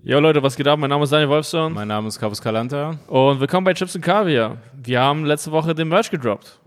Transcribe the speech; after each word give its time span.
Jo 0.00 0.18
Leute, 0.18 0.42
was 0.42 0.56
geht 0.56 0.66
ab? 0.66 0.78
Mein 0.80 0.90
Name 0.90 1.04
ist 1.04 1.12
Daniel 1.12 1.28
Wolfson 1.28 1.72
Mein 1.74 1.86
Name 1.86 2.08
ist 2.08 2.18
Carlos 2.18 2.40
Calanta. 2.42 2.98
und 3.06 3.38
willkommen 3.40 3.64
bei 3.64 3.72
Chips 3.74 3.94
und 3.94 4.02
Kaviar. 4.02 4.56
Wir 4.74 5.00
haben 5.00 5.24
letzte 5.24 5.52
Woche 5.52 5.74
den 5.74 5.88
Merch 5.88 6.10
gedroppt. 6.10 6.58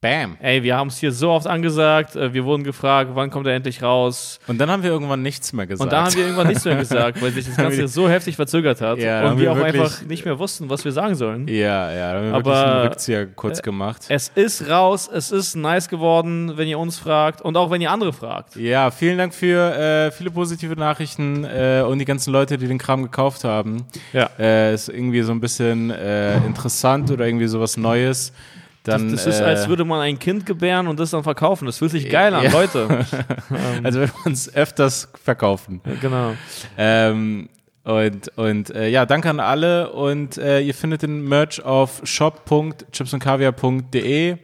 Bam. 0.00 0.36
Ey, 0.40 0.62
wir 0.62 0.76
haben 0.76 0.86
es 0.86 0.98
hier 0.98 1.10
so 1.10 1.30
oft 1.30 1.48
angesagt, 1.48 2.14
äh, 2.14 2.32
wir 2.32 2.44
wurden 2.44 2.62
gefragt, 2.62 3.10
wann 3.14 3.30
kommt 3.30 3.48
er 3.48 3.54
endlich 3.54 3.82
raus? 3.82 4.38
Und 4.46 4.58
dann 4.58 4.70
haben 4.70 4.84
wir 4.84 4.90
irgendwann 4.92 5.22
nichts 5.22 5.52
mehr 5.52 5.66
gesagt. 5.66 5.84
Und 5.84 5.92
da 5.92 6.04
haben 6.04 6.14
wir 6.14 6.22
irgendwann 6.22 6.46
nichts 6.46 6.64
mehr 6.64 6.76
gesagt, 6.78 7.20
weil 7.20 7.32
sich 7.32 7.46
das 7.46 7.56
Ganze 7.56 7.88
so 7.88 8.08
heftig 8.08 8.36
verzögert 8.36 8.80
hat 8.80 9.00
Ja, 9.00 9.28
und 9.28 9.38
wir 9.38 9.46
wir 9.46 9.52
auch 9.52 9.60
einfach 9.60 10.02
nicht 10.02 10.24
mehr 10.24 10.38
wussten, 10.38 10.70
was 10.70 10.84
wir 10.84 10.92
sagen 10.92 11.16
sollen. 11.16 11.48
ja, 11.48 11.92
ja, 11.92 12.12
da 12.12 12.18
haben 12.20 12.26
wir 12.26 12.34
Aber, 12.34 12.44
wirklich 12.44 12.64
einen 12.64 12.82
Rückzieher 12.86 13.26
kurz 13.26 13.60
gemacht. 13.60 14.02
Es 14.08 14.30
ist 14.36 14.70
raus, 14.70 15.10
es 15.12 15.32
ist 15.32 15.56
nice 15.56 15.88
geworden, 15.88 16.52
wenn 16.54 16.68
ihr 16.68 16.78
uns 16.78 16.96
fragt 16.96 17.42
und 17.42 17.56
auch 17.56 17.72
wenn 17.72 17.80
ihr 17.80 17.90
andere 17.90 18.12
fragt. 18.12 18.54
Ja, 18.54 18.92
vielen 18.92 19.18
Dank 19.18 19.34
für 19.34 19.74
äh, 19.76 20.12
viele 20.12 20.30
positive 20.30 20.76
Nachrichten 20.76 21.42
äh, 21.42 21.82
und 21.84 21.98
die 21.98 22.04
ganzen 22.04 22.32
Leute, 22.32 22.56
die 22.56 22.68
den 22.68 22.78
Kram 22.78 23.02
gekauft 23.02 23.42
haben. 23.42 23.84
Ja. 24.12 24.30
Äh, 24.38 24.74
ist 24.74 24.90
irgendwie 24.90 25.22
so 25.22 25.32
ein 25.32 25.40
bisschen 25.40 25.90
äh, 25.90 26.36
interessant 26.46 27.10
oder 27.10 27.26
irgendwie 27.26 27.48
sowas 27.48 27.76
Neues. 27.76 28.32
Dann, 28.84 29.10
Das 29.12 29.26
ist, 29.26 29.40
äh, 29.40 29.44
als 29.44 29.68
würde 29.68 29.84
man 29.84 30.00
ein 30.00 30.18
Kind 30.18 30.46
gebären 30.46 30.88
und 30.88 30.98
das 30.98 31.10
dann 31.10 31.22
verkaufen. 31.22 31.66
Das 31.66 31.76
fühlt 31.78 31.90
sich 31.90 32.08
geil 32.08 32.32
an, 32.34 32.44
Ja. 32.44 32.50
Leute. 32.52 32.88
also 33.82 34.00
wenn 34.00 34.08
wir 34.08 34.26
uns 34.26 34.54
öfters 34.54 35.08
verkaufen. 35.22 35.82
genau. 36.00 36.32
Ähm, 36.78 37.50
und 37.84 38.28
und 38.36 38.70
äh, 38.74 38.88
ja, 38.88 39.04
danke 39.06 39.30
an 39.30 39.40
alle 39.40 39.90
und 39.92 40.36
äh, 40.38 40.60
ihr 40.60 40.74
findet 40.74 41.02
den 41.02 41.22
Merch 41.26 41.62
auf 41.64 42.00
shop.chipsundkaviar.de. 42.04 44.30
Äh, 44.30 44.38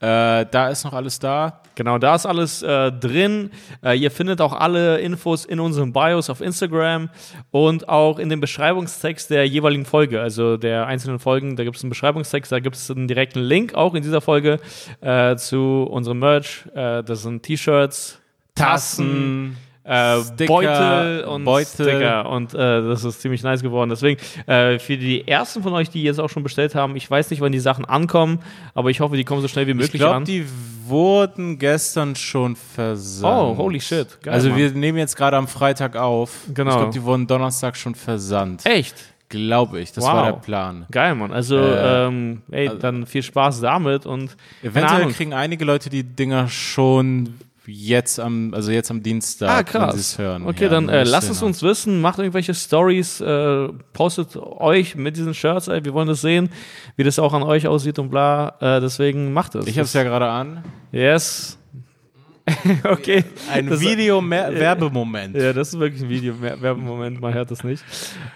da 0.00 0.68
ist 0.68 0.84
noch 0.84 0.92
alles 0.92 1.18
da. 1.18 1.60
Genau, 1.78 1.96
da 1.98 2.16
ist 2.16 2.26
alles 2.26 2.60
äh, 2.64 2.90
drin. 2.90 3.52
Äh, 3.84 3.96
ihr 3.96 4.10
findet 4.10 4.40
auch 4.40 4.52
alle 4.52 4.98
Infos 4.98 5.44
in 5.44 5.60
unserem 5.60 5.92
Bios 5.92 6.28
auf 6.28 6.40
Instagram 6.40 7.08
und 7.52 7.88
auch 7.88 8.18
in 8.18 8.28
dem 8.28 8.40
Beschreibungstext 8.40 9.30
der 9.30 9.46
jeweiligen 9.46 9.84
Folge, 9.84 10.20
also 10.20 10.56
der 10.56 10.88
einzelnen 10.88 11.20
Folgen. 11.20 11.54
Da 11.54 11.62
gibt 11.62 11.76
es 11.76 11.84
einen 11.84 11.90
Beschreibungstext, 11.90 12.50
da 12.50 12.58
gibt 12.58 12.74
es 12.74 12.90
einen 12.90 13.06
direkten 13.06 13.38
Link 13.38 13.74
auch 13.74 13.94
in 13.94 14.02
dieser 14.02 14.20
Folge 14.20 14.58
äh, 15.02 15.36
zu 15.36 15.86
unserem 15.88 16.18
Merch. 16.18 16.64
Äh, 16.74 17.04
das 17.04 17.22
sind 17.22 17.44
T-Shirts, 17.44 18.18
Tassen. 18.56 19.56
Äh, 19.88 20.20
Sticker, 20.22 20.46
Beutel 20.46 21.24
und 21.24 21.44
Beutel. 21.44 21.66
Sticker 21.88 22.28
und 22.28 22.52
äh, 22.54 22.82
das 22.88 23.04
ist 23.04 23.22
ziemlich 23.22 23.42
nice 23.42 23.62
geworden. 23.62 23.88
Deswegen 23.90 24.20
äh, 24.46 24.78
für 24.78 24.96
die 24.98 25.26
ersten 25.26 25.62
von 25.62 25.72
euch, 25.72 25.88
die 25.88 26.02
jetzt 26.02 26.20
auch 26.20 26.28
schon 26.28 26.42
bestellt 26.42 26.74
haben, 26.74 26.94
ich 26.96 27.10
weiß 27.10 27.30
nicht, 27.30 27.40
wann 27.40 27.52
die 27.52 27.58
Sachen 27.58 27.84
ankommen, 27.86 28.40
aber 28.74 28.90
ich 28.90 29.00
hoffe, 29.00 29.16
die 29.16 29.24
kommen 29.24 29.40
so 29.40 29.48
schnell 29.48 29.66
wie 29.66 29.70
Ich 29.70 29.76
möglich 29.76 30.00
glaube, 30.00 30.16
an. 30.16 30.24
die 30.24 30.44
wurden 30.86 31.58
gestern 31.58 32.16
schon 32.16 32.56
versandt. 32.56 33.34
Oh, 33.34 33.56
holy 33.56 33.80
shit. 33.80 34.18
Geil, 34.22 34.34
also 34.34 34.48
Mann. 34.50 34.58
wir 34.58 34.70
nehmen 34.72 34.98
jetzt 34.98 35.16
gerade 35.16 35.36
am 35.36 35.48
Freitag 35.48 35.96
auf. 35.96 36.30
Genau. 36.52 36.70
Ich 36.70 36.76
glaube, 36.76 36.92
die 36.92 37.02
wurden 37.02 37.26
Donnerstag 37.26 37.76
schon 37.76 37.94
versandt. 37.94 38.64
Echt? 38.66 38.94
Glaube 39.30 39.80
ich. 39.80 39.92
Das 39.92 40.04
Wow. 40.04 40.12
war 40.14 40.24
der 40.32 40.38
Plan. 40.38 40.86
Geil, 40.90 41.14
Mann. 41.14 41.32
Also, 41.32 41.58
Äh, 41.58 42.06
ähm, 42.06 42.42
ey, 42.50 42.70
dann 42.80 43.04
viel 43.04 43.22
Spaß 43.22 43.60
damit 43.60 44.06
und 44.06 44.34
Eventuell 44.62 45.12
kriegen 45.12 45.34
einige 45.34 45.66
Leute 45.66 45.90
die 45.90 46.02
Dinger 46.02 46.48
schon 46.48 47.34
jetzt 47.68 48.18
am, 48.18 48.52
also 48.54 48.70
jetzt 48.70 48.90
am 48.90 49.02
Dienstag, 49.02 49.48
Ah, 49.50 49.58
wenn 49.58 49.64
krass. 49.66 49.94
sie 49.94 50.00
es 50.00 50.18
hören. 50.18 50.46
Okay, 50.46 50.64
Ja, 50.64 50.70
dann 50.70 50.88
äh, 50.88 51.04
lasst 51.04 51.30
es 51.30 51.42
uns 51.42 51.62
wissen, 51.62 52.00
macht 52.00 52.18
irgendwelche 52.18 52.54
Stories, 52.54 53.20
äh, 53.20 53.68
postet 53.92 54.36
euch 54.36 54.96
mit 54.96 55.16
diesen 55.16 55.34
Shirts, 55.34 55.68
ey, 55.68 55.84
wir 55.84 55.92
wollen 55.94 56.08
das 56.08 56.20
sehen, 56.22 56.48
wie 56.96 57.04
das 57.04 57.18
auch 57.18 57.32
an 57.34 57.42
euch 57.42 57.66
aussieht 57.68 57.98
und 57.98 58.10
bla. 58.10 58.56
Äh, 58.60 58.80
deswegen 58.80 59.32
macht 59.32 59.54
es. 59.54 59.66
Ich 59.66 59.76
habe 59.76 59.84
es 59.84 59.92
ja 59.92 60.02
gerade 60.02 60.28
an. 60.28 60.64
Yes. 60.92 61.58
okay. 62.84 63.24
Ein 63.52 63.68
Video-Werbemoment. 63.80 65.36
Ja, 65.36 65.52
das 65.52 65.68
ist 65.74 65.78
wirklich 65.80 66.02
ein 66.02 66.08
Video. 66.08 66.34
Mer- 66.34 66.74
Moment, 66.74 67.20
man 67.20 67.32
hört 67.34 67.50
das 67.50 67.64
nicht. 67.64 67.82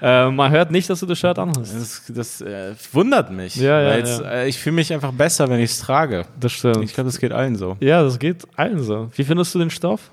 Äh, 0.00 0.30
man 0.30 0.50
hört 0.50 0.70
nicht, 0.70 0.88
dass 0.90 1.00
du 1.00 1.06
das 1.06 1.18
Shirt 1.18 1.38
anhast. 1.38 1.74
Das, 1.74 2.02
das 2.08 2.40
äh, 2.40 2.74
wundert 2.92 3.30
mich. 3.30 3.56
Ja, 3.56 3.80
ja, 3.80 3.96
es, 3.96 4.18
ja. 4.20 4.30
Äh, 4.30 4.48
ich 4.48 4.58
fühle 4.58 4.76
mich 4.76 4.92
einfach 4.92 5.12
besser, 5.12 5.48
wenn 5.48 5.60
ich 5.60 5.70
es 5.70 5.78
trage. 5.80 6.24
Das 6.38 6.52
stimmt. 6.52 6.82
Ich 6.84 6.94
glaube, 6.94 7.08
das 7.08 7.18
geht 7.18 7.32
allen 7.32 7.56
so. 7.56 7.76
ja, 7.80 8.02
das 8.02 8.18
geht 8.18 8.42
allen 8.56 8.82
so. 8.82 9.10
Wie 9.14 9.24
findest 9.24 9.54
du 9.54 9.58
den 9.58 9.70
Stoff? 9.70 10.10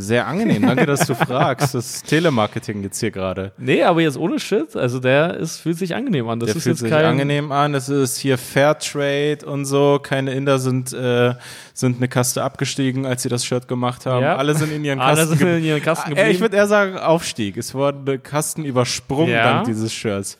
Sehr 0.00 0.28
angenehm. 0.28 0.62
Danke, 0.62 0.86
dass 0.86 1.06
du 1.08 1.16
fragst. 1.16 1.74
Das 1.74 2.04
Telemarketing 2.04 2.84
jetzt 2.84 3.00
hier 3.00 3.10
gerade. 3.10 3.50
Nee, 3.58 3.82
aber 3.82 4.00
jetzt 4.00 4.16
ohne 4.16 4.38
Shit. 4.38 4.76
Also 4.76 5.00
der 5.00 5.34
ist, 5.38 5.56
fühlt 5.58 5.76
sich 5.76 5.92
angenehm 5.96 6.28
an. 6.28 6.38
Das 6.38 6.46
Der 6.48 6.56
ist 6.56 6.62
fühlt 6.62 6.74
jetzt 6.76 6.80
sich 6.82 6.90
kein, 6.90 7.04
angenehm 7.04 7.50
an. 7.50 7.72
Das 7.72 7.88
ist 7.88 8.16
hier 8.16 8.38
Fairtrade 8.38 9.44
und 9.44 9.64
so. 9.64 9.98
Keine 10.00 10.32
Inder 10.34 10.60
sind, 10.60 10.92
äh, 10.92 11.34
sind 11.74 11.96
eine 11.96 12.06
Kaste 12.06 12.44
abgestiegen, 12.44 13.06
als 13.06 13.24
sie 13.24 13.28
das 13.28 13.44
Shirt 13.44 13.66
gemacht 13.66 14.06
haben. 14.06 14.22
Ja. 14.22 14.36
Alle 14.36 14.54
sind 14.54 14.70
in 14.70 14.84
ihren 14.84 15.00
Alle 15.00 15.16
Kasten 15.22 15.36
sind 15.38 15.48
in 15.48 15.64
ihren 15.64 15.82
Kasten 15.82 16.12
Äh, 16.12 16.14
geblieben. 16.14 16.30
Ich 16.30 16.40
würde 16.40 16.56
eher 16.56 16.68
sagen 16.68 16.96
Aufstieg. 16.96 17.56
Es 17.56 17.74
wurden 17.74 18.22
Kasten 18.22 18.64
übersprungen 18.64 19.32
Ja. 19.32 19.52
dank 19.54 19.66
dieses 19.66 19.92
Shirts. 19.92 20.38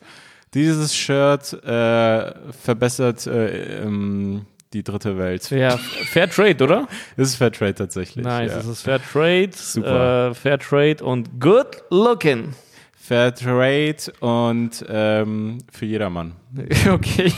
Dieses 0.55 0.95
Shirt 0.95 1.53
äh, 1.65 2.33
verbessert 2.63 3.27
äh, 3.27 3.83
ähm, 3.83 4.47
die 4.73 4.83
dritte 4.83 5.19
Welt. 5.19 5.51
Ja, 5.51 5.77
Fair 5.77 6.29
Trade, 6.31 6.63
oder? 6.63 6.89
Das 7.17 7.29
ist 7.29 7.37
Fairtrade 7.37 7.75
tatsächlich. 7.75 8.25
Nice, 8.25 8.51
ja. 8.51 8.57
das 8.59 8.67
ist 8.67 8.83
Fair 8.83 9.01
Trade. 9.03 9.51
Super. 9.53 10.29
Äh, 10.31 10.35
Fair 10.35 10.59
Trade 10.59 11.05
und 11.05 11.41
good 11.41 11.83
looking. 11.91 12.55
Fairtrade 12.97 14.13
und 14.21 14.85
ähm, 14.89 15.59
für 15.73 15.87
jedermann. 15.87 16.35
Okay. 16.89 17.33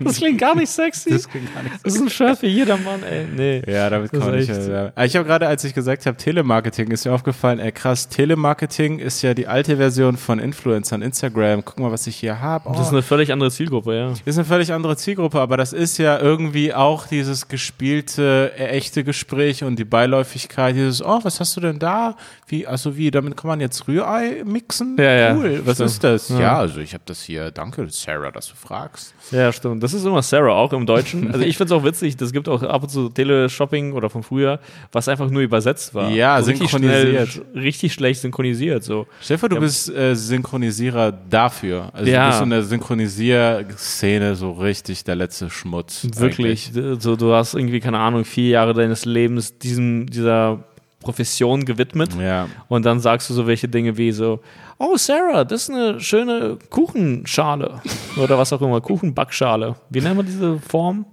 Das 0.00 0.16
klingt 0.16 0.40
gar 0.40 0.54
nicht 0.56 0.70
sexy. 0.70 1.10
Das, 1.10 1.28
klingt 1.28 1.52
gar 1.54 1.62
nicht 1.62 1.74
ist 1.84 2.00
ein 2.00 2.08
Shirt 2.10 2.38
für 2.38 2.46
jedermann, 2.46 3.02
ey. 3.02 3.26
Nee. 3.34 3.62
Ja, 3.70 3.90
damit 3.90 4.12
Das 4.12 4.20
kann 4.20 4.30
man 4.30 4.38
ist 4.38 4.48
nicht. 4.48 4.68
Ja. 4.68 4.92
Ich 5.04 5.16
habe 5.16 5.26
gerade, 5.26 5.46
als 5.46 5.64
ich 5.64 5.74
gesagt 5.74 6.06
habe, 6.06 6.16
Telemarketing, 6.16 6.90
ist 6.90 7.04
mir 7.04 7.12
aufgefallen, 7.12 7.58
ey 7.58 7.72
krass, 7.72 8.08
Telemarketing 8.08 8.98
ist 8.98 9.22
ja 9.22 9.34
die 9.34 9.46
alte 9.46 9.76
Version 9.76 10.16
von 10.16 10.38
Influencern, 10.38 11.02
Instagram. 11.02 11.64
Guck 11.64 11.78
mal, 11.80 11.90
was 11.92 12.06
ich 12.06 12.16
hier 12.16 12.40
habe. 12.40 12.68
Oh, 12.68 12.72
Das 12.72 12.86
ist 12.86 12.92
eine 12.92 13.02
völlig 13.02 13.32
andere 13.32 13.50
Zielgruppe, 13.50 13.94
ja. 13.96 14.12
ist 14.24 14.38
eine 14.38 14.44
völlig 14.44 14.72
andere 14.72 14.96
Zielgruppe, 14.96 15.40
aber 15.40 15.56
das 15.56 15.72
ist 15.72 15.98
ja 15.98 16.18
irgendwie 16.18 16.72
auch 16.72 17.06
dieses 17.06 17.48
gespielte, 17.48 18.52
äh, 18.58 18.68
echte 18.68 19.04
Gespräch 19.04 19.62
und 19.64 19.78
die 19.78 19.84
Beiläufigkeit, 19.84 20.74
dieses, 20.74 21.02
oh, 21.04 21.20
was 21.22 21.40
hast 21.40 21.56
du 21.56 21.60
denn 21.60 21.78
da? 21.78 22.16
Wie, 22.46 22.66
also 22.66 22.96
wie, 22.96 23.10
damit 23.10 23.36
kann 23.36 23.48
man 23.48 23.60
jetzt 23.60 23.86
Rührei 23.88 24.42
mixen? 24.44 24.96
Ja, 24.98 25.12
ja. 25.12 25.34
Cool, 25.34 25.62
was 25.64 25.76
Stimmt. 25.76 25.90
ist 25.90 26.04
das? 26.04 26.28
Ja. 26.30 26.40
Ja, 26.46 26.58
also 26.58 26.78
ich 26.80 26.94
habe 26.94 27.02
das 27.06 27.22
hier, 27.22 27.50
danke 27.50 27.86
Sarah, 27.90 28.30
dass 28.30 28.48
du 28.48 28.54
fragst. 28.54 29.14
Ja, 29.32 29.52
stimmt. 29.52 29.65
Das 29.74 29.92
ist 29.94 30.04
immer 30.04 30.22
Sarah 30.22 30.52
auch 30.54 30.72
im 30.72 30.86
Deutschen. 30.86 31.30
Also 31.32 31.44
ich 31.44 31.56
finde 31.56 31.74
es 31.74 31.80
auch 31.80 31.84
witzig, 31.84 32.16
das 32.16 32.32
gibt 32.32 32.48
auch 32.48 32.62
ab 32.62 32.82
und 32.84 32.88
zu 32.88 33.08
Teleshopping 33.08 33.92
oder 33.92 34.08
von 34.10 34.22
früher, 34.22 34.60
was 34.92 35.08
einfach 35.08 35.28
nur 35.30 35.42
übersetzt 35.42 35.94
war. 35.94 36.10
Ja, 36.10 36.40
So 36.42 36.50
richtig 36.50 36.70
synchronisiert. 36.70 37.28
Schnell, 37.28 37.46
richtig 37.62 37.92
schlecht 37.92 38.20
synchronisiert, 38.20 38.84
so. 38.84 39.06
Stefan, 39.20 39.50
du 39.50 39.56
Ja. 39.56 39.60
bist 39.60 39.90
äh, 39.94 40.14
Synchronisierer 40.14 41.12
dafür. 41.12 41.90
Also 41.92 42.10
Ja. 42.10 42.24
du 42.24 42.30
bist 42.30 42.42
in 42.42 42.50
der 42.50 42.62
Synchronisierszene 42.62 44.34
so 44.36 44.52
richtig 44.52 45.04
der 45.04 45.16
letzte 45.16 45.50
Schmutz. 45.50 46.06
Wirklich. 46.16 46.70
So, 46.98 47.16
du 47.16 47.32
hast 47.32 47.54
irgendwie, 47.54 47.80
keine 47.80 47.98
Ahnung, 47.98 48.24
vier 48.24 48.48
Jahre 48.50 48.74
deines 48.74 49.04
Lebens 49.04 49.58
diesem, 49.58 50.06
dieser 50.06 50.64
Profession 51.06 51.64
gewidmet. 51.64 52.10
Ja. 52.20 52.48
Und 52.66 52.84
dann 52.84 52.98
sagst 52.98 53.30
du 53.30 53.34
so 53.34 53.46
welche 53.46 53.68
Dinge 53.68 53.96
wie 53.96 54.10
so, 54.10 54.40
oh 54.78 54.96
Sarah, 54.96 55.44
das 55.44 55.62
ist 55.62 55.70
eine 55.70 56.00
schöne 56.00 56.58
Kuchenschale. 56.68 57.80
Oder 58.16 58.36
was 58.36 58.52
auch 58.52 58.60
immer, 58.60 58.80
Kuchenbackschale. 58.80 59.76
Wie 59.88 60.00
nennen 60.00 60.16
wir 60.16 60.24
diese 60.24 60.58
Form? 60.58 61.06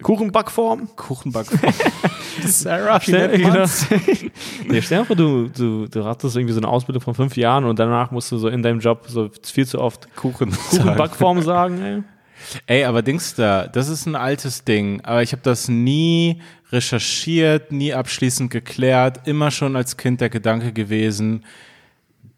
Kuchenbackform? 0.00 0.90
Kuchenback. 0.94 1.46
Sarah, 2.44 3.00
wie 3.00 3.10
Stell, 3.10 3.36
genau. 3.36 3.64
nee, 4.68 4.80
stell 4.80 5.00
dir 5.00 5.04
vor, 5.04 5.16
du, 5.16 5.48
du, 5.48 5.86
du 5.88 6.04
hattest 6.04 6.36
irgendwie 6.36 6.54
so 6.54 6.60
eine 6.60 6.68
Ausbildung 6.68 7.02
von 7.02 7.14
fünf 7.14 7.36
Jahren 7.36 7.64
und 7.64 7.78
danach 7.80 8.12
musst 8.12 8.30
du 8.30 8.38
so 8.38 8.46
in 8.46 8.62
deinem 8.62 8.78
Job 8.78 9.06
so 9.08 9.28
viel 9.42 9.66
zu 9.66 9.80
oft 9.80 10.14
Kuchen. 10.14 10.52
sagen. 10.52 10.68
Kuchenbackform 10.70 11.42
sagen, 11.42 11.82
ey. 11.82 12.02
Ey, 12.66 12.84
aber 12.84 13.02
Dings 13.02 13.34
da, 13.34 13.66
das 13.66 13.88
ist 13.88 14.06
ein 14.06 14.14
altes 14.16 14.64
Ding. 14.64 15.00
Aber 15.02 15.22
ich 15.22 15.32
habe 15.32 15.42
das 15.42 15.68
nie 15.68 16.40
recherchiert, 16.70 17.72
nie 17.72 17.92
abschließend 17.94 18.50
geklärt. 18.50 19.26
Immer 19.26 19.50
schon 19.50 19.76
als 19.76 19.96
Kind 19.96 20.20
der 20.20 20.28
Gedanke 20.30 20.72
gewesen, 20.72 21.44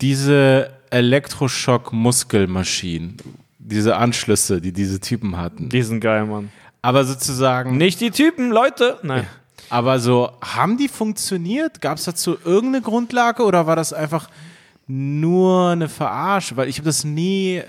diese 0.01 0.71
Elektroschock-Muskelmaschinen, 0.91 3.17
diese 3.59 3.97
Anschlüsse, 3.97 4.61
die 4.61 4.73
diese 4.73 5.01
Typen 5.01 5.37
hatten. 5.37 5.69
Die 5.69 5.83
sind 5.83 6.01
geil, 6.01 6.27
Mann. 6.27 6.51
Aber 6.83 7.05
sozusagen, 7.05 7.77
Nicht 7.77 8.01
die 8.01 8.11
Typen, 8.11 8.51
Leute. 8.51 8.99
Nein. 9.03 9.27
aber 9.71 9.99
so, 9.99 10.31
haben 10.43 10.77
die 10.77 10.89
funktioniert? 10.89 11.81
Gab 11.81 11.99
es 11.99 12.05
dazu 12.05 12.37
irgendeine 12.45 12.83
Grundlage 12.83 13.43
oder 13.45 13.67
war 13.67 13.77
das 13.77 13.93
einfach 13.93 14.29
nur 14.87 15.71
eine 15.71 15.89
Verarsche? 15.89 16.57
Weil 16.57 16.69
ich 16.69 16.77
habe 16.77 16.87
das 16.87 17.05
nie 17.05 17.63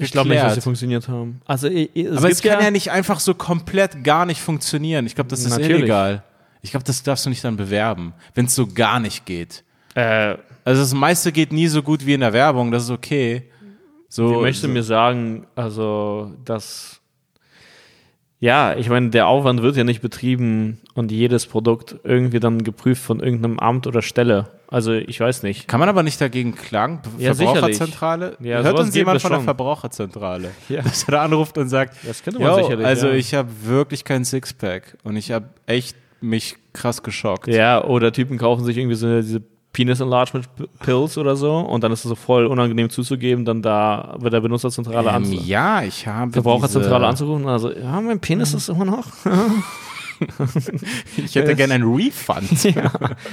Ich 0.00 0.12
glaube 0.12 0.28
nicht, 0.28 0.42
dass 0.42 0.54
sie 0.54 0.60
funktioniert 0.60 1.08
haben. 1.08 1.40
Also, 1.46 1.68
es 1.68 2.16
Aber 2.16 2.30
es 2.30 2.42
kann 2.42 2.62
ja, 2.62 2.70
nicht 2.70 2.90
einfach 2.90 3.20
so 3.20 3.34
komplett 3.34 4.04
gar 4.04 4.26
nicht 4.26 4.40
funktionieren. 4.40 5.06
Ich 5.06 5.14
glaube, 5.14 5.30
das 5.30 5.40
ist 5.40 5.50
Natürlich. 5.50 5.78
illegal. 5.78 6.22
Ich 6.62 6.70
glaube, 6.70 6.84
das 6.84 7.02
darfst 7.02 7.26
du 7.26 7.30
nicht 7.30 7.44
dann 7.44 7.56
bewerben, 7.56 8.14
wenn 8.34 8.46
es 8.46 8.54
so 8.54 8.66
gar 8.66 9.00
nicht 9.00 9.26
geht. 9.26 9.64
Äh, 9.94 10.36
Also 10.64 10.82
das 10.82 10.94
meiste 10.94 11.32
geht 11.32 11.52
nie 11.52 11.68
so 11.68 11.82
gut 11.82 12.04
wie 12.04 12.14
in 12.14 12.20
der 12.20 12.32
Werbung, 12.32 12.70
das 12.70 12.84
ist 12.84 12.90
okay. 12.90 13.44
So, 14.08 14.36
ich 14.36 14.40
möchte 14.40 14.66
so, 14.66 14.72
mir 14.72 14.82
sagen, 14.82 15.46
also, 15.54 16.32
dass. 16.44 17.00
Ja, 18.40 18.76
ich 18.76 18.88
meine, 18.88 19.10
der 19.10 19.26
Aufwand 19.26 19.62
wird 19.62 19.76
ja 19.76 19.84
nicht 19.84 20.00
betrieben 20.00 20.78
und 20.94 21.10
jedes 21.10 21.46
Produkt 21.46 21.96
irgendwie 22.04 22.38
dann 22.38 22.62
geprüft 22.62 23.02
von 23.02 23.20
irgendeinem 23.20 23.58
Amt 23.58 23.86
oder 23.86 24.00
Stelle. 24.00 24.57
Also 24.70 24.92
ich 24.92 25.18
weiß 25.18 25.42
nicht. 25.44 25.66
Kann 25.66 25.80
man 25.80 25.88
aber 25.88 26.02
nicht 26.02 26.20
dagegen 26.20 26.54
klagen? 26.54 27.00
Ja, 27.18 27.32
Verbraucherzentrale? 27.34 28.36
Ja, 28.40 28.62
Hört 28.62 28.78
uns 28.78 28.94
jemand 28.94 29.20
von 29.22 29.30
der. 29.32 29.40
Verbraucherzentrale, 29.40 30.50
Ja. 30.68 30.82
dass 30.82 31.04
er 31.04 31.12
da 31.12 31.22
anruft 31.24 31.56
und 31.56 31.68
sagt, 31.70 31.96
Das 32.06 32.22
könnte 32.22 32.38
man 32.40 32.50
"Yo, 32.50 32.56
sicherlich, 32.62 32.86
also 32.86 33.06
ja. 33.08 33.14
ich 33.14 33.34
habe 33.34 33.48
wirklich 33.64 34.04
kein 34.04 34.24
Sixpack 34.24 34.98
und 35.04 35.16
ich 35.16 35.30
habe 35.30 35.46
echt 35.66 35.96
mich 36.20 36.56
krass 36.74 37.02
geschockt. 37.02 37.48
Ja, 37.48 37.82
oder 37.84 38.12
Typen 38.12 38.36
kaufen 38.38 38.64
sich 38.64 38.76
irgendwie 38.76 38.96
so 38.96 39.20
diese 39.22 39.40
Penis 39.72 40.00
Enlargement 40.00 40.48
Pills 40.80 41.16
oder 41.16 41.36
so 41.36 41.56
und 41.58 41.84
dann 41.84 41.92
ist 41.92 42.04
es 42.04 42.08
so 42.08 42.14
voll 42.14 42.46
unangenehm 42.46 42.90
zuzugeben, 42.90 43.44
dann 43.44 43.62
da 43.62 44.16
wird 44.18 44.32
der 44.32 44.40
Benutzerzentrale 44.40 45.08
Ähm, 45.10 45.14
an 45.14 45.32
ja, 45.32 45.82
ich 45.82 46.06
habe 46.06 46.32
Verbraucherzentrale 46.32 47.06
anzurufen. 47.06 47.46
Also, 47.46 47.70
ja, 47.72 48.00
mein 48.00 48.18
Penis 48.20 48.52
ist 48.54 48.68
immer 48.68 48.84
noch. 48.84 49.04
Ich 51.16 51.34
hätte 51.34 51.54
gerne 51.54 51.74
einen 51.74 51.94
Refund. 51.94 52.50
ja. 52.64 52.92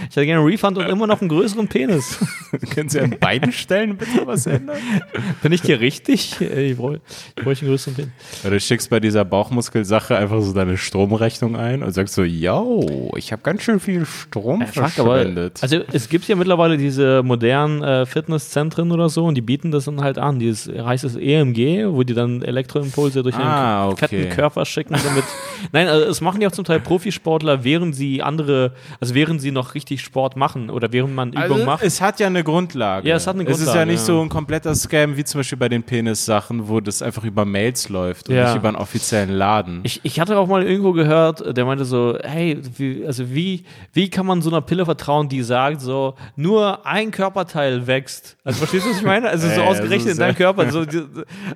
Ich 0.09 0.15
hätte 0.15 0.25
gerne 0.25 0.41
einen 0.41 0.49
Refund 0.49 0.77
und 0.77 0.87
immer 0.87 1.07
noch 1.07 1.21
einen 1.21 1.29
größeren 1.29 1.67
Penis. 1.67 2.17
Können 2.73 2.89
Sie 2.89 2.99
an 2.99 3.15
beiden 3.19 3.51
Stellen 3.51 3.97
bitte 3.97 4.25
was 4.25 4.45
ändern? 4.45 4.77
Bin 5.41 5.51
ich 5.51 5.61
hier 5.61 5.79
richtig? 5.79 6.39
Ey, 6.41 6.71
Ich 6.71 6.77
brauche 6.77 6.99
brauch 7.35 7.45
einen 7.47 7.55
größeren 7.69 7.95
Penis. 7.95 8.11
Du 8.43 8.59
schickst 8.59 8.89
bei 8.89 8.99
dieser 8.99 9.25
Bauchmuskelsache 9.25 10.15
einfach 10.17 10.41
so 10.41 10.53
deine 10.53 10.77
Stromrechnung 10.77 11.55
ein 11.55 11.83
und 11.83 11.91
sagst 11.91 12.13
so, 12.15 12.23
yo, 12.23 13.11
ich 13.15 13.31
habe 13.31 13.41
ganz 13.41 13.63
schön 13.63 13.79
viel 13.79 14.05
Strom 14.05 14.61
aber, 14.61 14.71
verschwendet. 14.71 15.59
also 15.61 15.79
es 15.91 16.09
gibt 16.09 16.27
ja 16.27 16.35
mittlerweile 16.35 16.77
diese 16.77 17.23
modernen 17.23 17.83
äh, 17.83 18.05
Fitnesszentren 18.05 18.91
oder 18.91 19.09
so 19.09 19.25
und 19.25 19.35
die 19.35 19.41
bieten 19.41 19.71
das 19.71 19.85
dann 19.85 20.01
halt 20.01 20.17
an. 20.17 20.39
Dieses 20.39 20.67
heißt 20.67 21.03
es 21.03 21.15
EMG, 21.15 21.87
wo 21.89 22.03
die 22.03 22.13
dann 22.13 22.41
Elektroimpulse 22.41 23.23
durch 23.23 23.35
Ah, 23.35 23.83
einen 23.83 23.93
okay. 23.93 24.07
fetten 24.07 24.29
Körper 24.29 24.65
schicken, 24.65 24.93
damit. 25.03 25.23
Nein, 25.71 25.87
also 25.87 26.05
es 26.09 26.21
machen 26.21 26.41
ja 26.41 26.47
auch 26.49 26.53
zum 26.53 26.65
Teil 26.65 26.74
Profisportler, 26.79 27.63
während 27.63 27.95
sie 27.95 28.21
andere, 28.21 28.73
also 28.99 29.13
während 29.15 29.41
sie 29.41 29.51
noch 29.51 29.75
richtig 29.75 30.01
Sport 30.01 30.35
machen 30.35 30.69
oder 30.69 30.91
während 30.91 31.13
man 31.15 31.29
Übung 31.29 31.41
Also, 31.41 31.65
macht. 31.65 31.83
es 31.83 32.01
hat 32.01 32.19
ja 32.19 32.27
eine 32.27 32.43
Grundlage. 32.43 33.07
Ja, 33.07 33.15
es 33.15 33.27
hat 33.27 33.35
eine 33.35 33.43
Es 33.49 33.59
ist 33.59 33.59
ja 33.59 33.65
Grundlage, 33.73 33.91
nicht 33.91 33.99
ja. 33.99 34.05
so 34.05 34.21
ein 34.21 34.29
kompletter 34.29 34.73
Scam 34.75 35.17
wie 35.17 35.23
zum 35.23 35.39
Beispiel 35.39 35.57
bei 35.57 35.69
den 35.69 35.83
Penis-Sachen, 35.83 36.67
wo 36.67 36.79
das 36.79 37.01
einfach 37.01 37.23
über 37.23 37.45
Mails 37.45 37.89
läuft 37.89 38.29
und 38.29 38.35
Ja. 38.35 38.47
nicht 38.47 38.57
über 38.57 38.67
einen 38.69 38.77
offiziellen 38.77 39.29
Laden. 39.31 39.81
Ich, 39.83 40.01
ich 40.03 40.19
hatte 40.19 40.37
auch 40.37 40.47
mal 40.47 40.63
irgendwo 40.63 40.93
gehört, 40.93 41.55
der 41.55 41.65
meinte 41.65 41.85
so, 41.85 42.17
hey, 42.23 42.59
wie, 42.77 43.05
also 43.05 43.29
wie, 43.33 43.63
wie 43.93 44.09
kann 44.09 44.25
man 44.25 44.41
so 44.41 44.49
einer 44.49 44.61
Pille 44.61 44.85
vertrauen, 44.85 45.29
die 45.29 45.41
sagt 45.43 45.81
so, 45.81 46.15
nur 46.35 46.85
ein 46.85 47.11
Körperteil 47.11 47.87
wächst. 47.87 48.37
Also 48.43 48.59
verstehst 48.59 48.85
du, 48.85 48.89
was 48.91 48.97
ich 48.97 49.03
meine? 49.03 49.29
Also 49.29 49.47
so 49.49 49.61
ausgerechnet 49.63 50.13
in 50.13 50.17
deinem 50.19 50.35
Körper. 50.35 50.69
So, 50.71 50.85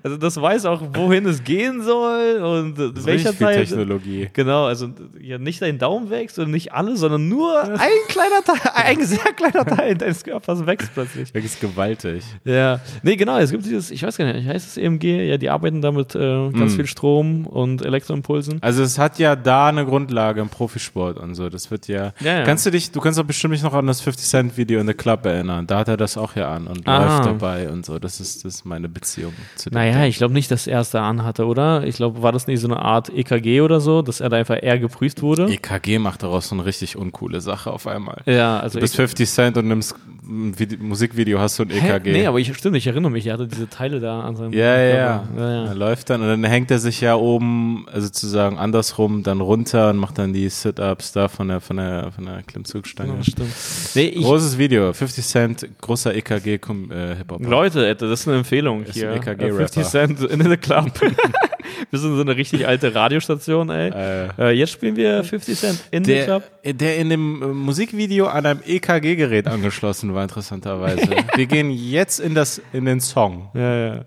also 0.04 0.18
das 0.18 0.40
weiß 0.42 0.66
auch, 0.66 0.82
wohin 0.94 1.26
es 1.26 1.44
gehen 1.44 1.82
soll 1.84 2.42
und 2.42 3.06
welcher 3.06 3.38
Teil. 3.38 3.58
Technologie. 3.66 4.30
Genau, 4.34 4.66
also 4.66 4.90
ja, 5.22 5.38
nicht 5.38 5.62
dein 5.62 5.78
Daumen 5.80 6.10
wächst 6.10 6.40
und 6.40 6.52
nicht 6.52 6.74
alle, 6.74 6.96
sondern 6.98 7.28
nur 7.30 7.62
ein 7.64 7.78
kleiner 8.08 8.44
Teil, 8.46 8.60
ein 8.74 9.04
sehr 9.04 9.34
kleiner 9.34 9.66
Teil 9.66 9.96
deines 9.96 10.24
Körpers 10.24 10.66
wächst 10.66 10.94
plötzlich. 10.94 11.34
Ist 11.34 11.60
gewaltig. 11.62 12.24
Ja, 12.46 12.80
nee, 13.04 13.16
genau, 13.16 13.38
es 13.38 13.52
gibt 13.52 13.66
dieses, 13.66 13.92
ich 13.92 14.04
weiß 14.04 14.18
gar 14.18 14.32
nicht, 14.32 14.48
heißt 14.48 14.68
es 14.68 14.78
EMG? 14.78 15.28
Ja, 15.28 15.38
die 15.38 15.50
arbeiten 15.50 15.82
damit 15.82 16.16
äh, 16.16 16.50
ganz 16.52 16.74
Mm. 16.74 16.76
viel 16.76 16.88
Strom 16.88 17.46
und 17.48 17.84
Elektroimpulsen. 17.86 18.62
Also 18.62 18.84
es 18.84 18.98
hat 19.00 19.20
ja 19.20 19.36
da 19.36 19.68
eine 19.68 19.86
Grundlage 19.86 20.42
im 20.42 20.50
Profisport 20.50 21.18
und 21.18 21.36
so. 21.36 21.50
Das 21.50 21.72
wird 21.72 21.88
ja. 21.88 22.14
Ja, 22.20 22.40
ja. 22.40 22.44
Kannst 22.44 22.66
du 22.66 22.72
dich, 22.72 22.92
du 22.92 23.00
kannst 23.00 23.18
doch 23.20 23.24
bestimmt 23.26 23.52
mich 23.52 23.64
noch 23.64 23.74
an 23.74 23.88
das 23.88 24.02
50 24.02 24.28
Cent 24.28 24.58
Video 24.58 24.80
in 24.80 24.88
the 24.88 24.94
Club 24.94 25.26
erinnern. 25.26 25.68
Da 25.68 25.80
hat 25.80 25.88
er 25.88 25.98
das 25.98 26.18
auch 26.18 26.36
ja 26.36 26.50
an 26.54 26.68
und 26.68 26.88
Ah. 26.88 27.06
läuft 27.18 27.26
dabei 27.26 27.70
und 27.70 27.86
so. 27.86 28.00
Das 28.00 28.20
ist, 28.20 28.46
das 28.46 28.56
ist 28.56 28.66
meine 28.66 28.90
Beziehung 28.90 29.34
zu 29.56 29.70
dem. 29.70 29.76
Naja, 29.76 30.06
ich 30.06 30.18
glaube 30.18 30.34
nicht, 30.34 30.50
dass 30.52 30.68
er 30.68 30.80
es 30.82 30.90
da 30.92 31.08
anhatte, 31.08 31.46
oder? 31.46 31.84
Ich 31.86 31.96
glaube, 31.96 32.22
war 32.22 32.32
das 32.32 32.48
nicht 32.48 32.60
so 32.60 32.68
eine 32.68 32.78
Art 32.80 33.10
EKG 33.10 33.62
oder 33.62 33.80
so, 33.80 34.02
dass 34.02 34.20
er 34.22 34.30
da 34.30 34.38
einfach 34.38 34.58
eher 34.62 34.80
geprüft 35.00 35.22
wurde? 35.22 35.48
EKG 35.52 35.98
macht 36.00 36.24
daraus 36.24 36.50
so 36.50 36.56
eine 36.56 36.66
richtig 36.66 36.98
uncoole 36.98 37.40
Sache 37.42 37.72
auf 37.72 37.88
einmal. 37.88 38.22
ja, 38.26 38.60
also 38.60 38.80
Du 38.80 38.82
bist 38.82 38.96
50 38.96 39.30
Cent 39.30 39.58
und 39.58 39.68
nimmst 39.68 39.96
ein 40.24 40.54
Vide- 40.60 40.78
Musikvideo, 40.78 41.40
hast 41.40 41.58
du 41.58 41.64
ein 41.64 41.70
Hä? 41.70 41.90
EKG. 41.96 42.12
Nee, 42.12 42.26
aber 42.28 42.40
ich 42.40 42.54
stimmt, 42.56 42.76
ich 42.76 42.86
erinnere 42.86 43.12
mich, 43.12 43.26
er 43.26 43.34
hatte 43.34 43.48
diese 43.48 43.68
Teile 43.70 44.00
da 44.00 44.22
an 44.22 44.36
seinem 44.36 44.54
Ja, 44.54 44.78
ja, 44.78 44.96
ja. 44.96 45.24
Ja, 45.38 45.66
Er 45.68 45.76
läuft 45.76 46.10
dann 46.10 46.22
und 46.22 46.28
dann 46.28 46.44
hängt 46.44 46.70
er 46.70 46.80
sich 46.80 47.02
ja 47.02 47.16
oben, 47.16 47.86
also 47.92 48.08
sozusagen 48.08 48.58
andersrum, 48.60 49.24
dann 49.24 49.42
runter 49.42 49.90
und 49.90 49.98
macht 49.98 50.18
dann 50.20 50.34
die 50.34 50.48
Sit-Ups 50.50 51.14
da 51.14 51.28
von 51.30 51.48
der, 51.48 51.62
von 51.62 51.78
der, 51.78 52.12
von 52.12 52.26
der 52.26 52.44
Klimmzugstange. 52.44 53.16
Ja, 53.18 53.24
stimmt. 53.24 53.50
Nee, 53.96 54.12
Großes 54.12 54.58
Video, 54.58 54.94
50 54.94 55.26
Cent, 55.26 55.68
großer 55.82 56.14
E 56.14 56.20
EKG-Hip-Hop. 56.20 57.42
Leute, 57.46 57.88
Ed, 57.88 58.02
das 58.02 58.22
ist 58.22 58.28
eine 58.28 58.38
Empfehlung 58.38 58.84
Ist 58.84 58.94
hier. 58.94 59.12
ein 59.12 59.16
Äh, 59.16 59.32
EKG-Rapper. 59.32 59.56
50 59.56 59.84
Cent 59.86 60.20
in 60.26 60.42
the 60.50 60.58
Club. 60.58 60.92
wir 61.90 62.00
sind 62.00 62.16
so 62.16 62.22
eine 62.22 62.36
richtig 62.36 62.68
alte 62.68 62.94
Radiostation, 62.94 63.70
ey. 63.70 63.90
Äh, 63.90 64.30
Äh, 64.38 64.52
jetzt 64.52 64.72
spielen 64.72 64.96
wir 64.96 65.24
50 65.24 65.58
Cent 65.58 65.84
in 65.92 66.04
der, 66.04 66.26
Club. 66.26 66.44
der 66.64 66.98
in 66.98 67.10
dem 67.10 67.42
äh, 67.42 67.46
Musikvideo 67.48 68.28
an 68.28 68.46
einem 68.46 68.60
EKG-Gerät 68.66 69.48
angeschlossen 69.48 70.14
war, 70.14 70.24
interessanterweise. 70.24 71.08
Wir 71.36 71.46
gehen 71.46 71.72
jetzt 71.72 72.20
in, 72.20 72.36
das, 72.36 72.62
in 72.74 72.86
den 72.86 73.00
Song. 73.00 73.50
Ja, 73.54 73.76
ja. 73.96 74.06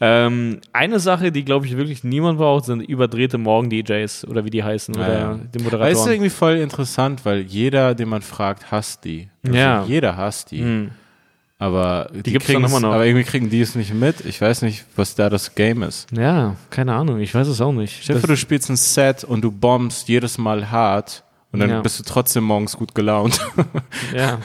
Ähm, 0.00 0.60
eine 0.72 1.00
Sache, 1.00 1.32
die, 1.32 1.44
glaube 1.44 1.66
ich, 1.66 1.76
wirklich 1.76 2.04
niemand 2.04 2.38
braucht, 2.38 2.64
sind 2.66 2.80
überdrehte 2.82 3.38
Morgen-DJs 3.38 4.26
oder 4.26 4.44
wie 4.44 4.50
die 4.50 4.62
heißen 4.62 4.94
Ja, 4.94 5.00
oder 5.00 5.12
ja. 5.18 5.34
die 5.34 5.40
Weißt 5.40 5.54
du, 5.54 5.62
Moderatoren. 5.64 6.12
irgendwie 6.12 6.30
voll 6.30 6.56
interessant, 6.56 7.24
weil 7.24 7.40
jeder, 7.40 7.94
den 7.94 8.08
man 8.08 8.22
fragt, 8.22 8.70
hasst 8.70 9.04
die. 9.04 9.28
Also 9.44 9.56
Ja. 9.58 9.84
Jeder 9.86 10.16
hasst 10.16 10.50
die. 10.50 10.60
Hm. 10.62 10.90
Aber 11.60 12.08
die, 12.14 12.32
gibt's 12.32 12.46
dann 12.46 12.62
immer 12.62 12.78
noch. 12.80 12.92
Aber 12.94 13.04
irgendwie 13.04 13.24
kriegen 13.24 13.50
die 13.50 13.60
es 13.60 13.74
nicht 13.74 13.92
mit. 13.92 14.24
Ich 14.24 14.40
weiß 14.40 14.62
nicht, 14.62 14.84
was 14.94 15.16
da 15.16 15.28
das 15.28 15.54
Game 15.56 15.82
ist. 15.82 16.06
Ja, 16.16 16.54
keine 16.70 16.94
Ahnung, 16.94 17.18
ich 17.18 17.34
weiß 17.34 17.48
es 17.48 17.60
auch 17.60 17.72
nicht. 17.72 17.98
Stell 18.02 18.14
dir 18.16 18.20
vor, 18.20 18.28
du 18.28 18.36
spielst 18.36 18.70
ein 18.70 18.76
Set 18.76 19.24
und 19.24 19.42
du 19.42 19.50
bombst 19.50 20.08
jedes 20.08 20.38
Mal 20.38 20.70
hart 20.70 21.24
und 21.50 21.58
dann 21.60 21.70
Ja. 21.70 21.80
bist 21.80 21.98
du 21.98 22.04
trotzdem 22.04 22.44
morgens 22.44 22.76
gut 22.76 22.94
gelaunt. 22.94 23.40
ja. 24.14 24.38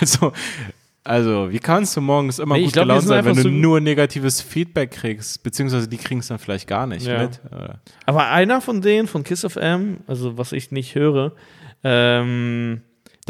also, 0.00 0.32
also, 1.04 1.50
wie 1.52 1.58
kannst 1.58 1.94
du 1.96 2.00
morgens 2.00 2.38
immer 2.38 2.54
Nee, 2.56 2.64
gut 2.64 2.72
glaub, 2.72 2.84
die 2.84 2.88
gelaunt 2.88 3.06
sein, 3.06 3.24
wenn 3.26 3.36
du 3.36 3.42
so- 3.42 3.48
nur 3.50 3.80
negatives 3.80 4.40
Feedback 4.40 4.92
kriegst? 4.92 5.42
Beziehungsweise 5.42 5.88
die 5.88 5.98
kriegen 5.98 6.20
es 6.20 6.28
dann 6.28 6.38
vielleicht 6.38 6.66
gar 6.66 6.86
nicht 6.86 7.06
Ja. 7.06 7.18
mit. 7.22 7.38
Oder? 7.52 7.80
Aber 8.06 8.28
einer 8.28 8.62
von 8.62 8.80
denen, 8.80 9.08
von 9.08 9.24
Kiss 9.24 9.44
of 9.44 9.56
M, 9.56 9.98
also 10.06 10.38
was 10.38 10.52
ich 10.52 10.70
nicht 10.70 10.94
höre, 10.94 11.32
ähm, 11.84 12.80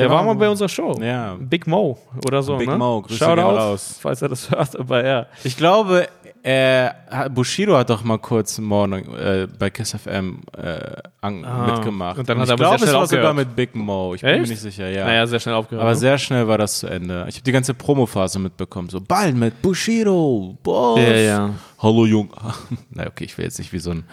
der, 0.00 0.08
Der 0.08 0.16
war 0.16 0.22
mal 0.24 0.34
bei 0.34 0.48
unserer 0.48 0.68
Show. 0.68 0.98
Ja. 1.00 1.36
Big 1.38 1.66
Mo 1.66 1.98
oder 2.26 2.42
so. 2.42 2.56
Big 2.56 2.68
ne? 2.68 2.76
Mo, 2.78 3.02
Grüße 3.02 3.18
Shoutout, 3.18 3.36
gehen 3.36 3.44
raus. 3.58 3.98
falls 4.00 4.22
er 4.22 4.28
das 4.28 4.50
hört, 4.50 4.78
aber 4.78 5.04
ja. 5.06 5.26
Ich 5.44 5.56
glaube, 5.56 6.08
äh, 6.42 6.88
Bushido 7.34 7.76
hat 7.76 7.90
doch 7.90 8.02
mal 8.02 8.18
kurz 8.18 8.58
morgen 8.58 9.14
äh, 9.14 9.46
bei 9.58 9.68
Kiss 9.70 9.92
FM 9.92 10.40
äh, 10.56 10.78
Ah, 11.22 11.30
mitgemacht. 11.66 12.18
und 12.18 12.26
dann 12.30 12.38
hat 12.38 12.48
er 12.48 12.54
aber 12.54 12.56
glaube, 12.56 12.78
sehr 12.78 12.84
es 12.86 12.90
schnell 12.90 12.94
war 13.00 13.06
sogar 13.06 13.34
mit 13.34 13.54
Big 13.54 13.74
Mo. 13.74 14.14
Ich 14.14 14.22
bin 14.22 14.30
mir 14.30 14.40
Echt? 14.40 14.50
nicht 14.50 14.60
sicher, 14.62 14.88
ja. 14.88 15.04
Naja, 15.04 15.26
sehr 15.26 15.38
schnell 15.38 15.54
aufgehört. 15.54 15.82
Aber 15.84 15.94
sehr 15.94 16.16
schnell 16.16 16.48
war 16.48 16.56
das 16.56 16.78
zu 16.78 16.86
Ende. 16.86 17.26
Ich 17.28 17.34
habe 17.36 17.44
die 17.44 17.52
ganze 17.52 17.74
Promophase 17.74 18.38
mitbekommen. 18.38 18.88
So, 18.88 19.02
bald 19.02 19.36
mit 19.36 19.60
Bushido, 19.60 20.56
Boss. 20.62 20.98
Ja, 20.98 21.12
ja. 21.16 21.50
Hallo 21.78 22.06
Jung. 22.06 22.30
Na 22.90 23.06
okay, 23.06 23.24
ich 23.24 23.36
will 23.36 23.44
jetzt 23.44 23.58
nicht 23.58 23.72
wie 23.74 23.78
so 23.78 23.90
ein. 23.90 24.04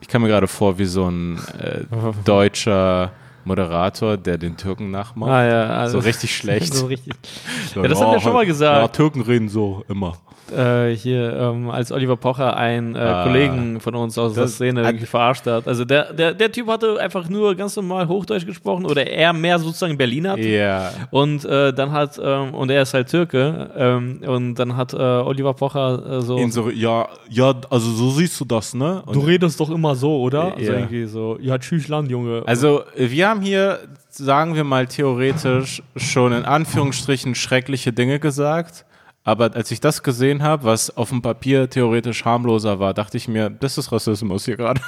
Ich 0.00 0.06
kam 0.08 0.22
mir 0.22 0.28
gerade 0.28 0.46
vor 0.46 0.78
wie 0.78 0.84
so 0.84 1.08
ein 1.08 1.38
äh, 1.58 1.80
deutscher 2.24 3.10
Moderator, 3.44 4.16
der 4.16 4.38
den 4.38 4.56
Türken 4.56 4.90
nachmacht. 4.90 5.30
Ah, 5.30 5.44
ja, 5.46 5.64
also, 5.76 6.00
So 6.00 6.06
richtig 6.06 6.34
schlecht. 6.36 6.74
so 6.74 6.86
richtig. 6.86 7.14
Ja, 7.74 7.82
das 7.88 8.00
haben 8.00 8.12
wir 8.12 8.20
schon 8.20 8.34
mal 8.34 8.46
gesagt. 8.46 8.76
Ja, 8.80 8.88
Türken 8.88 9.22
reden 9.22 9.48
so 9.48 9.84
immer. 9.88 10.16
Äh, 10.52 10.94
hier, 10.96 11.32
ähm, 11.32 11.70
als 11.70 11.90
Oliver 11.92 12.16
Pocher 12.16 12.56
einen 12.56 12.94
äh, 12.94 12.98
Ah. 12.98 13.24
Kollegen 13.24 13.80
von 13.80 13.94
uns 13.94 14.16
aus 14.18 14.34
der 14.34 14.48
Szene 14.48 14.82
irgendwie 14.82 15.06
verarscht 15.06 15.46
hat. 15.46 15.66
Also 15.66 15.84
der, 15.84 16.12
der, 16.12 16.34
der 16.34 16.52
Typ 16.52 16.68
hatte 16.68 16.98
einfach 17.00 17.28
nur 17.28 17.54
ganz 17.54 17.76
normal 17.76 18.08
Hochdeutsch 18.08 18.46
gesprochen 18.46 18.86
oder 18.86 19.06
er 19.06 19.32
mehr 19.32 19.58
sozusagen 19.58 19.96
Berliner. 19.96 20.38
Ja. 20.38 20.90
Und 21.10 21.44
äh, 21.44 21.72
dann 21.72 21.92
hat, 21.92 22.20
ähm, 22.22 22.54
und 22.54 22.70
er 22.70 22.82
ist 22.82 22.94
halt 22.94 23.08
Türke, 23.08 23.70
ähm, 23.76 24.20
und 24.26 24.54
dann 24.54 24.76
hat 24.76 24.92
äh, 24.94 24.96
Oliver 24.96 25.54
Pocher 25.54 26.18
äh, 26.18 26.20
so. 26.20 26.46
So, 26.48 26.70
ja, 26.70 27.08
ja, 27.28 27.54
also 27.70 27.90
so 27.90 28.10
siehst 28.10 28.38
du 28.40 28.44
das, 28.44 28.74
ne? 28.74 29.02
Und 29.06 29.16
du 29.16 29.20
redest 29.20 29.58
doch 29.58 29.70
immer 29.70 29.94
so, 29.94 30.20
oder? 30.20 30.54
Ja. 30.58 30.66
So 30.66 30.72
irgendwie 30.72 31.04
so, 31.06 31.38
ja, 31.40 31.58
tschüss 31.58 31.88
Land, 31.88 32.10
Junge. 32.10 32.42
Also, 32.46 32.82
wir 32.96 33.28
haben 33.28 33.40
hier, 33.40 33.78
sagen 34.10 34.54
wir 34.54 34.64
mal 34.64 34.86
theoretisch, 34.86 35.82
schon 35.96 36.32
in 36.32 36.44
Anführungsstrichen 36.44 37.34
schreckliche 37.34 37.92
Dinge 37.92 38.18
gesagt. 38.18 38.84
Aber 39.24 39.54
als 39.54 39.70
ich 39.70 39.80
das 39.80 40.02
gesehen 40.02 40.42
habe, 40.42 40.64
was 40.64 40.96
auf 40.96 41.10
dem 41.10 41.22
Papier 41.22 41.70
theoretisch 41.70 42.24
harmloser 42.24 42.80
war, 42.80 42.92
dachte 42.92 43.16
ich 43.16 43.28
mir, 43.28 43.50
das 43.50 43.78
ist 43.78 43.92
Rassismus 43.92 44.44
hier 44.44 44.56
gerade. 44.56 44.80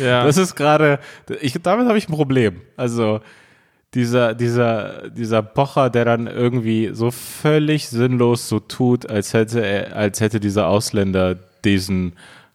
ja. 0.00 0.24
Das 0.26 0.36
ist 0.36 0.54
gerade, 0.54 1.00
ich, 1.40 1.54
damit 1.62 1.88
habe 1.88 1.98
ich 1.98 2.08
ein 2.08 2.12
Problem. 2.12 2.60
Also, 2.76 3.20
dieser, 3.94 4.34
dieser, 4.34 5.10
dieser 5.10 5.42
Pocher, 5.42 5.90
der 5.90 6.04
dann 6.04 6.26
irgendwie 6.26 6.90
so 6.92 7.10
völlig 7.10 7.88
sinnlos 7.88 8.48
so 8.48 8.60
tut, 8.60 9.10
als 9.10 9.34
hätte 9.34 9.60
er, 9.60 9.96
als 9.96 10.20
hätte 10.20 10.40
dieser 10.40 10.68
Ausländer 10.68 11.36
diesen 11.64 12.14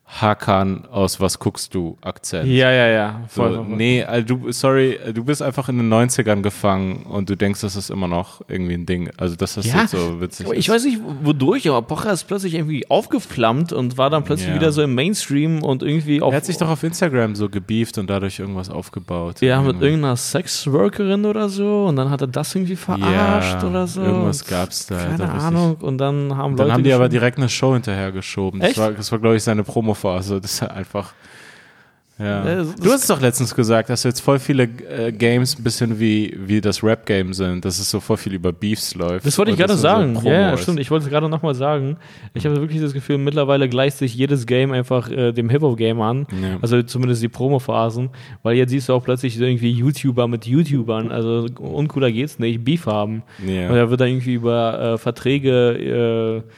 Hakan 0.09 0.85
aus 0.89 1.19
Was 1.19 1.37
guckst 1.37 1.75
du 1.75 1.97
Akzent. 2.01 2.47
Ja, 2.49 2.71
ja, 2.71 2.87
ja. 2.87 3.21
Voll, 3.27 3.49
So, 3.49 3.55
voll, 3.57 3.65
voll. 3.65 3.75
nee, 3.75 4.03
also 4.05 4.25
du, 4.37 4.51
sorry, 4.53 4.97
du 5.13 5.23
bist 5.25 5.41
einfach 5.41 5.67
in 5.67 5.77
den 5.77 5.91
90ern 5.93 6.41
gefangen 6.41 7.03
und 7.03 7.29
du 7.29 7.35
denkst, 7.35 7.59
das 7.59 7.75
ist 7.75 7.89
immer 7.89 8.07
noch 8.07 8.41
irgendwie 8.47 8.75
ein 8.75 8.85
Ding. 8.85 9.09
Also, 9.17 9.35
das 9.35 9.57
ist 9.57 9.65
Ja, 9.65 9.81
jetzt 9.81 9.91
so 9.91 10.21
witzig. 10.21 10.47
ich 10.53 10.59
ist. 10.59 10.69
weiß 10.69 10.85
nicht 10.85 10.99
wodurch, 11.23 11.67
aber 11.67 11.81
Pocher 11.81 12.13
ist 12.13 12.23
plötzlich 12.23 12.53
irgendwie 12.55 12.89
aufgeflammt 12.89 13.73
und 13.73 13.97
war 13.97 14.09
dann 14.09 14.23
plötzlich 14.23 14.47
Ja. 14.49 14.55
wieder 14.55 14.71
so 14.71 14.81
im 14.81 14.95
Mainstream 14.95 15.61
und 15.61 15.83
irgendwie 15.83 16.21
auf. 16.21 16.31
Er 16.33 16.37
hat 16.37 16.45
sich 16.45 16.57
doch 16.57 16.69
auf 16.69 16.83
Instagram 16.83 17.35
so 17.35 17.49
gebieft 17.49 17.97
und 17.97 18.09
dadurch 18.09 18.39
irgendwas 18.39 18.69
aufgebaut. 18.69 19.41
ja, 19.41 19.57
mit 19.59 19.67
Irgendwie. 19.71 19.85
irgendeiner 19.87 20.15
Sexworkerin 20.15 21.25
oder 21.25 21.49
so 21.49 21.85
und 21.85 21.97
dann 21.97 22.09
hat 22.09 22.21
er 22.21 22.27
das 22.27 22.55
irgendwie 22.55 22.77
verarscht 22.77 23.61
Ja, 23.61 23.67
oder 23.69 23.87
so. 23.87 24.01
irgendwas 24.01 24.45
gab's 24.45 24.87
da, 24.87 24.95
Keine 24.97 25.29
Ahnung. 25.29 25.75
Und 25.81 25.97
dann 25.97 26.35
haben 26.37 26.55
Dann 26.55 26.67
Leute. 26.67 26.73
haben 26.73 26.83
die 26.85 26.93
aber 26.93 27.09
direkt 27.09 27.37
eine 27.37 27.49
Show 27.49 27.73
hinterhergeschoben. 27.73 28.61
Das 28.61 28.69
Echt? 28.69 28.79
war, 28.79 28.91
das 28.91 29.11
war 29.11 29.19
glaube 29.19 29.35
ich, 29.35 29.43
seine 29.43 29.63
Promophase. 30.01 30.41
Das 30.41 30.53
ist 30.53 30.61
halt 30.61 30.71
einfach. 30.71 31.13
Ja. 32.19 32.43
Das- 32.43 32.75
du 32.75 32.91
hast 32.91 33.01
es 33.01 33.07
doch 33.07 33.21
letztens 33.21 33.53
gesagt, 33.53 33.91
dass 33.91 34.01
jetzt 34.03 34.21
voll 34.21 34.39
viele 34.39 34.63
äh, 34.63 35.11
Games 35.11 35.55
ein 35.59 35.63
bisschen 35.63 35.99
wie, 35.99 36.35
wie 36.47 36.61
das 36.61 36.83
Rap-Game 36.83 37.31
sind, 37.33 37.63
dass 37.63 37.77
es 37.77 37.91
so 37.91 37.99
voll 37.99 38.17
viel 38.17 38.33
über 38.33 38.51
Beefs 38.51 38.95
läuft. 38.95 39.23
Das 39.23 39.37
wollte 39.37 39.51
ich 39.51 39.57
gerade 39.57 39.75
sagen. 39.77 40.19
So 40.19 40.27
ja, 40.27 40.53
ist. 40.53 40.63
stimmt. 40.63 40.79
Ich 40.79 40.89
wollte 40.89 41.05
es 41.05 41.11
gerade 41.11 41.29
nochmal 41.29 41.53
sagen. 41.53 41.97
Ich 42.33 42.43
habe 42.47 42.59
wirklich 42.59 42.81
das 42.81 42.93
Gefühl, 42.93 43.19
mittlerweile 43.19 43.69
gleicht 43.69 43.97
sich 43.97 44.15
jedes 44.15 44.47
Game 44.47 44.71
einfach 44.71 45.11
äh, 45.11 45.31
dem 45.31 45.47
Hip-Hop-Game 45.51 46.01
an. 46.01 46.25
Ja. 46.41 46.57
Also 46.59 46.81
zumindest 46.81 47.21
die 47.21 47.27
Promo-Phasen. 47.29 48.09
Weil 48.41 48.55
jetzt 48.55 48.71
siehst 48.71 48.89
du 48.89 48.93
auch 48.93 49.03
plötzlich 49.03 49.37
so 49.37 49.43
irgendwie 49.43 49.69
YouTuber 49.69 50.27
mit 50.27 50.47
YouTubern. 50.47 51.11
Also 51.11 51.45
uncooler 51.59 52.11
geht's 52.11 52.39
nicht. 52.39 52.63
Beef 52.65 52.87
haben. 52.87 53.21
Ja. 53.45 53.69
Und 53.69 53.75
da 53.75 53.91
wird 53.91 54.01
dann 54.01 54.07
irgendwie 54.07 54.33
über 54.33 54.93
äh, 54.93 54.97
Verträge, 54.97 56.41
äh, 56.43 56.51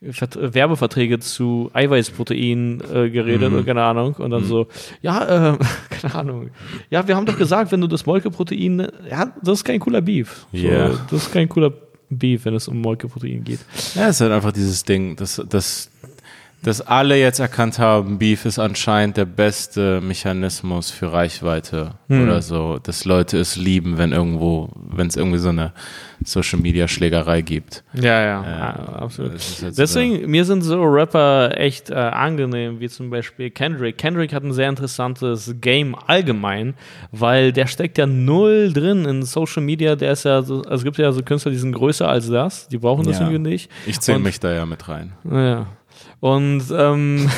Werbeverträge 0.00 1.18
zu 1.18 1.70
Eiweißprotein 1.72 2.80
äh, 2.92 3.10
geredet 3.10 3.50
Mhm. 3.52 3.58
und 3.58 3.66
keine 3.66 3.82
Ahnung. 3.82 4.14
Und 4.14 4.30
dann 4.30 4.44
so, 4.44 4.68
ja, 5.02 5.54
äh, 5.54 5.58
keine 5.90 6.14
Ahnung. 6.14 6.50
Ja, 6.90 7.06
wir 7.08 7.16
haben 7.16 7.26
doch 7.26 7.36
gesagt, 7.38 7.72
wenn 7.72 7.80
du 7.80 7.86
das 7.88 8.06
Molkeprotein, 8.06 8.86
ja, 9.10 9.32
das 9.42 9.58
ist 9.58 9.64
kein 9.64 9.80
cooler 9.80 10.00
Beef. 10.00 10.46
So, 10.52 10.58
Ja. 10.58 10.90
Das 11.10 11.24
ist 11.24 11.32
kein 11.32 11.48
cooler 11.48 11.72
Beef, 12.10 12.44
wenn 12.44 12.54
es 12.54 12.68
um 12.68 12.80
Molkeprotein 12.80 13.42
geht. 13.44 13.60
Ja, 13.94 14.08
es 14.08 14.16
ist 14.16 14.20
halt 14.20 14.32
einfach 14.32 14.52
dieses 14.52 14.84
Ding, 14.84 15.16
dass, 15.16 15.42
dass, 15.48 15.90
dass 16.62 16.80
alle 16.80 17.16
jetzt 17.18 17.38
erkannt 17.38 17.78
haben, 17.78 18.18
Beef 18.18 18.44
ist 18.44 18.58
anscheinend 18.58 19.16
der 19.16 19.26
beste 19.26 20.00
Mechanismus 20.00 20.90
für 20.90 21.12
Reichweite 21.12 21.92
Hm. 22.08 22.24
oder 22.24 22.42
so, 22.42 22.78
dass 22.82 23.04
Leute 23.04 23.38
es 23.38 23.56
lieben, 23.56 23.96
wenn 23.98 24.12
irgendwo, 24.12 24.70
wenn 24.90 25.06
es 25.06 25.14
irgendwie 25.16 25.38
so 25.38 25.50
eine 25.50 25.72
Social 26.24 26.58
Media 26.58 26.88
Schlägerei 26.88 27.42
gibt. 27.42 27.84
Ja, 27.94 28.20
ja, 28.22 28.42
Ja, 28.42 28.70
absolut. 28.96 29.32
halt 29.32 29.40
so 29.40 29.70
Deswegen, 29.70 30.28
mir 30.28 30.44
sind 30.44 30.62
so 30.62 30.82
Rapper 30.82 31.52
echt 31.56 31.90
äh, 31.90 31.94
angenehm, 31.94 32.80
wie 32.80 32.88
zum 32.88 33.08
Beispiel 33.10 33.50
Kendrick. 33.50 33.98
Kendrick 33.98 34.32
hat 34.32 34.42
ein 34.42 34.52
sehr 34.52 34.68
interessantes 34.68 35.54
Game 35.60 35.94
allgemein, 36.06 36.74
weil 37.12 37.52
der 37.52 37.66
steckt 37.68 37.98
ja 37.98 38.06
null 38.06 38.72
drin 38.72 39.04
in 39.04 39.22
Social 39.22 39.62
Media. 39.62 39.94
Der 39.94 40.12
ist 40.12 40.24
ja, 40.24 40.42
so, 40.42 40.56
also 40.62 40.70
es 40.74 40.82
gibt 40.82 40.98
ja 40.98 41.12
so 41.12 41.22
Künstler, 41.22 41.52
die 41.52 41.58
sind 41.58 41.72
größer 41.72 42.08
als 42.08 42.28
das, 42.28 42.66
die 42.68 42.78
brauchen 42.78 43.04
das 43.04 43.20
Ja. 43.20 43.28
irgendwie 43.30 43.50
nicht. 43.50 43.70
Ich 43.86 44.00
zähle 44.00 44.18
mich 44.18 44.40
da 44.40 44.52
ja 44.52 44.66
mit 44.66 44.88
rein. 44.88 45.12
Ja. 45.30 45.66
Und, 46.20 46.64
ähm, 46.72 47.30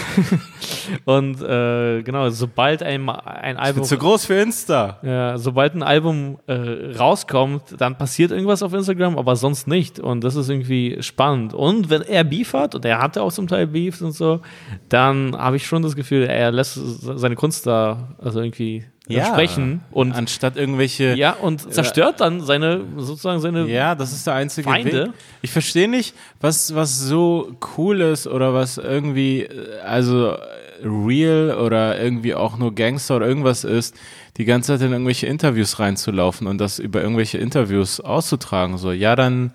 und 1.05 1.43
äh, 1.43 2.03
genau, 2.03 2.31
sobald 2.31 2.83
ein, 2.83 3.09
ein 3.11 3.59
Album. 3.59 3.85
zu 3.85 3.99
groß 3.99 4.25
für 4.25 4.41
Insta. 4.41 4.99
Ja, 5.03 5.37
sobald 5.37 5.75
ein 5.75 5.83
Album 5.83 6.39
äh, 6.47 6.97
rauskommt, 6.97 7.75
dann 7.79 7.99
passiert 7.99 8.31
irgendwas 8.31 8.63
auf 8.63 8.73
Instagram, 8.73 9.19
aber 9.19 9.37
sonst 9.37 9.69
nicht. 9.69 10.01
Und 10.01 10.25
das 10.25 10.35
ist 10.35 10.49
irgendwie 10.49 10.97
spannend. 11.03 11.53
Und 11.53 11.91
wenn 11.91 12.03
er 12.03 12.25
Beef 12.25 12.55
hat, 12.55 12.75
und 12.75 12.85
er 12.87 13.01
hatte 13.01 13.23
auch 13.23 13.33
zum 13.33 13.49
Teil 13.49 13.67
Beefs 13.67 14.01
und 14.01 14.13
so, 14.13 14.41
dann 14.89 15.37
habe 15.37 15.57
ich 15.57 15.67
schon 15.67 15.83
das 15.83 15.95
Gefühl, 15.95 16.23
er 16.23 16.51
lässt 16.51 16.75
seine 16.75 17.37
Kunst 17.37 17.67
da 17.67 18.15
also 18.19 18.41
irgendwie 18.41 18.87
sprechen 19.11 19.81
und 19.91 20.13
anstatt 20.13 20.57
irgendwelche 20.57 21.15
ja 21.15 21.33
und 21.33 21.73
zerstört 21.73 22.21
dann 22.21 22.41
seine 22.41 22.83
sozusagen 22.97 23.41
seine 23.41 23.67
Ja, 23.67 23.95
das 23.95 24.13
ist 24.13 24.27
der 24.27 24.35
einzige 24.35 24.69
Feinde? 24.69 25.07
Weg. 25.07 25.13
Ich 25.43 25.51
verstehe 25.53 25.89
nicht, 25.89 26.15
was, 26.41 26.75
was 26.75 27.01
so 27.01 27.57
cool 27.77 28.01
ist 28.01 28.27
oder 28.27 28.55
was 28.55 28.79
irgendwie, 28.79 29.43
äh, 29.43 29.81
also 29.81 30.33
äh, 30.33 30.39
real 30.83 31.59
oder 31.59 32.01
irgendwie 32.01 32.35
auch 32.35 32.59
nur 32.59 32.75
Gangster 32.75 33.17
oder 33.17 33.27
irgendwas 33.27 33.65
ist, 33.65 33.97
die 34.37 34.45
ganze 34.45 34.73
Zeit 34.73 34.87
in 34.87 34.93
irgendwelche 34.93 35.27
Interviews 35.27 35.79
reinzulaufen 35.79 36.47
und 36.47 36.59
das 36.59 36.79
über 36.79 37.03
irgendwelche 37.03 37.39
Interviews 37.39 38.01
auszutragen. 38.01 38.79
So, 38.79 38.93
ja, 38.93 39.17
dann. 39.17 39.53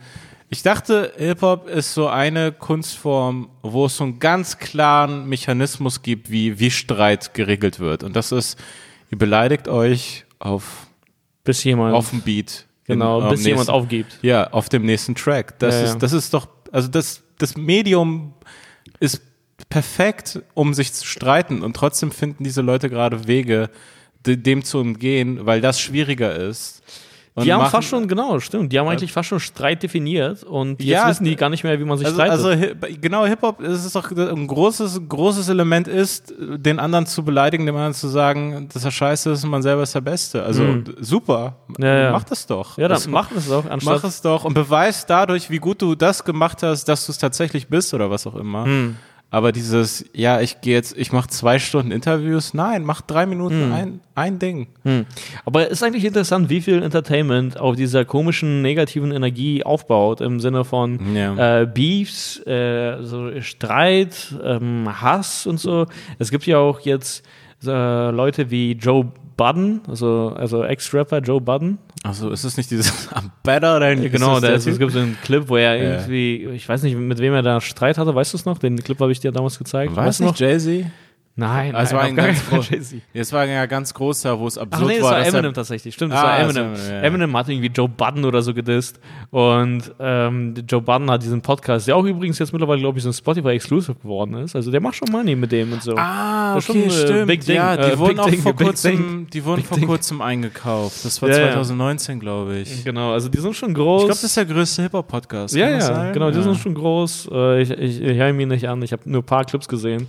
Ich 0.47 0.61
dachte, 0.61 1.11
Hip-Hop 1.17 1.67
ist 1.67 1.95
so 1.95 2.07
eine 2.07 2.51
Kunstform, 2.51 3.49
wo 3.63 3.87
es 3.87 3.97
so 3.97 4.03
einen 4.03 4.19
ganz 4.19 4.59
klaren 4.59 5.27
Mechanismus 5.27 6.03
gibt, 6.03 6.29
wie, 6.29 6.59
wie 6.59 6.69
Streit 6.69 7.33
geregelt 7.33 7.79
wird. 7.79 8.03
Und 8.03 8.15
das 8.15 8.31
ist, 8.31 8.57
ihr 9.11 9.17
beleidigt 9.17 9.67
euch 9.67 10.25
auf, 10.39 10.87
bis 11.43 11.63
jemand 11.63 11.93
auf 11.95 12.09
dem 12.09 12.21
Beat. 12.21 12.65
genau 12.85 13.21
In- 13.21 13.29
bis 13.29 13.45
jemand 13.45 13.59
nächsten- 13.67 13.71
aufgibt. 13.73 14.19
ja, 14.21 14.49
auf 14.51 14.69
dem 14.69 14.83
nächsten 14.85 15.15
Track. 15.15 15.57
Das, 15.59 15.75
Ja, 15.75 15.81
ist, 15.83 15.89
ja. 15.93 15.95
das 15.99 16.13
ist 16.13 16.33
doch, 16.33 16.47
also 16.71 16.87
das, 16.87 17.23
das 17.37 17.57
Medium 17.57 18.33
ist 18.99 19.21
perfekt, 19.69 20.41
um 20.53 20.73
sich 20.73 20.93
zu 20.93 21.05
streiten 21.05 21.61
und 21.63 21.75
trotzdem 21.75 22.11
finden 22.11 22.43
diese 22.43 22.61
Leute 22.61 22.89
gerade 22.89 23.27
Wege, 23.27 23.69
de- 24.25 24.35
dem 24.37 24.63
zu 24.63 24.79
umgehen, 24.79 25.45
weil 25.45 25.61
das 25.61 25.79
schwieriger 25.79 26.35
ist. 26.35 26.81
Die 27.43 27.51
haben 27.51 27.69
fast 27.69 27.89
schon, 27.89 28.07
genau, 28.07 28.39
stimmt. 28.39 28.71
Die 28.71 28.79
haben 28.79 28.87
eigentlich 28.87 29.11
fast 29.11 29.27
schon 29.27 29.41
Streit 29.41 29.83
definiert 29.83 30.43
und 30.43 30.79
jetzt 30.81 30.87
Ja, 30.89 31.09
wissen 31.09 31.25
die 31.25 31.35
gar 31.35 31.49
nicht 31.49 31.65
mehr, 31.65 31.77
wie 31.77 31.83
man 31.83 31.97
sich 31.97 32.07
also, 32.07 32.17
streitet. 32.17 32.45
also 32.79 32.95
genau, 33.01 33.25
Hip-Hop 33.25 33.59
ist 33.61 33.83
es 33.83 33.91
doch 33.91 34.09
ein 34.11 34.47
großes, 34.47 35.01
großes 35.09 35.49
Element 35.49 35.89
ist, 35.89 36.33
den 36.39 36.79
anderen 36.79 37.05
zu 37.05 37.25
beleidigen, 37.25 37.65
dem 37.65 37.75
anderen 37.75 37.93
zu 37.93 38.07
sagen, 38.07 38.69
dass 38.73 38.85
er 38.85 38.91
scheiße 38.91 39.31
ist 39.31 39.43
und 39.43 39.49
man 39.49 39.61
selber 39.61 39.83
ist 39.83 39.93
der 39.93 40.01
Beste. 40.01 40.43
Also 40.43 40.63
super, 41.01 41.57
Mhm. 41.67 41.83
Ja, 41.83 41.95
ja. 41.97 42.11
mach 42.13 42.23
das 42.23 42.45
doch. 42.47 42.77
ja, 42.77 42.87
dann 42.87 42.95
das, 42.95 43.07
mach 43.07 43.29
es 43.35 43.49
doch, 43.49 43.69
anstatt 43.69 43.95
Mach 43.95 44.03
es 44.05 44.21
doch 44.21 44.45
und 44.45 44.53
beweis 44.53 45.05
dadurch, 45.05 45.49
wie 45.49 45.57
gut 45.57 45.81
du 45.81 45.95
das 45.95 46.23
gemacht 46.23 46.63
hast, 46.63 46.85
dass 46.85 47.05
du 47.05 47.11
es 47.11 47.17
tatsächlich 47.17 47.67
bist 47.67 47.93
oder 47.93 48.09
was 48.09 48.25
auch 48.27 48.35
immer. 48.35 48.63
Hm. 48.65 48.95
Aber 49.35 49.51
dieses, 49.51 50.05
ja, 50.13 50.39
ich 50.39 50.61
gehe 50.61 50.75
jetzt, 50.75 50.97
ich 50.97 51.11
mache 51.11 51.27
zwei 51.27 51.59
Stunden 51.59 51.91
Interviews, 51.91 52.53
nein, 52.53 52.85
mach 52.85 53.01
drei 53.01 53.25
Minuten 53.25 53.73
ein, 53.73 53.99
ein 54.15 54.39
Ding. 54.39 54.67
Hm. 54.83 55.05
Aber 55.43 55.67
ist 55.67 55.83
eigentlich 55.83 56.05
interessant, 56.05 56.49
wie 56.49 56.61
viel 56.61 56.81
Entertainment 56.81 57.59
auf 57.59 57.75
dieser 57.75 58.05
komischen 58.05 58.61
negativen 58.61 59.11
Energie 59.11 59.61
aufbaut, 59.65 60.21
im 60.21 60.39
Sinne 60.39 60.63
von 60.63 61.13
Ja. 61.13 61.63
äh, 61.63 61.65
Beefs, 61.65 62.39
äh, 62.47 63.03
so 63.03 63.29
Streit, 63.41 64.33
ähm, 64.41 65.01
Hass 65.01 65.45
und 65.45 65.59
so. 65.59 65.85
Es 66.17 66.31
gibt 66.31 66.45
ja 66.45 66.59
auch 66.59 66.79
jetzt 66.79 67.25
äh, 67.65 68.11
Leute 68.11 68.49
wie 68.51 68.71
Joe 68.71 69.11
Budden, 69.37 69.81
also, 69.87 70.33
also 70.37 70.63
Ex-Rapper 70.63 71.19
Joe 71.19 71.41
Budden. 71.41 71.77
Also 72.03 72.29
ist 72.29 72.43
es 72.43 72.57
nicht 72.57 72.71
dieses 72.71 73.09
I'm 73.11 73.29
better 73.43 73.79
than 73.79 74.01
Ja, 74.01 74.09
genau, 74.09 74.35
ist 74.35 74.43
der, 74.43 74.51
das 74.51 74.67
es 74.67 74.77
gibt 74.77 74.91
so 74.91 74.99
einen 74.99 75.17
Clip, 75.23 75.47
wo 75.47 75.57
er 75.57 75.77
irgendwie, 75.77 76.45
ich 76.53 76.67
weiß 76.67 76.83
nicht, 76.83 76.95
mit 76.95 77.19
wem 77.19 77.33
er 77.33 77.41
da 77.41 77.59
Streit 77.61 77.97
hatte, 77.97 78.13
weißt 78.13 78.33
du 78.33 78.37
es 78.37 78.45
noch? 78.45 78.57
Den 78.57 78.77
Clip 78.83 78.99
habe 78.99 79.11
ich 79.11 79.19
dir 79.19 79.31
damals 79.31 79.57
gezeigt. 79.57 79.95
Weiß 79.95 80.05
weißt 80.05 80.19
du 80.19 80.23
nicht 80.25 80.39
Jay-Z? 80.39 80.85
Nein, 81.37 81.75
Ah, 81.75 81.81
es 81.81 81.91
nein, 81.91 81.97
war 81.99 82.05
ein 82.05 82.15
ganz 82.15 82.27
keinen 82.27 82.35
Fall 82.37 82.59
groß- 82.59 82.71
Jay-Z. 82.71 83.01
Es 83.13 83.33
war 83.33 83.45
ja 83.45 83.65
ganz 83.65 83.93
großer, 83.93 84.39
wo 84.39 84.47
es 84.47 84.57
Ach 84.57 84.61
absurd 84.61 84.87
nee, 84.87 84.93
das 84.95 85.03
war, 85.03 85.11
war 85.11 85.19
dass 85.19 85.27
Eminem 85.33 85.53
tatsächlich. 85.53 85.93
Stimmt, 85.93 86.13
das 86.13 86.19
Ah, 86.21 86.23
war 86.23 86.37
das 86.39 86.55
war 86.55 86.61
Eminem. 86.63 86.75
Eminem, 86.75 86.91
ja. 86.93 87.01
Eminem 87.01 87.37
hat 87.37 87.49
irgendwie 87.49 87.67
Joe 87.67 87.89
Budden 87.89 88.23
oder 88.23 88.41
so 88.41 88.53
gedisst. 88.53 89.01
Und 89.31 89.93
ähm, 89.99 90.53
Joe 90.65 90.79
Budden 90.81 91.11
hat 91.11 91.23
diesen 91.23 91.41
Podcast, 91.41 91.89
der 91.89 91.97
auch 91.97 92.05
übrigens 92.05 92.39
jetzt 92.39 92.53
mittlerweile, 92.53 92.79
glaube 92.79 92.97
ich, 92.99 93.03
so 93.03 93.09
ein 93.09 93.13
Spotify-Exclusive 93.13 93.95
geworden 93.95 94.35
ist. 94.35 94.55
Also 94.55 94.71
der 94.71 94.79
macht 94.79 94.95
schon 94.95 95.09
Money 95.11 95.35
mit 95.35 95.51
dem 95.51 95.73
und 95.73 95.83
so. 95.83 95.93
Ah, 95.97 96.55
Das 96.55 96.69
okay, 96.69 96.89
schon, 96.89 96.99
äh, 96.99 97.03
stimmt. 97.03 97.27
Big 97.27 97.45
Ding. 97.45 97.55
Ja, 97.57 97.75
die 97.75 97.91
Äh, 97.91 97.97
wurden 97.99 98.19
auch 98.19 98.29
Ding, 98.29 98.41
vor 98.41 98.55
kurzem, 98.55 99.27
die 99.33 99.43
wurden 99.43 99.57
Big 99.57 99.65
vor 99.67 99.77
Ding. 99.77 99.87
kurzem 99.87 100.21
eingekauft. 100.21 101.03
Das 101.03 101.21
war 101.21 101.27
Ja, 101.27 101.37
ja. 101.37 101.51
2019, 101.51 102.21
glaube 102.21 102.59
ich. 102.59 102.85
Genau, 102.85 103.11
also 103.11 103.27
die 103.27 103.39
sind 103.39 103.53
schon 103.57 103.73
groß. 103.73 104.03
Ich 104.03 104.05
glaube, 104.05 104.13
das 104.13 104.23
ist 104.23 104.37
der 104.37 104.45
größte 104.45 104.83
Hip-Hop-Podcast. 104.83 105.53
ja, 105.53 105.65
Kann 105.67 105.79
das 105.79 105.89
ja, 105.89 105.95
sein? 105.95 106.13
genau, 106.13 106.31
die 106.31 106.37
ja. 106.37 106.43
sind 106.43 106.55
schon 106.59 106.73
groß. 106.75 107.29
Äh, 107.33 107.61
ich 107.61 107.71
ich, 107.71 108.01
ich 108.01 108.17
höre 108.17 108.31
mir 108.31 108.47
nicht 108.47 108.69
an, 108.69 108.81
ich 108.83 108.93
habe 108.93 109.01
nur 109.05 109.21
ein 109.21 109.25
paar 109.25 109.43
Clips 109.43 109.67
gesehen. 109.67 110.07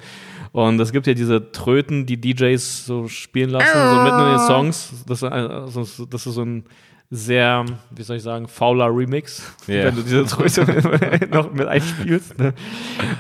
Und 0.53 0.81
es 0.81 0.93
gibt 0.93 1.07
ja 1.07 1.15
diese 1.15 1.53
Tröten, 1.53 2.07
die 2.07 2.21
DJs 2.21 2.87
so 2.87 3.09
spielen 3.09 3.51
lassen, 3.51 3.67
so 3.73 4.03
mitten 4.03 4.19
in 4.21 4.29
den 4.39 4.47
Songs. 4.47 5.05
Das, 5.07 5.19
ist 5.23 5.25
ein- 5.25 5.33
also, 5.51 5.81
das 6.07 6.27
ist 6.27 6.35
so 6.35 6.43
ein 6.43 6.65
sehr, 7.09 7.65
wie 7.91 8.03
soll 8.03 8.17
ich 8.17 8.23
sagen, 8.25 8.49
fauler 8.49 8.87
Remix, 8.95 9.55
Ja. 9.69 9.85
wenn 9.85 9.95
du 9.95 10.03
diese 10.03 10.25
Tröte 10.25 11.29
noch 11.31 11.53
mit 11.53 11.69
einspielst. 11.69 12.37
Ne? 12.39 12.53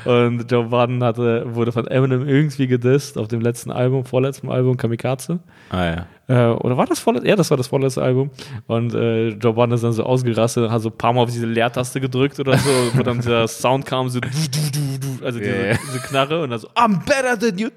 Und 0.05 0.51
Joe 0.51 0.65
Budden 0.65 1.05
hatte, 1.05 1.55
wurde 1.55 1.71
von 1.71 1.87
Eminem 1.87 2.27
irgendwie 2.27 2.67
gedisst 2.67 3.17
auf 3.17 3.29
dem 3.29 3.41
letzten 3.41 3.71
Album, 3.71 4.05
vorletzten 4.05 4.51
Album, 4.51 4.77
Kamikaze. 4.77 5.39
Ah, 5.71 5.85
ja. 5.85 6.07
Äh, 6.29 6.47
oder 6.49 6.77
war 6.77 6.87
das 6.87 6.99
vorletzte? 6.99 7.29
Ja, 7.29 7.37
das 7.37 7.51
war 7.51 7.57
das 7.57 7.69
vorletzte 7.69 8.03
Album. 8.03 8.31
Und 8.67 8.95
äh, 8.95 9.29
Joe 9.29 9.53
Budden 9.53 9.73
ist 9.73 9.85
dann 9.85 9.93
so 9.93 10.03
ausgerastet 10.03 10.65
und 10.65 10.71
hat 10.73 10.83
so 10.83 10.89
ein 10.89 10.97
paar 10.97 11.13
Mal 11.13 11.23
auf 11.23 11.31
diese 11.31 11.47
Leertaste 11.47 12.01
gedrückt 12.01 12.41
oder 12.41 12.59
so, 12.59 12.71
wo 12.95 13.03
dann 13.03 13.19
dieser 13.21 13.47
Sound 13.47 13.87
kam, 13.87 14.09
so 14.09 14.19
du, 14.21 14.29
du, 14.29 14.37
du, 14.73 15.19
du, 15.19 15.25
also 15.25 15.39
diese, 15.39 15.51
Yeah. 15.51 15.79
diese 15.87 16.01
Knarre 16.01 16.43
und 16.43 16.51
dann 16.51 16.59
so, 16.59 16.69
I'm 16.75 16.99
better 17.05 17.39
than 17.39 17.57
you. 17.59 17.69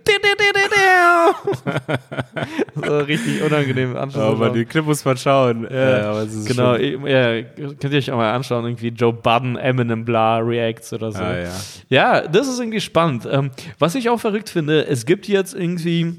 so 2.76 2.98
richtig 3.00 3.42
unangenehm 3.44 3.96
anzuschauen. 3.96 4.36
Aber 4.36 4.50
die 4.50 4.66
Clip 4.66 4.86
muss 4.86 5.04
man 5.06 5.18
schauen. 5.18 5.68
Ja, 5.72 6.10
aber 6.12 6.24
es 6.24 6.34
ist 6.34 6.48
genau, 6.48 6.76
schon- 6.76 7.06
ja, 7.08 7.42
könnt 7.44 7.84
ihr 7.94 7.98
euch 7.98 8.12
auch 8.12 8.18
mal 8.18 8.34
anschauen, 8.34 8.66
irgendwie 8.66 8.90
Joe 8.90 9.14
Budden, 9.14 9.56
Eminem, 9.58 10.06
bla, 10.06 10.38
Reacts 10.38 10.92
oder 10.94 11.12
so. 11.12 11.20
Ah, 11.22 11.38
ja. 11.38 11.50
Ja, 11.90 12.28
das 12.28 12.48
ist 12.48 12.60
irgendwie 12.60 12.82
spannend. 12.82 13.28
Ähm, 13.30 13.52
was 13.78 13.96
ich 13.96 14.10
auch 14.10 14.20
verrückt 14.20 14.50
finde, 14.50 14.86
es 14.88 15.06
gibt 15.06 15.28
jetzt 15.28 15.54
irgendwie 15.54 16.16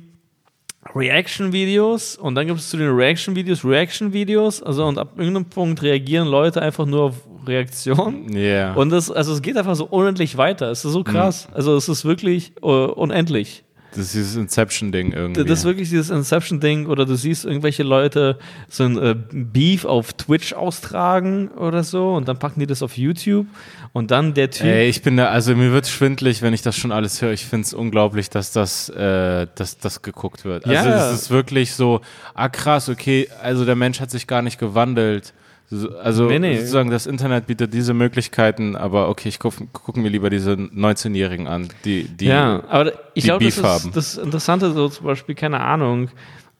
Reaction-Videos 0.94 2.16
und 2.16 2.34
dann 2.34 2.46
gibt 2.46 2.58
es 2.58 2.70
zu 2.70 2.76
den 2.76 2.90
Reaction-Videos 2.90 3.64
Reaction-Videos, 3.64 4.62
also 4.62 4.86
und 4.86 4.98
ab 4.98 5.12
irgendeinem 5.16 5.44
Punkt 5.44 5.82
reagieren 5.82 6.26
Leute 6.26 6.62
einfach 6.62 6.86
nur 6.86 7.02
auf 7.02 7.16
Reaktionen. 7.46 8.34
Ja. 8.34 8.74
Und 8.74 8.90
das, 8.90 9.10
also 9.10 9.32
es 9.32 9.42
geht 9.42 9.56
einfach 9.56 9.74
so 9.74 9.86
unendlich 9.86 10.36
weiter. 10.36 10.70
Es 10.70 10.84
ist 10.84 10.92
so 10.92 11.04
krass. 11.04 11.48
Also 11.52 11.76
es 11.76 11.88
ist 11.88 12.04
wirklich 12.04 12.52
äh, 12.62 12.66
unendlich. 12.66 13.64
Das 13.92 14.06
ist 14.06 14.14
dieses 14.14 14.36
Inception-Ding 14.36 15.12
irgendwie. 15.12 15.44
Das 15.44 15.60
ist 15.60 15.64
wirklich 15.64 15.88
dieses 15.88 16.10
Inception-Ding 16.10 16.86
oder 16.86 17.04
du 17.06 17.14
siehst 17.16 17.44
irgendwelche 17.44 17.82
Leute 17.82 18.38
so 18.68 18.84
ein 18.84 18.96
äh, 18.98 19.16
Beef 19.32 19.84
auf 19.84 20.12
Twitch 20.12 20.52
austragen 20.52 21.48
oder 21.48 21.82
so 21.82 22.14
und 22.14 22.28
dann 22.28 22.38
packen 22.38 22.60
die 22.60 22.66
das 22.66 22.82
auf 22.82 22.96
YouTube 22.96 23.46
und 23.92 24.10
dann 24.10 24.34
der 24.34 24.50
Typ. 24.50 24.66
Ey, 24.66 24.88
ich 24.88 25.02
bin 25.02 25.16
da, 25.16 25.30
also 25.30 25.54
mir 25.56 25.72
wird 25.72 25.86
schwindlig, 25.86 26.42
wenn 26.42 26.54
ich 26.54 26.62
das 26.62 26.76
schon 26.76 26.92
alles 26.92 27.20
höre. 27.20 27.32
Ich 27.32 27.44
finde 27.46 27.64
es 27.66 27.74
unglaublich, 27.74 28.30
dass 28.30 28.52
das, 28.52 28.88
äh, 28.90 29.46
dass 29.54 29.78
das 29.78 30.02
geguckt 30.02 30.44
wird. 30.44 30.66
Also 30.66 30.88
Ja. 30.88 31.10
es 31.10 31.22
ist 31.22 31.30
wirklich 31.30 31.72
so, 31.74 32.00
ah 32.34 32.48
krass, 32.48 32.88
okay, 32.88 33.28
also 33.42 33.64
der 33.64 33.76
Mensch 33.76 34.00
hat 34.00 34.10
sich 34.10 34.26
gar 34.26 34.42
nicht 34.42 34.58
gewandelt. 34.58 35.32
So- 35.72 35.96
Also 35.98 36.26
Nee, 36.26 36.38
nee. 36.40 36.56
sozusagen 36.56 36.90
das 36.90 37.06
Internet 37.06 37.46
bietet 37.46 37.72
diese 37.72 37.94
Möglichkeiten, 37.94 38.74
aber 38.74 39.08
okay, 39.08 39.28
ich 39.28 39.38
gucke 39.38 39.66
guck 39.72 39.96
mir 39.96 40.08
lieber 40.08 40.28
diese 40.28 40.52
19-Jährigen 40.52 41.46
an, 41.46 41.68
die, 41.84 42.04
die 42.08 42.26
ja, 42.26 42.62
aber 42.68 42.92
ich 43.14 43.24
glaube, 43.24 43.44
das 43.44 43.56
ist 43.56 43.96
das 43.96 44.16
Interessante, 44.18 44.72
so 44.72 44.88
zum 44.88 45.06
Beispiel, 45.06 45.34
keine 45.36 45.60
Ahnung, 45.60 46.10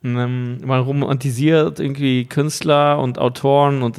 ähm, 0.03 0.57
man 0.65 0.79
romantisiert 0.81 1.79
irgendwie 1.79 2.25
Künstler 2.25 2.99
und 2.99 3.19
Autoren 3.19 3.83
und, 3.83 3.97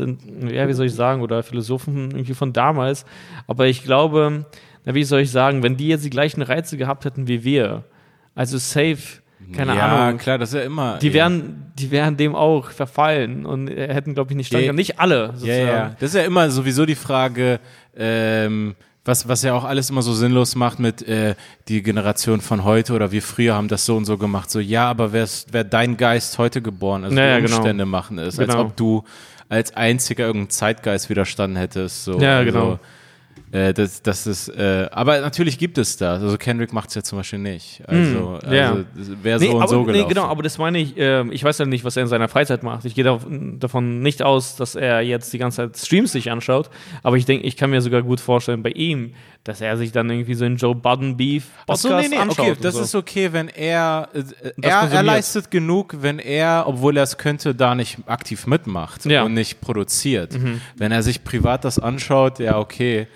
ja, 0.50 0.66
wie 0.66 0.72
soll 0.72 0.86
ich 0.86 0.94
sagen, 0.94 1.20
oder 1.22 1.42
Philosophen 1.42 2.10
irgendwie 2.12 2.34
von 2.34 2.52
damals. 2.52 3.04
Aber 3.46 3.66
ich 3.66 3.84
glaube, 3.84 4.46
na, 4.84 4.94
wie 4.94 5.04
soll 5.04 5.20
ich 5.20 5.30
sagen, 5.30 5.62
wenn 5.62 5.76
die 5.76 5.88
jetzt 5.88 6.04
die 6.04 6.10
gleichen 6.10 6.42
Reize 6.42 6.76
gehabt 6.76 7.04
hätten 7.04 7.28
wie 7.28 7.44
wir, 7.44 7.84
also 8.34 8.56
safe, 8.58 9.20
keine 9.52 9.76
ja, 9.76 10.06
Ahnung, 10.06 10.18
klar, 10.18 10.38
das 10.38 10.50
ist 10.50 10.54
ja 10.56 10.62
immer. 10.62 10.98
die 10.98 11.08
ja. 11.08 11.14
wären, 11.14 11.72
die 11.78 11.90
wären 11.90 12.16
dem 12.16 12.34
auch 12.34 12.70
verfallen 12.70 13.46
und 13.46 13.68
hätten, 13.68 14.14
glaube 14.14 14.32
ich, 14.32 14.36
nicht 14.36 14.48
stand 14.48 14.64
Ja, 14.64 14.72
Nicht 14.72 14.98
alle, 15.00 15.26
Ja, 15.26 15.32
sozusagen. 15.32 15.66
ja. 15.66 15.96
Das 16.00 16.10
ist 16.10 16.16
ja 16.16 16.22
immer 16.26 16.50
sowieso 16.50 16.86
die 16.86 16.94
Frage, 16.94 17.60
ähm, 17.96 18.74
was, 19.04 19.26
was 19.26 19.42
ja 19.42 19.54
auch 19.54 19.64
alles 19.64 19.90
immer 19.90 20.02
so 20.02 20.12
sinnlos 20.14 20.54
macht 20.54 20.78
mit 20.78 21.02
äh, 21.08 21.34
die 21.68 21.82
Generation 21.82 22.40
von 22.40 22.62
heute 22.64 22.92
oder 22.92 23.10
wir 23.10 23.20
früher 23.22 23.54
haben 23.54 23.66
das 23.68 23.84
so 23.84 23.96
und 23.96 24.04
so 24.04 24.16
gemacht. 24.16 24.48
So, 24.50 24.60
ja, 24.60 24.88
aber 24.88 25.12
wer 25.12 25.24
ist 25.24 25.48
wer 25.52 25.64
dein 25.64 25.96
Geist 25.96 26.38
heute 26.38 26.62
geboren? 26.62 27.04
Also 27.04 27.16
Ja, 27.16 27.24
ja, 27.26 27.36
die 27.36 27.42
genau. 27.46 27.56
Umstände 27.56 27.84
machen 27.84 28.18
es, 28.18 28.38
als 28.38 28.48
Genau. 28.48 28.60
ob 28.62 28.76
du 28.76 29.02
als 29.48 29.74
einziger 29.76 30.24
irgendeinen 30.26 30.50
Zeitgeist 30.50 31.10
widerstanden 31.10 31.56
hättest. 31.56 32.04
So. 32.04 32.20
Ja, 32.20 32.38
also, 32.38 32.52
genau. 32.52 32.78
Äh, 33.50 33.74
das, 33.74 34.00
das 34.02 34.26
ist, 34.26 34.48
äh, 34.48 34.88
aber 34.92 35.20
natürlich 35.20 35.58
gibt 35.58 35.76
es 35.76 35.98
das. 35.98 36.22
Also 36.22 36.38
Kendrick 36.38 36.72
macht 36.72 36.88
es 36.88 36.94
ja 36.94 37.02
zum 37.02 37.18
Beispiel 37.18 37.38
nicht. 37.38 37.82
Also, 37.86 38.38
Hm, 38.42 38.52
ja. 38.52 38.76
also 38.96 39.12
wäre 39.22 39.38
so 39.38 39.44
Nee, 39.44 39.50
und 39.52 39.60
aber, 39.60 39.68
so 39.68 39.80
nee, 39.84 39.92
gelaufen. 39.92 40.08
genau, 40.08 40.24
aber 40.24 40.42
das 40.42 40.56
meine 40.56 40.78
ich, 40.78 40.94
ähm, 40.96 41.30
ich 41.32 41.44
weiß 41.44 41.58
ja 41.58 41.66
nicht, 41.66 41.84
was 41.84 41.96
er 41.98 42.04
in 42.04 42.08
seiner 42.08 42.28
Freizeit 42.28 42.62
macht. 42.62 42.86
Ich 42.86 42.94
gehe 42.94 43.04
dav- 43.04 43.26
davon 43.58 44.00
nicht 44.00 44.22
aus, 44.22 44.56
dass 44.56 44.74
er 44.74 45.02
jetzt 45.02 45.30
die 45.34 45.38
ganze 45.38 45.56
Zeit 45.70 45.76
Streams 45.76 46.12
sich 46.12 46.30
anschaut, 46.30 46.70
aber 47.02 47.18
ich 47.18 47.26
denke, 47.26 47.46
ich 47.46 47.58
kann 47.58 47.68
mir 47.68 47.82
sogar 47.82 48.00
gut 48.02 48.20
vorstellen 48.20 48.62
bei 48.62 48.70
ihm, 48.70 49.12
dass 49.44 49.60
er 49.60 49.76
sich 49.76 49.92
dann 49.92 50.08
irgendwie 50.08 50.34
so 50.34 50.46
in 50.46 50.56
Joe 50.56 50.74
Budden 50.74 51.16
Beef 51.18 51.44
Ach 51.62 51.66
Podcast 51.66 51.82
so, 51.82 51.88
nee, 51.98 52.08
nee, 52.08 52.16
anschaut. 52.16 52.38
okay, 52.52 52.56
das 52.62 52.76
so. 52.76 52.80
ist 52.82 52.94
okay, 52.94 53.34
wenn 53.34 53.48
er, 53.48 54.08
äh, 54.14 54.22
er, 54.62 54.88
er 54.90 55.02
leistet 55.02 55.50
genug, 55.50 55.96
wenn 56.00 56.20
er, 56.20 56.64
obwohl 56.66 56.96
er 56.96 57.02
es 57.02 57.18
könnte, 57.18 57.54
da 57.54 57.74
nicht 57.74 57.98
aktiv 58.06 58.46
mitmacht 58.46 59.04
Ja. 59.04 59.20
Mhm. 59.20 59.26
und 59.26 59.34
nicht 59.34 59.60
produziert. 59.60 60.38
Wenn 60.76 60.90
er 60.92 61.02
sich 61.02 61.22
privat 61.22 61.66
das 61.66 61.78
anschaut, 61.78 62.38
ja, 62.38 62.58
okay. 62.58 63.08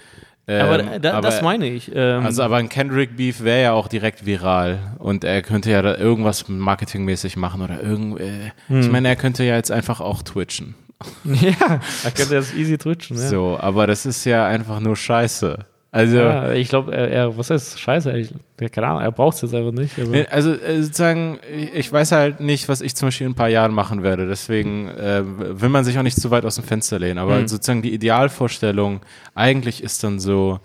Aber 0.48 0.80
Ähm, 0.80 1.02
da, 1.02 1.20
das 1.20 1.42
meine 1.42 1.66
ich. 1.66 1.90
Ähm, 1.94 2.24
also, 2.24 2.42
aber 2.42 2.56
ein 2.56 2.68
Kendrick 2.68 3.16
Beef 3.16 3.42
wäre 3.42 3.62
ja 3.62 3.72
auch 3.72 3.88
direkt 3.88 4.24
viral 4.26 4.78
und 4.98 5.24
er 5.24 5.42
könnte 5.42 5.70
ja 5.70 5.82
da 5.82 5.96
irgendwas 5.96 6.48
marketingmäßig 6.48 7.36
machen 7.36 7.62
oder 7.62 7.82
irgend, 7.82 8.20
äh, 8.20 8.52
Hm. 8.68 8.80
ich 8.80 8.90
meine, 8.90 9.08
er 9.08 9.16
könnte 9.16 9.44
ja 9.44 9.56
jetzt 9.56 9.72
einfach 9.72 10.00
auch 10.00 10.22
twitchen. 10.22 10.74
ja, 11.24 11.50
er 12.04 12.10
könnte 12.10 12.34
das 12.34 12.54
easy 12.54 12.78
twitchen. 12.78 13.16
Ja. 13.16 13.28
So, 13.28 13.58
aber 13.60 13.86
das 13.86 14.06
ist 14.06 14.24
ja 14.24 14.46
einfach 14.46 14.80
nur 14.80 14.96
Scheiße. 14.96 15.58
Also, 15.96 16.16
Ja, 16.18 16.52
ich 16.52 16.68
glaube, 16.68 16.94
er, 16.94 17.08
er, 17.10 17.36
was 17.38 17.50
heißt 17.50 17.80
Scheiße? 17.80 18.16
Ich, 18.18 18.30
keine 18.72 18.86
Ahnung, 18.86 19.02
er 19.02 19.12
braucht 19.12 19.36
es 19.36 19.42
jetzt 19.42 19.54
einfach 19.54 19.72
nicht. 19.72 19.92
Also 20.30 20.52
äh, 20.52 20.82
sozusagen, 20.82 21.38
ich- 21.74 21.92
weiß 21.92 22.12
halt 22.12 22.40
nicht, 22.40 22.68
was 22.68 22.80
ich 22.80 22.94
zum 22.94 23.08
Beispiel 23.08 23.26
in 23.26 23.32
ein 23.32 23.36
paar 23.36 23.48
Jahren 23.48 23.72
machen 23.72 24.02
werde. 24.02 24.26
Deswegen 24.28 24.88
äh, 24.88 25.22
will 25.24 25.68
man 25.68 25.84
sich 25.84 25.98
auch 25.98 26.02
nicht 26.02 26.20
zu 26.20 26.30
weit 26.30 26.44
aus 26.44 26.56
dem 26.56 26.64
Fenster 26.64 26.98
lehnen. 26.98 27.18
Aber 27.18 27.38
Mhm. 27.38 27.48
sozusagen 27.48 27.82
die 27.82 27.92
Idealvorstellung 27.94 29.00
eigentlich 29.34 29.82
ist 29.82 30.04
dann 30.04 30.20
so, 30.20 30.60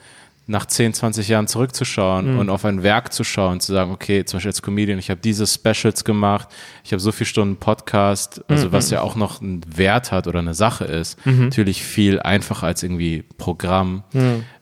nach 0.48 0.66
10, 0.66 0.94
20 0.94 1.30
Jahren 1.30 1.44
Mhm. 1.46 1.50
zurückzuschauen 1.50 2.38
und 2.38 2.50
auf 2.50 2.66
ein 2.66 2.84
Werk 2.84 3.14
zu 3.14 3.24
schauen, 3.24 3.62
zu 3.62 3.72
sagen, 3.72 3.92
okay, 3.92 4.26
zum 4.26 4.38
Beispiel 4.38 4.50
als 4.50 4.62
Comedian, 4.62 5.00
ich 5.00 5.10
habe 5.10 5.22
diese 5.24 5.48
Specials 5.48 6.04
gemacht, 6.04 6.50
ich 6.84 6.92
habe 6.92 7.00
so 7.00 7.12
viele 7.14 7.28
Stunden 7.28 7.56
Podcast, 7.56 8.44
also 8.50 8.68
Mhm. 8.68 8.72
was 8.74 8.90
ja 8.90 9.02
auch 9.02 9.16
noch 9.16 9.40
einen 9.42 9.62
Wert 9.78 10.12
hat 10.12 10.28
oder 10.28 10.40
eine 10.40 10.54
Sache 10.56 10.84
ist. 10.86 11.18
Natürlich 11.26 11.84
viel 11.84 12.20
einfacher 12.20 12.68
als 12.68 12.84
irgendwie 12.84 13.24
Programm. 13.38 14.04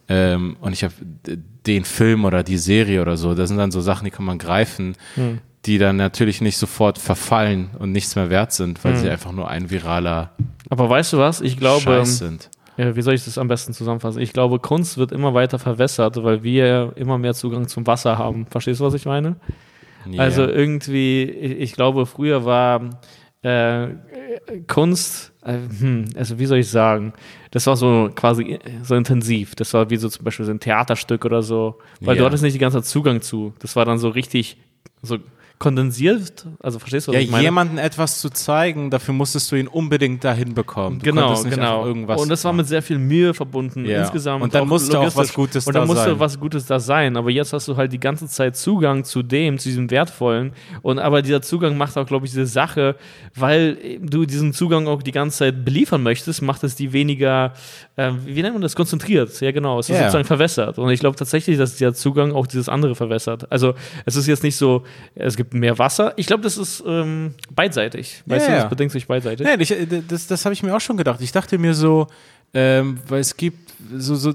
Ähm, 0.09 0.57
und 0.59 0.73
ich 0.73 0.83
habe 0.83 0.93
den 1.67 1.85
Film 1.85 2.25
oder 2.25 2.43
die 2.43 2.57
Serie 2.57 3.01
oder 3.01 3.15
so, 3.15 3.35
das 3.35 3.49
sind 3.49 3.57
dann 3.57 3.71
so 3.71 3.79
Sachen, 3.79 4.05
die 4.05 4.11
kann 4.11 4.25
man 4.25 4.39
greifen, 4.39 4.95
die 5.65 5.77
dann 5.77 5.97
natürlich 5.97 6.41
nicht 6.41 6.57
sofort 6.57 6.97
verfallen 6.97 7.69
und 7.77 7.91
nichts 7.91 8.15
mehr 8.15 8.29
wert 8.29 8.51
sind, 8.51 8.83
weil 8.83 8.95
sie 8.95 9.09
einfach 9.09 9.31
nur 9.31 9.49
ein 9.49 9.69
viraler 9.69 10.31
Aber 10.69 10.89
weißt 10.89 11.13
du 11.13 11.17
was? 11.17 11.41
Ich 11.41 11.57
glaube, 11.57 11.81
Scheiß 11.81 12.17
sind. 12.17 12.49
ja, 12.77 12.95
wie 12.95 13.01
soll 13.01 13.13
ich 13.13 13.25
das 13.25 13.37
am 13.37 13.47
besten 13.47 13.73
zusammenfassen? 13.73 14.21
Ich 14.21 14.33
glaube, 14.33 14.59
Kunst 14.59 14.97
wird 14.97 15.11
immer 15.11 15.33
weiter 15.33 15.59
verwässert, 15.59 16.23
weil 16.23 16.43
wir 16.43 16.93
immer 16.95 17.17
mehr 17.17 17.33
Zugang 17.33 17.67
zum 17.67 17.85
Wasser 17.85 18.17
haben. 18.17 18.47
Verstehst 18.47 18.79
du, 18.79 18.85
was 18.85 18.93
ich 18.95 19.05
meine? 19.05 19.35
Ja. 20.09 20.23
Also 20.23 20.43
irgendwie, 20.47 21.23
ich, 21.23 21.59
ich 21.59 21.73
glaube, 21.73 22.05
früher 22.05 22.45
war 22.45 23.01
äh, 23.41 23.89
Kunst, 24.67 25.27
hm, 25.27 25.28
also 25.41 26.37
wie 26.39 26.45
soll 26.45 26.57
ich 26.59 26.69
sagen, 26.69 27.13
das 27.51 27.65
war 27.67 27.75
so 27.77 28.09
quasi 28.13 28.59
so 28.83 28.95
intensiv. 28.95 29.55
Das 29.55 29.73
war 29.73 29.89
wie 29.89 29.95
so 29.97 30.09
zum 30.09 30.25
Beispiel 30.25 30.45
so 30.45 30.51
ein 30.51 30.59
Theaterstück 30.59 31.23
oder 31.25 31.41
so, 31.41 31.79
weil 32.01 32.15
du 32.15 32.21
Ja. 32.23 32.27
hattest 32.27 32.43
nicht 32.43 32.53
die 32.55 32.59
ganze 32.59 32.77
Zeit 32.79 32.85
Zugang 32.87 33.21
zu. 33.21 33.53
Das 33.59 33.75
war 33.75 33.85
dann 33.85 33.97
so 33.99 34.09
richtig 34.09 34.57
so 35.01 35.17
kondensiert. 35.59 36.45
Also 36.61 36.79
verstehst 36.79 37.07
du, 37.07 37.11
was 37.11 37.15
ja, 37.17 37.21
ich 37.21 37.29
meine? 37.29 37.43
jemandem 37.43 37.77
etwas 37.77 38.19
zu 38.21 38.29
zeigen, 38.29 38.89
dafür 38.89 39.13
musstest 39.13 39.51
du 39.51 39.57
ihn 39.57 39.67
unbedingt 39.67 40.23
dahin 40.23 40.53
bekommen. 40.53 40.99
Du 40.99 41.05
Genau, 41.05 41.41
genau. 41.43 41.85
irgendwas 41.85 42.21
und 42.21 42.29
das 42.29 42.43
war 42.45 42.53
mit 42.53 42.65
sehr 42.67 42.81
viel 42.81 42.97
Mühe 42.97 43.33
verbunden 43.33 43.85
Ja. 43.85 43.99
insgesamt. 44.01 44.41
Und 44.41 44.55
dann 44.55 44.67
musste 44.67 44.97
auch 44.97 45.15
was. 45.15 45.33
Gutes 45.33 45.67
Und 45.67 45.75
dann 45.75 45.83
da 45.83 45.85
musste 45.87 46.11
sein. 46.11 46.19
was 46.19 46.39
Gutes 46.39 46.65
da 46.65 46.79
sein. 46.79 47.17
Aber 47.17 47.29
jetzt 47.29 47.51
hast 47.51 47.67
du 47.67 47.75
halt 47.75 47.91
die 47.91 47.99
ganze 47.99 48.27
Zeit 48.27 48.55
Zugang 48.55 49.03
zu 49.03 49.21
dem, 49.21 49.59
zu 49.59 49.67
diesem 49.69 49.91
Wertvollen. 49.91 50.53
Und 50.81 50.97
aber 50.97 51.21
dieser 51.21 51.41
Zugang 51.41 51.77
macht 51.77 51.97
auch, 51.97 52.05
glaube 52.07 52.25
ich, 52.25 52.31
diese 52.31 52.45
Sache, 52.45 52.95
weil 53.35 53.77
du 54.01 54.25
diesen 54.25 54.53
Zugang 54.53 54.87
auch 54.87 55.03
die 55.03 55.11
ganze 55.11 55.39
Zeit 55.39 55.65
beliefern 55.65 56.01
möchtest, 56.03 56.41
macht 56.41 56.63
es 56.63 56.75
die 56.75 56.93
weniger, 56.93 57.53
äh, 57.97 58.11
wie 58.25 58.41
nennt 58.41 58.53
man 58.55 58.61
das, 58.61 58.75
konzentriert. 58.77 59.39
Ja, 59.41 59.51
genau. 59.51 59.79
Es 59.79 59.89
ist 59.89 59.95
Ja. 59.97 60.03
sozusagen 60.03 60.25
verwässert. 60.25 60.79
Und 60.79 60.89
ich 60.89 61.01
glaube 61.01 61.17
tatsächlich, 61.17 61.57
dass 61.57 61.75
dieser 61.75 61.93
Zugang 61.93 62.31
auch 62.31 62.47
dieses 62.47 62.69
andere 62.69 62.95
verwässert. 62.95 63.51
Also 63.51 63.73
es 64.05 64.15
ist 64.15 64.25
jetzt 64.27 64.43
nicht 64.43 64.55
so, 64.55 64.83
es 65.15 65.35
gibt 65.35 65.48
mehr 65.53 65.77
Wasser. 65.77 66.13
Ich 66.17 66.27
glaube, 66.27 66.43
das 66.43 66.57
ist 66.57 66.83
ähm, 66.85 67.33
beidseitig. 67.53 68.23
Weißt 68.25 68.47
Ja, 68.47 68.55
du, 68.55 68.61
das 68.61 68.69
bedingt 68.69 68.91
sich 68.91 69.07
beidseitig. 69.07 69.45
Nee, 69.45 69.61
ich, 69.61 69.71
äh, 69.71 70.01
das, 70.07 70.27
das 70.27 70.45
habe 70.45 70.53
ich 70.53 70.63
mir 70.63 70.75
auch 70.75 70.81
schon 70.81 70.97
gedacht. 70.97 71.21
Ich 71.21 71.31
dachte 71.31 71.57
mir 71.57 71.73
so, 71.73 72.07
ähm, 72.53 72.99
weil 73.07 73.19
es 73.19 73.37
gibt 73.37 73.71
so, 73.95 74.15
so, 74.15 74.33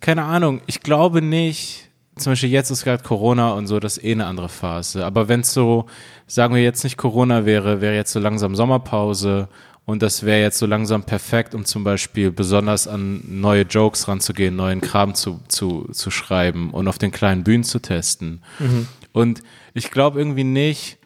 keine 0.00 0.24
Ahnung, 0.24 0.60
ich 0.66 0.80
glaube 0.80 1.22
nicht, 1.22 1.88
zum 2.16 2.32
Beispiel 2.32 2.50
jetzt 2.50 2.70
ist 2.70 2.84
gerade 2.84 3.02
Corona 3.02 3.52
und 3.52 3.66
so, 3.66 3.80
das 3.80 3.98
ist 3.98 4.04
eh 4.04 4.12
eine 4.12 4.26
andere 4.26 4.48
Phase. 4.48 5.04
Aber 5.04 5.28
wenn 5.28 5.40
es 5.40 5.52
so, 5.52 5.86
sagen 6.26 6.54
wir 6.54 6.62
jetzt 6.62 6.84
nicht 6.84 6.96
Corona 6.96 7.44
wäre, 7.46 7.80
wäre 7.80 7.94
jetzt 7.94 8.12
so 8.12 8.20
langsam 8.20 8.54
Sommerpause 8.56 9.48
und 9.86 10.02
das 10.02 10.24
wäre 10.24 10.40
jetzt 10.40 10.58
so 10.58 10.66
langsam 10.66 11.02
perfekt, 11.02 11.54
um 11.54 11.64
zum 11.64 11.82
Beispiel 11.82 12.30
besonders 12.30 12.86
an 12.86 13.22
neue 13.26 13.62
Jokes 13.62 14.06
ranzugehen, 14.08 14.54
neuen 14.54 14.80
Kram 14.80 15.14
zu, 15.14 15.40
zu, 15.48 15.88
zu 15.92 16.10
schreiben 16.10 16.70
und 16.70 16.86
auf 16.88 16.98
den 16.98 17.10
kleinen 17.10 17.42
Bühnen 17.42 17.64
zu 17.64 17.80
testen. 17.80 18.42
Und 19.12 19.42
ich 19.74 19.90
glaube 19.90 20.18
irgendwie 20.18 20.44
nicht, 20.44 20.98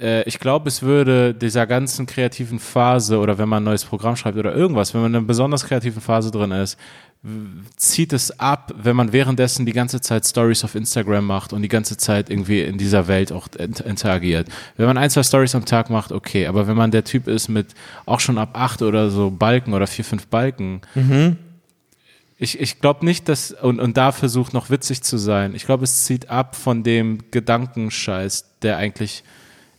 äh, 0.00 0.22
ich 0.24 0.38
glaube, 0.38 0.68
es 0.68 0.82
würde 0.82 1.34
dieser 1.34 1.66
ganzen 1.66 2.06
kreativen 2.06 2.58
Phase 2.58 3.18
oder 3.18 3.38
wenn 3.38 3.48
man 3.48 3.62
ein 3.62 3.66
neues 3.66 3.84
Programm 3.84 4.16
schreibt 4.16 4.38
oder 4.38 4.54
irgendwas, 4.54 4.94
wenn 4.94 5.02
man 5.02 5.12
in 5.12 5.16
einer 5.16 5.26
besonders 5.26 5.64
kreativen 5.64 6.02
Phase 6.02 6.30
drin 6.30 6.50
ist, 6.50 6.78
zieht 7.76 8.12
es 8.12 8.38
ab, 8.38 8.72
wenn 8.76 8.94
man 8.94 9.12
währenddessen 9.12 9.66
die 9.66 9.72
ganze 9.72 10.00
Zeit 10.00 10.26
Stories 10.26 10.62
auf 10.64 10.74
Instagram 10.74 11.26
macht 11.26 11.52
und 11.52 11.62
die 11.62 11.68
ganze 11.68 11.96
Zeit 11.96 12.30
irgendwie 12.30 12.60
in 12.60 12.78
dieser 12.78 13.08
Welt 13.08 13.32
auch 13.32 13.48
interagiert. 13.56 14.48
Wenn 14.76 14.86
man 14.86 14.98
ein, 14.98 15.10
zwei 15.10 15.22
Stories 15.22 15.54
am 15.54 15.64
Tag 15.64 15.90
macht, 15.90 16.12
okay, 16.12 16.46
aber 16.46 16.68
wenn 16.68 16.76
man 16.76 16.90
der 16.90 17.04
Typ 17.04 17.26
ist 17.26 17.48
mit 17.48 17.74
auch 18.04 18.20
schon 18.20 18.38
ab 18.38 18.50
acht 18.52 18.82
oder 18.82 19.10
so 19.10 19.30
Balken 19.30 19.74
oder 19.74 19.86
vier, 19.86 20.04
fünf 20.04 20.28
Balken, 20.28 20.82
mhm. 20.94 21.36
Ich, 22.38 22.60
ich 22.60 22.80
glaube 22.80 23.04
nicht, 23.04 23.28
dass, 23.28 23.52
und, 23.52 23.80
und 23.80 23.96
da 23.96 24.12
versucht 24.12 24.52
noch 24.52 24.68
witzig 24.68 25.02
zu 25.02 25.16
sein, 25.16 25.54
ich 25.54 25.64
glaube, 25.64 25.84
es 25.84 26.04
zieht 26.04 26.28
ab 26.28 26.54
von 26.54 26.82
dem 26.82 27.18
Gedankenscheiß, 27.30 28.58
der 28.62 28.76
eigentlich 28.76 29.24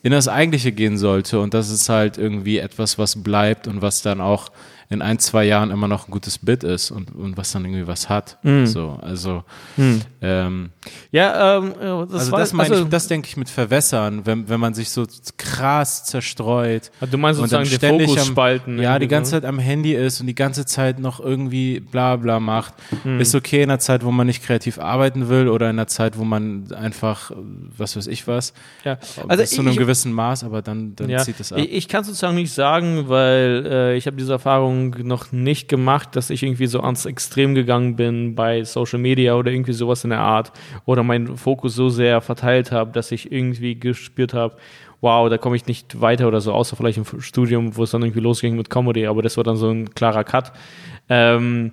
in 0.02 0.12
das 0.12 0.28
Eigentliche 0.28 0.72
gehen 0.72 0.98
sollte 0.98 1.40
und 1.40 1.54
das 1.54 1.70
ist 1.70 1.90
halt 1.90 2.18
irgendwie 2.18 2.58
etwas, 2.58 2.98
was 2.98 3.24
bleibt 3.24 3.68
und 3.68 3.82
was 3.82 4.02
dann 4.02 4.22
auch 4.22 4.50
in 4.90 5.02
ein, 5.02 5.20
zwei 5.20 5.44
Jahren 5.44 5.70
immer 5.70 5.90
noch 5.90 6.08
ein 6.08 6.12
gutes 6.12 6.38
Bit 6.38 6.64
ist 6.64 6.92
und, 6.92 7.14
und 7.14 7.36
was 7.36 7.52
dann 7.52 7.66
irgendwie 7.66 7.88
was 7.88 8.08
hat. 8.08 8.38
Mm. 8.44 8.66
So, 8.66 8.98
also 9.02 9.44
mm. 9.76 9.96
ähm, 10.22 10.70
ja, 11.12 11.58
ähm, 11.58 11.74
das 12.10 12.22
also 12.22 12.32
war, 12.32 12.40
das 12.40 12.54
meine 12.54 12.70
also, 12.70 12.84
ich, 12.86 12.90
das 12.90 13.08
denke 13.10 13.28
ich 13.28 13.36
mit 13.36 13.50
verwässern, 13.50 14.26
wenn, 14.26 14.48
wenn 14.48 14.62
man 14.62 14.74
sich 14.74 14.90
so 14.90 15.06
krass 15.36 16.06
zerstreut. 16.06 16.92
Also 17.02 17.12
du 17.12 17.18
meinst 17.18 17.40
sozusagen 17.40 17.64
und 17.64 17.84
dann 17.84 17.98
den 17.98 18.08
Fokus 18.08 18.22
am, 18.22 18.28
spalten. 18.28 18.80
Ja, 18.80 18.98
die 18.98 19.10
ganze 19.10 19.32
Zeit 19.32 19.44
am 19.44 19.60
Handy 19.60 19.94
ist 19.94 20.22
und 20.22 20.28
die 20.28 20.36
ganze 20.36 20.66
Zeit 20.66 21.00
noch 21.00 21.20
irgendwie 21.20 21.82
bla 21.82 22.16
bla 22.16 22.40
macht. 22.40 22.74
Mm. 23.04 23.20
Ist 23.20 23.36
okay 23.36 23.64
in 23.64 23.70
einer 23.70 23.80
Zeit, 23.80 24.06
wo 24.06 24.12
man 24.12 24.26
nicht 24.26 24.42
kreativ 24.42 24.80
arbeiten 24.80 25.28
will 25.28 25.50
oder 25.50 25.70
in 25.70 25.76
einer 25.76 25.88
Zeit, 25.88 26.18
wo 26.18 26.24
man 26.24 26.72
einfach, 26.72 27.32
was 27.78 27.98
weiß 27.98 28.08
ich 28.08 28.26
was, 28.26 28.54
ja. 28.86 28.98
also 29.28 29.44
bis 29.44 29.52
zu 29.52 29.62
einem 29.62 29.76
gewissen 29.76 30.14
Maß, 30.14 30.46
aber 30.46 30.62
dann, 30.62 30.96
dann 30.96 31.10
ja, 31.10 31.20
zieht 31.20 31.42
es 31.42 31.52
ab. 31.52 31.60
Ich, 31.60 31.74
ich 31.74 31.88
kann 31.90 32.06
sozusagen 32.06 32.36
nicht 32.36 32.54
sagen, 32.54 33.10
weil 33.10 33.66
äh, 33.70 33.98
ich 33.98 34.08
habe 34.08 34.16
diese 34.16 34.32
Erfahrung 34.32 34.77
Erfahrung 34.78 35.08
noch 35.08 35.32
nicht 35.32 35.70
gemacht, 35.70 36.16
dass 36.16 36.30
ich 36.30 36.44
irgendwie 36.44 36.68
so 36.68 36.82
ans 36.82 37.06
Extrem 37.06 37.56
gegangen 37.56 37.96
bin 37.96 38.36
bei 38.36 38.64
Social 38.64 39.00
Media 39.00 39.36
oder 39.36 39.52
irgendwie 39.52 39.74
sowas 39.74 40.04
in 40.04 40.12
der 40.12 40.20
Art 40.20 40.52
oder 40.86 41.04
meinen 41.04 41.38
Fokus 41.38 41.76
so 41.76 41.90
sehr 41.90 42.22
verteilt 42.22 42.72
habe, 42.72 42.92
dass 42.92 43.12
ich 43.12 43.32
irgendwie 43.32 43.80
gespürt 43.80 44.34
habe, 44.34 44.56
wow, 45.02 45.30
da 45.30 45.38
komme 45.38 45.56
ich 45.56 45.68
nicht 45.68 46.02
weiter 46.02 46.28
oder 46.28 46.42
so, 46.42 46.54
außer 46.54 46.76
vielleicht 46.76 46.98
im 46.98 47.06
Studium, 47.22 47.76
wo 47.76 47.84
es 47.84 47.92
dann 47.92 48.02
irgendwie 48.02 48.22
losging 48.22 48.56
mit 48.56 48.70
Comedy, 48.70 49.06
aber 49.06 49.22
das 49.22 49.38
war 49.38 49.44
dann 49.44 49.56
so 49.56 49.70
ein 49.70 49.94
klarer 49.94 50.24
Cut. 50.24 50.52
Ähm, 51.10 51.72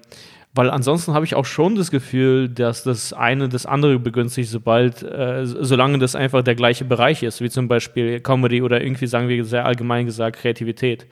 weil 0.57 0.71
ansonsten 0.71 1.15
habe 1.15 1.25
ich 1.25 1.35
auch 1.35 1.47
schon 1.47 1.75
das 1.75 1.91
Gefühl, 1.91 2.49
dass 2.49 2.85
das 2.85 3.13
eine 3.13 3.49
das 3.49 3.67
andere 3.67 3.99
begünstigt, 3.99 4.49
sobald, 4.49 5.03
äh, 5.03 5.45
solange 5.45 5.99
das 5.99 6.15
einfach 6.15 6.45
der 6.45 6.55
gleiche 6.55 6.85
Bereich 6.85 7.25
ist, 7.25 7.41
wie 7.41 7.51
zum 7.51 7.67
Beispiel 7.67 8.21
Comedy 8.21 8.63
oder 8.63 8.81
irgendwie 8.81 9.09
sagen 9.09 9.29
wir 9.29 9.45
sehr 9.45 9.67
allgemein 9.67 10.07
gesagt 10.07 10.37
Kreativität. 10.37 11.07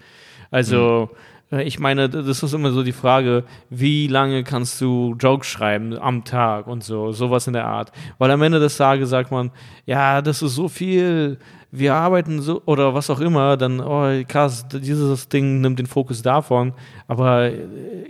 Also 0.52 1.09
mhm 1.11 1.16
ich 1.61 1.79
meine, 1.79 2.09
das 2.09 2.43
ist 2.43 2.55
immer 2.55 2.73
so 2.73 2.83
die 2.83 2.93
Frage, 2.93 3.45
wie 3.69 4.07
lange 4.07 4.43
kannst 4.43 4.81
du 4.81 5.15
Jokes 5.19 5.47
schreiben 5.47 5.99
am 5.99 6.25
Tag 6.25 6.67
und 6.67 6.83
so, 6.83 7.12
sowas 7.12 7.47
in 7.47 7.53
der 7.53 7.67
Art. 7.67 7.93
Weil 8.19 8.31
am 8.31 8.43
Ende 8.43 8.59
des 8.59 8.77
Tages 8.77 9.11
sagt 9.11 9.31
man, 9.31 9.51
ja, 9.85 10.23
das 10.23 10.41
ist 10.41 10.55
so 10.55 10.69
viel, 10.69 11.38
wir 11.75 11.95
arbeiten 11.95 12.43
so 12.43 12.61
oder 12.67 12.93
was 12.93 13.09
auch 13.09 13.19
immer, 13.21 13.57
dann, 13.57 13.81
oh 13.81 14.07
krass, 14.29 14.67
dieses 14.71 15.29
Ding 15.31 15.63
nimmt 15.63 15.79
den 15.79 15.87
Fokus 15.87 16.21
davon. 16.21 16.75
Aber 17.09 17.47
äh, 17.47 17.55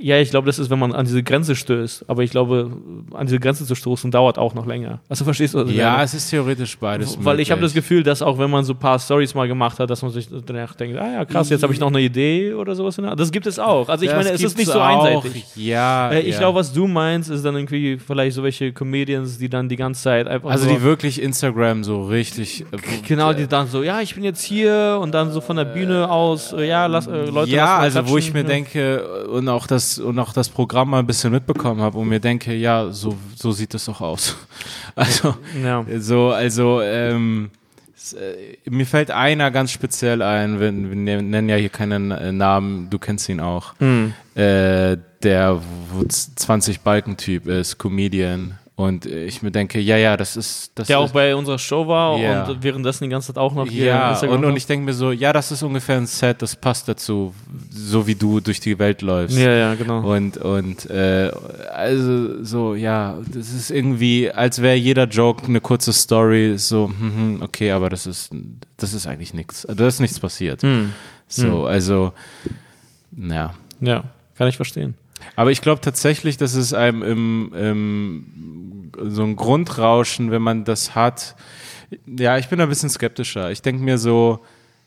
ja, 0.01 0.19
ich 0.19 0.31
glaube, 0.31 0.47
das 0.47 0.59
ist, 0.59 0.69
wenn 0.69 0.81
man 0.81 0.93
an 0.93 1.07
diese 1.07 1.23
Grenze 1.23 1.55
stößt. 1.55 2.07
Aber 2.09 2.25
ich 2.25 2.33
glaube, 2.33 2.73
an 3.15 3.27
diese 3.27 3.39
Grenze 3.39 3.65
zu 3.65 3.77
stoßen, 3.77 4.11
dauert 4.11 4.37
auch 4.37 4.55
noch 4.55 4.67
länger. 4.67 4.99
Also 5.09 5.25
verstehst 5.25 5.55
du? 5.55 5.61
Also, 5.61 5.73
ja, 5.73 5.93
meine? 5.93 6.03
es 6.03 6.15
ist 6.15 6.29
theoretisch 6.31 6.77
beides. 6.77 7.17
Weil 7.19 7.35
möglich. 7.35 7.47
ich 7.47 7.53
habe 7.53 7.63
das 7.63 7.73
Gefühl, 7.73 8.03
dass 8.03 8.21
auch 8.21 8.37
wenn 8.37 8.51
man 8.51 8.65
so 8.65 8.73
ein 8.73 8.81
paar 8.81 8.99
Stories 8.99 9.33
mal 9.35 9.47
gemacht 9.47 9.79
hat, 9.79 9.89
dass 9.89 10.03
man 10.03 10.11
sich 10.11 10.29
danach 10.45 10.75
denkt, 10.75 10.99
ah 10.99 11.13
ja, 11.13 11.25
krass, 11.25 11.49
jetzt 11.49 11.63
habe 11.63 11.73
ich 11.73 11.79
noch 11.79 11.89
eine 11.89 12.01
Idee 12.01 12.55
oder 12.55 12.75
sowas. 12.75 12.97
Das 13.17 13.31
gibt 13.31 13.47
es 13.47 13.61
auch. 13.61 13.89
Also 13.89 14.05
ich 14.05 14.11
das 14.11 14.25
meine, 14.25 14.35
es 14.35 14.43
ist 14.43 14.59
nicht 14.59 14.71
so 14.71 14.81
auch. 14.81 15.05
einseitig. 15.05 15.47
Ja. 15.55 16.11
Äh, 16.11 16.23
ich 16.23 16.33
ja. 16.33 16.39
glaube, 16.41 16.59
was 16.59 16.73
du 16.73 16.89
meinst, 16.89 17.31
ist 17.31 17.45
dann 17.45 17.55
irgendwie 17.55 17.97
vielleicht 17.99 18.35
so 18.35 18.43
welche 18.43 18.73
Comedians, 18.73 19.39
die 19.39 19.49
dann 19.49 19.69
die 19.69 19.77
ganze 19.77 20.03
Zeit 20.03 20.27
einfach. 20.27 20.51
Also 20.51 20.69
so 20.69 20.75
die 20.75 20.83
wirklich 20.83 21.23
Instagram 21.23 21.85
so 21.85 22.03
richtig. 22.07 22.63
Äh, 22.73 22.79
genau, 23.07 23.33
die 23.33 23.52
dann 23.53 23.69
so, 23.69 23.83
ja, 23.83 24.01
ich 24.01 24.15
bin 24.15 24.25
jetzt 24.25 24.43
hier 24.43 24.99
und 25.01 25.13
dann 25.13 25.31
so 25.31 25.41
von 25.41 25.57
der 25.57 25.65
Bühne 25.65 26.11
aus, 26.11 26.53
äh, 26.53 26.67
ja, 26.67 26.87
lass, 26.87 27.07
äh, 27.07 27.27
Leute. 27.27 27.51
Ja, 27.51 27.79
also 27.79 28.09
wo 28.09 28.19
ich 28.19 28.33
mir 28.33 28.45
denke, 28.45 29.27
und 29.27 29.49
auch 29.49 29.67
das, 29.67 29.99
und 29.99 30.19
auch 30.19 30.33
das 30.33 30.49
Programm 30.49 30.91
mal 30.91 31.01
ein 31.01 31.07
bisschen 31.07 31.33
mitbekommen 31.33 31.81
habe 31.81 31.99
und 31.99 32.09
mir 32.09 32.21
denke, 32.21 32.55
ja, 32.55 32.91
so, 32.91 33.17
so 33.37 33.53
sieht 33.53 33.75
es 33.75 33.85
doch 33.85 34.01
aus. 34.01 34.37
Also, 34.95 35.35
ja. 35.65 35.87
so, 36.01 36.33
also, 36.33 36.83
ähm, 36.83 37.51
äh, 38.13 38.71
mir 38.71 38.85
fällt 38.85 39.11
einer 39.11 39.51
ganz 39.51 39.71
speziell 39.71 40.21
ein, 40.21 40.61
wir, 40.61 40.71
wir 40.73 41.23
nennen 41.23 41.49
ja 41.49 41.57
hier 41.57 41.71
keinen 41.71 42.11
äh, 42.11 42.31
Namen, 42.31 42.91
du 42.91 42.99
kennst 42.99 43.29
ihn 43.31 43.41
auch. 43.41 43.75
Mhm. 43.81 44.13
Äh, 44.35 44.99
der 45.23 45.61
20 46.09 46.81
Balken-Typ 46.81 47.47
ist, 47.47 47.79
Comedian. 47.79 48.59
Und 48.75 49.05
ich 49.05 49.43
mir 49.43 49.51
denke, 49.51 49.79
ja, 49.81 49.99
ja, 49.99 50.17
das 50.17 50.35
ist. 50.35 50.73
Das 50.75 50.87
der 50.87 50.97
ist, 50.97 51.03
auch 51.03 51.13
bei 51.13 51.37
unserer 51.37 51.59
Show 51.59 51.87
war 51.87 52.19
yeah. 52.19 52.49
und 52.49 52.63
währenddessen 52.63 53.05
die 53.05 53.11
ganze 53.11 53.29
Zeit 53.29 53.37
auch 53.37 53.55
noch 53.55 53.67
hier 53.67 53.85
Ja, 53.87 54.19
und, 54.21 54.45
und 54.47 54.57
ich 54.57 54.65
denke 54.65 54.87
mir 54.87 54.95
so, 54.95 55.13
ja, 55.13 55.35
das 55.35 55.53
ist 55.53 55.63
ungefähr 55.63 55.99
ein 55.99 56.07
Set, 56.07 56.41
das 56.41 56.57
passt 56.57 56.89
dazu, 56.89 57.35
so 57.71 58.07
wie 58.07 58.15
du 58.15 58.41
durch 58.41 58.61
die 58.61 58.79
Welt 58.79 59.03
läufst. 59.03 59.37
Ja, 59.37 59.53
ja, 59.53 59.75
genau. 59.75 60.01
Und, 60.01 60.39
und 60.39 60.89
äh, 60.89 61.31
also 61.71 62.43
so, 62.43 62.75
ja, 62.75 63.19
das 63.33 63.53
ist 63.53 63.71
irgendwie, 63.71 64.31
als 64.31 64.63
wäre 64.63 64.77
jeder 64.77 65.05
Joke 65.05 65.45
eine 65.45 65.61
kurze 65.61 65.93
Story, 65.93 66.55
so, 66.57 66.89
hm, 66.89 67.15
hm, 67.15 67.43
okay, 67.43 67.73
aber 67.73 67.91
das 67.91 68.07
ist, 68.07 68.31
das 68.79 68.95
ist 68.95 69.07
eigentlich 69.07 69.35
nichts. 69.35 69.67
Da 69.69 69.87
ist 69.87 70.01
nichts 70.01 70.19
passiert. 70.19 70.63
Hm. 70.63 70.95
So, 71.29 71.61
hm. 71.61 71.65
also, 71.67 72.13
naja. 73.11 73.53
Ja, 73.81 74.05
kann 74.35 74.49
ich 74.49 74.57
verstehen. 74.57 74.95
Aber 75.37 75.51
ich 75.51 75.61
glaube 75.61 75.81
tatsächlich, 75.81 76.37
dass 76.37 76.55
es 76.55 76.75
einem 76.75 77.03
im, 77.03 77.53
im, 77.55 78.93
so 79.11 79.23
ein 79.23 79.37
Grundrauschen, 79.37 80.31
wenn 80.31 80.43
man 80.43 80.65
das 80.65 80.95
hat, 80.95 81.37
ja, 82.07 82.39
ich 82.39 82.49
bin 82.49 82.61
ein 82.61 82.69
bisschen 82.69 82.91
skeptischer. 82.91 83.51
Ich 83.51 83.63
denke 83.63 83.83
mir 83.83 83.99
so, 83.99 84.41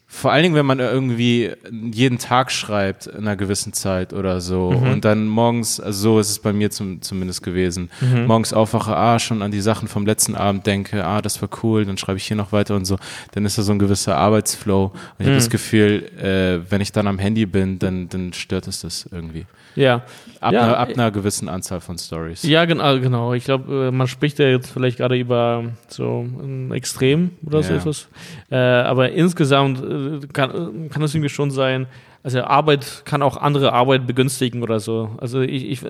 vor 0.07 0.31
allen 0.31 0.43
Dingen, 0.43 0.55
wenn 0.55 0.65
man 0.65 0.79
irgendwie 0.79 1.51
jeden 1.71 2.19
Tag 2.19 2.51
schreibt 2.51 3.07
in 3.07 3.19
einer 3.19 3.35
gewissen 3.35 3.73
Zeit 3.73 4.13
oder 4.13 4.39
so 4.39 4.71
mhm. 4.71 4.91
und 4.91 5.05
dann 5.05 5.27
morgens, 5.27 5.79
also 5.79 6.13
so 6.13 6.19
ist 6.19 6.29
es 6.29 6.39
bei 6.39 6.53
mir 6.53 6.69
zum, 6.69 7.01
zumindest 7.01 7.41
gewesen, 7.41 7.89
mhm. 8.01 8.25
morgens 8.25 8.53
aufwache, 8.53 8.95
ah, 8.95 9.17
schon 9.17 9.41
an 9.41 9.51
die 9.51 9.61
Sachen 9.61 9.87
vom 9.87 10.05
letzten 10.05 10.35
Abend 10.35 10.67
denke, 10.67 11.05
ah, 11.05 11.21
das 11.21 11.41
war 11.41 11.49
cool, 11.63 11.85
dann 11.85 11.97
schreibe 11.97 12.17
ich 12.17 12.25
hier 12.25 12.37
noch 12.37 12.51
weiter 12.51 12.75
und 12.75 12.85
so, 12.85 12.97
dann 13.31 13.45
ist 13.45 13.57
da 13.57 13.63
so 13.63 13.71
ein 13.71 13.79
gewisser 13.79 14.15
Arbeitsflow 14.15 14.85
und 14.85 14.93
ich 15.17 15.25
mhm. 15.25 15.29
habe 15.29 15.37
das 15.37 15.49
Gefühl, 15.49 16.03
äh, 16.17 16.71
wenn 16.71 16.81
ich 16.81 16.91
dann 16.91 17.07
am 17.07 17.17
Handy 17.17 17.47
bin, 17.47 17.79
dann, 17.79 18.07
dann 18.07 18.31
stört 18.31 18.67
es 18.67 18.81
das 18.81 19.07
irgendwie. 19.11 19.45
Ja. 19.75 20.03
Ab, 20.45 20.53
ja. 20.53 20.61
Einer, 20.61 20.77
ab 20.77 20.89
einer 20.89 21.09
gewissen 21.09 21.49
Anzahl 21.49 21.81
von 21.81 21.97
Stories. 21.97 22.43
Ja, 22.43 22.65
genau, 22.65 22.99
genau. 22.99 23.33
Ich 23.33 23.45
glaube, 23.45 23.87
äh, 23.87 23.91
man 23.91 24.07
spricht 24.07 24.37
ja 24.37 24.47
jetzt 24.47 24.69
vielleicht 24.69 24.97
gerade 24.97 25.17
über 25.17 25.63
so 25.87 26.21
ein 26.21 26.71
Extrem 26.71 27.31
oder 27.43 27.63
so 27.63 27.73
etwas. 27.73 28.07
Äh, 28.51 28.57
aber 28.57 29.11
insgesamt 29.11 29.83
äh, 29.83 30.27
kann, 30.27 30.89
kann 30.89 31.01
es 31.01 31.15
irgendwie 31.15 31.29
schon 31.29 31.49
sein, 31.49 31.87
also 32.21 32.43
Arbeit 32.43 33.03
kann 33.05 33.23
auch 33.23 33.37
andere 33.37 33.73
Arbeit 33.73 34.05
begünstigen 34.05 34.61
oder 34.61 34.79
so. 34.79 35.09
Also 35.17 35.41
ich, 35.41 35.65
ich, 35.65 35.81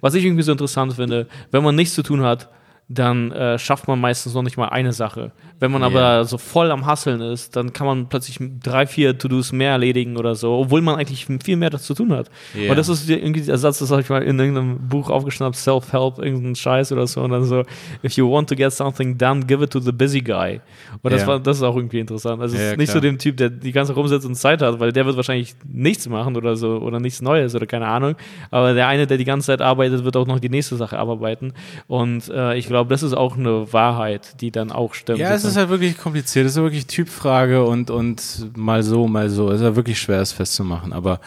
was 0.00 0.14
ich 0.14 0.24
irgendwie 0.24 0.42
so 0.42 0.52
interessant 0.52 0.94
finde, 0.94 1.26
wenn 1.50 1.62
man 1.62 1.74
nichts 1.74 1.94
zu 1.94 2.02
tun 2.02 2.22
hat, 2.22 2.48
dann 2.88 3.32
äh, 3.32 3.58
schafft 3.58 3.86
man 3.86 4.00
meistens 4.00 4.32
noch 4.32 4.42
nicht 4.42 4.56
mal 4.56 4.70
eine 4.70 4.94
Sache. 4.94 5.32
Wenn 5.60 5.70
man 5.70 5.82
yeah. 5.82 5.90
aber 5.90 6.24
so 6.24 6.38
voll 6.38 6.70
am 6.70 6.86
Hasseln 6.86 7.20
ist, 7.20 7.54
dann 7.54 7.74
kann 7.74 7.86
man 7.86 8.08
plötzlich 8.08 8.38
drei, 8.62 8.86
vier 8.86 9.18
To-Dos 9.18 9.52
mehr 9.52 9.72
erledigen 9.72 10.16
oder 10.16 10.34
so, 10.34 10.54
obwohl 10.54 10.80
man 10.80 10.96
eigentlich 10.96 11.26
viel 11.44 11.56
mehr 11.56 11.68
dazu 11.68 11.92
tun 11.92 12.14
hat. 12.14 12.30
Yeah. 12.56 12.70
Und 12.70 12.78
das 12.78 12.88
ist 12.88 13.10
irgendwie 13.10 13.42
der 13.42 13.58
Satz, 13.58 13.80
das 13.80 13.90
habe 13.90 14.00
ich 14.00 14.08
mal 14.08 14.22
in 14.22 14.38
irgendeinem 14.38 14.88
Buch 14.88 15.10
aufgeschnappt, 15.10 15.56
Self-Help, 15.56 16.18
irgendein 16.18 16.54
Scheiß 16.54 16.90
oder 16.92 17.06
so. 17.06 17.20
Und 17.20 17.32
dann 17.32 17.44
so, 17.44 17.62
if 18.02 18.14
you 18.14 18.30
want 18.30 18.48
to 18.48 18.54
get 18.54 18.72
something 18.72 19.18
done, 19.18 19.44
give 19.44 19.62
it 19.62 19.70
to 19.70 19.80
the 19.80 19.92
busy 19.92 20.22
guy. 20.22 20.60
Und 21.02 21.12
das, 21.12 21.22
yeah. 21.22 21.28
war, 21.28 21.40
das 21.40 21.58
ist 21.58 21.62
auch 21.64 21.76
irgendwie 21.76 21.98
interessant. 21.98 22.40
Also 22.40 22.56
es 22.56 22.62
ist 22.62 22.78
nicht 22.78 22.90
klar. 22.90 22.94
so 22.94 23.00
dem 23.00 23.18
Typ, 23.18 23.36
der 23.36 23.50
die 23.50 23.72
ganze 23.72 23.92
rumsitzt 23.92 24.24
und 24.24 24.34
Zeit 24.34 24.62
hat, 24.62 24.80
weil 24.80 24.92
der 24.92 25.04
wird 25.04 25.16
wahrscheinlich 25.16 25.56
nichts 25.70 26.08
machen 26.08 26.36
oder 26.36 26.56
so 26.56 26.78
oder 26.78 27.00
nichts 27.00 27.20
Neues 27.20 27.54
oder 27.54 27.66
keine 27.66 27.88
Ahnung. 27.88 28.14
Aber 28.50 28.72
der 28.72 28.88
eine, 28.88 29.06
der 29.06 29.18
die 29.18 29.26
ganze 29.26 29.48
Zeit 29.48 29.60
arbeitet, 29.60 30.04
wird 30.04 30.16
auch 30.16 30.26
noch 30.26 30.40
die 30.40 30.48
nächste 30.48 30.76
Sache 30.76 30.98
abarbeiten. 30.98 31.52
Und 31.86 32.30
äh, 32.30 32.56
ich 32.56 32.66
glaube, 32.66 32.77
das 32.84 33.02
ist 33.02 33.14
auch 33.14 33.36
eine 33.36 33.72
Wahrheit, 33.72 34.40
die 34.40 34.50
dann 34.50 34.72
auch 34.72 34.94
stimmt. 34.94 35.18
Ja, 35.18 35.32
es 35.32 35.44
ist 35.44 35.56
halt 35.56 35.68
wirklich 35.68 35.96
kompliziert. 35.98 36.46
Es 36.46 36.52
ist 36.52 36.62
wirklich 36.62 36.86
Typfrage 36.86 37.64
und, 37.64 37.90
und 37.90 38.56
mal 38.56 38.82
so, 38.82 39.06
mal 39.08 39.30
so. 39.30 39.48
Es 39.48 39.56
ist 39.56 39.62
ja 39.62 39.76
wirklich 39.76 39.98
schwer, 39.98 40.20
es 40.20 40.32
festzumachen. 40.32 40.92
Aber 40.92 41.20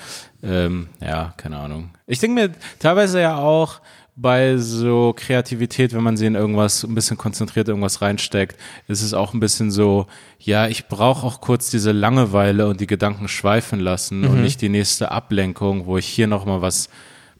ähm, 0.43 0.89
ja, 1.01 1.33
keine 1.37 1.57
Ahnung. 1.57 1.91
Ich 2.07 2.19
denke 2.19 2.41
mir 2.41 2.51
teilweise 2.79 3.21
ja 3.21 3.37
auch 3.37 3.81
bei 4.15 4.57
so 4.57 5.13
Kreativität, 5.15 5.93
wenn 5.93 6.03
man 6.03 6.17
sie 6.17 6.25
in 6.25 6.35
irgendwas 6.35 6.83
ein 6.83 6.93
bisschen 6.93 7.17
konzentriert 7.17 7.67
irgendwas 7.67 8.01
reinsteckt, 8.01 8.57
ist 8.87 9.01
es 9.01 9.13
auch 9.13 9.33
ein 9.33 9.39
bisschen 9.39 9.71
so, 9.71 10.05
ja, 10.37 10.67
ich 10.67 10.87
brauche 10.87 11.25
auch 11.25 11.41
kurz 11.41 11.69
diese 11.71 11.91
Langeweile 11.91 12.67
und 12.67 12.81
die 12.81 12.87
Gedanken 12.87 13.27
schweifen 13.27 13.79
lassen 13.79 14.21
mhm. 14.21 14.29
und 14.29 14.41
nicht 14.41 14.61
die 14.61 14.69
nächste 14.69 15.11
Ablenkung, 15.11 15.85
wo 15.85 15.97
ich 15.97 16.05
hier 16.05 16.27
noch 16.27 16.45
mal 16.45 16.61
was 16.61 16.89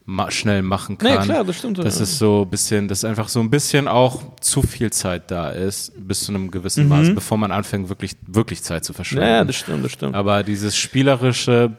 ma 0.06 0.32
schnell 0.32 0.62
machen 0.62 0.98
kann. 0.98 1.20
Nee, 1.20 1.26
klar, 1.26 1.44
das 1.44 1.58
stimmt. 1.58 1.78
Das 1.78 1.98
ja. 1.98 2.04
ist 2.04 2.18
so 2.18 2.44
ein 2.44 2.50
bisschen, 2.50 2.88
dass 2.88 3.06
einfach 3.06 3.30
so 3.30 3.40
ein 3.40 3.50
bisschen 3.50 3.88
auch 3.88 4.24
zu 4.40 4.62
viel 4.62 4.92
Zeit 4.92 5.30
da 5.32 5.50
ist, 5.50 5.94
bis 5.96 6.26
zu 6.26 6.32
einem 6.32 6.52
gewissen 6.52 6.84
mhm. 6.84 6.90
Maß, 6.90 7.16
bevor 7.16 7.38
man 7.38 7.52
anfängt, 7.52 7.90
wirklich, 7.90 8.16
wirklich 8.28 8.64
Zeit 8.64 8.84
zu 8.84 8.94
verschwenden. 8.94 9.28
Ja, 9.28 9.44
das 9.44 9.56
stimmt, 9.56 9.86
das 9.86 9.92
stimmt. 9.92 10.16
Aber 10.16 10.44
dieses 10.44 10.76
spielerische, 10.76 11.74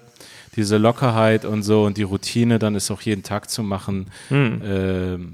diese 0.57 0.77
Lockerheit 0.77 1.45
und 1.45 1.63
so 1.63 1.85
und 1.85 1.97
die 1.97 2.03
Routine 2.03 2.59
dann 2.59 2.75
ist 2.75 2.91
auch 2.91 3.01
jeden 3.01 3.23
Tag 3.23 3.51
zu 3.51 3.63
machen. 3.63 4.07
Hm. 4.29 4.63
Ähm, 4.65 5.33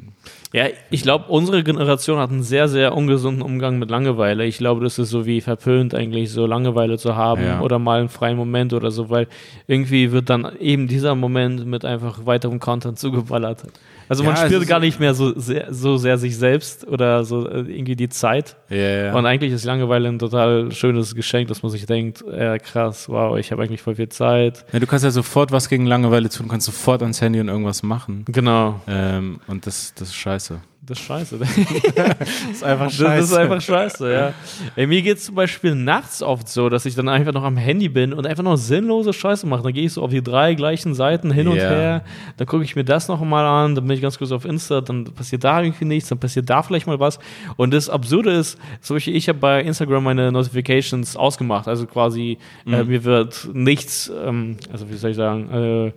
Ja, 0.54 0.64
ich 0.90 1.02
glaube, 1.02 1.26
unsere 1.28 1.62
Generation 1.62 2.18
hat 2.18 2.30
einen 2.30 2.42
sehr, 2.42 2.68
sehr 2.68 2.96
ungesunden 2.96 3.42
Umgang 3.42 3.78
mit 3.78 3.90
Langeweile. 3.90 4.46
Ich 4.46 4.56
glaube, 4.58 4.82
das 4.82 4.98
ist 4.98 5.10
so 5.10 5.26
wie 5.26 5.42
verpönt 5.42 5.94
eigentlich, 5.94 6.30
so 6.32 6.46
Langeweile 6.46 6.96
zu 6.96 7.16
haben 7.16 7.42
Ja. 7.42 7.60
oder 7.60 7.78
mal 7.78 8.00
einen 8.00 8.08
freien 8.08 8.36
Moment 8.38 8.72
oder 8.72 8.90
so, 8.90 9.10
weil 9.10 9.26
irgendwie 9.66 10.10
wird 10.10 10.30
dann 10.30 10.50
eben 10.58 10.88
dieser 10.88 11.14
Moment 11.14 11.66
mit 11.66 11.84
einfach 11.84 12.24
weiterem 12.24 12.60
Content 12.60 12.98
zugeballert. 12.98 13.62
Also 14.08 14.24
man 14.24 14.34
Ja, 14.34 14.42
es 14.42 14.48
spürt 14.48 14.66
gar 14.66 14.80
nicht 14.80 14.98
mehr 15.00 15.14
so 15.14 15.38
sehr, 15.38 15.72
so 15.72 15.96
sehr 15.96 16.18
sich 16.18 16.36
selbst 16.36 16.86
oder 16.86 17.24
so 17.24 17.48
äh, 17.48 17.60
irgendwie 17.60 17.96
die 17.96 18.08
Zeit. 18.08 18.56
ja, 18.68 18.76
ja. 18.76 19.14
Und 19.14 19.26
eigentlich 19.26 19.52
ist 19.52 19.64
Langeweile 19.64 20.08
ein 20.08 20.18
total 20.18 20.72
schönes 20.72 21.14
Geschenk, 21.14 21.48
dass 21.48 21.62
man 21.62 21.70
sich 21.70 21.84
denkt, 21.86 22.22
äh, 22.22 22.58
krass, 22.58 23.08
wow, 23.08 23.38
ich 23.38 23.52
habe 23.52 23.62
eigentlich 23.62 23.82
voll 23.82 23.96
viel 23.96 24.08
Zeit. 24.08 24.64
ja, 24.72 24.78
du 24.78 24.86
kannst 24.86 25.04
ja 25.04 25.10
sofort 25.10 25.52
was 25.52 25.68
gegen 25.68 25.86
Langeweile 25.86 26.28
tun, 26.28 26.48
kannst 26.48 26.66
sofort 26.66 27.02
ans 27.02 27.20
Handy 27.20 27.40
und 27.40 27.48
irgendwas 27.48 27.82
machen. 27.82 28.24
Genau. 28.26 28.80
Ähm, 28.86 29.40
und 29.46 29.66
das, 29.66 29.94
das 29.94 30.08
ist 30.08 30.16
scheiße. 30.16 30.60
Das 30.88 30.98
ist 30.98 31.04
scheiße. 31.04 31.38
Das 31.94 32.28
ist 32.50 32.64
einfach 32.64 32.86
Das 32.86 33.24
ist 33.24 33.34
einfach 33.34 33.60
scheiße, 33.60 34.10
ja. 34.10 34.32
Ey, 34.74 34.86
mir 34.86 35.02
geht 35.02 35.18
es 35.18 35.24
zum 35.24 35.34
Beispiel 35.34 35.74
nachts 35.74 36.22
oft 36.22 36.48
so, 36.48 36.70
dass 36.70 36.86
ich 36.86 36.94
dann 36.94 37.08
einfach 37.08 37.32
noch 37.32 37.44
am 37.44 37.58
Handy 37.58 37.90
bin 37.90 38.14
und 38.14 38.26
einfach 38.26 38.42
noch 38.42 38.56
sinnlose 38.56 39.12
Scheiße 39.12 39.46
mache. 39.46 39.62
Dann 39.62 39.74
gehe 39.74 39.84
ich 39.84 39.92
so 39.92 40.02
auf 40.02 40.10
die 40.10 40.22
drei 40.22 40.54
gleichen 40.54 40.94
Seiten 40.94 41.30
hin 41.30 41.48
und 41.48 41.56
her, 41.56 42.02
dann 42.36 42.46
gucke 42.46 42.64
ich 42.64 42.74
mir 42.74 42.84
das 42.84 43.08
noch 43.08 43.20
mal 43.20 43.44
an, 43.44 43.74
dann 43.74 43.86
bin 43.86 43.96
ich 43.96 44.02
ganz 44.02 44.16
kurz 44.16 44.32
auf 44.32 44.46
Insta, 44.46 44.80
dann 44.80 45.04
passiert 45.04 45.44
da 45.44 45.62
irgendwie 45.62 45.84
nichts, 45.84 46.08
dann 46.08 46.18
passiert 46.18 46.48
da 46.48 46.62
vielleicht 46.62 46.86
mal 46.86 46.98
was. 46.98 47.18
Und 47.56 47.74
das 47.74 47.90
Absurde 47.90 48.32
ist, 48.32 48.58
zum 48.80 48.96
Beispiel, 48.96 49.14
ich 49.14 49.28
habe 49.28 49.38
bei 49.38 49.60
Instagram 49.62 50.04
meine 50.04 50.32
Notifications 50.32 51.16
ausgemacht, 51.16 51.68
also 51.68 51.86
quasi 51.86 52.38
äh, 52.66 52.84
mir 52.84 53.04
wird 53.04 53.48
nichts, 53.52 54.10
ähm, 54.24 54.56
also 54.72 54.88
wie 54.88 54.96
soll 54.96 55.10
ich 55.10 55.16
sagen, 55.16 55.50
äh, 55.50 55.92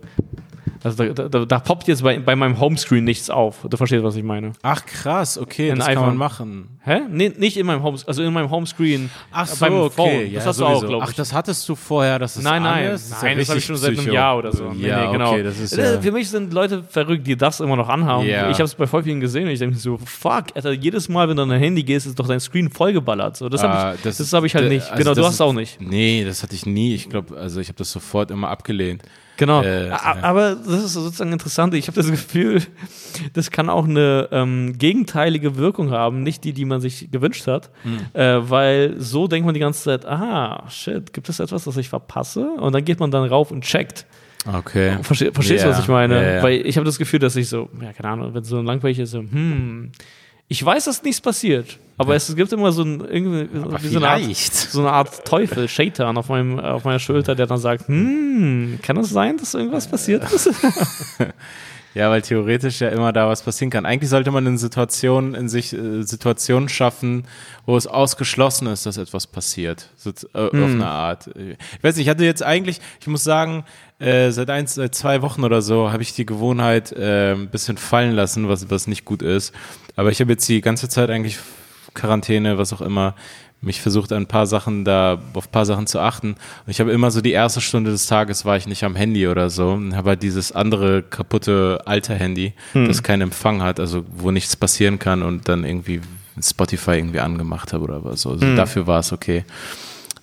also 0.84 1.12
da, 1.12 1.28
da, 1.28 1.44
da 1.44 1.58
poppt 1.60 1.86
jetzt 1.88 2.02
bei, 2.02 2.18
bei 2.18 2.34
meinem 2.34 2.58
Homescreen 2.58 3.04
nichts 3.04 3.30
auf. 3.30 3.58
Du 3.68 3.76
verstehst, 3.76 4.02
was 4.02 4.16
ich 4.16 4.24
meine. 4.24 4.52
Ach 4.62 4.84
krass, 4.84 5.38
okay, 5.38 5.70
Ein 5.70 5.78
das 5.78 5.86
kann 5.86 5.96
iPhone. 5.96 6.06
man 6.08 6.16
machen. 6.16 6.68
Hä? 6.84 7.00
Nee, 7.08 7.32
nicht 7.38 7.56
in 7.56 7.66
meinem 7.66 7.82
Homes, 7.84 8.06
also 8.08 8.22
in 8.22 8.32
meinem 8.32 8.50
Homescreen. 8.50 9.08
Ach 9.30 9.44
äh, 9.46 9.50
so, 9.54 9.60
beim 9.64 9.74
okay. 9.74 9.90
Phone. 9.94 10.26
Ja, 10.32 10.38
Das 10.38 10.46
hast 10.46 10.60
du 10.60 10.66
auch, 10.66 10.80
glaube 10.80 11.04
ich. 11.04 11.10
Ach, 11.10 11.14
das 11.14 11.32
hattest 11.32 11.68
du 11.68 11.74
vorher, 11.76 12.18
dass 12.18 12.36
es 12.36 12.42
nein, 12.42 12.62
nein, 12.62 12.86
ist? 12.90 13.12
ist 13.12 13.22
nein, 13.22 13.38
das 13.38 13.48
habe 13.48 13.58
ich 13.58 13.64
schon 13.64 13.76
seit 13.76 13.96
einem. 13.98 14.12
Jahr 14.12 14.36
oder 14.38 14.50
so. 14.52 14.70
Nee, 14.72 14.88
ja, 14.88 15.06
nee, 15.06 15.12
genau. 15.12 15.30
okay, 15.32 15.42
das 15.44 15.60
ist 15.60 15.72
Äh, 15.78 15.94
ja, 15.94 16.00
Für 16.00 16.10
mich 16.12 16.28
sind 16.28 16.52
Leute 16.52 16.82
verrückt, 16.82 17.26
die 17.26 17.36
das 17.36 17.60
immer 17.60 17.76
noch 17.76 17.88
anhaben. 17.88 18.26
Ja. 18.26 18.50
Ich 18.50 18.56
habe 18.56 18.64
es 18.64 18.74
bei 18.74 18.86
voll 18.88 19.04
vielen 19.04 19.20
gesehen 19.20 19.44
und 19.44 19.50
ich 19.50 19.60
denke 19.60 19.74
mir 19.76 19.80
so, 19.80 19.98
fuck, 20.04 20.46
Alter, 20.54 20.72
jedes 20.72 21.08
Mal, 21.08 21.28
wenn 21.28 21.36
du 21.36 21.44
an 21.44 21.48
dein 21.50 21.60
Handy 21.60 21.84
gehst, 21.84 22.06
ist 22.06 22.18
doch 22.18 22.26
dein 22.26 22.40
Screen 22.40 22.68
vollgeballert. 22.70 23.36
So, 23.36 23.48
das 23.48 23.62
habe 23.62 23.72
Ah, 23.74 23.94
ich, 23.94 24.00
das, 24.02 24.32
hab 24.32 24.42
ich 24.44 24.54
halt 24.56 24.68
nicht. 24.68 24.82
also 24.90 24.96
genau, 24.96 25.10
du 25.14 25.20
das 25.20 25.26
hast 25.26 25.34
es 25.34 25.36
ist- 25.36 25.40
auch 25.40 25.52
nicht. 25.52 25.80
Nee, 25.80 26.24
das 26.24 26.42
hatte 26.42 26.54
ich 26.56 26.66
nie. 26.66 26.94
Ich 26.94 27.08
glaube, 27.08 27.36
also 27.36 27.60
ich 27.60 27.68
habe 27.68 27.78
das 27.78 27.92
sofort 27.92 28.30
immer 28.32 28.48
abgelehnt. 28.48 29.02
Genau. 29.38 29.62
Äh. 29.62 29.90
Aber 29.90 30.54
das 30.56 30.84
ist 30.84 30.92
sozusagen 30.92 31.32
interessant. 31.32 31.74
Ich 31.74 31.86
habe 31.88 31.96
das 31.96 32.10
Gefühl, 32.10 32.62
das 33.32 33.50
kann 33.50 33.68
auch 33.70 33.86
eine 33.86 34.28
ähm, 34.30 34.76
gegenteilige 34.78 35.56
Wirkung 35.56 35.90
haben, 35.90 36.22
nicht 36.22 36.44
die, 36.44 36.52
die 36.52 36.64
man 36.64 36.80
sich 36.80 37.10
gewünscht 37.10 37.46
hat, 37.46 37.70
Hm. 37.82 37.98
äh, 38.12 38.50
weil 38.50 38.94
so 38.98 39.26
denkt 39.28 39.46
man 39.46 39.54
die 39.54 39.60
ganze 39.60 39.82
Zeit, 39.82 40.04
aha, 40.06 40.64
shit, 40.68 41.12
gibt 41.12 41.28
es 41.28 41.40
etwas, 41.40 41.64
das 41.64 41.76
ich 41.76 41.88
verpasse? 41.88 42.46
Und 42.58 42.72
dann 42.74 42.84
geht 42.84 43.00
man 43.00 43.10
dann 43.10 43.24
rauf 43.28 43.50
und 43.50 43.64
checkt. 43.64 44.06
Okay. 44.46 44.98
Verste 45.02 45.32
verstehst 45.32 45.64
du, 45.64 45.68
Ja, 45.68 45.74
was 45.74 45.80
ich 45.82 45.88
meine? 45.88 46.14
ja, 46.16 46.32
ja. 46.36 46.42
Weil 46.42 46.66
ich 46.66 46.76
habe 46.76 46.84
das 46.84 46.98
Gefühl, 46.98 47.20
dass 47.20 47.36
ich 47.36 47.48
so, 47.48 47.68
ja, 47.80 47.92
keine 47.92 48.08
Ahnung, 48.12 48.34
wenn 48.34 48.42
so 48.44 48.60
langweilig 48.60 48.98
ist, 48.98 49.12
so, 49.12 49.20
hm, 49.20 49.92
ich 50.52 50.62
weiß, 50.62 50.84
dass 50.84 51.02
nichts 51.02 51.18
passiert, 51.18 51.78
aber 51.96 52.14
es 52.14 52.36
gibt 52.36 52.52
immer 52.52 52.72
so 52.72 52.82
ein, 52.82 53.00
irgendwie, 53.00 53.48
wie 53.80 53.88
so 53.88 53.96
eine, 53.96 54.08
Art, 54.08 54.34
so 54.34 54.80
eine 54.80 54.92
Art 54.92 55.24
Teufel, 55.24 55.66
Shaitan 55.66 56.18
auf, 56.18 56.28
meinem, 56.28 56.60
auf 56.60 56.84
meiner 56.84 56.98
Schulter, 56.98 57.34
der 57.34 57.46
dann 57.46 57.56
sagt, 57.56 57.88
hm, 57.88 58.78
kann 58.82 58.98
es 58.98 59.08
sein, 59.08 59.38
dass 59.38 59.54
irgendwas 59.54 59.88
passiert 59.88 60.30
ist? 60.30 60.50
Ja, 61.94 62.08
weil 62.08 62.22
theoretisch 62.22 62.80
ja 62.80 62.88
immer 62.88 63.12
da 63.12 63.28
was 63.28 63.42
passieren 63.42 63.70
kann. 63.70 63.84
Eigentlich 63.84 64.08
sollte 64.08 64.30
man 64.30 64.46
in 64.46 64.56
Situationen, 64.56 65.34
in 65.34 65.50
sich 65.50 65.74
äh, 65.74 66.02
Situationen 66.02 66.70
schaffen, 66.70 67.26
wo 67.66 67.76
es 67.76 67.86
ausgeschlossen 67.86 68.66
ist, 68.68 68.86
dass 68.86 68.96
etwas 68.96 69.26
passiert. 69.26 69.90
So, 69.96 70.10
äh, 70.32 70.38
Auf 70.38 70.54
eine 70.54 70.86
Art. 70.86 71.28
Ich 71.36 71.84
weiß 71.84 71.96
nicht, 71.96 72.06
ich 72.06 72.10
hatte 72.10 72.24
jetzt 72.24 72.42
eigentlich, 72.42 72.80
ich 72.98 73.06
muss 73.08 73.24
sagen, 73.24 73.64
äh, 73.98 74.30
seit 74.30 74.48
eins, 74.48 74.74
seit 74.74 74.94
zwei 74.94 75.20
Wochen 75.20 75.44
oder 75.44 75.60
so 75.60 75.92
habe 75.92 76.02
ich 76.02 76.14
die 76.14 76.24
Gewohnheit 76.24 76.92
äh, 76.92 77.32
ein 77.32 77.50
bisschen 77.50 77.76
fallen 77.76 78.12
lassen, 78.12 78.48
was, 78.48 78.70
was 78.70 78.86
nicht 78.86 79.04
gut 79.04 79.20
ist. 79.20 79.52
Aber 79.96 80.10
ich 80.10 80.20
habe 80.20 80.32
jetzt 80.32 80.48
die 80.48 80.60
ganze 80.60 80.88
Zeit 80.88 81.10
eigentlich 81.10 81.38
Quarantäne, 81.94 82.58
was 82.58 82.72
auch 82.72 82.80
immer, 82.80 83.14
mich 83.62 83.80
versucht 83.80 84.12
ein 84.12 84.26
paar 84.26 84.46
Sachen 84.46 84.84
da, 84.84 85.18
auf 85.34 85.46
ein 85.46 85.52
paar 85.52 85.66
Sachen 85.66 85.86
zu 85.86 86.00
achten. 86.00 86.32
Und 86.32 86.68
ich 86.68 86.80
habe 86.80 86.90
immer 86.90 87.10
so 87.10 87.20
die 87.20 87.30
erste 87.30 87.60
Stunde 87.60 87.92
des 87.92 88.06
Tages 88.06 88.44
war 88.44 88.56
ich 88.56 88.66
nicht 88.66 88.82
am 88.82 88.96
Handy 88.96 89.28
oder 89.28 89.50
so 89.50 89.70
und 89.70 89.94
habe 89.94 90.10
halt 90.10 90.22
dieses 90.22 90.52
andere 90.52 91.02
kaputte 91.02 91.80
alte 91.86 92.14
Handy, 92.14 92.54
das 92.74 93.02
keinen 93.02 93.22
Empfang 93.22 93.62
hat, 93.62 93.78
also 93.78 94.04
wo 94.16 94.32
nichts 94.32 94.56
passieren 94.56 94.98
kann 94.98 95.22
und 95.22 95.48
dann 95.48 95.64
irgendwie 95.64 96.00
Spotify 96.42 96.92
irgendwie 96.92 97.20
angemacht 97.20 97.72
habe 97.72 97.84
oder 97.84 98.04
was. 98.04 98.26
Also 98.26 98.56
dafür 98.56 98.86
war 98.88 99.00
es 99.00 99.12
okay. 99.12 99.44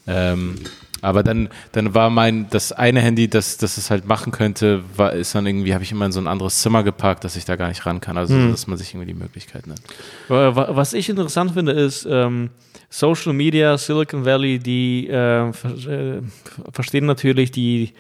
Ähm, 0.05 0.55
aber 1.01 1.23
dann, 1.23 1.49
dann 1.71 1.93
war 1.93 2.09
mein, 2.09 2.47
das 2.49 2.71
eine 2.71 2.99
Handy, 3.01 3.27
das, 3.29 3.57
das 3.57 3.77
es 3.77 3.89
halt 3.91 4.07
machen 4.07 4.31
könnte, 4.31 4.83
war, 4.95 5.13
ist 5.13 5.35
dann 5.35 5.45
irgendwie, 5.45 5.73
habe 5.73 5.83
ich 5.83 5.91
immer 5.91 6.05
in 6.05 6.11
so 6.11 6.19
ein 6.19 6.27
anderes 6.27 6.61
Zimmer 6.61 6.83
geparkt, 6.83 7.23
dass 7.23 7.35
ich 7.35 7.45
da 7.45 7.55
gar 7.55 7.69
nicht 7.69 7.85
ran 7.85 8.01
kann. 8.01 8.17
Also, 8.17 8.49
dass 8.49 8.67
man 8.67 8.77
sich 8.77 8.93
irgendwie 8.93 9.13
die 9.13 9.19
Möglichkeit 9.19 9.67
nimmt. 9.67 9.81
Wa- 10.27 10.55
wa- 10.55 10.69
Was 10.71 10.93
ich 10.93 11.09
interessant 11.09 11.51
finde, 11.51 11.71
ist 11.73 12.07
ähm, 12.09 12.49
Social 12.89 13.33
Media, 13.33 13.77
Silicon 13.77 14.25
Valley, 14.25 14.59
die 14.59 15.07
äh, 15.07 15.53
ver 15.53 15.71
äh, 15.87 16.21
verstehen 16.71 17.05
natürlich 17.05 17.51
die, 17.51 17.93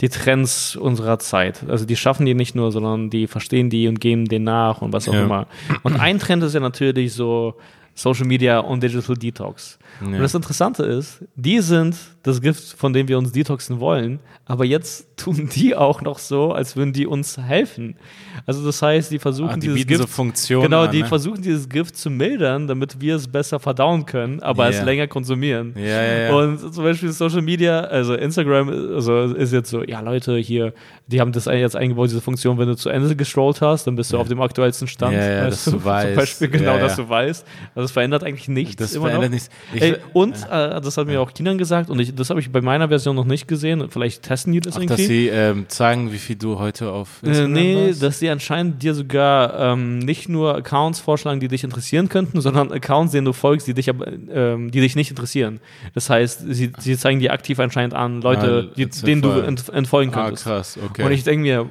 die 0.00 0.08
Trends 0.08 0.76
unserer 0.76 1.18
Zeit. 1.18 1.64
Also 1.68 1.84
die 1.84 1.96
schaffen 1.96 2.26
die 2.26 2.34
nicht 2.34 2.54
nur, 2.54 2.70
sondern 2.70 3.10
die 3.10 3.26
verstehen 3.26 3.70
die 3.70 3.88
und 3.88 4.00
gehen 4.00 4.24
denen 4.26 4.44
nach 4.44 4.82
und 4.82 4.92
was 4.92 5.08
auch 5.08 5.14
Ja. 5.14 5.24
immer. 5.24 5.46
Und 5.82 5.98
ein 5.98 6.18
Trend 6.18 6.42
ist 6.42 6.54
ja 6.54 6.60
natürlich 6.60 7.12
so 7.14 7.54
Social 7.94 8.26
Media 8.26 8.58
und 8.58 8.82
Digital 8.82 9.16
Detox. 9.16 9.78
Und 10.02 10.18
das 10.18 10.34
Interessante 10.34 10.82
ist, 10.84 11.24
die 11.34 11.60
sind 11.60 11.96
das 12.26 12.40
Gift, 12.40 12.62
von 12.76 12.92
dem 12.92 13.08
wir 13.08 13.18
uns 13.18 13.32
detoxen 13.32 13.80
wollen, 13.80 14.20
aber 14.44 14.64
jetzt 14.64 15.06
tun 15.16 15.48
die 15.54 15.74
auch 15.74 16.02
noch 16.02 16.18
so, 16.18 16.52
als 16.52 16.76
würden 16.76 16.92
die 16.92 17.06
uns 17.06 17.38
helfen. 17.38 17.96
Also 18.44 18.64
das 18.66 18.82
heißt, 18.82 19.10
die 19.10 19.18
versuchen 19.18 19.48
Ah, 19.50 19.54
die 19.56 19.68
dieses 19.68 19.86
Gift 19.86 20.00
so 20.02 20.06
Funktionen 20.06 20.64
Genau, 20.64 20.82
an, 20.84 20.90
die 20.90 21.02
ne? 21.02 21.08
versuchen 21.08 21.40
dieses 21.40 21.68
Gift 21.68 21.96
zu 21.96 22.10
mildern, 22.10 22.66
damit 22.66 23.00
wir 23.00 23.16
es 23.16 23.26
besser 23.26 23.58
verdauen 23.58 24.04
können, 24.04 24.40
aber 24.42 24.68
es 24.68 24.76
Ja. 24.76 24.84
länger 24.84 25.06
konsumieren. 25.06 25.74
Ja, 25.76 26.02
ja. 26.02 26.34
Und 26.34 26.74
zum 26.74 26.84
Beispiel 26.84 27.10
Social 27.12 27.40
Media, 27.42 27.80
also 27.80 28.14
Instagram, 28.14 28.68
also 28.68 29.22
ist 29.22 29.52
jetzt 29.54 29.70
so, 29.70 29.82
ja 29.84 30.00
Leute, 30.00 30.36
hier, 30.36 30.74
die 31.06 31.20
haben 31.20 31.32
das 31.32 31.46
jetzt 31.46 31.76
eingebaut, 31.76 32.10
diese 32.10 32.20
Funktion, 32.20 32.58
wenn 32.58 32.68
du 32.68 32.76
zu 32.76 32.90
Ende 32.90 33.16
gestrollt 33.16 33.60
hast, 33.62 33.86
dann 33.86 33.96
bist 33.96 34.12
du 34.12 34.18
auf 34.18 34.28
dem 34.28 34.40
aktuellsten 34.42 34.86
Stand. 34.88 35.14
Ja, 35.14 35.44
dass 35.48 35.64
du 35.64 35.70
Zum 35.76 35.84
weißt. 35.84 36.14
Beispiel 36.16 36.48
genau, 36.48 36.78
dass 36.78 36.96
du 36.96 37.08
weißt. 37.08 37.46
Also 37.74 37.84
es 37.86 37.90
verändert 37.92 38.22
eigentlich 38.24 38.48
nichts. 38.48 38.76
Das 38.76 38.94
immer 38.94 39.06
verändert 39.06 39.30
noch. 39.30 39.34
nichts. 39.34 39.50
Ich- 39.72 39.82
Ey, 39.82 39.96
und 40.12 40.34
äh, 40.50 40.80
das 40.80 40.96
hat 40.98 41.06
mir 41.06 41.20
auch 41.20 41.32
Kinan 41.32 41.56
gesagt 41.58 41.88
und 41.90 42.00
ich, 42.00 42.14
das 42.16 42.30
habe 42.30 42.40
ich 42.40 42.50
bei 42.50 42.60
meiner 42.60 42.88
Version 42.88 43.14
noch 43.16 43.24
nicht 43.24 43.46
gesehen. 43.48 43.84
Vielleicht 43.90 44.22
testen 44.22 44.52
die 44.52 44.60
das 44.60 44.76
Ach, 44.76 44.80
irgendwie. 44.80 44.96
dass 44.96 45.06
sie 45.06 45.28
ähm, 45.28 45.66
zeigen, 45.68 46.12
wie 46.12 46.18
viel 46.18 46.36
du 46.36 46.58
heute 46.58 46.90
auf 46.90 47.22
Äh, 47.22 47.28
Instagram 47.28 47.52
nee, 47.52 47.86
warst? 47.88 48.02
dass 48.02 48.18
die 48.18 48.28
anscheinend 48.28 48.82
dir 48.82 48.94
sogar 48.94 49.72
ähm, 49.72 49.98
nicht 49.98 50.28
nur 50.28 50.54
Accounts 50.56 51.00
vorschlagen, 51.00 51.40
die 51.40 51.48
dich 51.48 51.62
interessieren 51.64 52.08
könnten, 52.08 52.40
sondern 52.40 52.72
Accounts, 52.72 53.12
denen 53.12 53.24
du 53.26 53.32
folgst, 53.32 53.66
die 53.66 53.74
dich 53.74 53.88
ähm, 53.88 54.70
die 54.70 54.80
dich 54.80 54.96
nicht 54.96 55.10
interessieren. 55.10 55.60
Das 55.94 56.10
heißt, 56.10 56.44
sie, 56.48 56.72
sie 56.78 56.96
zeigen 56.96 57.20
dir 57.20 57.32
aktiv 57.32 57.58
anscheinend 57.60 57.94
an, 57.94 58.20
Leute, 58.22 58.68
Ah, 58.70 58.74
die, 58.76 58.86
denen 58.86 59.22
du 59.22 59.30
ent, 59.30 59.68
entfolgen 59.68 60.12
Ah, 60.14 60.24
könntest. 60.24 60.44
krass, 60.44 60.78
okay. 60.84 61.04
Und 61.04 61.12
ich 61.12 61.24
denke 61.24 61.42
mir, 61.42 61.66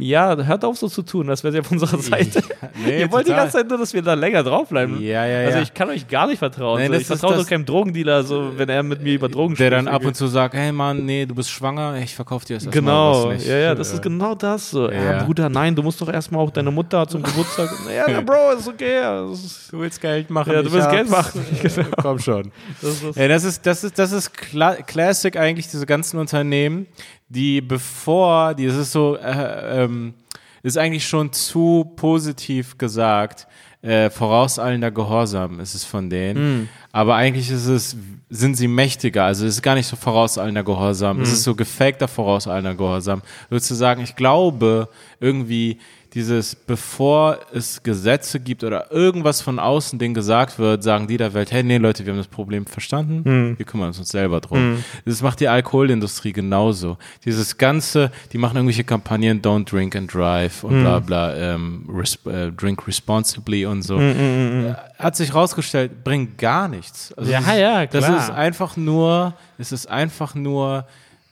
ja, 0.00 0.36
hört 0.36 0.64
auf 0.64 0.76
so 0.78 0.88
zu 0.88 1.02
tun, 1.02 1.26
das 1.26 1.42
wäre 1.44 1.54
ja 1.54 1.60
auf 1.60 1.70
unserer 1.72 1.98
Seite. 2.02 2.42
Nee, 2.84 3.00
Ihr 3.00 3.10
wollt 3.12 3.26
die 3.26 3.30
total. 3.30 3.44
ganze 3.44 3.58
Zeit 3.58 3.68
nur, 3.68 3.78
dass 3.78 3.92
wir 3.92 4.02
da 4.02 4.14
länger 4.14 4.42
draufbleiben. 4.42 5.00
Ja, 5.02 5.26
ja, 5.26 5.46
Also 5.46 5.58
ja. 5.58 5.62
ich 5.62 5.74
kann 5.74 5.88
euch 5.88 6.06
gar 6.08 6.26
nicht 6.26 6.38
vertrauen. 6.38 6.80
Nee, 6.80 6.86
so, 6.88 6.94
ich 6.94 7.06
vertraue 7.06 7.34
doch 7.36 7.46
keinem 7.46 7.64
Drogendealer, 7.66 8.22
so, 8.22 8.52
wenn 8.56 8.68
er 8.68 8.82
mit 8.82 9.02
mir 9.02 9.14
über 9.14 9.28
Drogen 9.28 9.56
spricht. 9.56 9.70
Dann 9.86 9.94
ab 9.94 10.04
und 10.04 10.14
zu 10.14 10.26
sagt, 10.26 10.54
hey 10.54 10.72
Mann, 10.72 11.04
nee, 11.04 11.26
du 11.26 11.34
bist 11.34 11.50
schwanger, 11.50 11.96
ich 11.96 12.14
verkaufe 12.14 12.46
dir 12.46 12.54
erstmal 12.54 12.72
Genau, 12.72 13.28
was 13.28 13.34
nicht. 13.38 13.46
ja, 13.46 13.56
ja, 13.58 13.74
das 13.74 13.92
ist 13.92 14.02
genau 14.02 14.34
das. 14.34 14.70
So. 14.70 14.90
Ja. 14.90 15.02
Ja. 15.02 15.22
Bruder, 15.24 15.48
nein, 15.48 15.74
du 15.74 15.82
musst 15.82 16.00
doch 16.00 16.08
erstmal 16.08 16.42
auch 16.42 16.50
deine 16.50 16.70
Mutter 16.70 17.06
zum 17.06 17.22
Geburtstag. 17.22 17.70
ja, 17.94 18.10
ja, 18.10 18.20
Bro, 18.20 18.52
ist 18.58 18.68
okay. 18.68 19.00
Das 19.00 19.44
ist, 19.44 19.72
Du 19.72 19.80
willst 19.80 20.00
Geld 20.00 20.30
machen. 20.30 20.52
Ja, 20.52 20.62
du 20.62 20.72
willst. 20.72 20.90
Geld 20.90 21.10
machen. 21.10 21.44
Genau. 21.62 21.88
Komm 22.02 22.18
schon. 22.18 22.50
das 22.80 23.02
ist, 23.02 23.16
Ja, 23.16 23.28
das 23.28 23.44
ist, 23.44 23.66
das 23.66 23.84
ist, 23.84 23.98
das 23.98 24.12
ist 24.12 24.32
Cla 24.32 24.74
Classic 24.76 25.36
eigentlich, 25.36 25.68
diese 25.68 25.86
ganzen 25.86 26.18
Unternehmen, 26.18 26.86
die 27.28 27.60
bevor, 27.60 28.54
die, 28.54 28.66
das 28.66 28.76
ist 28.76 28.92
so, 28.92 29.16
äh, 29.16 29.82
ähm, 29.84 30.14
ist 30.62 30.76
eigentlich 30.78 31.06
schon 31.06 31.32
zu 31.32 31.92
positiv 31.96 32.76
gesagt, 32.78 33.46
äh, 33.82 34.10
vorauseilender 34.10 34.90
Gehorsam 34.90 35.58
ist 35.60 35.74
es 35.74 35.84
von 35.84 36.10
denen. 36.10 36.68
Aber 36.92 37.14
eigentlich 37.14 37.50
ist 37.50 37.66
es, 37.66 37.96
sind 38.28 38.54
sie 38.56 38.68
mächtiger, 38.68 39.24
also 39.24 39.46
es 39.46 39.54
ist 39.54 39.62
gar 39.62 39.74
nicht 39.74 39.86
so 39.86 39.96
vorauseilender 39.96 40.64
Gehorsam, 40.64 41.20
es 41.20 41.32
ist 41.32 41.44
so 41.44 41.54
gefakter 41.54 42.08
vorauseilender 42.08 42.74
Gehorsam. 42.74 43.22
Sozusagen, 43.48 44.02
ich 44.02 44.16
glaube, 44.16 44.88
irgendwie, 45.18 45.78
dieses, 46.14 46.54
bevor 46.56 47.38
es 47.52 47.82
Gesetze 47.82 48.40
gibt 48.40 48.64
oder 48.64 48.90
irgendwas 48.90 49.40
von 49.42 49.58
außen, 49.58 49.98
denen 49.98 50.14
gesagt 50.14 50.58
wird, 50.58 50.82
sagen 50.82 51.06
die 51.06 51.16
der 51.16 51.34
Welt, 51.34 51.52
hey, 51.52 51.62
nee, 51.62 51.78
Leute, 51.78 52.04
wir 52.04 52.12
haben 52.12 52.18
das 52.18 52.26
Problem 52.26 52.66
verstanden, 52.66 53.22
Hm. 53.24 53.58
wir 53.58 53.64
kümmern 53.66 53.88
uns 53.88 53.98
selber 54.08 54.40
drum. 54.40 54.82
Das 55.04 55.22
macht 55.22 55.40
die 55.40 55.48
Alkoholindustrie 55.48 56.32
genauso. 56.32 56.98
Dieses 57.24 57.56
ganze, 57.58 58.10
die 58.32 58.38
machen 58.38 58.56
irgendwelche 58.56 58.84
Kampagnen, 58.84 59.40
don't 59.40 59.70
drink 59.70 59.94
and 59.94 60.12
drive 60.12 60.64
und 60.64 60.72
Hm. 60.74 60.82
bla 60.82 60.98
bla, 60.98 61.34
ähm, 61.36 61.88
res 61.92 62.18
äh, 62.26 62.50
drink 62.50 62.86
responsibly 62.86 63.66
und 63.66 63.82
so. 63.82 63.98
Hm, 63.98 64.66
Äh, 64.66 64.74
Hat 64.98 65.16
sich 65.16 65.34
rausgestellt, 65.34 66.02
bringt 66.04 66.36
gar 66.38 66.68
nichts. 66.68 67.12
Also 67.16 67.30
Ja, 67.30 67.38
ist, 67.38 67.46
ja, 67.58 67.86
Das 67.86 68.04
klar. 68.04 68.18
ist 68.18 68.30
einfach 68.30 68.76
nur, 68.76 69.34
es 69.58 69.72
ist 69.72 69.88
einfach 69.88 70.34
nur 70.34 70.84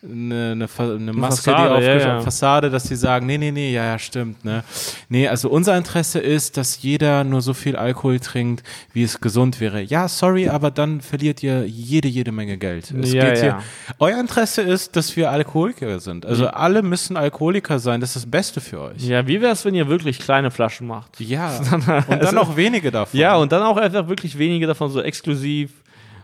eine, 0.03 0.53
eine, 0.53 0.69
Fa- 0.69 0.95
eine 0.95 1.13
Maske, 1.13 1.51
Fassade, 1.51 1.81
die 1.81 1.87
ja, 1.87 1.99
ja. 1.99 2.21
Fassade, 2.21 2.71
dass 2.71 2.85
sie 2.85 2.95
sagen, 2.95 3.27
nee, 3.27 3.37
nee, 3.37 3.51
nee, 3.51 3.73
ja, 3.73 3.85
ja, 3.85 3.99
stimmt, 3.99 4.45
ne. 4.45 4.63
Nee, 5.09 5.27
also 5.27 5.49
unser 5.51 5.77
Interesse 5.77 6.21
ist, 6.21 6.57
dass 6.57 6.83
jeder 6.83 7.25
nur 7.25 7.41
so 7.43 7.53
viel 7.53 7.75
Alkohol 7.75 8.21
trinkt, 8.21 8.63
wie 8.93 9.03
es 9.03 9.21
gesund 9.21 9.61
wäre. 9.61 9.81
Ja, 9.83 10.07
sorry, 10.07 10.49
aber 10.49 10.71
dann 10.71 11.01
verliert 11.01 11.43
ihr 11.43 11.67
jede, 11.67 12.07
jede 12.07 12.31
Menge 12.31 12.59
Geld. 12.59 12.93
Es 12.93 13.13
Ja, 13.13 13.25
geht 13.31 13.41
hier. 13.41 13.59
Euer 13.99 14.21
Interesse 14.21 14.63
ist, 14.63 14.95
dass 14.95 15.17
wir 15.17 15.31
Alkoholiker 15.33 15.99
sind. 15.99 16.25
Also 16.25 16.47
alle 16.47 16.83
müssen 16.83 17.17
Alkoholiker 17.17 17.79
sein, 17.81 18.01
das 18.01 18.11
ist 18.11 18.25
das 18.25 18.31
Beste 18.31 18.61
für 18.61 18.81
euch. 18.81 19.03
Ja, 19.03 19.27
wie 19.27 19.41
wär's, 19.41 19.65
wenn 19.65 19.75
ihr 19.75 19.89
wirklich 19.89 20.21
kleine 20.21 20.51
Flaschen 20.53 20.87
macht? 20.87 21.19
Ja. 21.21 21.59
Und 22.09 22.23
dann 22.23 22.39
auch 22.39 22.57
wenige 22.57 22.93
davon. 22.93 23.19
Ja, 23.19 23.37
und 23.37 23.51
dann 23.51 23.63
auch 23.63 23.77
einfach 23.77 24.09
wirklich 24.09 24.39
wenige 24.39 24.67
davon 24.67 24.91
so 24.91 25.03
exklusiv. 25.03 25.71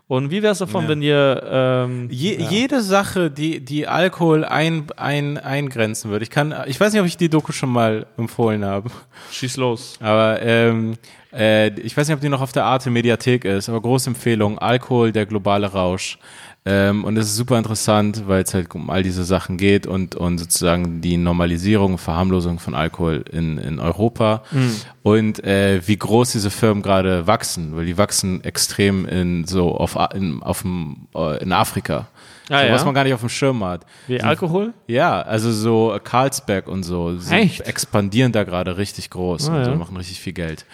Und 0.07 0.31
wie 0.31 0.43
wär's 0.43 0.59
davon, 0.59 0.83
Ja. 0.85 0.89
wenn 0.91 1.03
ihr 1.03 1.43
ähm, 1.51 2.09
Je, 2.11 2.37
Jede 2.51 2.83
Sache, 2.83 3.31
die, 3.31 3.65
die 3.65 3.87
Alkohol 3.87 4.45
ein, 4.45 4.87
ein, 4.97 5.39
eingrenzen 5.39 6.11
würde. 6.11 6.23
Ich 6.25 6.31
kann, 6.31 6.55
ich 6.67 6.79
weiß 6.79 6.93
nicht, 6.93 7.01
ob 7.01 7.07
ich 7.07 7.17
die 7.17 7.31
Doku 7.31 7.53
schon 7.53 7.71
mal 7.71 8.07
empfohlen 8.19 8.65
habe, 8.67 8.91
schieß 9.33 9.57
los. 9.57 9.97
aber 10.01 10.43
ähm, 10.43 10.97
äh, 11.33 11.69
ich 11.81 11.97
weiß 11.97 12.07
nicht, 12.09 12.15
ob 12.17 12.21
die 12.21 12.29
noch 12.29 12.43
auf 12.43 12.53
der 12.53 12.65
Arte 12.65 12.91
Mediathek 12.91 13.47
ist, 13.47 13.69
aber 13.71 13.81
große 13.81 14.11
Empfehlung, 14.11 14.59
Alkohol, 14.59 15.11
der 15.11 15.25
globale 15.25 15.69
Rausch. 15.73 16.19
Ähm, 16.67 17.05
und 17.05 17.19
es 17.19 17.27
ist 17.27 17.37
super 17.37 17.59
interessant, 17.59 18.23
weil 18.27 18.43
es 18.43 18.55
halt 18.55 18.75
um 18.75 18.89
all 18.89 19.03
diese 19.03 19.25
Sachen 19.25 19.59
geht 19.59 19.87
und, 19.87 20.15
und 20.15 20.39
sozusagen 20.39 21.03
die 21.03 21.19
Normalisierung, 21.19 21.99
Verharmlosung 21.99 22.59
von 22.59 22.75
Alkohol 22.75 23.23
in, 23.31 23.59
in 23.59 23.81
Europa 23.81 24.43
und 25.03 25.45
äh, 25.45 25.87
wie 25.87 25.99
groß 25.99 26.33
diese 26.33 26.51
Firmen 26.51 26.83
gerade 26.83 27.27
wachsen, 27.27 27.77
weil 27.77 27.85
die 27.85 27.99
wachsen 27.99 28.43
extrem 28.45 29.05
in 29.07 29.47
so 29.47 29.77
auf, 29.77 29.99
in, 30.15 30.43
auf 30.43 30.63
dem, 30.63 31.07
äh, 31.15 31.43
in 31.43 31.53
Afrika. 31.53 32.07
Ah, 32.51 32.61
so, 32.61 32.67
ja? 32.67 32.73
Was 32.75 32.85
man 32.85 32.95
gar 32.95 33.05
nicht 33.05 33.15
auf 33.15 33.21
dem 33.21 33.31
Schirm 33.31 33.65
hat. 33.65 33.87
Wie 34.07 34.21
Alkohol? 34.21 34.75
Ja, 34.87 35.23
also 35.23 35.51
so 35.51 35.99
Carlsberg 36.03 36.69
und 36.69 36.83
so 36.83 37.17
expandieren 37.31 38.33
da 38.33 38.45
gerade 38.45 38.77
richtig 38.77 39.09
groß 39.09 39.49
Ah, 39.49 39.57
und 39.59 39.65
so 39.65 39.71
ja. 39.71 39.77
machen 39.77 39.97
richtig 39.97 40.21
viel 40.21 40.35
Geld. 40.35 40.67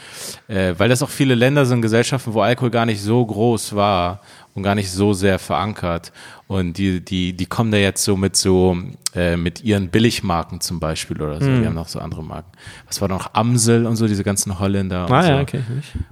Äh, 0.48 0.74
weil 0.78 0.88
das 0.88 1.00
auch 1.02 1.08
viele 1.10 1.36
Länder 1.36 1.66
sind, 1.66 1.80
Gesellschaften, 1.82 2.34
wo 2.34 2.40
Alkohol 2.40 2.70
gar 2.70 2.86
nicht 2.86 3.00
so 3.00 3.24
groß 3.24 3.76
war 3.76 4.20
und 4.54 4.62
gar 4.62 4.74
nicht 4.74 4.90
so 4.90 5.12
sehr 5.12 5.38
verankert. 5.38 6.12
Und 6.46 6.78
die, 6.78 7.04
die, 7.04 7.32
die 7.32 7.46
kommen 7.46 7.70
da 7.70 7.78
jetzt 7.78 8.02
so 8.02 8.16
mit 8.16 8.36
so, 8.36 8.76
äh, 9.14 9.36
mit 9.36 9.62
ihren 9.62 9.88
Billigmarken 9.88 10.60
zum 10.60 10.80
Beispiel 10.80 11.20
oder 11.22 11.40
so. 11.40 11.46
Hm. 11.46 11.60
Die 11.60 11.66
haben 11.66 11.74
noch 11.74 11.88
so 11.88 12.00
andere 12.00 12.24
Marken. 12.24 12.50
Was 12.86 13.00
war 13.00 13.08
da 13.08 13.14
noch? 13.14 13.34
Amsel 13.34 13.86
und 13.86 13.96
so, 13.96 14.06
diese 14.08 14.24
ganzen 14.24 14.58
Holländer 14.58 15.06
und 15.06 15.12
Ah 15.12 15.22
so. 15.22 15.28
ja, 15.28 15.40
okay. 15.40 15.60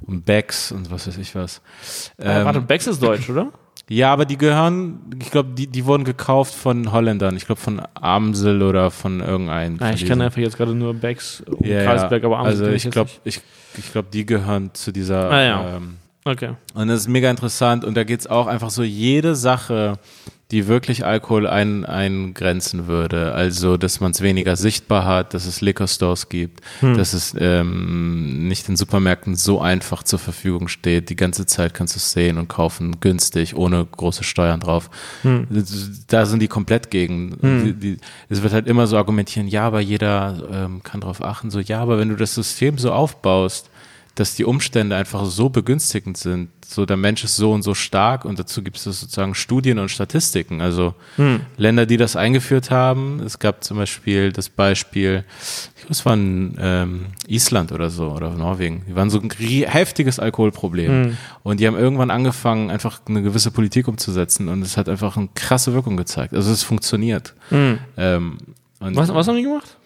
Und 0.07 0.25
Becks 0.25 0.71
und 0.73 0.91
was 0.91 1.07
weiß 1.09 1.19
ich 1.19 1.35
was. 1.35 1.61
Äh, 2.19 2.39
Ähm, 2.41 2.45
warte, 2.45 2.61
Bex 2.61 2.87
ist 2.87 3.03
deutsch, 3.03 3.29
oder? 3.29 3.51
ja, 3.91 4.13
aber 4.13 4.27
die 4.27 4.37
gehören, 4.37 5.01
ich 5.21 5.31
glaube, 5.31 5.51
die, 5.55 5.67
die 5.67 5.85
wurden 5.87 6.05
gekauft 6.05 6.55
von 6.55 6.93
Holländern. 6.93 7.35
Ich 7.37 7.47
glaube 7.47 7.61
von 7.61 7.83
Amsel 7.95 8.63
oder 8.63 8.91
von 8.91 9.21
irgendeinem. 9.21 9.79
Ah, 9.81 9.91
ich 9.93 10.07
kenne 10.07 10.25
einfach 10.27 10.39
jetzt 10.41 10.57
gerade 10.57 10.75
nur 10.75 10.95
Bex 10.95 11.41
und 11.41 11.67
ja, 11.67 11.85
Carlsberg, 11.85 12.23
ja. 12.23 12.29
aber 12.29 12.39
Amstel 12.39 12.67
Also 12.67 12.77
ich 12.77 12.91
glaube, 12.93 13.11
ich, 13.25 13.41
ich 13.77 13.91
glaube, 13.91 14.09
die 14.13 14.25
gehören 14.27 14.71
zu 14.75 14.93
dieser. 14.93 15.31
Ah, 15.31 15.43
ja. 15.43 15.77
ähm, 15.77 15.97
Okay. 16.25 16.51
und 16.75 16.89
das 16.89 17.01
ist 17.01 17.09
mega 17.09 17.31
interessant. 17.31 17.85
Und 17.85 17.97
da 17.97 18.05
geht's 18.05 18.27
auch 18.27 18.47
einfach 18.47 18.71
so 18.71 18.83
jede 18.83 19.35
Sache, 19.35 19.99
die 20.51 20.67
wirklich 20.67 21.05
Alkohol 21.05 21.47
ein, 21.47 21.85
eingrenzen 21.85 22.87
würde. 22.87 23.33
Also, 23.35 23.77
dass 23.77 24.01
man 24.01 24.13
es 24.13 24.23
weniger 24.23 24.57
sichtbar 24.57 25.05
hat, 25.05 25.35
dass 25.35 25.45
es 25.45 25.61
Liquor 25.61 25.87
Stores 25.87 26.31
gibt, 26.31 26.63
Hm. 26.81 26.97
dass 26.97 27.13
es 27.13 27.35
ähm, 27.39 28.49
nicht 28.49 28.67
in 28.69 28.77
Supermärkten 28.77 29.37
so 29.37 29.61
einfach 29.61 30.03
zur 30.03 30.19
Verfügung 30.19 30.69
steht. 30.69 31.11
Die 31.11 31.17
ganze 31.17 31.45
Zeit 31.45 31.75
kannst 31.75 31.95
du 31.97 31.99
es 31.99 32.13
sehen 32.13 32.39
und 32.39 32.49
kaufen, 32.49 32.99
günstig, 33.01 33.57
ohne 33.57 33.85
große 33.85 34.25
Steuern 34.25 34.61
drauf. 34.61 34.89
Hm. 35.23 35.47
Da 36.09 36.25
sind 36.25 36.41
die 36.41 36.49
komplett 36.49 36.91
gegen. 36.91 37.37
Die, 37.43 37.73
die, 37.75 37.97
es 38.31 38.43
wird 38.43 38.55
halt 38.55 38.67
immer 38.67 38.87
so 38.87 38.97
argumentieren, 38.97 39.49
ja, 39.49 39.67
aber 39.67 39.81
jeder 39.81 40.49
ähm, 40.51 40.83
kann 40.83 41.03
drauf 41.03 41.23
achten. 41.23 41.51
So, 41.51 41.61
ja, 41.61 41.81
aber 41.81 41.99
wenn 41.99 42.09
du 42.09 42.17
das 42.17 42.35
System 42.35 42.79
so 42.79 42.91
aufbaust, 42.93 43.69
dass 44.19 44.35
die 44.35 44.45
Umstände 44.45 44.97
einfach 44.97 45.25
so 45.27 45.49
begünstigend 45.49 46.17
sind. 46.17 46.49
So, 46.67 46.85
der 46.85 46.97
Mensch 46.97 47.23
ist 47.25 47.37
so 47.37 47.53
und 47.53 47.63
so 47.63 47.75
stark 47.75 48.25
und 48.25 48.39
dazu 48.39 48.63
gibt 48.63 48.77
es 48.77 48.85
sozusagen 48.85 49.35
Studien 49.35 49.79
und 49.79 49.91
Statistiken. 49.91 50.61
Also 50.61 50.95
Länder, 51.57 51.87
die 51.87 51.97
das 51.97 52.17
eingeführt 52.17 52.71
haben, 52.71 53.21
es 53.25 53.39
gab 53.39 53.65
zum 53.65 53.79
Beispiel 53.79 54.33
das 54.33 54.49
Beispiel, 54.49 55.25
ich 55.77 55.83
glaube, 55.83 55.93
es 55.93 56.05
war 56.05 56.15
in, 56.15 56.57
ähm, 56.61 57.07
Island 57.27 57.73
oder 57.73 57.91
so 57.91 58.11
oder 58.11 58.31
Norwegen. 58.31 58.83
Die 58.89 58.97
waren 58.97 59.09
so 59.09 59.21
ein 59.21 59.31
heftiges 59.31 60.19
Alkoholproblem. 60.19 61.17
Und 61.43 61.61
die 61.61 61.67
haben 61.67 61.77
irgendwann 61.77 62.11
angefangen, 62.11 62.71
einfach 62.71 63.01
eine 63.09 63.23
gewisse 63.23 63.51
Politik 63.51 63.89
umzusetzen 63.89 64.49
und 64.49 64.63
es 64.63 64.77
hat 64.77 64.89
einfach 64.89 65.17
eine 65.17 65.29
krasse 65.35 65.73
Wirkung 65.73 65.97
gezeigt. 65.97 66.35
Also 66.35 66.51
es 66.51 66.63
funktioniert. 66.65 67.35
Ähm, 67.97 68.37
und 68.81 68.95
Was, 68.95 69.13
was 69.13 69.27
haben 69.27 69.37
die 69.37 69.43
gemacht? 69.43 69.78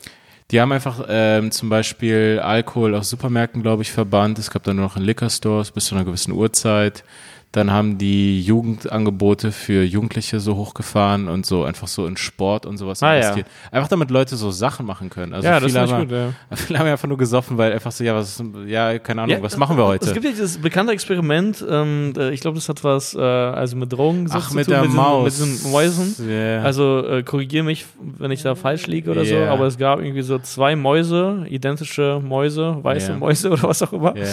Die 0.52 0.60
haben 0.60 0.70
einfach 0.70 1.06
ähm, 1.08 1.50
zum 1.50 1.70
Beispiel 1.70 2.38
Alkohol 2.42 2.94
aus 2.94 3.08
Supermärkten, 3.08 3.62
glaube 3.62 3.82
ich, 3.82 3.90
verbannt. 3.90 4.38
Es 4.38 4.50
gab 4.50 4.62
dann 4.64 4.76
nur 4.76 4.84
noch 4.84 4.96
in 4.98 5.02
Liquor 5.02 5.30
Stores 5.30 5.70
bis 5.70 5.86
zu 5.86 5.94
einer 5.94 6.04
gewissen 6.04 6.32
Uhrzeit. 6.32 7.04
Dann 7.52 7.70
haben 7.70 7.98
die 7.98 8.40
Jugendangebote 8.42 9.52
für 9.52 9.82
Jugendliche 9.84 10.40
so 10.40 10.56
hochgefahren 10.56 11.28
und 11.28 11.44
so 11.44 11.64
einfach 11.64 11.86
so 11.86 12.06
in 12.06 12.16
Sport 12.16 12.64
und 12.64 12.78
sowas 12.78 13.02
Ah, 13.02 13.12
ja. 13.14 13.18
investiert. 13.20 13.46
Einfach 13.70 13.88
damit 13.88 14.10
Leute 14.10 14.36
so 14.36 14.50
Sachen 14.50 14.86
machen 14.86 15.10
können. 15.10 15.34
Also 15.34 15.46
Ja, 15.46 15.60
das 15.60 15.70
viele, 15.70 15.84
ist 15.84 15.92
haben, 15.92 16.08
gut, 16.08 16.12
ja. 16.16 16.32
viele 16.56 16.78
haben 16.78 16.86
einfach 16.86 17.08
nur 17.08 17.18
gesoffen, 17.18 17.58
weil 17.58 17.72
einfach 17.72 17.92
so, 17.92 18.04
ja, 18.04 18.14
was, 18.14 18.42
ja, 18.66 18.98
keine 18.98 19.22
Ahnung, 19.22 19.42
was 19.42 19.56
machen 19.58 19.76
wir 19.76 19.84
heute? 19.84 20.06
Es 20.06 20.14
gibt 20.14 20.24
ja 20.24 20.30
dieses 20.30 20.58
bekannte 20.58 20.92
Experiment, 20.94 21.62
ähm, 21.68 22.14
äh, 22.16 22.30
ich 22.30 22.40
glaube, 22.40 22.54
das 22.54 22.68
hat 22.70 22.82
was 22.84 23.14
äh, 23.14 23.20
also 23.20 23.76
mit 23.76 23.92
Drogen 23.92 24.28
Ach, 24.30 24.48
zu 24.48 24.54
mit 24.56 24.64
tun, 24.64 24.72
der 24.72 24.82
diesen, 24.84 24.96
Maus. 24.96 25.24
Mit 25.24 25.32
diesen 25.50 25.70
Mäusen. 25.70 26.30
Ja. 26.30 26.62
Also 26.62 27.06
äh, 27.06 27.22
korrigiere 27.22 27.64
mich, 27.64 27.84
wenn 28.00 28.30
ich 28.30 28.42
da 28.42 28.54
falsch 28.54 28.86
liege 28.86 29.10
oder 29.10 29.26
so, 29.26 29.34
Ja. 29.34 29.52
aber 29.52 29.66
es 29.66 29.76
gab 29.76 30.00
irgendwie 30.00 30.22
so 30.22 30.38
zwei 30.38 30.74
Mäuse, 30.74 31.44
identische 31.50 32.20
Mäuse, 32.24 32.78
weiße 32.82 33.12
Ja. 33.12 33.18
Mäuse 33.18 33.50
oder 33.52 33.64
was 33.64 33.82
auch 33.82 33.92
immer. 33.92 34.16
Ja. 34.16 34.24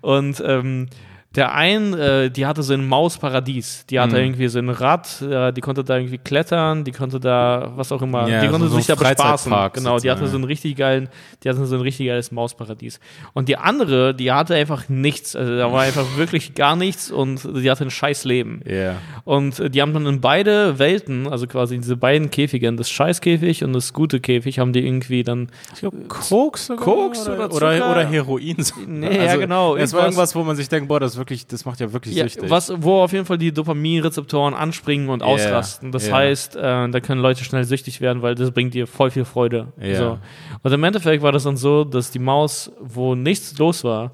Und 0.00 0.42
ähm, 0.44 0.88
der 1.36 1.54
ein, 1.54 1.94
äh, 1.94 2.30
die 2.30 2.46
hatte 2.46 2.62
so 2.62 2.74
ein 2.74 2.86
Mausparadies. 2.86 3.86
Die 3.86 3.98
hatte 4.00 4.16
Mhm. 4.16 4.22
irgendwie 4.22 4.48
so 4.48 4.58
ein 4.58 4.68
Rad, 4.68 5.20
äh, 5.22 5.52
die 5.52 5.60
konnte 5.60 5.82
da 5.84 5.96
irgendwie 5.96 6.18
klettern, 6.18 6.84
die 6.84 6.92
konnte 6.92 7.18
da, 7.20 7.72
was 7.76 7.90
auch 7.92 8.02
immer, 8.02 8.28
Ja, 8.28 8.40
die 8.40 8.48
konnte 8.48 8.66
so- 8.68 8.72
so 8.74 8.76
sich 8.78 8.86
da 8.86 8.94
ein 8.94 8.98
bespaßen. 8.98 9.52
Genau, 9.74 9.98
die 9.98 10.10
hatte 10.10 10.26
so 10.28 10.36
einen 10.36 10.44
richtig 10.44 10.76
geilen, 10.76 11.08
die 11.42 11.48
hatte 11.48 11.64
so 11.66 11.74
ein 11.76 11.80
richtig 11.80 12.06
geiles 12.06 12.30
Mausparadies. 12.32 13.00
Und 13.32 13.48
die 13.48 13.56
andere, 13.56 14.14
die 14.14 14.30
hatte 14.32 14.54
einfach 14.54 14.88
nichts. 14.88 15.34
Also 15.36 15.56
da 15.56 15.72
war 15.72 15.82
einfach 15.82 16.04
wirklich 16.16 16.54
gar 16.54 16.76
nichts 16.76 17.10
und 17.10 17.42
die 17.44 17.70
hatte 17.70 17.84
ein 17.84 17.90
scheiß 17.90 18.24
Leben. 18.24 18.60
Ja. 18.66 18.96
Und 19.24 19.58
äh, 19.60 19.70
die 19.70 19.82
haben 19.82 19.92
dann 19.94 20.06
in 20.06 20.20
beide 20.20 20.78
Welten, 20.78 21.26
also 21.26 21.46
quasi 21.46 21.74
in 21.74 21.80
diese 21.80 21.96
beiden 21.96 22.30
Käfige, 22.30 22.68
in 22.68 22.76
das 22.76 22.90
Scheißkäfig 22.90 23.64
und 23.64 23.72
das 23.72 23.92
gute 23.92 24.20
Käfig, 24.20 24.58
haben 24.58 24.72
die 24.72 24.86
irgendwie 24.86 25.22
dann 25.24 25.48
Ich 25.72 25.80
glaube, 25.80 25.96
Koks, 26.08 26.66
sogar, 26.66 26.84
Koks 26.84 27.26
oder 27.28 27.46
oder, 27.46 27.54
oder, 27.54 27.90
oder 27.90 28.06
Heroin. 28.06 28.56
Nee, 28.86 29.24
ja, 29.26 29.36
genau, 29.36 29.76
Es 29.76 29.92
war 29.92 30.00
irgendwas- 30.02 30.04
irgendwas, 30.04 30.34
wo 30.36 30.42
man 30.44 30.56
sich 30.56 30.68
denkt, 30.68 30.88
boah, 30.88 31.00
das 31.00 31.16
wirklich, 31.24 31.46
das 31.46 31.64
macht 31.64 31.80
ja 31.80 31.92
wirklich 31.92 32.14
Ja, 32.14 32.24
süchtig. 32.24 32.50
was, 32.50 32.72
wo 32.76 33.02
auf 33.02 33.12
jeden 33.12 33.24
Fall 33.24 33.38
die 33.38 33.52
Dopaminrezeptoren 33.52 34.54
anspringen 34.54 35.08
und 35.08 35.22
ausrasten. 35.22 35.90
Das 35.90 36.06
yeah. 36.06 36.16
heißt, 36.18 36.56
äh, 36.56 36.60
da 36.60 37.00
können 37.00 37.22
Leute 37.22 37.44
schnell 37.44 37.64
süchtig 37.64 38.00
werden, 38.00 38.22
weil 38.22 38.34
das 38.34 38.50
bringt 38.50 38.74
dir 38.74 38.86
voll 38.86 39.10
viel 39.10 39.24
Freude. 39.24 39.72
Ja. 39.80 39.96
So. 39.96 40.18
Und 40.62 40.72
im 40.72 40.84
Endeffekt 40.84 41.22
war 41.22 41.32
das 41.32 41.44
dann 41.44 41.56
so, 41.56 41.84
dass 41.84 42.10
die 42.10 42.18
Maus, 42.18 42.70
wo 42.80 43.14
nichts 43.14 43.56
los 43.58 43.84
war, 43.84 44.12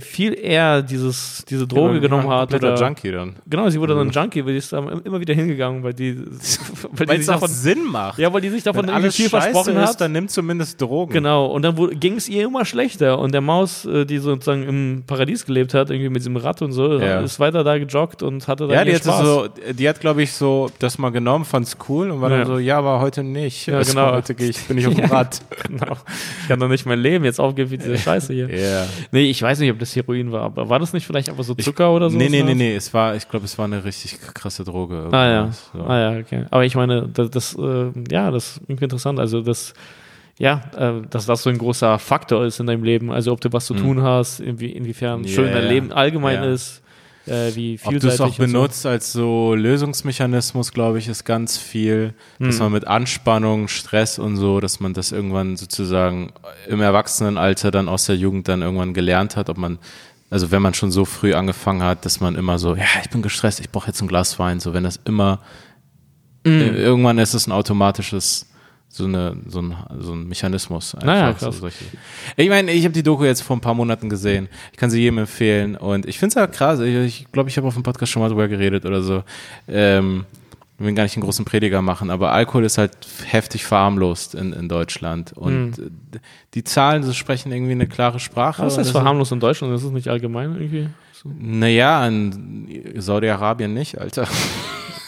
viel 0.00 0.34
eher 0.38 0.82
dieses, 0.82 1.44
diese 1.48 1.66
Droge 1.66 1.98
genommen 1.98 2.28
hat. 2.28 2.52
Oder, 2.52 2.74
Junkie 2.74 3.10
dann. 3.10 3.36
Genau, 3.46 3.70
sie 3.70 3.80
wurde 3.80 3.94
dann 3.94 4.10
Junkie, 4.10 4.44
weil 4.44 4.52
die 4.52 4.58
ist 4.58 4.72
dann 4.72 5.00
immer 5.02 5.18
wieder 5.18 5.32
hingegangen, 5.34 5.82
weil 5.82 5.94
die, 5.94 6.16
weil 6.92 7.06
die 7.06 7.08
Weil 7.08 7.20
es 7.20 7.26
davon, 7.26 7.48
Sinn 7.48 7.84
macht. 7.90 8.18
ja, 8.18 8.30
weil 8.32 8.42
die 8.42 8.50
sich 8.50 8.62
davon 8.62 8.86
Wenn 8.86 8.94
alles 8.94 9.16
viel 9.16 9.30
scheiße 9.30 9.50
versprochen 9.52 9.76
ist, 9.82 9.88
hat. 9.90 10.00
dann 10.02 10.12
nimmt 10.12 10.30
zumindest 10.30 10.80
Drogen. 10.80 11.14
Genau, 11.14 11.46
und 11.46 11.62
dann 11.62 11.74
ging 11.98 12.16
es 12.16 12.28
ihr 12.28 12.44
immer 12.44 12.66
schlechter. 12.66 13.18
Und 13.18 13.32
der 13.32 13.40
Maus, 13.40 13.86
äh, 13.86 14.04
die 14.04 14.18
sozusagen 14.18 14.62
im 14.64 15.04
Paradies 15.06 15.46
gelebt 15.46 15.72
hat, 15.72 15.88
irgendwie 15.90 16.10
mit 16.10 16.18
diesem 16.20 16.36
Rad 16.36 16.60
und 16.60 16.72
so, 16.72 16.98
Ja. 16.98 17.20
ist 17.20 17.40
weiter 17.40 17.64
da 17.64 17.78
gejoggt 17.78 18.22
und 18.22 18.46
hatte 18.48 18.66
da 18.68 18.74
Ja, 18.74 18.84
die 18.84 18.94
Spaß. 18.94 19.24
so, 19.24 19.48
die 19.72 19.88
hat, 19.88 20.00
glaube 20.00 20.22
ich, 20.22 20.32
so 20.34 20.70
das 20.80 20.98
mal 20.98 21.10
genommen, 21.10 21.46
fand's 21.46 21.78
cool 21.88 22.10
und 22.10 22.20
war 22.20 22.30
Ja. 22.30 22.38
dann 22.38 22.46
so, 22.46 22.58
ja, 22.58 22.76
aber 22.78 23.00
heute 23.00 23.24
nicht. 23.24 23.66
Ja, 23.68 23.78
Also 23.78 23.94
genau. 23.94 24.12
Heute 24.12 24.34
gehe 24.34 24.50
ich, 24.50 24.60
bin 24.68 24.76
ich 24.76 24.86
auf 24.88 24.94
dem. 24.94 25.06
Rad. 25.06 25.40
genau. 25.66 25.96
Ich 26.42 26.48
kann 26.48 26.60
doch 26.60 26.68
nicht 26.68 26.84
mein 26.84 26.98
Leben 27.00 27.24
jetzt 27.24 27.40
aufgeben 27.40 27.70
für 27.70 27.78
diese 27.78 27.96
Scheiße 28.02 28.34
hier. 28.34 28.50
Ja. 28.54 28.86
Nee, 29.12 29.30
ich 29.30 29.40
weiß 29.40 29.61
nicht, 29.62 29.72
ob 29.72 29.78
das 29.78 29.96
Heroin 29.96 30.30
war, 30.30 30.42
aber 30.42 30.68
war 30.68 30.78
das 30.78 30.92
nicht 30.92 31.06
vielleicht 31.06 31.30
einfach 31.30 31.44
so 31.44 31.54
Zucker 31.54 31.90
oder 31.92 32.10
so? 32.10 32.18
Nee, 32.18 32.28
nee, 32.28 32.42
nee, 32.42 32.54
nee, 32.54 32.74
es 32.76 32.92
war, 32.92 33.16
ich 33.16 33.26
glaube, 33.28 33.46
es 33.46 33.56
war 33.56 33.64
eine 33.64 33.82
richtig 33.84 34.20
krasse 34.20 34.64
Droge. 34.64 35.08
Ah 35.12 35.26
ja. 35.26 35.50
So. 35.72 35.82
Ah 35.84 35.98
ja, 35.98 36.18
okay. 36.20 36.44
Aber 36.50 36.64
ich 36.64 36.74
meine, 36.74 37.08
das, 37.08 37.30
das 37.30 37.56
äh, 37.58 37.90
ja, 38.10 38.30
das 38.30 38.56
ist 38.56 38.60
irgendwie 38.68 38.84
interessant. 38.84 39.18
Also 39.18 39.40
das, 39.40 39.72
ja, 40.38 40.60
äh, 40.76 41.02
dass 41.08 41.26
das 41.26 41.42
so 41.42 41.50
ein 41.50 41.58
großer 41.58 41.98
Faktor 41.98 42.44
ist 42.44 42.60
in 42.60 42.66
deinem 42.66 42.84
Leben. 42.84 43.10
Also 43.10 43.32
ob 43.32 43.40
du 43.40 43.52
was 43.52 43.66
zu 43.66 43.74
tun 43.74 44.02
hast, 44.02 44.40
inwie, 44.40 44.70
inwiefern 44.72 45.26
schön 45.26 45.46
Ja, 45.46 45.54
dein. 45.60 45.68
Leben 45.68 45.92
allgemein 45.92 46.42
Ja. 46.42 46.52
ist, 46.52 46.81
äh, 47.26 47.54
wie 47.54 47.78
Ob 47.82 47.92
du 47.92 48.00
vielseitig 48.00 48.14
es 48.14 48.20
auch 48.20 48.26
und 48.26 48.34
so. 48.34 48.42
benutzt 48.42 48.86
als 48.86 49.12
so 49.12 49.54
Lösungsmechanismus, 49.54 50.72
glaube 50.72 50.98
ich, 50.98 51.08
ist 51.08 51.24
ganz 51.24 51.56
viel, 51.58 52.14
dass 52.38 52.56
Hm. 52.56 52.62
man 52.64 52.72
mit 52.72 52.86
Anspannung, 52.86 53.68
Stress 53.68 54.18
und 54.18 54.36
so, 54.36 54.60
dass 54.60 54.80
man 54.80 54.94
das 54.94 55.12
irgendwann 55.12 55.56
sozusagen 55.56 56.32
im 56.68 56.80
Erwachsenenalter 56.80 57.70
dann 57.70 57.88
aus 57.88 58.06
der 58.06 58.16
Jugend 58.16 58.48
dann 58.48 58.62
irgendwann 58.62 58.94
gelernt 58.94 59.36
hat, 59.36 59.48
ob 59.48 59.58
man, 59.58 59.78
also 60.30 60.50
wenn 60.50 60.62
man 60.62 60.74
schon 60.74 60.90
so 60.90 61.04
früh 61.04 61.34
angefangen 61.34 61.82
hat, 61.82 62.04
dass 62.04 62.20
man 62.20 62.34
immer 62.34 62.58
so, 62.58 62.74
ja, 62.74 62.84
ich 63.02 63.10
bin 63.10 63.22
gestresst, 63.22 63.60
ich 63.60 63.70
brauche 63.70 63.86
jetzt 63.88 64.00
ein 64.00 64.08
Glas 64.08 64.38
Wein, 64.38 64.60
so 64.60 64.74
wenn 64.74 64.84
das 64.84 64.98
immer, 65.04 65.40
äh, 66.44 66.68
irgendwann 66.68 67.18
ist 67.18 67.34
es 67.34 67.46
ein 67.46 67.52
automatisches 67.52 68.48
so, 68.94 69.04
eine, 69.06 69.34
so, 69.46 69.60
ein, 69.62 69.74
so 70.00 70.12
ein 70.12 70.28
Mechanismus. 70.28 70.94
Einfach, 70.94 71.06
Naja, 71.06 71.32
so 71.32 71.46
krass. 71.46 71.58
solche. 71.58 71.84
Ich 72.36 72.48
meine, 72.50 72.70
ich 72.72 72.84
habe 72.84 72.92
die 72.92 73.02
Doku 73.02 73.24
jetzt 73.24 73.40
vor 73.42 73.56
ein 73.56 73.60
paar 73.60 73.72
Monaten 73.74 74.10
gesehen. 74.10 74.48
Ich 74.70 74.76
kann 74.78 74.90
sie 74.90 75.00
jedem 75.00 75.16
empfehlen. 75.18 75.76
Und 75.76 76.04
ich 76.04 76.18
finde 76.18 76.32
es 76.34 76.36
halt 76.36 76.52
krass. 76.52 76.78
Ich 76.80 76.90
glaube, 76.92 77.06
ich, 77.06 77.26
glaub, 77.32 77.48
ich 77.48 77.56
habe 77.56 77.66
auf 77.68 77.74
dem 77.74 77.82
Podcast 77.82 78.12
schon 78.12 78.20
mal 78.20 78.28
drüber 78.28 78.48
geredet 78.48 78.84
oder 78.84 79.02
so. 79.02 79.24
Ähm, 79.66 80.26
ich 80.78 80.84
will 80.84 80.92
gar 80.94 81.04
nicht 81.04 81.16
einen 81.16 81.22
großen 81.22 81.44
Prediger 81.46 81.80
machen, 81.80 82.10
aber 82.10 82.32
Alkohol 82.32 82.64
ist 82.64 82.76
halt 82.76 82.92
heftig 83.24 83.64
verharmlost 83.64 84.34
in, 84.34 84.52
in 84.52 84.68
Deutschland. 84.68 85.32
Und 85.32 85.76
Hm. 85.78 85.86
äh, 86.14 86.18
die 86.54 86.64
Zahlen 86.64 87.02
das 87.02 87.16
sprechen 87.16 87.50
irgendwie 87.50 87.72
eine 87.72 87.86
klare 87.86 88.20
Sprache. 88.20 88.62
Was 88.62 88.74
Und 88.74 88.80
heißt 88.80 88.88
das 88.88 88.92
verharmlos 88.92 89.32
in 89.32 89.40
Deutschland? 89.40 89.72
Das 89.72 89.82
ist 89.84 89.92
nicht 89.92 90.08
allgemein 90.08 90.52
irgendwie? 90.54 90.88
So. 91.12 91.30
Naja, 91.38 92.06
in 92.06 92.92
Saudi-Arabien 92.96 93.72
nicht, 93.72 93.98
Alter. 93.98 94.26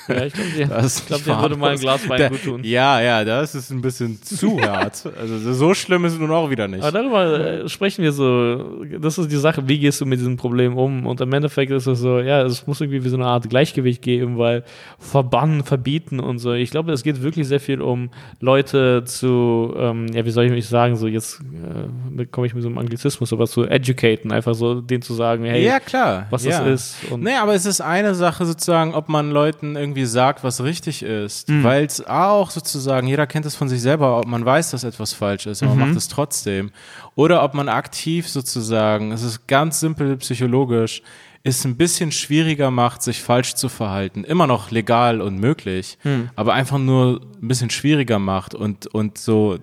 Ja, 0.08 0.24
ich 0.24 0.32
glaube, 0.32 1.02
glaub, 1.06 1.24
dir 1.24 1.42
würde 1.42 1.56
mal 1.56 1.72
ein. 1.72 1.78
Glas 1.78 2.08
Wein 2.08 2.30
gut 2.30 2.44
tun. 2.44 2.60
Ja, 2.64 3.00
ja, 3.00 3.24
das 3.24 3.54
ist 3.54 3.70
ein 3.70 3.80
bisschen 3.80 4.22
zu 4.22 4.60
hart. 4.62 5.04
Also 5.18 5.52
so 5.52 5.74
schlimm 5.74 6.04
ist 6.04 6.14
es 6.14 6.18
nun 6.18 6.30
auch 6.30 6.50
wieder 6.50 6.68
nicht. 6.68 6.82
Aber 6.82 6.92
darüber 6.92 7.40
äh, 7.40 7.68
sprechen 7.68 8.02
wir 8.02 8.12
so. 8.12 8.84
Das 9.00 9.18
ist 9.18 9.30
die 9.30 9.36
Sache, 9.36 9.66
wie 9.68 9.78
gehst 9.78 10.00
du 10.00 10.06
mit 10.06 10.18
diesem 10.20 10.36
Problem 10.36 10.76
um? 10.76 11.06
Und 11.06 11.20
im 11.20 11.32
Endeffekt 11.32 11.72
ist 11.72 11.86
es 11.86 11.98
so, 11.98 12.20
ja, 12.20 12.42
es 12.42 12.66
muss 12.66 12.80
irgendwie 12.80 13.04
wie 13.04 13.08
so 13.08 13.16
eine 13.16 13.26
Art 13.26 13.48
Gleichgewicht 13.48 14.02
geben, 14.02 14.38
weil 14.38 14.64
verbannen, 14.98 15.64
verbieten 15.64 16.20
und 16.20 16.38
so. 16.38 16.52
Ich 16.52 16.70
glaube, 16.70 16.92
es 16.92 17.02
geht 17.02 17.22
wirklich 17.22 17.46
sehr 17.48 17.60
viel 17.60 17.80
um 17.80 18.10
Leute 18.40 19.04
zu, 19.04 19.74
ähm, 19.76 20.06
ja, 20.12 20.24
wie 20.24 20.30
soll 20.30 20.44
ich 20.44 20.52
mich 20.52 20.68
sagen, 20.68 20.96
so 20.96 21.06
jetzt 21.06 21.40
äh, 21.40 22.24
komme 22.26 22.46
ich 22.46 22.54
mit 22.54 22.62
so 22.62 22.68
einem 22.68 22.78
Anglizismus, 22.78 23.32
aber 23.32 23.46
zu 23.46 23.64
educaten, 23.64 24.32
einfach 24.32 24.54
so 24.54 24.80
denen 24.80 25.02
zu 25.02 25.14
sagen, 25.14 25.44
hey, 25.44 25.64
ja, 25.64 25.80
klar. 25.80 26.26
was 26.30 26.44
ja. 26.44 26.62
das 26.62 26.94
ist. 27.02 27.12
Und 27.12 27.22
Nee, 27.22 27.36
aber 27.36 27.54
es 27.54 27.66
ist 27.66 27.80
eine 27.80 28.14
Sache 28.14 28.44
sozusagen, 28.44 28.94
ob 28.94 29.08
man 29.08 29.30
Leuten 29.30 29.76
irgendwie 29.76 29.93
sagt, 30.04 30.42
was 30.42 30.62
richtig 30.62 31.02
ist. 31.04 31.48
Weil 31.62 31.84
es 31.84 32.04
auch 32.06 32.50
sozusagen, 32.50 33.06
jeder 33.06 33.26
kennt 33.28 33.46
es 33.46 33.54
von 33.54 33.68
sich 33.68 33.80
selber, 33.80 34.18
ob 34.18 34.26
man 34.26 34.44
weiß, 34.44 34.72
dass 34.72 34.82
etwas 34.82 35.12
falsch 35.12 35.46
ist, 35.46 35.62
aber 35.62 35.74
man 35.74 35.88
macht 35.88 35.96
es 35.98 36.08
trotzdem. 36.08 36.72
Oder 37.14 37.44
ob 37.44 37.54
man 37.54 37.68
aktiv 37.68 38.28
sozusagen, 38.28 39.12
es 39.12 39.22
ist 39.22 39.46
ganz 39.46 39.78
simpel 39.80 40.16
psychologisch, 40.16 41.02
es 41.46 41.64
ein 41.64 41.76
bisschen 41.76 42.10
schwieriger 42.10 42.70
macht, 42.70 43.02
sich 43.02 43.22
falsch 43.22 43.54
zu 43.54 43.68
verhalten. 43.68 44.24
Immer 44.24 44.46
noch 44.46 44.70
legal 44.70 45.20
und 45.20 45.38
möglich, 45.38 45.98
aber 46.36 46.54
einfach 46.54 46.78
nur 46.78 47.20
ein 47.40 47.48
bisschen 47.48 47.70
schwieriger 47.70 48.18
macht 48.18 48.54
und, 48.54 48.86
und 48.88 49.18
so 49.18 49.58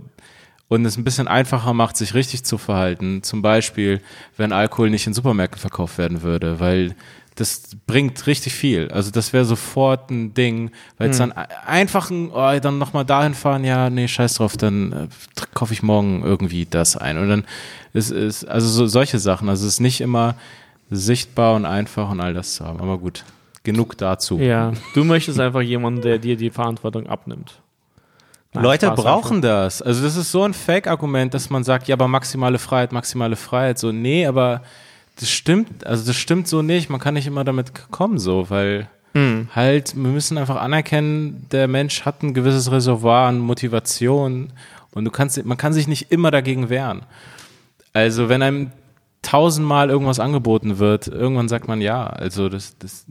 und 0.71 0.86
es 0.86 0.95
ein 0.95 1.03
bisschen 1.03 1.27
einfacher 1.27 1.73
macht, 1.73 1.97
sich 1.97 2.13
richtig 2.13 2.45
zu 2.45 2.57
verhalten. 2.57 3.23
Zum 3.23 3.41
Beispiel, 3.41 3.99
wenn 4.38 4.53
Alkohol 4.53 4.89
nicht 4.89 5.05
in 5.05 5.13
Supermärkten 5.13 5.59
verkauft 5.59 5.97
werden 5.97 6.21
würde, 6.21 6.61
weil 6.61 6.95
das 7.36 7.77
bringt 7.88 8.27
richtig 8.27 8.53
viel. 8.53 8.89
Also 8.91 9.09
das 9.09 9.32
wäre 9.34 9.45
sofort 9.45 10.09
ein 10.11 10.34
Ding, 10.34 10.71
weil 10.97 11.09
es 11.09 11.17
dann 11.17 11.32
einfach 11.32 12.09
ein, 12.09 12.29
oh, 12.29 12.59
dann 12.59 12.77
nochmal 12.77 13.05
dahin 13.05 13.34
fahren, 13.34 13.63
ja, 13.63 13.89
nee, 13.89 14.07
scheiß 14.07 14.36
drauf, 14.36 14.57
dann 14.57 14.91
äh, 14.91 15.07
kaufe 15.53 15.73
ich 15.73 15.82
morgen 15.82 16.23
irgendwie 16.23 16.65
das 16.65 16.97
ein. 16.97 17.17
Und 17.17 17.29
dann 17.29 17.45
ist 17.93 18.11
es, 18.11 18.43
also 18.43 18.67
so, 18.67 18.88
solche 18.88 19.17
Sachen. 19.17 19.47
Also 19.47 19.65
es 19.65 19.73
ist 19.73 19.79
nicht 19.79 20.01
immer 20.01 20.36
sichtbar 20.89 21.55
und 21.55 21.65
einfach 21.65 22.09
und 22.11 22.19
all 22.19 22.34
das 22.34 22.55
zu 22.55 22.65
haben. 22.65 22.82
Aber 22.82 22.97
gut, 22.97 23.23
genug 23.63 23.97
dazu. 23.97 24.38
ja, 24.38 24.73
du 24.93 25.03
möchtest 25.05 25.39
einfach 25.39 25.61
jemanden, 25.61 26.01
der 26.01 26.19
dir 26.19 26.36
die 26.36 26.49
Verantwortung 26.49 27.07
abnimmt. 27.07 27.61
Nein, 28.53 28.63
Leute 28.65 28.88
Spaß 28.88 29.01
brauchen 29.01 29.41
das. 29.41 29.82
Also 29.82 30.03
das 30.03 30.17
ist 30.17 30.32
so 30.32 30.43
ein 30.43 30.53
Fake-Argument, 30.53 31.34
dass 31.34 31.49
man 31.49 31.63
sagt, 31.63 31.88
ja, 31.88 31.95
aber 31.95 32.09
maximale 32.09 32.59
Freiheit, 32.59 32.91
maximale 32.91 33.38
Freiheit. 33.38 33.79
So, 33.79 33.93
nee, 33.93 34.25
aber 34.25 34.61
das 35.22 35.30
stimmt, 35.30 35.86
also 35.86 36.05
das 36.05 36.15
stimmt 36.15 36.47
so 36.47 36.61
nicht. 36.61 36.89
Man 36.89 36.99
kann 36.99 37.13
nicht 37.13 37.28
immer 37.28 37.43
damit 37.43 37.91
kommen, 37.91 38.17
so, 38.17 38.49
weil 38.49 38.89
Hm. 39.13 39.49
halt, 39.53 39.95
wir 39.95 40.09
müssen 40.09 40.38
einfach 40.38 40.55
anerkennen, 40.55 41.45
der 41.51 41.67
Mensch 41.67 42.05
hat 42.05 42.24
ein 42.24 42.34
gewisses 42.34 42.72
Reservoir 42.72 43.28
an 43.28 43.39
Motivation 43.39 44.51
und 44.91 45.05
du 45.05 45.11
kannst, 45.11 45.43
man 45.45 45.57
kann 45.57 45.74
sich 45.74 45.88
nicht 45.88 46.11
immer 46.11 46.32
dagegen 46.32 46.69
wehren. 46.69 47.03
Also 47.93 48.30
wenn 48.30 48.41
einem 48.41 48.72
tausendmal 49.22 49.89
irgendwas 49.89 50.19
angeboten 50.19 50.80
wird, 50.80 51.07
irgendwann 51.07 51.49
sagt 51.49 51.67
man 51.67 51.82
ja. 51.82 52.07
Also 52.07 52.49
das, 52.49 52.78
das 52.80 53.05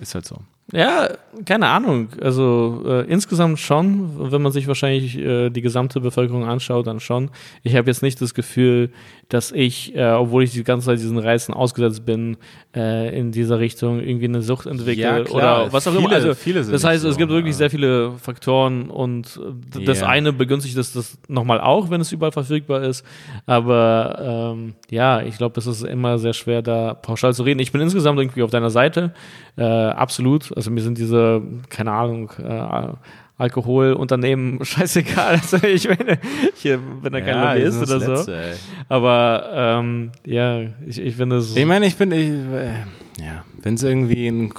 ist 0.00 0.14
halt 0.14 0.26
so. 0.26 0.36
Ja, 0.72 1.08
keine 1.46 1.66
Ahnung. 1.68 2.08
Also 2.20 2.82
äh, 2.86 3.04
insgesamt 3.06 3.58
schon, 3.58 4.30
wenn 4.30 4.42
man 4.42 4.52
sich 4.52 4.66
wahrscheinlich 4.68 5.16
äh, 5.16 5.48
die 5.48 5.62
gesamte 5.62 5.98
Bevölkerung 6.00 6.44
anschaut, 6.44 6.86
dann 6.86 7.00
schon. 7.00 7.30
Ich 7.62 7.74
habe 7.74 7.88
jetzt 7.88 8.02
nicht 8.02 8.20
das 8.20 8.34
Gefühl, 8.34 8.90
dass 9.30 9.50
ich, 9.50 9.94
äh, 9.96 10.10
obwohl 10.10 10.42
ich 10.42 10.52
die 10.52 10.64
ganze 10.64 10.86
Zeit 10.86 10.98
diesen 10.98 11.16
Reizen 11.18 11.54
ausgesetzt 11.54 12.04
bin, 12.04 12.36
äh, 12.76 13.18
in 13.18 13.32
dieser 13.32 13.58
Richtung 13.58 14.00
irgendwie 14.00 14.26
eine 14.26 14.42
Sucht 14.42 14.66
entwickle 14.66 15.02
Ja, 15.02 15.20
klar. 15.24 15.34
oder 15.64 15.72
was 15.72 15.86
auch 15.86 15.92
Viele- 15.92 16.04
immer. 16.04 16.14
Also, 16.14 16.34
viele 16.34 16.62
sind 16.62 16.74
das 16.74 16.84
heißt, 16.84 17.02
es 17.04 17.16
gibt 17.16 17.30
wirklich 17.30 17.54
ja. 17.54 17.58
sehr 17.58 17.70
viele 17.70 18.12
Faktoren 18.18 18.90
und 18.90 19.40
äh, 19.74 19.84
das 19.84 20.02
eine 20.02 20.34
begünstigt 20.34 20.76
das, 20.76 20.92
das 20.92 21.18
nochmal 21.28 21.60
auch, 21.62 21.88
wenn 21.88 22.02
es 22.02 22.12
überall 22.12 22.32
verfügbar 22.32 22.82
ist. 22.82 23.04
Aber 23.46 24.52
ähm, 24.54 24.74
ja, 24.90 25.22
ich 25.22 25.38
glaube, 25.38 25.58
es 25.58 25.66
ist 25.66 25.82
immer 25.82 26.18
sehr 26.18 26.34
schwer, 26.34 26.60
da 26.60 26.92
pauschal 26.92 27.32
zu 27.32 27.42
reden. 27.42 27.60
Ich 27.60 27.72
bin 27.72 27.80
insgesamt 27.80 28.18
irgendwie 28.20 28.42
auf 28.42 28.50
deiner 28.50 28.70
Seite. 28.70 29.14
Äh, 29.56 29.64
absolut. 29.64 30.50
Also 30.58 30.72
mir 30.72 30.80
sind 30.80 30.98
diese, 30.98 31.40
keine 31.68 31.92
Ahnung, 31.92 32.32
äh, 32.42 32.92
Alkoholunternehmen 33.36 34.64
scheißegal. 34.64 35.34
Also 35.34 35.58
ich 35.64 35.88
meine, 35.88 36.18
hier 36.56 36.78
bin 36.78 37.12
da 37.12 37.20
kein 37.20 37.28
Ja, 37.28 37.54
das 37.54 37.76
ist 37.76 37.92
oder 37.92 38.24
so. 38.24 38.32
Ey. 38.32 38.54
Aber 38.88 39.50
ähm, 39.54 40.10
ja, 40.26 40.62
ich, 40.84 40.98
ich 40.98 41.14
finde 41.14 41.36
es. 41.36 41.54
Ich 41.54 41.64
meine, 41.64 41.86
ich 41.86 41.94
bin, 41.94 42.10
ich, 42.10 42.30
äh, 42.30 42.72
ja, 43.20 43.44
wenn 43.62 43.74
es 43.74 43.84
irgendwie 43.84 44.26
ein 44.26 44.52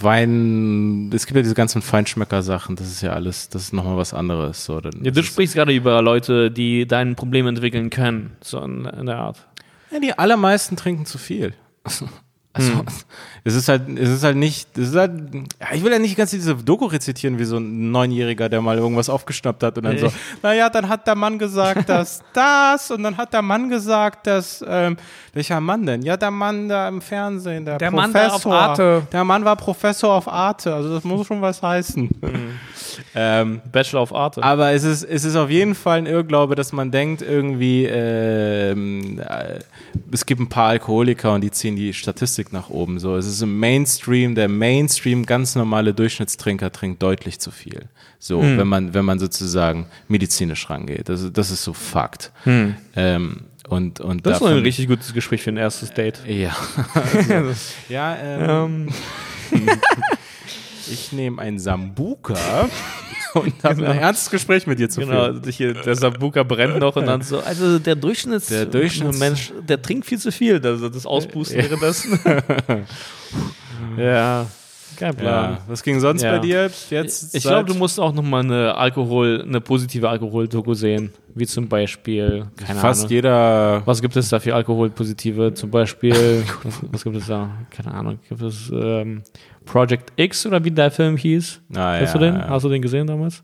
Wein, 0.00 1.10
es 1.14 1.24
gibt 1.24 1.36
ja 1.36 1.42
diese 1.42 1.54
ganzen 1.54 1.80
Feinschmecker-Sachen, 1.80 2.76
das 2.76 2.88
ist 2.88 3.00
ja 3.00 3.14
alles, 3.14 3.48
das 3.48 3.62
ist 3.62 3.72
nochmal 3.72 3.96
was 3.96 4.12
anderes. 4.12 4.66
So, 4.66 4.82
dann 4.82 5.02
Ja, 5.02 5.10
du 5.10 5.22
sprichst 5.22 5.54
gerade 5.54 5.72
über 5.72 6.02
Leute, 6.02 6.50
die 6.50 6.86
dein 6.86 7.16
Problem 7.16 7.46
entwickeln 7.46 7.88
können, 7.88 8.36
so 8.42 8.60
in, 8.60 8.84
in 8.84 9.06
der 9.06 9.16
Art. 9.16 9.48
ja, 9.90 9.98
die 9.98 10.12
allermeisten 10.18 10.76
trinken 10.76 11.06
zu 11.06 11.16
viel. 11.16 11.54
Also, 12.54 12.72
es 13.44 13.54
ist 13.54 13.68
halt, 13.68 13.82
es 13.98 14.08
ist 14.08 14.24
halt 14.24 14.36
nicht, 14.36 14.76
es 14.76 14.90
ist 14.90 14.96
halt, 14.96 15.12
ich 15.72 15.82
will 15.84 15.92
ja 15.92 15.98
nicht 15.98 16.16
ganz 16.16 16.30
diese 16.30 16.54
Doku 16.54 16.86
rezitieren 16.86 17.38
wie 17.38 17.44
so 17.44 17.56
ein 17.58 17.90
Neunjähriger, 17.90 18.48
der 18.48 18.60
mal 18.60 18.76
irgendwas 18.78 19.08
aufgeschnappt 19.08 19.62
hat 19.62 19.78
und 19.78 19.84
dann 19.84 19.98
so, 19.98 20.12
naja, 20.42 20.68
dann 20.70 20.88
hat 20.88 21.06
der 21.06 21.14
Mann 21.14 21.38
gesagt, 21.38 21.88
dass 21.88 22.20
das 22.32 22.90
und 22.90 23.02
dann 23.02 23.16
hat 23.16 23.32
der 23.32 23.42
Mann 23.42 23.68
gesagt, 23.68 24.26
dass, 24.26 24.64
ähm, 24.66 24.96
welcher 25.32 25.60
Mann 25.60 25.86
denn? 25.86 26.02
Ja, 26.02 26.16
der 26.16 26.30
Mann 26.30 26.68
da 26.68 26.88
im 26.88 27.00
Fernsehen, 27.00 27.64
der, 27.64 27.78
Der 27.78 27.90
Professor. 27.90 28.12
Mann 28.12 28.12
da 28.12 28.34
auf 28.34 28.46
Arte. 28.46 29.02
Der 29.12 29.24
Mann 29.24 29.44
war 29.44 29.56
Professor 29.56 30.14
auf 30.14 30.28
Arte, 30.28 30.74
also 30.74 30.94
das 30.94 31.04
muss 31.04 31.26
schon 31.26 31.40
was 31.40 31.62
heißen. 31.62 32.08
ähm, 33.14 33.60
Bachelor 33.70 34.02
of 34.02 34.14
Art. 34.14 34.42
aber 34.42 34.72
es 34.72 34.84
ist, 34.84 35.04
es 35.04 35.24
ist 35.24 35.36
auf 35.36 35.50
jeden 35.50 35.74
Fall 35.74 35.98
ein 35.98 36.06
Irrglaube, 36.06 36.54
dass 36.54 36.72
man 36.72 36.90
denkt, 36.90 37.22
irgendwie, 37.22 37.84
ähm, 37.86 39.20
äh, 39.20 39.60
es 40.10 40.26
gibt 40.26 40.40
ein 40.40 40.48
paar 40.48 40.68
Alkoholiker 40.70 41.34
und 41.34 41.42
die 41.42 41.50
ziehen 41.50 41.76
die 41.76 41.92
Statistik 41.92 42.52
nach 42.52 42.70
oben. 42.70 42.98
So, 42.98 43.16
es 43.16 43.26
ist 43.30 43.42
im 43.42 43.58
Mainstream, 43.58 44.34
der 44.34 44.48
Mainstream, 44.48 45.24
ganz 45.26 45.54
normale 45.54 45.94
Durchschnittstrinker 45.94 46.70
trinkt 46.72 47.02
deutlich 47.02 47.38
zu 47.40 47.50
viel. 47.50 47.82
So, 48.18 48.42
Hm. 48.42 48.58
wenn 48.58 48.68
man, 48.68 48.94
wenn 48.94 49.04
man 49.04 49.18
sozusagen 49.18 49.86
medizinisch 50.08 50.68
rangeht. 50.70 51.08
Das, 51.08 51.30
das 51.32 51.50
ist 51.50 51.62
so 51.64 51.72
Fakt. 51.72 52.32
Ähm, 52.46 53.40
und, 53.68 54.00
und 54.00 54.10
Hm. 54.18 54.22
das 54.22 54.40
ist 54.40 54.46
ein 54.46 54.58
richtig 54.58 54.88
gutes 54.88 55.12
Gespräch 55.14 55.42
für 55.42 55.50
ein 55.50 55.56
erstes 55.56 55.92
Date. 55.92 56.20
ja. 56.26 56.56
Also, 56.94 57.54
ja, 57.88 58.16
ähm, 58.16 58.88
Ähm, 59.52 59.68
ich 60.90 61.12
nehme 61.12 61.40
ein 61.40 61.58
Sambuka 61.58 62.68
und 63.34 63.62
habe 63.64 63.86
ein 63.88 63.98
ernstes 63.98 64.30
Gespräch 64.30 64.66
mit 64.66 64.78
dir 64.78 64.88
zu 64.88 65.00
genau, 65.00 65.24
führen. 65.26 65.42
hier, 65.50 65.74
der 65.74 65.94
Sambuka 65.96 66.42
brennt 66.42 66.78
noch 66.78 66.96
und 66.96 67.06
dann 67.06 67.22
so. 67.22 67.40
Also 67.40 67.78
der 67.78 67.94
Durchschnitts 67.96 68.48
Der 68.48 68.66
Durchschnitts- 68.70 69.18
Mensch, 69.18 69.52
der 69.68 69.80
trinkt 69.80 70.06
viel 70.06 70.18
zu 70.18 70.32
viel. 70.32 70.60
Also 70.64 70.88
das 70.88 71.06
Auspusten 71.06 71.58
währenddessen. 71.58 72.18
ja, 73.96 74.46
kein 74.96 75.14
Plan. 75.14 75.52
Ja. 75.52 75.58
Was 75.68 75.82
ging 75.82 76.00
sonst 76.00 76.22
Ja. 76.22 76.32
bei 76.32 76.38
dir 76.40 76.70
jetzt? 76.90 77.34
Ich 77.34 77.42
glaube, 77.44 77.64
du 77.66 77.74
musst 77.74 78.00
auch 78.00 78.12
nochmal 78.12 78.42
eine 78.42 78.74
Alkohol, 78.74 79.44
eine 79.46 79.60
positive 79.60 80.08
Alkoholdoku 80.08 80.74
sehen, 80.74 81.12
wie 81.34 81.46
zum 81.46 81.68
Beispiel, 81.68 82.46
keine 82.56 82.80
fast 82.80 83.02
Ahnung. 83.02 83.12
jeder. 83.12 83.82
Was 83.84 84.00
gibt 84.02 84.16
es 84.16 84.28
da 84.28 84.40
für 84.40 84.54
Alkoholpositive? 84.54 85.54
Zum 85.54 85.70
Beispiel, 85.70 86.42
was, 86.64 86.74
was 86.92 87.04
gibt 87.04 87.16
es 87.16 87.26
da? 87.26 87.48
Keine 87.70 87.94
Ahnung. 87.94 88.18
Gibt 88.28 88.42
es 88.42 88.70
ähm, 88.72 89.22
Project 89.70 90.12
X 90.16 90.46
oder 90.46 90.62
wie 90.64 90.70
der 90.70 90.90
Film 90.90 91.16
hieß? 91.16 91.60
Ah, 91.76 91.98
Hast 92.00 92.00
ja, 92.00 92.12
du 92.14 92.18
den? 92.18 92.34
ja. 92.36 92.48
Hast 92.48 92.62
du 92.64 92.68
den 92.68 92.82
gesehen 92.82 93.06
damals? 93.06 93.42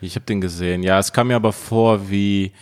Ich 0.00 0.14
habe 0.14 0.24
den 0.26 0.40
gesehen. 0.40 0.82
Ja, 0.82 0.98
es 0.98 1.12
kam 1.12 1.26
mir 1.28 1.36
aber 1.36 1.52
vor, 1.52 2.08
wie 2.10 2.52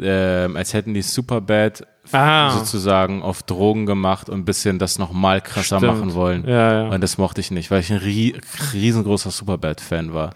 ähm, 0.00 0.56
als 0.56 0.74
hätten 0.74 0.92
die 0.94 1.02
Superbad 1.02 1.86
Ah. 2.12 2.50
sozusagen 2.50 3.22
auf 3.22 3.42
Drogen 3.44 3.86
gemacht 3.86 4.28
und 4.28 4.40
ein 4.40 4.44
bisschen 4.44 4.78
das 4.78 4.98
nochmal 4.98 5.40
krasser 5.40 5.78
Stimmt. 5.78 5.92
machen 6.00 6.14
wollen. 6.14 6.46
Ja, 6.46 6.82
ja. 6.84 6.88
Und 6.90 7.00
das 7.00 7.16
mochte 7.16 7.40
ich 7.40 7.50
nicht, 7.50 7.70
weil 7.70 7.80
ich 7.80 7.90
ein 7.90 7.96
rie 7.98 8.34
riesengroßer 8.74 9.30
Superbad-Fan 9.30 10.12
war. 10.12 10.34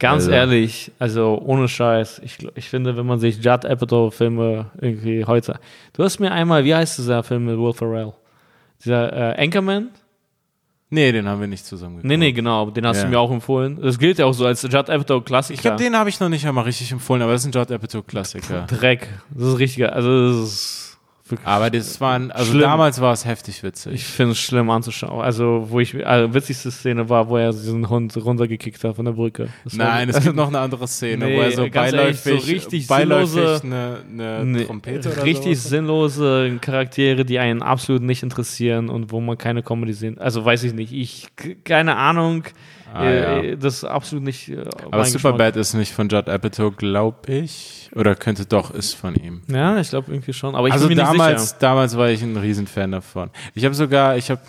Ganz 0.00 0.24
Also- 0.24 0.32
ehrlich, 0.32 0.90
also 0.98 1.40
ohne 1.44 1.68
Scheiß. 1.68 2.20
Ich, 2.24 2.38
ich 2.56 2.68
finde, 2.68 2.96
wenn 2.96 3.06
man 3.06 3.20
sich 3.20 3.36
Judd 3.36 3.64
Apatow-Filme 3.64 4.66
irgendwie 4.80 5.24
heute. 5.24 5.60
Du 5.92 6.02
hast 6.02 6.18
mir 6.18 6.32
einmal, 6.32 6.64
wie 6.64 6.74
heißt 6.74 6.98
dieser 6.98 7.22
Film 7.22 7.44
mit 7.46 7.56
Will 7.58 7.72
Ferrell? 7.72 8.12
Dieser 8.84 9.36
äh, 9.38 9.42
Anchorman? 9.44 9.90
Nee, 10.90 11.10
den 11.12 11.26
haben 11.28 11.40
wir 11.40 11.46
nicht 11.48 11.64
zusammen 11.66 11.96
geguckt. 11.96 12.08
Nee, 12.08 12.16
nee, 12.16 12.32
genau, 12.32 12.70
den 12.70 12.86
hast 12.86 12.98
Ja. 12.98 13.04
du 13.04 13.10
mir 13.10 13.18
auch 13.18 13.30
empfohlen. 13.32 13.80
Das 13.82 13.98
gilt 13.98 14.18
ja 14.18 14.26
auch 14.26 14.32
so 14.34 14.46
als 14.46 14.62
Judd 14.62 14.90
Apatow-Klassiker. 14.90 15.54
Ich 15.54 15.60
glaube, 15.62 15.76
den 15.82 15.96
habe 15.96 16.08
ich 16.08 16.20
noch 16.20 16.28
nicht 16.28 16.46
einmal 16.46 16.64
richtig 16.64 16.92
empfohlen, 16.92 17.22
aber 17.22 17.32
das 17.32 17.40
ist 17.44 17.48
ein 17.48 17.52
Judd 17.52 17.72
Apatow-Klassiker. 17.72 18.62
Dreck. 18.68 19.08
Das 19.30 19.48
ist 19.48 19.58
richtiger. 19.58 19.92
Also, 19.94 20.28
das 20.40 20.48
ist 20.52 20.93
wirklich. 21.26 21.46
Aber 21.46 21.70
das 21.70 22.00
waren, 22.00 22.30
also 22.30 22.50
Schlimm. 22.52 22.62
damals 22.62 23.00
war 23.00 23.12
es 23.12 23.24
heftig 23.24 23.62
witzig. 23.62 23.94
Ich 23.94 24.04
finde 24.04 24.32
es 24.32 24.38
schlimm 24.38 24.68
anzuschauen. 24.70 25.22
Also, 25.22 25.66
wo 25.70 25.80
ich, 25.80 26.06
also, 26.06 26.32
witzigste 26.34 26.70
Szene 26.70 27.08
war, 27.08 27.28
wo 27.28 27.36
er 27.36 27.50
diesen 27.52 27.88
Hund 27.88 28.16
runtergekickt 28.16 28.82
hat 28.84 28.96
von 28.96 29.04
der 29.04 29.12
Brücke. 29.12 29.48
Das 29.64 29.74
Nein, 29.74 30.08
es 30.10 30.20
gibt 30.22 30.36
noch 30.36 30.48
eine 30.48 30.58
andere 30.58 30.86
Szene, 30.86 31.24
Nee, 31.26 31.36
wo 31.36 31.40
er 31.42 31.50
so 31.52 31.68
ganz 31.70 31.92
ehrlich, 31.92 32.20
beiläufig, 32.22 32.42
so 32.44 32.50
richtig 32.52 32.86
beiläufig 32.86 33.38
sinnlose- 33.40 33.62
eine, 33.64 33.98
eine 34.10 34.44
Nee, 34.44 34.64
Trompete 34.64 35.12
oder 35.12 35.24
richtig 35.24 35.58
sowas. 35.58 35.70
sinnlose 35.70 36.58
Charaktere, 36.60 37.24
die 37.24 37.38
einen 37.38 37.62
absolut 37.62 38.02
nicht 38.02 38.22
interessieren 38.22 38.88
und 38.88 39.10
wo 39.12 39.20
man 39.20 39.38
keine 39.38 39.62
Comedy 39.62 39.92
sehen. 39.92 40.18
Also 40.18 40.44
weiß 40.44 40.64
ich 40.64 40.74
nicht. 40.74 40.92
Ich 40.92 41.28
keine 41.64 41.96
Ahnung. 41.96 42.44
Ah, 42.94 43.04
äh, 43.04 43.50
ja. 43.50 43.56
Das 43.56 43.74
ist 43.74 43.84
absolut 43.84 44.24
nicht. 44.24 44.48
Äh, 44.48 44.64
Aber 44.90 45.04
Superbad 45.04 45.56
ist 45.56 45.74
nicht 45.74 45.92
von 45.92 46.08
Judd 46.08 46.28
Apatow, 46.28 46.76
glaube 46.76 47.32
ich. 47.32 47.90
Oder 47.94 48.14
könnte 48.14 48.46
doch, 48.46 48.70
ist 48.72 48.94
von 48.94 49.14
ihm. 49.14 49.42
Ja, 49.48 49.78
ich 49.78 49.88
glaube 49.90 50.10
irgendwie 50.12 50.32
schon. 50.32 50.54
Aber 50.54 50.66
ich 50.68 50.72
also 50.72 50.88
bin 50.88 50.96
mir 50.96 51.02
nicht 51.02 51.12
damals, 51.12 51.44
sicher. 51.50 51.56
damals 51.60 51.96
war 51.96 52.08
ich 52.10 52.22
ein 52.22 52.36
Riesenfan 52.36 52.92
davon. 52.92 53.30
Ich 53.54 53.64
habe 53.64 53.74
sogar, 53.74 54.16
ich 54.16 54.30
habe, 54.30 54.40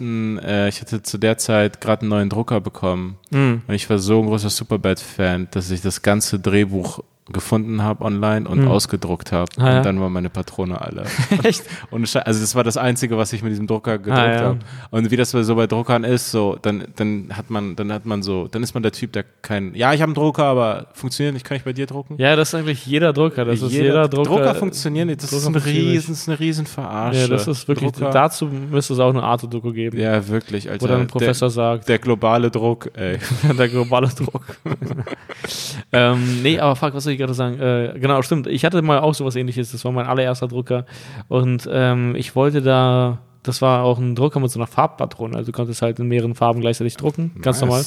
äh, 0.43 0.69
ich 0.69 0.81
hatte 0.81 1.01
zu 1.03 1.17
der 1.17 1.37
Zeit 1.37 1.81
gerade 1.81 2.01
einen 2.01 2.09
neuen 2.09 2.29
Drucker 2.29 2.61
bekommen 2.61 3.17
Mhm. 3.31 3.61
und 3.67 3.73
ich 3.73 3.89
war 3.89 3.97
so 3.99 4.19
ein 4.21 4.27
großer 4.27 4.49
Superbad-Fan, 4.49 5.47
dass 5.51 5.71
ich 5.71 5.81
das 5.81 6.01
ganze 6.01 6.39
Drehbuch 6.39 6.99
gefunden 7.31 7.81
habe 7.81 8.05
online 8.05 8.47
und 8.47 8.61
Mhm. 8.61 8.67
ausgedruckt 8.67 9.31
habe. 9.31 9.51
Ah, 9.57 9.69
ja? 9.71 9.77
Und 9.77 9.85
dann 9.85 9.99
waren 9.99 10.13
meine 10.13 10.29
Patrone 10.29 10.79
alle. 10.79 11.05
Echt? 11.43 11.63
Und 11.89 12.03
also 12.15 12.39
das 12.39 12.53
war 12.55 12.63
das 12.63 12.77
Einzige, 12.77 13.17
was 13.17 13.33
ich 13.33 13.41
mit 13.41 13.51
diesem 13.51 13.65
Drucker 13.65 13.97
gedruckt 13.97 14.19
Ah, 14.19 14.31
ja. 14.31 14.41
habe. 14.41 14.59
Und 14.91 15.09
wie 15.09 15.15
das 15.17 15.31
so 15.31 15.55
bei 15.55 15.65
Druckern 15.65 16.03
ist, 16.03 16.29
so 16.31 16.57
dann 16.61 16.85
dann 16.95 17.29
hat 17.35 17.49
man 17.49 17.75
dann 17.75 17.91
hat 17.91 18.05
man 18.05 18.21
so 18.21 18.47
dann 18.47 18.61
ist 18.61 18.73
man 18.75 18.83
der 18.83 18.91
Typ, 18.91 19.11
der 19.13 19.25
kein 19.41 19.73
ja 19.73 19.91
ich 19.93 20.01
habe 20.01 20.09
einen 20.09 20.13
Drucker, 20.13 20.43
aber 20.45 20.87
funktioniert 20.93 21.33
nicht, 21.33 21.45
kann 21.45 21.57
ich 21.57 21.63
bei 21.63 21.73
dir 21.73 21.87
drucken? 21.87 22.15
Ja, 22.19 22.35
das 22.35 22.49
ist 22.49 22.55
eigentlich 22.55 22.85
jeder 22.85 23.11
Drucker. 23.11 23.43
Das 23.45 23.61
ist 23.61 23.71
jeder 23.71 24.07
Drucker. 24.07 24.29
Drucker 24.29 24.55
funktionieren 24.55 25.07
nicht. 25.07 25.23
Das 25.23 25.31
Drucker 25.31 25.57
ist, 25.57 25.65
ein 25.65 25.71
riesen, 25.71 26.13
ist 26.13 26.29
eine 26.29 26.39
riesen 26.39 26.65
Verarsche. 26.67 27.21
Ja, 27.21 27.27
das 27.27 27.47
ist 27.47 27.67
wirklich. 27.67 27.91
Drucker, 27.91 28.11
Dazu 28.11 28.45
müsste 28.45 28.93
es 28.93 28.99
auch 28.99 29.09
eine 29.09 29.23
Art-Doku 29.23 29.71
geben, 29.73 29.97
ja 29.99 30.27
wirklich, 30.27 30.69
Alter. 30.69 30.83
wo 30.83 30.87
dann 30.87 31.01
ein 31.01 31.07
Professor 31.07 31.49
sagt, 31.49 31.87
der, 31.89 31.97
der 31.97 32.03
globale 32.03 32.51
Druck, 32.51 32.91
ey. 32.95 33.17
der 33.57 33.67
globale 33.67 34.09
Druck. 34.09 34.57
ähm, 35.91 36.41
nee, 36.43 36.59
aber 36.59 36.75
fuck, 36.75 36.93
was 36.93 37.03
soll 37.03 37.13
ich 37.13 37.14
gerade 37.17 37.33
sagen? 37.33 37.59
Äh, 37.59 37.93
genau, 37.99 38.21
stimmt. 38.21 38.47
Ich 38.47 38.65
hatte 38.65 38.81
mal 38.81 38.99
auch 38.99 39.13
sowas 39.13 39.35
ähnliches. 39.35 39.71
Das 39.71 39.83
war 39.85 39.91
mein 39.91 40.05
allererster 40.07 40.47
Drucker. 40.47 40.85
Und 41.27 41.67
ähm, 41.71 42.15
ich 42.15 42.35
wollte 42.35 42.61
da, 42.61 43.19
das 43.43 43.61
war 43.61 43.83
auch 43.83 43.99
ein 43.99 44.15
Drucker 44.15 44.39
mit 44.39 44.49
so 44.49 44.57
einer 44.59 44.65
Farbpatrone. 44.65 45.35
Also 45.37 45.51
du 45.51 45.55
konntest 45.55 45.83
halt 45.83 45.99
in 45.99 46.07
mehreren 46.07 46.33
Farben 46.33 46.61
gleichzeitig 46.61 46.97
drucken. 46.97 47.31
Ganz 47.43 47.61
normal. 47.61 47.83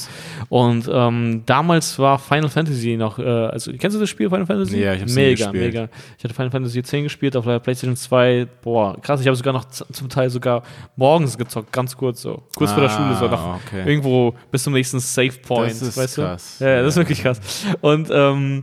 Und 0.49 0.89
ähm, 0.93 1.43
damals 1.47 1.99
war 1.99 2.21
Final 2.21 2.49
Fantasy 2.49 2.97
noch, 2.97 3.19
äh, 3.19 3.25
also 3.25 3.73
kennst 3.77 3.97
du 3.97 4.01
das 4.01 4.09
Spiel 4.09 4.31
Final 4.31 4.47
Fantasy? 4.47 4.79
Ja, 4.79 4.95
ich 4.95 5.01
hab's 5.03 5.15
Mega, 5.17 5.47
gespielt. 5.51 5.75
mega. 5.75 5.89
Ich 6.17 6.23
hatte 6.23 6.33
Final 6.35 6.51
Fantasy 6.53 6.81
10 6.83 7.03
gespielt 7.03 7.37
auf 7.37 7.45
der 7.45 7.59
PlayStation 7.59 7.97
2. 7.97 8.47
Boah, 8.63 9.01
krass. 9.01 9.21
Ich 9.21 9.27
habe 9.27 9.37
sogar 9.37 9.53
noch 9.53 9.65
zum 9.65 10.09
Teil 10.09 10.31
sogar 10.31 10.63
morgens 10.95 11.37
gezockt, 11.37 11.73
ganz 11.73 11.97
kurz 11.97 12.23
so. 12.23 12.41
Kurz 12.57 12.71
vor 12.71 12.83
der 12.83 12.91
Ah, 12.93 12.97
Schule, 12.97 13.17
so 13.17 13.27
noch 13.27 13.57
okay. 13.67 13.83
irgendwo 13.85 14.35
bis 14.53 14.63
zum 14.63 14.75
nächsten 14.75 15.01
Save 15.01 15.33
Point. 15.45 15.73
Das 15.73 15.83
ist 15.83 15.97
weißt 15.97 16.15
krass. 16.17 16.57
Du? 16.61 16.65
Ja, 16.67 16.71
ja, 16.71 16.83
das 16.83 16.95
ist 16.95 16.99
wirklich 16.99 17.21
krass. 17.21 17.41
Und 17.81 18.09
ähm, 18.13 18.63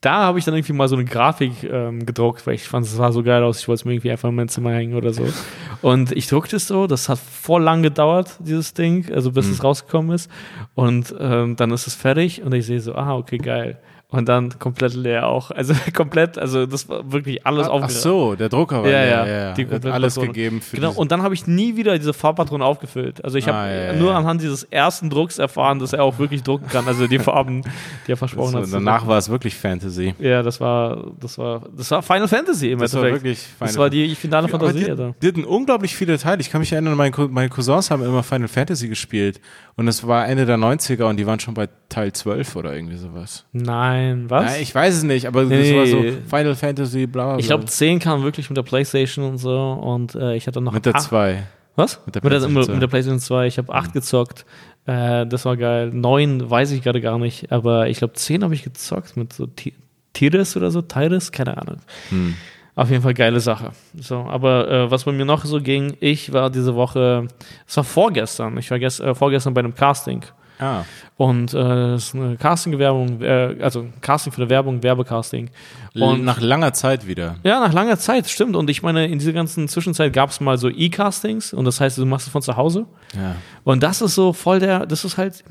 da 0.00 0.24
habe 0.24 0.38
ich 0.38 0.44
dann 0.44 0.54
irgendwie 0.54 0.72
mal 0.74 0.88
so 0.88 0.94
eine 0.94 1.04
Grafik 1.04 1.64
ähm, 1.64 2.06
gedruckt, 2.06 2.46
weil 2.46 2.54
ich 2.54 2.68
fand, 2.68 2.86
es 2.86 2.94
sah 2.94 3.10
so 3.10 3.22
geil 3.24 3.42
aus. 3.42 3.58
Ich 3.60 3.68
wollte 3.68 3.80
es 3.80 3.84
mir 3.84 3.92
irgendwie 3.94 4.12
einfach 4.12 4.28
in 4.28 4.34
mein 4.36 4.48
Zimmer 4.48 4.72
hängen 4.72 4.94
oder 4.94 5.12
so. 5.12 5.26
Und 5.82 6.12
ich 6.12 6.28
druckte 6.28 6.56
es 6.56 6.68
so, 6.68 6.86
das 6.86 7.08
hat 7.08 7.18
voll 7.18 7.62
lang 7.62 7.82
gedauert, 7.82 8.36
dieses 8.40 8.74
Ding, 8.74 9.12
also 9.12 9.32
bis 9.32 9.46
Mhm. 9.46 9.52
es 9.52 9.64
rausgekommen 9.64 10.14
ist. 10.14 10.30
Und 10.74 11.14
ähm, 11.18 11.56
dann 11.56 11.70
ist 11.72 11.86
es 11.86 11.94
fertig 11.94 12.42
und 12.42 12.52
ich 12.54 12.66
sehe 12.66 12.80
so, 12.80 12.94
ah, 12.94 13.16
okay, 13.16 13.38
geil. 13.38 13.78
Und 14.10 14.26
dann 14.26 14.58
komplett 14.58 14.94
leer 14.94 15.26
auch. 15.28 15.50
Also 15.50 15.74
komplett, 15.94 16.38
also 16.38 16.64
das 16.64 16.88
war 16.88 17.12
wirklich 17.12 17.46
alles 17.46 17.66
Ach 17.66 17.72
aufgeregt. 17.72 18.00
so, 18.00 18.36
der 18.36 18.48
Drucker 18.48 18.82
war 18.82 18.88
Ja, 18.88 19.02
der, 19.02 19.06
ja, 19.06 19.26
ja, 19.26 19.52
die 19.52 19.66
Hat 19.68 19.84
alles 19.84 20.14
Patrone. 20.14 20.32
gegeben 20.32 20.62
für 20.62 20.76
Genau, 20.76 20.92
und 20.92 21.12
dann 21.12 21.20
habe 21.22 21.34
ich 21.34 21.46
nie 21.46 21.76
wieder 21.76 21.98
diese 21.98 22.14
Farbpatrone 22.14 22.64
aufgefüllt. 22.64 23.22
Also 23.22 23.36
ich 23.36 23.46
habe 23.48 23.58
Ah, 23.58 23.68
ja, 23.70 23.84
ja, 23.88 23.92
nur 23.92 24.14
anhand 24.16 24.40
dieses 24.40 24.62
ersten 24.64 25.10
Drucks 25.10 25.38
erfahren, 25.38 25.78
dass 25.78 25.92
er 25.92 26.04
auch 26.04 26.18
wirklich 26.18 26.42
drucken 26.42 26.68
kann. 26.70 26.86
Also 26.88 27.06
die 27.06 27.18
Farben, 27.18 27.60
die 28.06 28.12
er 28.12 28.16
versprochen 28.16 28.52
so, 28.52 28.58
hat. 28.60 28.68
danach 28.72 29.06
war 29.06 29.18
es 29.18 29.28
wirklich 29.28 29.54
Fantasy. 29.54 30.14
Ja, 30.18 30.42
das 30.42 30.58
war, 30.58 31.04
das 31.20 31.36
war, 31.36 31.64
das 31.76 31.90
war 31.90 32.00
Final 32.02 32.28
Fantasy 32.28 32.70
im 32.72 32.78
Das 32.78 32.94
war 32.94 33.02
Endeffekt. 33.02 33.24
wirklich 33.24 33.46
das 33.58 33.70
Final 33.72 33.82
war 33.82 33.90
die 33.90 34.14
finale 34.14 34.48
Fantasie. 34.48 34.84
die, 34.84 34.90
Alter. 34.90 35.14
die 35.20 35.28
hatten 35.28 35.44
unglaublich 35.44 35.94
viele 35.94 36.16
Teile. 36.16 36.40
Ich 36.40 36.48
kann 36.50 36.60
mich 36.62 36.72
erinnern, 36.72 36.96
meine, 36.96 37.12
meine 37.28 37.50
Cousins 37.50 37.90
haben 37.90 38.02
immer 38.02 38.22
Final 38.22 38.48
Fantasy 38.48 38.88
gespielt. 38.88 39.38
Und 39.76 39.86
es 39.86 40.04
war 40.06 40.26
Ende 40.26 40.46
der 40.46 40.56
90er 40.56 41.04
und 41.04 41.18
die 41.18 41.26
waren 41.26 41.38
schon 41.38 41.54
bei 41.54 41.68
Teil 41.88 42.12
12 42.12 42.56
oder 42.56 42.74
irgendwie 42.74 42.96
sowas. 42.96 43.44
Nein, 43.52 43.97
was? 44.28 44.54
Ja, 44.56 44.60
ich 44.60 44.74
weiß 44.74 44.96
es 44.96 45.02
nicht, 45.02 45.26
aber 45.26 45.42
das 45.42 45.50
Nee. 45.50 45.76
war 45.76 45.86
so 45.86 46.02
Final 46.28 46.54
Fantasy, 46.54 47.06
bla 47.06 47.30
bla. 47.30 47.38
ich 47.38 47.46
glaube, 47.46 47.64
10 47.66 47.98
kam 47.98 48.22
wirklich 48.22 48.48
mit 48.50 48.56
der 48.56 48.62
Playstation 48.62 49.24
und 49.24 49.38
so. 49.38 49.56
Und 49.72 50.14
äh, 50.14 50.34
ich 50.36 50.46
hatte 50.46 50.60
noch 50.60 50.72
mit 50.72 50.86
der 50.86 50.94
acht- 50.94 51.02
2. 51.04 51.42
Was? 51.76 52.00
Mit 52.06 52.14
der 52.16 52.22
mit, 52.24 52.32
der, 52.32 52.38
PlayStation 52.40 52.54
mit, 52.54 52.64
2. 52.66 52.72
mit 52.72 52.82
der 52.82 52.86
PlayStation 52.88 53.20
2. 53.20 53.46
Ich 53.46 53.58
habe 53.58 53.72
8 53.72 53.92
gezockt. 53.92 54.44
Äh, 54.86 55.26
das 55.26 55.44
war 55.44 55.56
geil. 55.56 55.90
9 55.92 56.50
weiß 56.50 56.72
ich 56.72 56.82
gerade 56.82 57.00
gar 57.00 57.18
nicht. 57.18 57.52
Aber 57.52 57.88
ich 57.88 57.98
glaube, 57.98 58.14
10 58.14 58.42
habe 58.42 58.54
ich 58.54 58.64
gezockt 58.64 59.16
mit 59.16 59.32
so 59.32 59.46
Ti- 59.46 59.74
Tiris 60.12 60.56
oder 60.56 60.70
so. 60.70 60.82
Tiris? 60.82 61.30
Keine 61.30 61.56
Ahnung. 61.56 61.76
Hm. 62.08 62.34
Auf 62.74 62.90
jeden 62.90 63.02
Fall 63.02 63.14
geile 63.14 63.40
Sache. 63.40 63.70
So, 63.98 64.18
aber 64.18 64.70
äh, 64.70 64.90
was 64.90 65.02
bei 65.04 65.10
mir 65.12 65.24
noch 65.24 65.44
so 65.44 65.60
ging, 65.60 65.96
ich 66.00 66.32
war 66.32 66.48
diese 66.48 66.74
Woche, 66.76 67.26
es 67.66 67.76
war 67.76 67.82
vorgestern, 67.82 68.56
ich 68.56 68.70
war 68.70 68.78
gest, 68.78 69.00
äh, 69.00 69.14
vorgestern 69.16 69.52
bei 69.54 69.60
einem 69.60 69.74
Casting. 69.74 70.22
Ah, 70.60 70.82
Und 71.16 71.54
äh, 71.54 71.94
es 71.94 72.06
ist 72.08 72.14
eine 72.14 72.36
Casting-Werbung, 72.36 73.22
äh, 73.22 73.56
also 73.60 73.86
Casting 74.00 74.32
für 74.32 74.42
eine 74.42 74.50
Werbung, 74.50 74.82
Werbecasting. 74.82 75.50
Und 75.94 76.24
nach 76.24 76.40
langer 76.40 76.72
Zeit 76.72 77.06
wieder. 77.06 77.36
ja, 77.44 77.60
nach 77.60 77.72
langer 77.72 77.98
Zeit, 77.98 78.28
stimmt. 78.28 78.54
Und 78.56 78.70
ich 78.70 78.82
meine, 78.82 79.06
in 79.06 79.18
dieser 79.18 79.32
ganzen 79.32 79.68
Zwischenzeit 79.68 80.12
gab 80.12 80.30
es 80.30 80.40
mal 80.40 80.58
so 80.58 80.68
E-Castings 80.68 81.52
und 81.52 81.64
das 81.64 81.80
heißt, 81.80 81.98
du 81.98 82.06
machst 82.06 82.26
es 82.26 82.32
von 82.32 82.42
zu 82.42 82.56
Hause. 82.56 82.86
Ja. 83.14 83.34
Und 83.64 83.82
das 83.82 84.00
ist 84.02 84.14
so 84.14 84.32
voll 84.32 84.60
der, 84.60 84.86
das 84.86 85.04
ist 85.04 85.16
halt, 85.18 85.42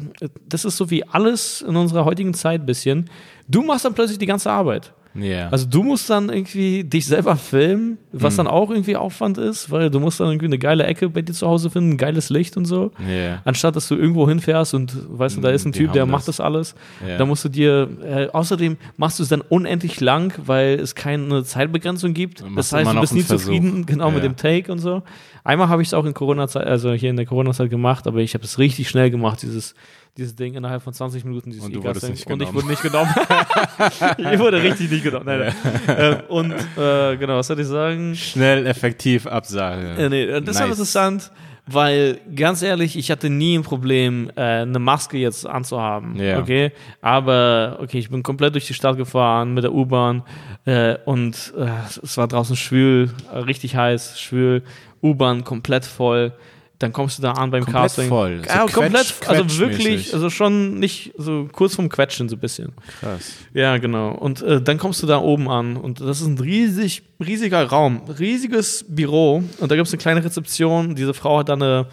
das 0.47 0.65
ist 0.65 0.77
so 0.77 0.89
wie 0.89 1.03
alles 1.05 1.61
in 1.61 1.75
unserer 1.75 2.05
heutigen 2.05 2.33
Zeit 2.33 2.61
ein 2.61 2.65
bisschen. 2.65 3.09
Du 3.47 3.61
machst 3.63 3.85
dann 3.85 3.93
plötzlich 3.93 4.19
die 4.19 4.25
ganze 4.25 4.51
Arbeit. 4.51 4.93
Ja. 5.19 5.49
Also 5.49 5.65
du 5.67 5.83
musst 5.83 6.09
dann 6.09 6.29
irgendwie 6.29 6.83
dich 6.83 7.05
selber 7.05 7.35
filmen, 7.35 7.97
was 8.11 8.33
Mhm. 8.33 8.37
dann 8.37 8.47
auch 8.47 8.69
irgendwie 8.69 8.95
Aufwand 8.95 9.37
ist, 9.37 9.71
weil 9.71 9.89
du 9.89 9.99
musst 9.99 10.19
dann 10.19 10.27
irgendwie 10.27 10.45
eine 10.45 10.59
geile 10.59 10.83
Ecke 10.85 11.09
bei 11.09 11.21
dir 11.21 11.33
zu 11.33 11.47
Hause 11.47 11.69
finden, 11.69 11.91
ein 11.93 11.97
geiles 11.97 12.29
Licht 12.29 12.55
und 12.57 12.65
so. 12.65 12.91
ja. 13.07 13.41
Anstatt 13.45 13.75
dass 13.75 13.87
du 13.87 13.95
irgendwo 13.95 14.27
hinfährst 14.29 14.73
und 14.73 14.93
weißt 15.17 15.37
du, 15.37 15.41
da 15.41 15.49
ist 15.49 15.65
ein 15.65 15.71
Die 15.71 15.79
Typ, 15.79 15.93
der 15.93 16.03
haben 16.03 16.11
macht 16.11 16.27
das. 16.27 16.37
das 16.37 16.45
alles. 16.45 16.75
Ja. 17.07 17.17
Da 17.17 17.25
musst 17.25 17.43
du 17.45 17.49
dir, 17.49 17.89
äh, 18.03 18.27
außerdem 18.27 18.77
machst 18.97 19.19
du 19.19 19.23
es 19.23 19.29
dann 19.29 19.41
unendlich 19.41 19.99
lang, 20.01 20.33
weil 20.45 20.79
es 20.79 20.95
keine 20.95 21.43
Zeitbegrenzung 21.43 22.13
gibt. 22.13 22.43
Das 22.55 22.71
heißt, 22.71 22.91
du 22.93 22.99
bist 23.01 23.13
nie 23.13 23.21
Versuch. 23.21 23.45
zufrieden, 23.45 23.85
genau 23.85 24.11
mit 24.11 24.23
Ja. 24.23 24.29
dem 24.29 24.35
Take 24.35 24.71
und 24.71 24.79
so. 24.79 25.03
Einmal 25.43 25.69
habe 25.69 25.81
ich 25.81 25.87
es 25.87 25.93
auch 25.93 26.05
in 26.05 26.13
Corona-Zeit, 26.13 26.67
also 26.67 26.91
hier 26.93 27.09
in 27.09 27.15
der 27.15 27.25
Corona-Zeit 27.25 27.69
gemacht, 27.69 28.05
aber 28.05 28.19
ich 28.19 28.33
habe 28.33 28.43
es 28.43 28.59
richtig 28.59 28.89
schnell 28.89 29.09
gemacht, 29.09 29.41
dieses, 29.41 29.75
dieses 30.15 30.35
Ding 30.35 30.55
innerhalb 30.55 30.81
von 30.81 30.93
20 30.93 31.25
Minuten, 31.25 31.51
dieses 31.51 31.65
Und 31.65 31.73
nicht 31.73 32.27
Und 32.27 32.41
ich 32.41 32.53
wurde 32.53 32.67
nicht 32.67 32.81
genommen. 32.81 33.09
ich 34.17 34.39
wurde 34.39 34.61
richtig 34.61 34.89
nicht 34.91 35.03
genommen. 35.03 35.25
Nein, 35.25 35.53
nein. 35.87 35.97
äh, 35.97 36.21
und 36.27 36.51
äh, 36.51 37.17
genau, 37.17 37.37
was 37.37 37.47
soll 37.47 37.59
ich 37.59 37.67
sagen? 37.67 38.15
Schnell, 38.15 38.65
effektiv 38.65 39.27
Absage. 39.27 39.95
Äh, 39.97 40.09
nee, 40.09 40.27
das 40.27 40.41
ist 40.41 40.59
Nice. 40.59 40.69
interessant, 40.69 41.31
weil 41.67 42.19
ganz 42.35 42.61
ehrlich, 42.61 42.97
ich 42.97 43.11
hatte 43.11 43.29
nie 43.29 43.57
ein 43.57 43.63
Problem, 43.63 44.31
äh, 44.35 44.41
eine 44.41 44.79
Maske 44.79 45.17
jetzt 45.17 45.45
anzuhaben. 45.45 46.15
Ja. 46.15 46.39
Okay, 46.39 46.71
aber 47.01 47.77
okay, 47.81 47.99
ich 47.99 48.09
bin 48.09 48.23
komplett 48.23 48.55
durch 48.55 48.65
die 48.65 48.73
Stadt 48.73 48.97
gefahren 48.97 49.53
mit 49.53 49.63
der 49.65 49.73
U-Bahn 49.73 50.23
äh, 50.65 50.95
und 51.05 51.53
äh, 51.57 51.67
es 52.01 52.17
war 52.17 52.27
draußen 52.27 52.55
schwül, 52.55 53.11
richtig 53.33 53.75
heiß, 53.75 54.19
schwül, 54.19 54.63
U-Bahn 55.03 55.43
komplett 55.43 55.85
voll. 55.85 56.33
Dann 56.79 56.93
kommst 56.93 57.17
du 57.17 57.23
da 57.23 57.31
an 57.31 57.49
beim 57.49 57.63
Komplett 57.63 57.83
Casting. 57.83 58.07
voll. 58.09 58.41
So 58.43 58.49
Ja, 58.49 58.65
quetsch- 58.65 58.73
komplett, 58.73 59.15
also 59.27 59.57
wirklich, 59.59 60.13
also 60.13 60.29
schon 60.29 60.75
nicht 60.79 61.11
so 61.17 61.49
kurz 61.51 61.73
vom 61.75 61.89
Quetschen 61.89 62.29
so 62.29 62.35
ein 62.35 62.39
bisschen. 62.39 62.73
Krass. 62.99 63.33
Ja, 63.53 63.77
genau. 63.79 64.11
Und 64.11 64.43
äh, 64.43 64.61
dann 64.61 64.77
kommst 64.77 65.01
du 65.01 65.07
da 65.07 65.17
oben 65.19 65.49
an 65.49 65.75
und 65.75 66.01
das 66.01 66.21
ist 66.21 66.27
ein 66.27 66.37
riesig, 66.37 67.01
riesiger 67.19 67.63
Raum, 67.65 68.01
riesiges 68.19 68.85
Büro 68.87 69.43
und 69.59 69.71
da 69.71 69.75
gibt 69.75 69.87
es 69.87 69.93
eine 69.93 70.01
kleine 70.01 70.23
Rezeption. 70.23 70.93
Diese 70.93 71.15
Frau 71.15 71.39
hat 71.39 71.49
da 71.49 71.53
eine 71.53 71.87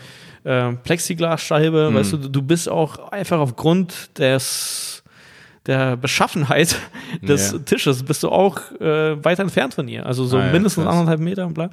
äh, 0.45 0.72
Plexiglasscheibe, 0.74 1.91
Mhm. 1.91 1.95
weißt 1.95 2.12
du, 2.12 2.16
du 2.18 2.43
bist 2.43 2.68
auch 2.68 3.11
einfach 3.11 3.39
aufgrund 3.39 4.18
des 4.18 5.01
der 5.66 5.97
Beschaffenheit 5.97 6.76
des 7.22 7.53
Ja. 7.53 7.59
Tisches 7.61 8.03
bist 8.03 8.22
du 8.22 8.28
auch 8.28 8.59
äh, 8.82 9.24
weit 9.24 9.39
entfernt 9.39 9.72
von 9.72 9.89
ihr. 9.89 10.05
Also 10.05 10.26
so 10.26 10.37
Ah 10.37 10.45
ja, 10.45 10.53
mindestens 10.53 10.85
krass. 10.85 10.93
anderthalb 10.93 11.20
Meter 11.20 11.47
und 11.47 11.55
bla. 11.55 11.70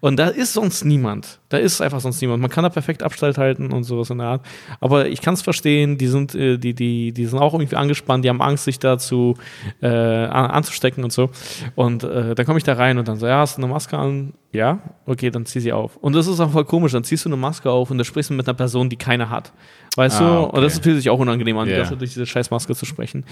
Und 0.00 0.16
da 0.16 0.28
ist 0.28 0.54
sonst 0.54 0.86
niemand. 0.86 1.40
Da 1.54 1.60
ist 1.60 1.80
einfach 1.80 2.00
sonst 2.00 2.20
niemand. 2.20 2.42
Man 2.42 2.50
kann 2.50 2.64
da 2.64 2.68
perfekt 2.68 3.04
Abstand 3.04 3.38
halten 3.38 3.72
und 3.72 3.84
sowas 3.84 4.10
in 4.10 4.18
der 4.18 4.26
Art. 4.26 4.46
Aber 4.80 5.06
ich 5.06 5.20
kann 5.20 5.34
es 5.34 5.42
verstehen, 5.42 5.98
die 5.98 6.08
sind, 6.08 6.34
äh, 6.34 6.58
die, 6.58 6.74
die, 6.74 7.12
die 7.12 7.26
sind 7.26 7.38
auch 7.38 7.54
irgendwie 7.54 7.76
angespannt, 7.76 8.24
die 8.24 8.28
haben 8.28 8.42
Angst, 8.42 8.64
sich 8.64 8.80
dazu 8.80 9.36
äh, 9.80 9.86
an, 9.86 10.50
anzustecken 10.50 11.04
und 11.04 11.12
so. 11.12 11.30
Und 11.76 12.02
äh, 12.02 12.34
dann 12.34 12.44
komme 12.44 12.58
ich 12.58 12.64
da 12.64 12.72
rein 12.72 12.98
und 12.98 13.06
dann 13.06 13.20
so, 13.20 13.28
ja, 13.28 13.38
hast 13.38 13.56
du 13.56 13.62
eine 13.62 13.70
Maske 13.72 13.96
an? 13.96 14.32
Ja, 14.50 14.80
okay, 15.06 15.30
dann 15.30 15.46
zieh 15.46 15.60
sie 15.60 15.72
auf. 15.72 15.96
Und 15.98 16.14
das 16.16 16.26
ist 16.26 16.40
auch 16.40 16.50
voll 16.50 16.64
komisch, 16.64 16.90
dann 16.90 17.04
ziehst 17.04 17.24
du 17.24 17.28
eine 17.28 17.36
Maske 17.36 17.70
auf 17.70 17.92
und 17.92 17.98
da 17.98 18.04
sprichst 18.04 18.30
du 18.30 18.34
mit 18.34 18.48
einer 18.48 18.54
Person, 18.56 18.88
die 18.90 18.96
keine 18.96 19.30
hat. 19.30 19.52
Weißt 19.94 20.20
Ah, 20.20 20.24
du? 20.24 20.40
okay. 20.48 20.56
Und 20.56 20.62
das 20.64 20.80
fühlt 20.80 20.96
sich 20.96 21.08
auch 21.08 21.20
unangenehm 21.20 21.56
an, 21.58 21.68
Zeit 21.68 21.90
durch 22.00 22.12
diese 22.14 22.26
scheiß 22.26 22.50
Maske 22.50 22.74
zu 22.74 22.84
sprechen. 22.84 23.24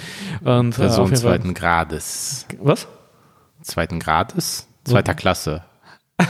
Und, 0.44 0.74
äh, 0.74 0.82
Person 0.82 1.08
Fall- 1.08 1.16
zweiten 1.16 1.54
Grades. 1.54 2.46
Was? 2.60 2.86
Zweiten 3.62 3.98
Grades? 3.98 4.68
Zweiter 4.84 5.14
Klasse. 5.14 5.62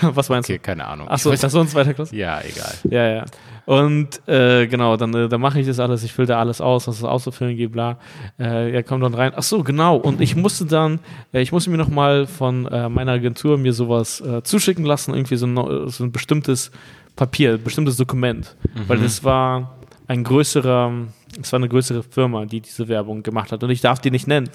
Was 0.03 0.29
meinst 0.29 0.49
du? 0.49 0.53
Okay, 0.55 0.61
keine 0.63 0.87
Ahnung. 0.87 1.07
Ach 1.11 1.19
so, 1.19 1.31
Ich 1.31 1.37
weiß- 1.39 1.41
Person 1.43 1.69
zweiter 1.69 1.95
Klasse? 1.95 2.15
Ja, 2.17 2.41
egal. 2.41 2.75
Ja, 2.91 3.09
ja. 3.09 3.25
Und 3.65 4.27
äh, 4.29 4.67
genau, 4.67 4.97
dann, 4.97 5.15
äh, 5.15 5.29
dann 5.29 5.41
mache 5.41 5.61
ich 5.61 5.67
das 5.69 5.79
alles, 5.79 6.03
ich 6.03 6.13
fülle 6.13 6.27
da 6.27 6.41
alles 6.41 6.61
aus, 6.61 6.89
was 6.89 6.97
es 6.97 7.05
auszufüllen 7.05 7.57
gibt, 7.57 7.73
bla. 7.73 7.97
Äh, 8.39 8.73
er 8.73 8.83
kommt 8.83 9.05
dann 9.05 9.15
rein. 9.15 9.33
Ach 9.37 9.43
so, 9.43 9.63
genau. 9.63 9.97
Und 9.97 10.21
ich 10.21 10.35
musste 10.35 10.65
dann, 10.67 10.99
äh, 11.33 11.41
ich 11.43 11.53
musste 11.53 11.71
mir 11.71 11.77
noch 11.77 11.89
mal 11.89 12.27
von 12.27 12.67
äh, 12.67 12.89
meiner 12.89 13.13
Agentur 13.13 13.59
mir 13.59 13.73
sowas 13.73 14.23
zuschicken 14.43 14.85
lassen, 14.85 15.15
irgendwie 15.15 15.37
so 15.37 15.47
ein, 15.47 15.89
so 15.91 16.03
ein 16.05 16.11
bestimmtes 16.13 16.71
Papier, 17.15 17.53
ein 17.55 17.63
bestimmtes 17.63 17.97
Dokument. 17.97 18.57
Weil 18.89 18.99
das 18.99 19.23
war 19.23 19.77
ein 20.09 20.25
größerer, 20.25 20.93
es 21.41 21.53
war 21.53 21.59
eine 21.61 21.69
größere 21.69 22.03
Firma, 22.03 22.45
die 22.47 22.61
diese 22.61 22.89
Werbung 22.89 23.23
gemacht 23.23 23.53
hat. 23.53 23.63
Und 23.63 23.71
ich 23.71 23.81
darf 23.81 24.01
die 24.01 24.11
nicht 24.11 24.27
nennen. 24.27 24.49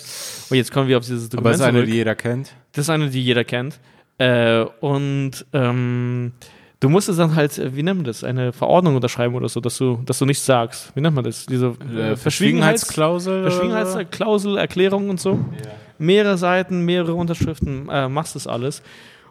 Und 0.50 0.58
jetzt 0.58 0.72
kommen 0.72 0.88
wir 0.90 0.98
auf 0.98 1.06
dieses 1.06 1.26
Aber 1.28 1.38
Dokument 1.38 1.56
es 1.56 1.62
ist 1.62 1.66
eine, 1.68 1.78
zurück. 1.80 1.90
die 1.90 1.96
jeder 1.96 2.16
kennt. 2.16 2.52
Das 2.74 2.86
ist 2.86 2.90
eine, 2.90 3.10
die 3.10 3.24
jeder 3.24 3.44
kennt. 3.46 3.80
Äh, 4.18 4.65
und 4.80 5.45
ähm, 5.53 6.32
du 6.80 6.89
musstest 6.89 7.20
dann 7.20 7.36
halt, 7.36 7.57
äh, 7.57 7.76
wie 7.76 7.84
nennt 7.84 7.99
man 7.99 8.05
das, 8.05 8.24
eine 8.24 8.51
Verordnung 8.53 8.95
unterschreiben 8.95 9.36
oder 9.36 9.49
so, 9.49 9.59
dass 9.59 9.78
du, 9.78 9.99
dass 10.05 10.20
du 10.20 10.26
nichts 10.26 10.45
sagst. 10.45 10.91
Wie 10.95 11.01
nennt 11.01 11.15
man 11.15 11.24
das? 11.24 11.45
Diese 11.45 11.76
Äh, 11.93 12.11
äh, 12.11 12.15
Verschwiegenheitsklausel, 12.15 13.43
Verschwiegenheitsklausel. 13.43 14.57
Erklärung 14.57 15.09
und 15.09 15.20
so. 15.20 15.39
Mehrere 15.99 16.38
Seiten, 16.38 16.86
mehrere 16.86 17.13
Unterschriften, 17.13 17.89
äh, 17.89 18.07
machst 18.07 18.36
das 18.36 18.47
alles. 18.47 18.82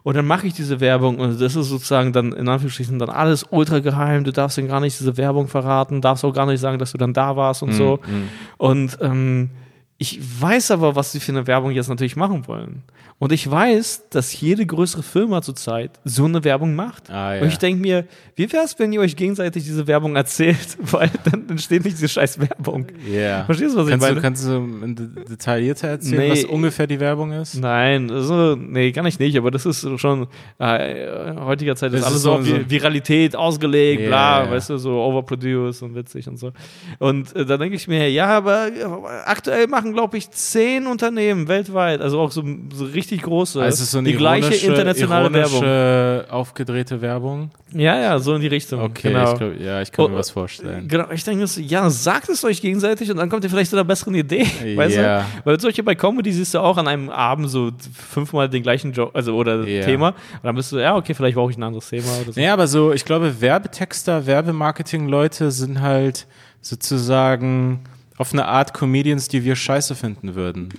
Und 0.03 0.17
dann 0.17 0.27
mache 0.27 0.47
ich 0.47 0.55
diese 0.55 0.79
Werbung 0.79 1.19
und 1.19 1.41
das 1.41 1.57
ist 1.57 1.69
sozusagen 1.69 2.13
dann 2.13 2.33
in 2.33 2.49
Anführungsstrichen 2.49 2.97
dann 3.01 3.11
alles 3.11 3.45
ultra 3.51 3.81
geheim. 3.81 4.23
Du 4.23 4.31
darfst 4.33 4.57
denen 4.57 4.69
gar 4.69 4.79
nicht 4.79 5.01
diese 5.01 5.17
Werbung 5.17 5.49
verraten, 5.49 6.01
darfst 6.01 6.25
auch 6.25 6.33
gar 6.33 6.47
nicht 6.47 6.61
sagen, 6.61 6.79
dass 6.79 6.93
du 6.93 6.99
dann 6.99 7.13
da 7.13 7.35
warst 7.35 7.65
und 7.65 7.73
so. 7.73 7.99
Mhm. 8.07 8.29
Und 8.57 8.99
ähm, 9.01 9.51
ich 9.99 10.21
weiß 10.41 10.71
aber, 10.73 10.95
was 10.95 11.13
sie 11.13 11.21
für 11.21 11.33
eine 11.33 11.47
Werbung 11.47 11.71
jetzt 11.71 11.89
natürlich 11.89 12.17
machen 12.17 12.47
wollen. 12.47 12.83
Und 13.19 13.33
ich 13.33 13.51
weiß, 13.51 14.11
dass 14.11 14.39
jede 14.39 14.67
größere 14.67 15.03
Firma 15.03 15.41
zurzeit 15.41 15.91
so 16.05 16.27
eine 16.27 16.45
Werbung 16.45 16.75
macht. 16.75 17.09
Ah, 17.11 17.35
ja. 17.37 17.41
Und 17.41 17.49
ich 17.49 17.57
denke 17.57 17.81
mir, 17.81 18.05
wie 18.35 18.53
wäre 18.53 18.63
es, 18.65 18.79
wenn 18.79 18.93
ihr 18.93 19.01
euch 19.01 19.17
gegenseitig 19.17 19.65
diese 19.65 19.87
Werbung 19.87 20.17
erzählt? 20.17 20.77
Weil 20.81 21.11
dann 21.25 21.49
entsteht 21.49 21.83
nicht 21.87 21.97
diese 21.97 22.11
scheiß 22.11 22.39
Werbung. 22.39 22.89
Ja. 23.11 23.45
Verstehst 23.47 23.75
du, 23.75 23.79
was 23.79 23.87
ich 23.87 23.91
kannst 23.93 24.03
meine? 24.07 24.15
Du, 24.17 24.21
kannst 24.21 24.47
du 24.47 25.25
detaillierter 25.31 25.89
erzählen, 25.89 26.19
Nee. 26.21 26.31
was 26.31 26.45
ungefähr 26.45 26.87
die 26.87 27.01
Werbung 27.01 27.33
ist? 27.33 27.55
Nein, 27.55 28.11
also, 28.11 28.55
nee, 28.55 28.93
gar 28.93 29.03
nicht 29.03 29.19
nicht, 29.19 29.39
aber 29.39 29.51
das 29.51 29.65
ist 29.65 29.89
schon, 29.99 30.27
äh, 30.59 31.35
heutiger 31.37 31.75
Zeit 31.75 31.95
ist 31.95 32.01
Das 32.01 32.05
alles 32.09 32.17
ist 32.19 32.23
so 32.23 32.33
so- 32.33 32.39
auf 32.41 32.45
Vi- 32.47 32.69
Viralität 32.69 33.35
ausgelegt, 33.35 34.03
Ja, 34.03 34.09
bla, 34.09 34.45
ja. 34.45 34.51
weißt 34.51 34.69
du, 34.69 34.77
so 34.77 35.01
overproduced 35.01 35.83
und 35.83 35.95
witzig 35.95 36.29
und 36.29 36.37
so. 36.39 36.53
Und 36.99 37.35
äh, 37.35 37.47
da 37.47 37.57
denke 37.57 37.77
ich 37.77 37.89
mir, 37.89 38.11
ja, 38.11 38.27
aber 38.27 38.69
äh, 38.69 38.85
aktuell 39.25 39.67
machen, 39.69 39.86
glaube 39.93 40.17
ich, 40.19 40.31
zehn 40.31 40.87
Unternehmen 40.87 41.49
weltweit, 41.49 42.01
also 42.01 42.21
auch 42.21 42.31
so, 42.31 42.43
so 42.73 42.85
richtig 42.85 43.23
große, 43.23 43.61
Also 43.63 43.75
es 43.75 43.81
ist 43.81 43.91
so 43.93 43.99
eine 43.99 44.11
die 44.11 44.17
gleiche 44.17 44.55
internationale 44.55 45.33
Werbung. 45.33 46.31
aufgedrehte 46.31 47.01
Werbung. 47.01 47.51
Ja, 47.73 47.99
ja, 48.01 48.19
so 48.19 48.35
in 48.35 48.41
die 48.41 48.47
Richtung. 48.47 48.81
Okay, 48.81 49.09
genau. 49.09 49.33
ich 49.33 49.39
glaub, 49.39 49.61
ja, 49.61 49.83
ich 49.83 49.91
kann 49.93 50.05
Oh, 50.05 50.09
mir 50.09 50.17
was 50.17 50.31
vorstellen. 50.31 50.87
Genau, 50.89 51.07
ich 51.11 51.25
denke, 51.25 51.45
ja, 51.63 51.91
sagt 51.91 52.29
es 52.29 52.45
euch 52.45 52.63
gegenseitig 52.63 53.11
und 53.11 53.17
dann 53.17 53.29
kommt 53.29 53.43
ihr 53.45 53.51
vielleicht 53.51 53.71
zu 53.71 53.77
einer 53.77 53.85
besseren 53.85 54.15
Idee. 54.15 54.47
Weißt 54.77 54.97
Ja. 54.97 55.19
du? 55.21 55.25
Weil 55.45 55.61
solche 55.61 55.83
bei 55.83 55.95
Comedy 55.95 56.33
siehst 56.33 56.55
du 56.55 56.61
auch 56.61 56.77
an 56.77 56.87
einem 56.89 57.11
Abend 57.11 57.51
so 57.51 57.73
fünfmal 57.93 58.49
den 58.49 58.63
gleichen 58.63 58.93
Joke, 58.93 59.15
also 59.15 59.35
oder 59.35 59.67
Ja. 59.67 59.85
Thema. 59.85 60.09
Und 60.11 60.15
dann 60.45 60.55
bist 60.55 60.71
du, 60.73 60.79
ja, 60.79 60.97
okay, 60.97 61.13
vielleicht 61.15 61.37
brauche 61.37 61.51
ich 61.51 61.57
ein 61.59 61.63
anderes 61.65 61.89
Thema 61.89 62.07
oder 62.23 62.33
so. 62.33 62.41
Naja, 62.41 62.53
aber 62.53 62.67
so, 62.69 62.93
ich 62.93 63.05
glaube, 63.05 63.41
Werbetexter, 63.41 64.27
Werbemarketing-Leute 64.27 65.51
sind 65.51 65.81
halt 65.81 66.27
sozusagen 66.63 67.81
auf 68.19 68.33
eine 68.33 68.47
Art 68.47 68.75
Comedians, 68.75 69.29
die 69.29 69.45
wir 69.45 69.57
scheiße 69.57 69.95
finden 69.95 70.35
würden. 70.35 70.71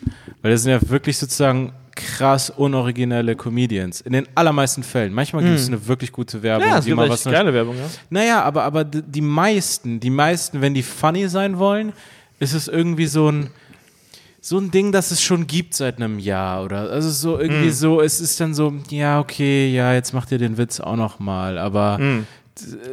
Weil 0.42 0.52
das 0.52 0.64
sind 0.64 0.72
ja 0.72 0.90
wirklich 0.90 1.18
sozusagen 1.18 1.74
krass 1.96 2.52
unoriginelle 2.52 3.36
Comedians. 3.36 4.02
In 4.02 4.14
den 4.14 4.28
allermeisten 4.36 4.84
Fällen. 4.84 5.14
Manchmal 5.14 5.44
gibt 5.44 5.56
es 5.56 5.68
eine 5.68 5.88
wirklich 5.88 6.12
gute 6.12 6.42
Werbung. 6.44 6.68
Ja, 6.68 6.78
es 6.78 6.86
gibt 6.86 7.00
echt 7.00 7.10
was 7.10 7.24
geile 7.24 7.54
Werbung, 7.54 7.76
ja. 7.76 7.86
Naja, 8.10 8.44
aber, 8.44 8.64
aber 8.64 8.84
die 8.84 9.22
meisten, 9.22 10.00
die 10.00 10.12
meisten, 10.12 10.62
wenn 10.62 10.74
die 10.74 10.84
funny 10.84 11.28
sein 11.28 11.58
wollen, 11.58 11.94
ist 12.40 12.54
es 12.54 12.68
irgendwie 12.68 13.08
so 13.08 13.32
ein, 13.32 13.50
so 14.40 14.60
ein 14.60 14.70
Ding, 14.70 14.92
das 14.92 15.10
es 15.12 15.22
schon 15.24 15.48
gibt 15.48 15.74
seit 15.74 15.98
einem 15.98 16.20
Jahr 16.20 16.64
oder 16.64 16.90
also 16.92 17.10
so 17.10 17.40
irgendwie 17.40 17.72
so, 17.72 18.00
es 18.00 18.22
ist 18.22 18.40
dann 18.40 18.54
so, 18.54 18.74
ja, 18.90 19.20
okay, 19.20 19.74
ja, 19.74 19.94
jetzt 19.94 20.14
macht 20.14 20.32
ihr 20.32 20.38
den 20.38 20.58
Witz 20.58 20.80
auch 20.80 20.96
noch 20.96 21.20
mal, 21.20 21.58
aber 21.58 22.00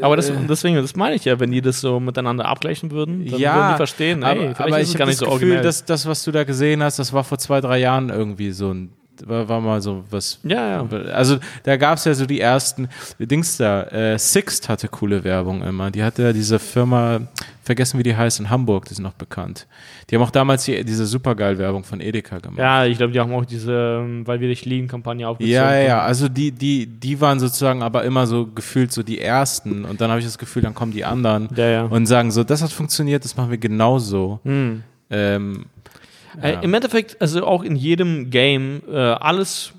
Aber 0.00 0.16
das, 0.16 0.32
deswegen, 0.48 0.76
das 0.76 0.96
meine 0.96 1.16
ich 1.16 1.24
ja, 1.24 1.40
wenn 1.40 1.50
die 1.50 1.60
das 1.60 1.80
so 1.80 2.00
miteinander 2.00 2.46
abgleichen 2.46 2.90
würden, 2.90 3.24
dann 3.26 3.38
ja, 3.38 3.54
würden 3.54 3.70
die 3.72 3.76
verstehen, 3.76 4.22
ey, 4.22 4.28
aber, 4.28 4.40
vielleicht 4.40 4.60
aber 4.60 4.80
ist 4.80 4.94
ich 4.94 5.00
habe 5.00 5.10
nicht 5.10 5.22
das 5.22 5.28
so 5.28 5.34
Gefühl, 5.34 5.60
dass 5.62 5.84
das, 5.84 6.06
was 6.06 6.24
du 6.24 6.32
da 6.32 6.44
gesehen 6.44 6.82
hast, 6.82 6.98
das 6.98 7.12
war 7.12 7.24
vor 7.24 7.38
zwei, 7.38 7.60
drei 7.60 7.78
Jahren 7.78 8.10
irgendwie 8.10 8.50
so 8.52 8.72
ein, 8.72 8.92
war, 9.24 9.48
war 9.48 9.60
mal 9.60 9.80
so 9.80 10.04
was. 10.10 10.38
Ja, 10.42 10.82
ja. 10.82 10.88
Also 11.12 11.38
da 11.62 11.76
gab 11.76 11.98
es 11.98 12.04
ja 12.04 12.14
so 12.14 12.26
die 12.26 12.40
ersten 12.40 12.88
Dings 13.18 13.56
da. 13.56 13.82
Äh, 13.84 14.18
Sixt 14.18 14.68
hatte 14.68 14.88
coole 14.88 15.24
Werbung 15.24 15.62
immer. 15.62 15.90
Die 15.90 16.02
hatte 16.02 16.22
ja 16.22 16.32
diese 16.32 16.58
Firma, 16.58 17.20
vergessen 17.62 17.98
wie 17.98 18.02
die 18.02 18.16
heißt, 18.16 18.40
in 18.40 18.50
Hamburg, 18.50 18.86
die 18.86 18.92
ist 18.92 18.98
noch 19.00 19.12
bekannt. 19.12 19.66
Die 20.10 20.16
haben 20.16 20.22
auch 20.22 20.30
damals 20.30 20.64
die, 20.64 20.84
diese 20.84 21.06
Supergeil-Werbung 21.06 21.84
von 21.84 22.00
Edeka 22.00 22.38
gemacht. 22.38 22.58
ja, 22.58 22.84
ich 22.84 22.98
glaube, 22.98 23.12
die 23.12 23.20
haben 23.20 23.32
auch 23.32 23.44
diese 23.44 24.00
ähm, 24.02 24.26
Weil 24.26 24.40
wir 24.40 24.48
dich 24.48 24.64
lieben 24.64 24.88
Kampagne 24.88 25.26
aufgezogen. 25.26 25.54
Ja, 25.54 25.74
ja, 25.74 25.86
ja, 25.86 26.00
also 26.02 26.28
die, 26.28 26.52
die, 26.52 26.86
die 26.86 27.20
waren 27.20 27.40
sozusagen 27.40 27.82
aber 27.82 28.04
immer 28.04 28.26
so 28.26 28.46
gefühlt 28.46 28.92
so 28.92 29.02
die 29.02 29.20
ersten 29.20 29.84
und 29.84 30.00
dann 30.00 30.10
habe 30.10 30.20
ich 30.20 30.26
das 30.26 30.38
Gefühl, 30.38 30.62
dann 30.62 30.74
kommen 30.74 30.92
die 30.92 31.04
anderen 31.04 31.48
Ja, 31.56 31.68
ja. 31.68 31.82
und 31.84 32.06
sagen 32.06 32.30
so, 32.30 32.44
das 32.44 32.62
hat 32.62 32.72
funktioniert, 32.72 33.24
das 33.24 33.36
machen 33.36 33.50
wir 33.50 33.58
genauso. 33.58 34.40
Hm. 34.44 34.82
Ähm, 35.10 35.66
Äh, 36.42 36.58
Im 36.62 36.74
Endeffekt, 36.74 37.20
also 37.20 37.46
auch 37.46 37.62
in 37.62 37.76
jedem 37.76 38.30
Game, 38.30 38.82
äh, 38.90 38.96
alles, 38.96 39.72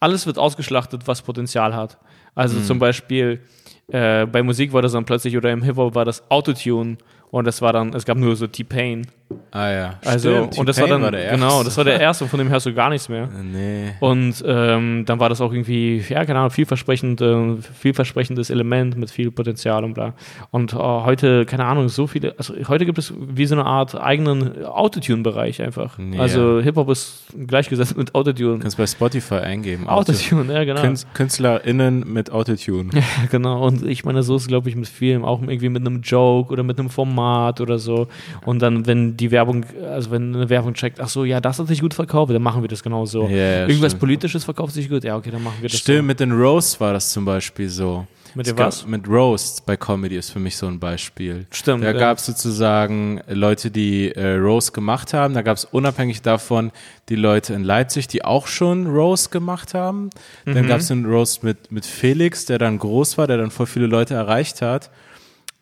alles 0.00 0.26
wird 0.26 0.38
ausgeschlachtet, 0.38 1.02
was 1.06 1.22
Potenzial 1.22 1.74
hat. 1.74 1.98
Also 2.34 2.58
Mhm. 2.58 2.64
zum 2.64 2.78
Beispiel 2.78 3.40
äh, 3.88 4.26
bei 4.26 4.42
Musik 4.42 4.72
war 4.72 4.80
das 4.82 4.92
dann 4.92 5.04
plötzlich 5.04 5.36
oder 5.36 5.50
im 5.52 5.62
Hip-Hop 5.62 5.94
war 5.94 6.04
das 6.04 6.30
Autotune 6.30 6.96
und 7.30 7.46
das 7.46 7.60
war 7.62 7.72
dann, 7.72 7.92
es 7.94 8.04
gab 8.04 8.16
nur 8.16 8.36
so 8.36 8.46
T-Pain. 8.46 9.06
Ah 9.50 9.70
ja, 9.70 9.94
Also, 10.04 10.30
Stimmt, 10.30 10.58
und 10.58 10.68
das 10.68 10.80
war 10.80 10.88
dann, 10.88 11.02
der 11.12 11.30
genau, 11.32 11.62
das 11.62 11.76
war 11.76 11.84
der 11.84 12.00
erste 12.00 12.24
und 12.24 12.30
von 12.30 12.38
dem 12.38 12.48
hörst 12.48 12.66
du 12.66 12.74
gar 12.74 12.90
nichts 12.90 13.08
mehr. 13.08 13.28
Nee. 13.42 13.92
Und 14.00 14.42
ähm, 14.46 15.04
dann 15.06 15.20
war 15.20 15.28
das 15.28 15.40
auch 15.40 15.52
irgendwie, 15.52 16.02
ja, 16.08 16.24
keine 16.24 16.38
Ahnung, 16.40 16.50
vielversprechend, 16.50 17.20
äh, 17.20 17.56
vielversprechendes 17.74 18.50
Element 18.50 18.96
mit 18.96 19.10
viel 19.10 19.30
Potenzial 19.30 19.84
und 19.84 19.94
bla. 19.94 20.14
Und 20.50 20.72
äh, 20.72 20.76
heute, 20.76 21.44
keine 21.46 21.64
Ahnung, 21.64 21.88
so 21.88 22.06
viele, 22.06 22.34
also 22.38 22.54
heute 22.68 22.86
gibt 22.86 22.98
es 22.98 23.12
wie 23.18 23.46
so 23.46 23.54
eine 23.54 23.64
Art 23.66 23.94
eigenen 24.00 24.64
Autotune-Bereich 24.64 25.62
einfach. 25.62 25.98
Ja. 25.98 26.20
Also 26.20 26.60
Hip-Hop 26.60 26.88
ist 26.90 27.24
gleichgesetzt 27.46 27.96
mit 27.96 28.14
Autotune. 28.14 28.58
Kannst 28.60 28.76
bei 28.76 28.86
Spotify 28.86 29.34
eingeben. 29.36 29.88
Autotune, 29.88 30.52
ja, 30.52 30.64
genau. 30.64 30.80
Künst- 30.82 31.06
KünstlerInnen 31.14 32.04
mit 32.12 32.30
Autotune. 32.30 32.90
Ja, 33.02 33.02
genau. 33.30 33.66
Und 33.66 33.84
ich 33.86 34.04
meine, 34.04 34.22
so 34.22 34.36
ist 34.36 34.42
es, 34.42 34.48
glaube 34.48 34.68
ich, 34.68 34.76
mit 34.76 34.86
vielen, 34.88 35.24
auch 35.24 35.40
irgendwie 35.42 35.68
mit 35.68 35.86
einem 35.86 36.00
Joke 36.02 36.52
oder 36.52 36.62
mit 36.62 36.78
einem 36.78 36.88
Format 36.88 37.60
oder 37.60 37.78
so. 37.78 38.08
Und 38.44 38.62
dann, 38.62 38.86
wenn 38.86 39.16
die 39.16 39.21
Werbung, 39.30 39.64
also 39.84 40.10
wenn 40.10 40.34
eine 40.34 40.48
Werbung 40.48 40.74
checkt, 40.74 41.00
ach 41.00 41.08
so, 41.08 41.24
ja, 41.24 41.40
das 41.40 41.58
hat 41.58 41.68
sich 41.68 41.80
gut 41.80 41.94
verkauft, 41.94 42.32
dann 42.32 42.42
machen 42.42 42.62
wir 42.62 42.68
das 42.68 42.82
genau 42.82 43.06
so. 43.06 43.28
Ja, 43.28 43.62
Irgendwas 43.62 43.92
stimmt. 43.92 44.00
Politisches 44.00 44.44
verkauft 44.44 44.74
sich 44.74 44.88
gut, 44.88 45.04
ja, 45.04 45.16
okay, 45.16 45.30
dann 45.30 45.42
machen 45.42 45.56
wir 45.60 45.68
das 45.68 45.78
Stimmt, 45.78 46.08
mit 46.08 46.20
den 46.20 46.32
Roasts 46.32 46.80
war 46.80 46.92
das 46.92 47.12
zum 47.12 47.24
Beispiel 47.24 47.68
so. 47.68 48.06
Mit 48.34 48.46
dem 48.46 48.58
was? 48.58 48.86
Mit 48.86 49.06
Roasts 49.06 49.60
bei 49.60 49.76
Comedy 49.76 50.16
ist 50.16 50.30
für 50.30 50.38
mich 50.38 50.56
so 50.56 50.66
ein 50.66 50.80
Beispiel. 50.80 51.46
Stimmt, 51.50 51.84
Da 51.84 51.92
ja. 51.92 51.98
gab 51.98 52.18
es 52.18 52.26
sozusagen 52.26 53.20
Leute, 53.28 53.70
die 53.70 54.10
äh, 54.12 54.36
Roast 54.36 54.72
gemacht 54.72 55.12
haben. 55.12 55.34
Da 55.34 55.42
gab 55.42 55.56
es 55.56 55.66
unabhängig 55.66 56.22
davon 56.22 56.72
die 57.08 57.16
Leute 57.16 57.52
in 57.52 57.62
Leipzig, 57.62 58.08
die 58.08 58.24
auch 58.24 58.46
schon 58.46 58.86
Roast 58.86 59.30
gemacht 59.30 59.74
haben. 59.74 60.10
Mhm. 60.46 60.54
Dann 60.54 60.66
gab 60.66 60.80
es 60.80 60.90
einen 60.90 61.04
Roast 61.04 61.42
mit, 61.42 61.70
mit 61.70 61.84
Felix, 61.84 62.46
der 62.46 62.58
dann 62.58 62.78
groß 62.78 63.18
war, 63.18 63.26
der 63.26 63.36
dann 63.36 63.50
voll 63.50 63.66
viele 63.66 63.86
Leute 63.86 64.14
erreicht 64.14 64.62
hat. 64.62 64.90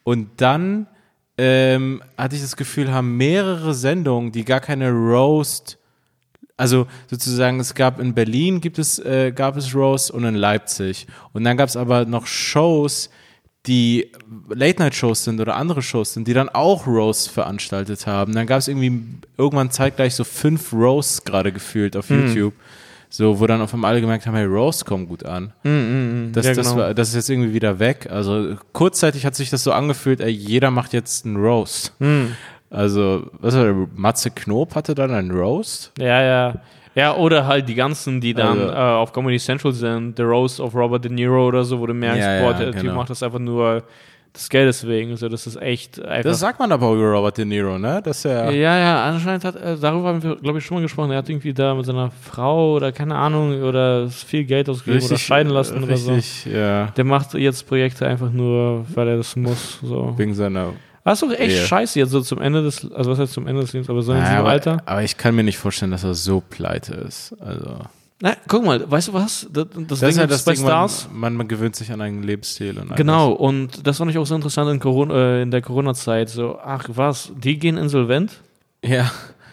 Und 0.04 0.28
dann 0.36 0.86
ähm, 1.42 2.02
hatte 2.18 2.36
ich 2.36 2.42
das 2.42 2.56
Gefühl, 2.56 2.92
haben 2.92 3.16
mehrere 3.16 3.72
Sendungen, 3.72 4.30
die 4.30 4.44
gar 4.44 4.60
keine 4.60 4.90
Roast 4.90 5.78
also 6.60 6.86
sozusagen, 7.08 7.58
es 7.58 7.74
gab 7.74 7.98
in 8.00 8.12
Berlin 8.12 8.60
gibt 8.60 8.78
es, 8.78 8.98
äh, 8.98 9.32
gab 9.34 9.56
es 9.56 9.74
Roast 9.74 10.10
und 10.10 10.24
in 10.24 10.34
Leipzig. 10.34 11.06
Und 11.32 11.42
dann 11.44 11.56
gab 11.56 11.70
es 11.70 11.76
aber 11.76 12.04
noch 12.04 12.26
Shows, 12.26 13.08
die 13.66 14.12
Late-Night-Shows 14.50 15.24
sind 15.24 15.40
oder 15.40 15.56
andere 15.56 15.80
Shows 15.80 16.12
sind, 16.12 16.28
die 16.28 16.34
dann 16.34 16.50
auch 16.50 16.86
Roasts 16.86 17.28
veranstaltet 17.28 18.06
haben. 18.06 18.34
Dann 18.34 18.46
gab 18.46 18.58
es 18.58 18.68
irgendwie 18.68 19.02
irgendwann 19.38 19.70
zeitgleich 19.70 20.14
so 20.14 20.22
fünf 20.24 20.70
Roasts 20.74 21.24
gerade 21.24 21.50
gefühlt 21.50 21.96
auf 21.96 22.10
Hm. 22.10 22.26
YouTube. 22.26 22.54
So, 23.12 23.40
wo 23.40 23.46
dann 23.48 23.60
auf 23.60 23.74
einmal 23.74 23.90
alle 23.90 24.00
gemerkt 24.00 24.24
haben, 24.26 24.36
hey, 24.36 24.44
Roasts 24.44 24.84
kommen 24.84 25.08
gut 25.08 25.26
an. 25.26 25.52
Das, 25.64 25.72
Hm, 25.72 26.32
Ja, 26.36 26.42
das, 26.54 26.56
genau. 26.56 26.76
war, 26.76 26.94
das 26.94 27.08
ist 27.08 27.14
jetzt 27.16 27.28
irgendwie 27.30 27.52
wieder 27.52 27.78
weg. 27.80 28.08
Also 28.10 28.54
kurzzeitig 28.72 29.26
hat 29.26 29.34
sich 29.34 29.50
das 29.50 29.64
so 29.64 29.72
angefühlt, 29.72 30.20
ey, 30.20 30.30
jeder 30.30 30.70
macht 30.70 30.92
jetzt 30.92 31.26
einen 31.26 31.36
Roast. 31.36 31.92
Hm. 31.98 32.36
Also, 32.70 33.26
was 33.40 33.56
war 33.56 33.64
der? 33.64 33.74
Matze 33.96 34.30
Knob 34.30 34.76
hatte 34.76 34.94
dann 34.94 35.10
einen 35.10 35.32
Roast? 35.32 35.90
Ja, 35.98 36.22
ja. 36.22 36.54
Ja, 36.94 37.16
oder 37.16 37.46
halt 37.46 37.68
die 37.68 37.74
ganzen, 37.74 38.20
die 38.20 38.32
dann 38.34 38.58
Also- 38.60 38.72
äh, 38.72 38.76
auf 38.76 39.12
Comedy 39.12 39.38
Central 39.38 39.72
sind, 39.72 40.16
The 40.16 40.22
Roast 40.22 40.60
of 40.60 40.74
Robert 40.74 41.04
De 41.04 41.10
Niro 41.12 41.46
oder 41.48 41.64
so, 41.64 41.80
wo 41.80 41.86
du 41.86 41.94
merkst, 41.94 42.20
Ja, 42.20 42.40
boah, 42.42 42.52
ja, 42.52 42.58
der 42.58 42.72
Typ 42.72 42.82
genau. 42.82 42.94
macht 42.96 43.10
das 43.10 43.22
einfach 43.24 43.38
nur 43.40 43.82
des 44.34 44.48
Geldes 44.48 44.86
wegen. 44.86 45.16
So, 45.16 45.28
das 45.28 45.46
ist 45.46 45.56
echt 45.60 46.00
einfach. 46.04 46.30
Das 46.30 46.38
sagt 46.40 46.58
man 46.58 46.70
aber 46.72 46.92
über 46.92 47.10
Robert 47.12 47.38
De 47.38 47.44
Niro, 47.44 47.78
ne? 47.78 48.00
Dass 48.02 48.24
er. 48.24 48.50
ja, 48.52 48.78
ja, 48.78 49.04
anscheinend 49.04 49.44
hat, 49.44 49.56
äh, 49.56 49.76
darüber 49.80 50.08
haben 50.08 50.22
wir, 50.22 50.36
glaube 50.36 50.58
ich, 50.58 50.64
schon 50.64 50.76
mal 50.76 50.82
gesprochen. 50.82 51.10
Er 51.10 51.18
hat 51.18 51.28
irgendwie 51.28 51.52
da 51.52 51.74
mit 51.74 51.84
seiner 51.86 52.10
Frau 52.10 52.74
oder 52.74 52.92
keine 52.92 53.16
Ahnung 53.16 53.62
oder 53.62 54.08
viel 54.08 54.44
Geld 54.44 54.68
ausgegeben 54.68 55.04
oder 55.04 55.18
scheiden 55.18 55.52
lassen 55.52 55.82
oder 55.82 55.96
so. 55.96 56.14
richtig, 56.14 56.52
ja. 56.52 56.86
Der 56.96 57.04
macht 57.04 57.34
jetzt 57.34 57.66
Projekte 57.66 58.06
einfach 58.06 58.30
nur, 58.30 58.84
weil 58.94 59.08
er 59.08 59.16
das 59.16 59.34
muss. 59.36 59.78
So. 59.82 60.14
Wegen 60.16 60.34
seiner. 60.34 60.74
Das 61.02 61.20
ist 61.22 61.28
doch 61.28 61.36
echt 61.36 61.56
Ehe. 61.56 61.66
scheiße 61.66 61.98
jetzt 61.98 62.10
so 62.10 62.20
zum 62.20 62.40
Ende 62.40 62.62
des, 62.62 62.88
also 62.92 63.10
was 63.10 63.18
heißt 63.18 63.32
zum 63.32 63.46
Ende 63.46 63.62
des 63.62 63.72
Lebens, 63.72 63.88
aber 63.90 64.02
so 64.02 64.12
in 64.12 64.18
Naja, 64.18 64.28
diesem 64.30 64.40
aber, 64.40 64.50
Alter. 64.50 64.82
aber 64.84 65.02
ich 65.02 65.16
kann 65.16 65.34
mir 65.34 65.42
nicht 65.42 65.58
vorstellen, 65.58 65.90
dass 65.90 66.04
er 66.04 66.14
so 66.14 66.40
pleite 66.48 66.94
ist. 66.94 67.34
Also. 67.40 67.78
Na, 68.22 68.36
guck 68.48 68.64
mal, 68.64 68.90
weißt 68.90 69.08
du 69.08 69.12
was? 69.14 69.48
Das, 69.50 69.66
das, 69.70 69.86
Das 69.86 70.00
Ding 70.00 70.08
ist 70.10 70.16
ja 70.18 70.24
ist 70.24 70.30
das 70.30 70.44
bei 70.44 70.52
Ding, 70.52 70.62
Stars. 70.62 71.08
man, 71.10 71.34
man, 71.34 71.48
gewöhnt 71.48 71.74
sich 71.74 71.90
an 71.90 72.02
einen 72.02 72.22
Lebensstil. 72.22 72.78
Und 72.78 72.94
Genau, 72.94 73.32
und 73.32 73.86
das 73.86 73.96
fand 73.96 74.10
ich 74.10 74.18
auch 74.18 74.26
so 74.26 74.34
interessant 74.34 74.70
in, 74.70 74.78
Corona, 74.78 75.14
äh, 75.14 75.42
in 75.42 75.50
der 75.50 75.62
Corona-Zeit. 75.62 76.28
So, 76.28 76.58
ach 76.62 76.84
was, 76.88 77.32
die 77.34 77.58
gehen 77.58 77.78
insolvent? 77.78 78.40
Ja. 78.84 79.10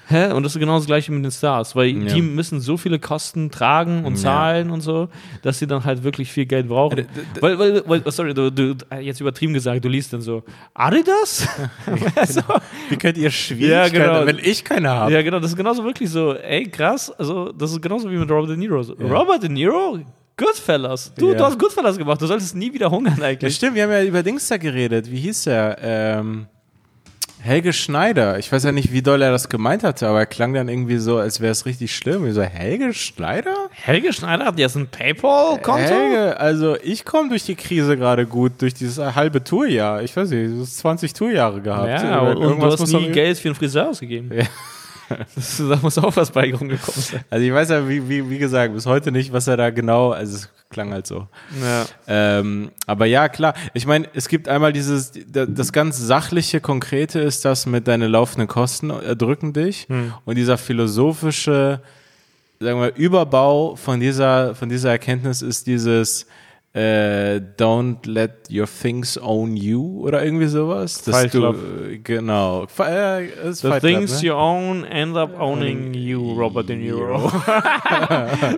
Hä? 0.10 0.32
Und 0.32 0.44
das 0.44 0.56
ist 0.56 0.60
genau 0.60 0.78
das 0.78 0.86
gleiche 0.86 1.12
mit 1.12 1.24
den 1.26 1.32
Stars, 1.32 1.76
weil 1.76 1.88
Ja. 1.90 2.14
die 2.14 2.22
müssen 2.22 2.62
so 2.62 2.78
viele 2.78 2.98
Kosten 2.98 3.52
tragen 3.52 4.06
und 4.06 4.14
Ja. 4.16 4.22
zahlen 4.22 4.72
und 4.72 4.80
so, 4.82 5.10
dass 5.42 5.60
sie 5.60 5.68
dann 5.68 5.84
halt 5.84 6.04
wirklich 6.04 6.32
viel 6.32 6.46
Geld 6.46 6.70
brauchen. 6.70 7.00
Äh, 7.00 7.06
weil, 7.42 7.60
weil, 7.60 7.84
weil, 7.86 8.02
oh, 8.06 8.10
sorry, 8.10 8.34
du, 8.34 8.50
du, 8.50 8.76
jetzt 9.02 9.20
übertrieben 9.20 9.54
gesagt, 9.54 9.84
du 9.84 9.90
liest 9.90 10.14
dann 10.14 10.22
so, 10.22 10.44
Adidas? 10.74 11.48
so, 12.28 12.42
Wie 12.90 12.96
könnt 12.98 13.18
ihr 13.18 13.30
Schwierigkeiten, 13.32 13.96
Ja, 13.98 14.06
genau. 14.14 14.26
wenn 14.26 14.40
ich 14.42 14.64
keine 14.64 14.90
habe? 14.90 15.12
ja, 15.12 15.22
genau, 15.22 15.40
das 15.40 15.52
ist 15.52 15.58
genauso 15.58 15.84
wirklich 15.84 16.10
so, 16.10 16.34
ey, 16.36 16.64
krass, 16.70 17.12
also 17.12 17.52
das 17.52 17.72
ist 17.72 17.82
genauso 17.82 18.10
wie 18.10 18.16
mit 18.16 18.30
Robert 18.32 18.50
De 18.52 18.58
Niro. 18.58 18.80
Robert 18.82 19.44
De 19.44 19.50
Niro? 19.50 20.00
Goodfellas. 20.38 21.12
Du, 21.16 21.32
Ja. 21.32 21.38
du 21.38 21.44
hast 21.46 21.58
Goodfellas 21.60 21.98
gemacht, 21.98 22.22
du 22.22 22.28
solltest 22.28 22.56
nie 22.56 22.72
wieder 22.72 22.90
hungern 22.92 23.18
Ja, 23.20 23.26
eigentlich. 23.26 23.56
stimmt, 23.56 23.76
wir 23.76 23.84
haben 23.84 23.92
ja 23.92 24.04
über 24.04 24.22
Dings 24.24 24.48
da 24.48 24.58
geredet. 24.58 25.10
Wie 25.12 25.18
hieß 25.20 25.48
er? 25.48 25.78
Ähm, 25.82 26.46
Helge 27.48 27.72
Schneider. 27.72 28.38
Ich 28.40 28.52
weiß 28.52 28.66
ja 28.66 28.74
nicht, 28.74 28.92
wie 28.92 29.02
doll 29.02 29.22
er 29.22 29.32
das 29.32 29.48
gemeint 29.48 29.84
hatte, 29.84 30.08
aber 30.08 30.20
er 30.20 30.26
klang 30.26 30.54
dann 30.54 30.68
irgendwie 30.68 30.98
so, 30.98 31.18
als 31.18 31.40
wäre 31.40 31.54
es 31.54 31.66
richtig 31.66 31.96
schlimm. 31.96 32.28
Ich 32.28 32.34
so, 32.34 32.42
Helge 32.42 32.94
Schneider? 32.94 33.70
Helge 33.72 34.12
Schneider 34.12 34.46
hat 34.46 34.60
jetzt 34.60 34.76
ein 34.76 34.88
PayPal-Konto? 34.88 35.80
Helge, 35.80 36.38
also 36.38 36.76
ich 36.84 37.06
komme 37.06 37.30
durch 37.30 37.46
die 37.46 37.56
Krise 37.56 37.96
gerade 37.96 38.26
gut, 38.26 38.62
durch 38.62 38.74
dieses 38.74 38.98
halbe 39.16 39.44
Tourjahr. 39.44 40.04
Ich 40.04 40.16
weiß 40.16 40.30
nicht, 40.30 40.52
du 40.52 40.62
hast 40.62 40.78
20 40.80 41.14
Tourjahre 41.14 41.62
gehabt. 41.62 42.04
Ja, 42.04 42.20
und, 42.20 42.28
und 42.28 42.36
du 42.36 42.42
Irgendwas 42.50 42.82
hast 42.82 42.92
nie 42.92 43.12
Geld 43.12 43.38
für 43.38 43.48
einen 43.48 43.56
Friseur 43.56 43.90
ausgegeben. 43.90 44.30
Ja. 44.34 44.44
Das, 45.36 45.58
da 45.58 45.80
muss 45.82 45.98
auch 46.00 46.14
was 46.18 46.32
bei 46.32 46.54
rumgekommen 46.54 47.02
sein. 47.02 47.22
Also 47.30 47.46
ich 47.46 47.54
weiß 47.54 47.70
ja, 47.70 47.88
wie, 47.88 48.10
wie, 48.10 48.30
wie 48.30 48.40
gesagt, 48.40 48.74
bis 48.74 48.86
heute 48.86 49.14
nicht, 49.14 49.32
was 49.32 49.48
er 49.48 49.56
da 49.56 49.70
genau, 49.70 50.12
also 50.12 50.36
es 50.36 50.50
klang 50.70 50.92
halt 50.92 51.08
so. 51.08 51.28
Ja. 51.62 51.86
Ähm, 52.08 52.72
aber 52.86 53.06
ja, 53.06 53.30
klar. 53.30 53.54
Ich 53.74 53.86
meine, 53.86 54.08
es 54.14 54.28
gibt 54.28 54.48
einmal 54.48 54.74
dieses, 54.74 55.12
da- 55.28 55.46
das 55.46 55.72
ganz 55.72 55.98
sachliche, 55.98 56.60
konkrete 56.62 57.20
ist 57.20 57.46
das 57.46 57.66
mit 57.66 57.88
deine 57.88 58.08
laufenden 58.08 58.48
Kosten 58.48 58.90
erdrücken 58.90 59.54
dich. 59.54 59.88
Und 60.26 60.36
dieser 60.36 60.58
philosophische, 60.58 61.82
sagen 62.60 62.82
wir, 62.82 62.96
Überbau 62.96 63.76
von 63.76 64.00
dieser, 64.00 64.56
von 64.56 64.68
dieser 64.70 64.90
Erkenntnis 64.92 65.42
ist 65.42 65.68
dieses 65.68 66.26
äh, 66.78 67.42
Don't 67.58 68.08
let 68.08 68.50
your 68.52 68.68
things 68.68 69.18
own 69.18 69.58
you 69.58 70.02
oder 70.02 70.24
irgendwie 70.24 70.46
sowas. 70.46 71.02
Dass 71.02 71.16
Fight 71.16 71.34
du, 71.34 71.40
Club. 71.40 71.58
genau. 72.04 72.64
Äh, 72.64 72.68
The 73.52 73.68
Fight 73.68 73.82
Club, 73.82 73.82
things 73.82 74.22
ne? 74.22 74.28
you 74.28 74.34
own 74.36 74.84
end 74.84 75.18
up 75.18 75.40
owning 75.40 75.96
you, 75.96 76.34
Robert 76.34 76.70
De 76.70 76.76
Niro. 76.76 77.32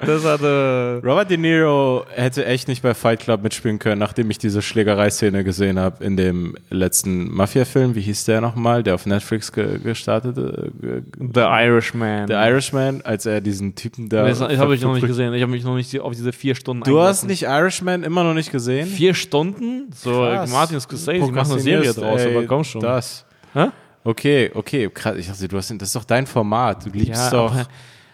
das 0.05 0.25
hatte. 0.25 1.01
Robert 1.03 1.29
De 1.29 1.37
Niro 1.37 2.05
hätte 2.13 2.45
echt 2.45 2.67
nicht 2.67 2.81
bei 2.81 2.93
Fight 2.93 3.21
Club 3.21 3.41
mitspielen 3.41 3.79
können, 3.79 3.99
nachdem 3.99 4.29
ich 4.31 4.37
diese 4.37 4.61
Schlägerei-Szene 4.61 5.45
gesehen 5.45 5.79
habe 5.79 6.03
in 6.03 6.17
dem 6.17 6.57
letzten 6.69 7.33
Mafia-Film. 7.33 7.95
Wie 7.95 8.01
hieß 8.01 8.25
der 8.25 8.41
nochmal, 8.41 8.83
der 8.83 8.95
auf 8.95 9.05
Netflix 9.05 9.53
ge 9.53 9.79
gestartet 9.79 10.37
äh, 10.37 11.01
The 11.17 11.41
Irishman. 11.41 12.27
The 12.27 12.33
Irishman, 12.33 13.01
als 13.03 13.25
er 13.25 13.39
diesen 13.39 13.75
Typen 13.75 14.09
da. 14.09 14.27
das 14.27 14.41
habe 14.41 14.75
ich 14.75 14.81
noch 14.81 14.93
nicht 14.93 15.07
gesehen. 15.07 15.33
Ich 15.33 15.41
habe 15.41 15.51
mich 15.51 15.63
noch 15.63 15.75
nicht 15.75 15.97
auf 16.01 16.13
diese 16.13 16.33
vier 16.33 16.55
Stunden 16.55 16.83
Du 16.83 16.99
hast 16.99 17.25
nicht 17.25 17.43
Irishman 17.43 18.08
immer 18.09 18.23
noch 18.23 18.33
nicht 18.33 18.51
gesehen? 18.51 18.87
Vier 18.87 19.13
Stunden? 19.13 19.89
So, 19.95 20.11
Krass. 20.21 20.51
Martin 20.51 20.79
Scorsese, 20.79 21.25
die 21.25 21.31
machen 21.31 21.51
eine 21.53 21.61
Serie 21.61 21.93
draus, 21.93 22.21
ey, 22.21 22.35
aber 22.35 22.45
komm 22.45 22.63
schon. 22.63 22.81
Das. 22.81 23.25
Hä? 23.53 23.67
Okay, 24.03 24.51
okay, 24.53 24.89
krass. 24.93 25.15
Ich 25.17 25.27
dachte, 25.27 25.47
du 25.47 25.57
hast, 25.57 25.69
das 25.71 25.89
ist 25.89 25.95
doch 25.95 26.03
dein 26.05 26.25
Format. 26.25 26.85
Du 26.85 26.89
liebst 26.89 27.09
Ja, 27.09 27.29
doch. 27.29 27.51
aber, 27.51 27.67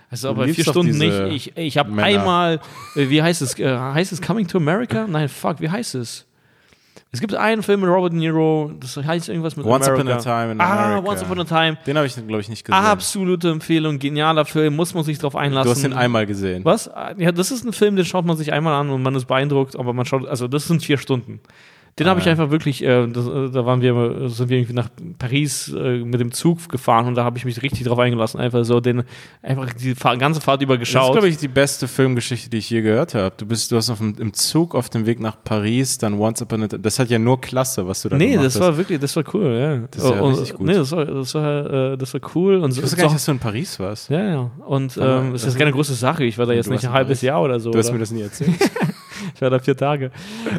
also 0.10 0.30
aber 0.30 0.48
vier 0.48 0.64
Stunden 0.64 0.98
nicht. 0.98 1.20
Ich, 1.50 1.58
ich 1.58 1.78
habe 1.78 2.02
einmal, 2.02 2.60
äh, 2.96 3.10
wie 3.10 3.22
heißt 3.22 3.42
es? 3.42 3.58
Äh, 3.60 3.78
heißt 3.78 4.12
es 4.12 4.22
Coming 4.22 4.48
to 4.48 4.58
America? 4.58 5.06
Nein, 5.08 5.30
fuck, 5.30 5.60
wie 5.62 5.70
heißt 5.70 5.96
es? 5.96 6.26
Es 7.12 7.22
gibt 7.22 7.34
einen 7.34 7.64
Film 7.64 7.82
mit 7.82 7.90
Robert 7.90 8.12
De 8.12 8.20
Niro, 8.20 8.72
das 8.80 8.98
heißt 8.98 9.30
irgendwas 9.30 9.56
mit 9.56 9.66
Once 9.66 9.88
America. 9.88 10.18
Upon 10.18 10.34
a 10.34 10.42
Time 10.42 10.52
in 10.52 10.62
ah, 10.62 10.86
America. 10.86 11.10
Once 11.10 11.22
Upon 11.24 11.40
a 11.40 11.44
Time. 11.44 11.78
Den 11.86 11.98
habe 11.98 12.08
ich, 12.08 12.16
glaube 12.16 12.42
ich, 12.42 12.50
nicht 12.50 12.66
gesehen. 12.66 12.84
Absolute 12.84 13.50
Empfehlung, 13.52 14.00
genialer 14.00 14.46
Film, 14.46 14.76
muss 14.76 14.94
man 14.94 15.04
sich 15.04 15.18
drauf 15.18 15.36
einlassen. 15.36 15.70
du 15.70 15.76
hast 15.76 15.84
den 15.84 15.94
einmal 15.94 16.26
gesehen. 16.26 16.66
Was? 16.66 16.90
Ja, 17.18 17.32
das 17.32 17.52
ist 17.52 17.66
ein 17.66 17.74
Film, 17.74 17.96
den 17.96 18.06
schaut 18.06 18.26
man 18.26 18.38
sich 18.38 18.52
einmal 18.52 18.74
an 18.74 18.90
und 18.90 19.02
man 19.02 19.16
ist 19.16 19.26
beeindruckt, 19.26 19.78
aber 19.78 19.94
man 19.94 20.06
schaut, 20.06 20.28
also 20.28 20.48
das 20.48 20.68
sind 20.68 20.84
vier 20.84 20.98
Stunden. 20.98 21.40
Den 21.98 22.08
habe 22.08 22.20
ich 22.20 22.26
ja. 22.26 22.32
einfach 22.34 22.52
wirklich, 22.52 22.84
äh, 22.84 23.08
das, 23.08 23.26
äh, 23.26 23.50
da 23.52 23.66
waren 23.66 23.80
wir, 23.80 24.28
sind 24.28 24.50
wir 24.50 24.58
irgendwie 24.58 24.74
nach 24.74 24.90
Paris 25.18 25.74
äh, 25.74 26.00
mit 26.00 26.20
dem 26.20 26.34
Zug 26.34 26.68
gefahren 26.68 27.08
und 27.08 27.16
da 27.16 27.24
habe 27.24 27.38
ich 27.38 27.46
mich 27.46 27.62
richtig 27.64 27.86
drauf 27.86 27.98
eingelassen, 28.00 28.38
einfach 28.38 28.66
so 28.66 28.82
den, 28.82 29.04
einfach 29.42 29.72
die 29.72 29.94
ganze 29.94 30.42
Fahrt 30.42 30.62
über 30.62 30.78
Das 30.78 30.90
ist, 30.90 30.94
geschaut. 30.94 31.14
glaube 31.14 31.30
ich, 31.30 31.38
die 31.38 31.48
beste 31.48 31.88
Filmgeschichte, 31.88 32.50
die 32.50 32.58
ich 32.58 32.70
je 32.70 32.82
gehört 32.82 33.16
habe. 33.16 33.34
Du 33.38 33.46
bist, 33.46 33.72
du 33.72 33.78
hast 33.78 33.90
auf 33.90 34.00
dem, 34.00 34.14
im 34.20 34.34
Zug 34.34 34.76
auf 34.76 34.90
dem 34.90 35.06
Weg 35.06 35.22
nach 35.22 35.38
Paris, 35.42 35.98
dann 35.98 36.16
Once 36.20 36.42
Upon 36.42 36.64
a 36.64 36.68
Time. 36.68 36.82
Das 36.82 37.00
hat 37.00 37.10
ja 37.10 37.18
nur 37.18 37.40
Klasse, 37.40 37.88
was 37.88 38.02
du 38.02 38.10
da 38.10 38.18
nee, 38.18 38.32
gemacht 38.32 38.48
das 38.48 38.56
hast. 38.56 38.62
war 38.62 38.78
wirklich, 38.78 39.00
das 39.00 39.16
war 39.16 39.24
cool, 39.34 39.58
ja. 39.58 39.88
Das 39.90 40.04
ist 40.04 40.10
ja 40.10 40.20
und, 40.20 40.34
richtig 40.34 40.54
gut. 40.56 40.68
Nee, 40.68 40.74
das 40.74 40.92
war, 40.92 41.06
das 41.06 41.34
war, 41.34 41.94
äh, 41.94 41.98
das 41.98 42.14
war 42.14 42.22
cool 42.36 42.56
und 42.58 42.74
so. 42.74 42.80
ich 42.80 42.84
wusste 42.84 42.98
gar 42.98 43.04
nicht, 43.06 43.16
dass 43.16 43.26
du 43.26 43.32
in 43.32 43.40
Paris 43.40 43.80
warst. 43.80 44.10
ja, 44.10 44.22
ja. 44.22 44.52
Und 44.66 44.98
ähm, 44.98 45.34
es 45.34 45.44
das 45.44 45.54
ist 45.54 45.58
keine 45.58 45.72
große 45.72 45.94
Sache. 45.94 46.26
Ich 46.26 46.38
war 46.38 46.46
da 46.46 46.52
jetzt 46.52 46.70
nicht 46.70 46.84
ein 46.84 46.90
in 46.90 46.94
halbes. 46.94 47.22
Jahr 47.22 47.42
oder 47.42 47.58
so. 47.58 47.72
Du 47.72 47.78
hast 47.78 47.86
oder? 47.86 47.94
mir 47.94 48.00
das 48.00 48.12
nie 48.12 48.22
erzählt. 48.22 48.52
Ich 49.34 49.42
war 49.42 49.50
da 49.50 49.60
vier 49.60 49.76
Tage. 49.76 50.12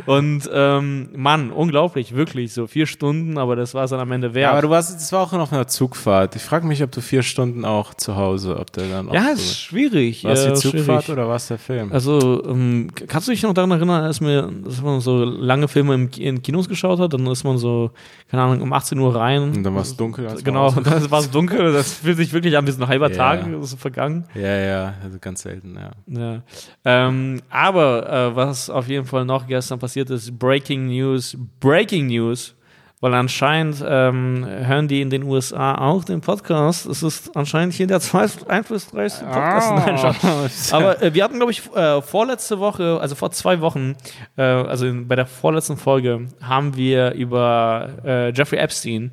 Und 0.06 0.48
ähm, 0.52 1.08
Mann, 1.14 1.50
unglaublich, 1.50 2.14
wirklich. 2.14 2.52
So 2.52 2.66
vier 2.66 2.86
Stunden, 2.86 3.38
aber 3.38 3.56
das 3.56 3.74
war 3.74 3.84
es 3.84 3.90
dann 3.90 4.00
am 4.00 4.10
Ende 4.12 4.28
ja, 4.28 4.34
wert. 4.34 4.52
aber 4.52 4.62
du 4.62 4.70
warst, 4.70 4.94
das 4.94 5.12
war 5.12 5.22
auch 5.22 5.32
noch 5.32 5.52
einer 5.52 5.66
Zugfahrt. 5.66 6.36
Ich 6.36 6.42
frage 6.42 6.66
mich, 6.66 6.82
ob 6.82 6.90
du 6.92 7.00
vier 7.00 7.22
Stunden 7.22 7.64
auch 7.64 7.94
zu 7.94 8.16
Hause, 8.16 8.58
ob 8.58 8.72
der 8.72 8.88
dann 8.88 9.08
auch. 9.08 9.14
Ja, 9.14 9.26
so- 9.28 9.42
ist 9.42 9.60
schwierig. 9.60 10.24
war 10.24 10.32
es 10.32 10.44
äh, 10.44 10.48
die 10.52 10.54
Zugfahrt 10.54 11.04
schwierig. 11.04 11.08
oder 11.10 11.28
war 11.28 11.36
es 11.36 11.48
der 11.48 11.58
Film? 11.58 11.92
Also, 11.92 12.42
ähm, 12.46 12.88
kannst 13.08 13.28
du 13.28 13.32
dich 13.32 13.42
noch 13.42 13.54
daran 13.54 13.70
erinnern, 13.70 14.04
als, 14.04 14.20
mir, 14.20 14.50
dass 14.64 14.80
man 14.82 15.00
so 15.00 15.24
lange 15.24 15.68
Filme 15.68 15.94
im, 15.94 16.10
in 16.18 16.42
Kinos 16.42 16.68
geschaut 16.68 16.98
hat? 16.98 17.12
Dann 17.12 17.26
ist 17.26 17.44
man 17.44 17.58
so, 17.58 17.90
keine 18.30 18.42
Ahnung, 18.42 18.62
um 18.62 18.72
18 18.72 18.98
Uhr 18.98 19.14
rein. 19.14 19.42
Und 19.42 19.62
dann 19.62 19.74
war 19.74 19.82
es 19.82 19.96
dunkel. 19.96 20.26
Genau, 20.42 20.70
dann 20.84 21.10
war 21.10 21.20
es 21.20 21.30
dunkel. 21.30 21.72
Das 21.72 21.94
fühlt 21.94 22.16
sich 22.16 22.32
wirklich 22.32 22.56
an 22.56 22.66
wie 22.66 22.70
so 22.72 22.82
ein 22.82 22.88
halber 22.88 23.10
Ja. 23.10 23.16
Tag 23.16 23.46
ist 23.46 23.78
vergangen. 23.78 24.24
Ja, 24.34 24.56
ja, 24.58 24.94
also 25.02 25.18
ganz 25.20 25.42
selten, 25.42 25.76
ja. 25.76 25.90
Ja. 26.20 26.42
Ähm, 26.84 27.40
aber 27.50 28.08
äh, 28.32 28.36
was 28.36 28.55
auf 28.70 28.88
jeden 28.88 29.06
Fall 29.06 29.24
noch 29.24 29.46
gestern 29.46 29.78
passiert 29.78 30.10
ist, 30.10 30.38
Breaking 30.38 30.86
News, 30.86 31.36
Breaking 31.60 32.06
News, 32.06 32.54
weil 33.00 33.12
anscheinend 33.14 33.84
ähm, 33.86 34.46
hören 34.46 34.88
die 34.88 35.02
in 35.02 35.10
den 35.10 35.22
USA 35.24 35.74
auch 35.76 36.04
den 36.04 36.20
Podcast. 36.20 36.86
Es 36.86 37.02
ist 37.02 37.36
anscheinend 37.36 37.74
hier 37.74 37.86
der 37.86 38.00
einflussreichste 38.48 39.24
Podcast. 39.24 39.70
Nein, 39.70 39.98
Spaß. 39.98 40.72
Aber 40.72 41.02
äh, 41.02 41.12
wir 41.12 41.22
hatten, 41.22 41.36
glaube 41.36 41.52
ich, 41.52 41.70
äh, 41.74 42.00
vorletzte 42.00 42.58
Woche, 42.58 42.98
also 43.00 43.14
vor 43.14 43.30
zwei 43.32 43.60
Wochen, 43.60 43.96
äh, 44.36 44.42
also 44.42 44.86
in, 44.86 45.06
bei 45.06 45.14
der 45.14 45.26
vorletzten 45.26 45.76
Folge, 45.76 46.26
haben 46.40 46.76
wir 46.76 47.12
über 47.12 47.90
äh, 48.04 48.32
Jeffrey 48.32 48.58
Epstein 48.58 49.12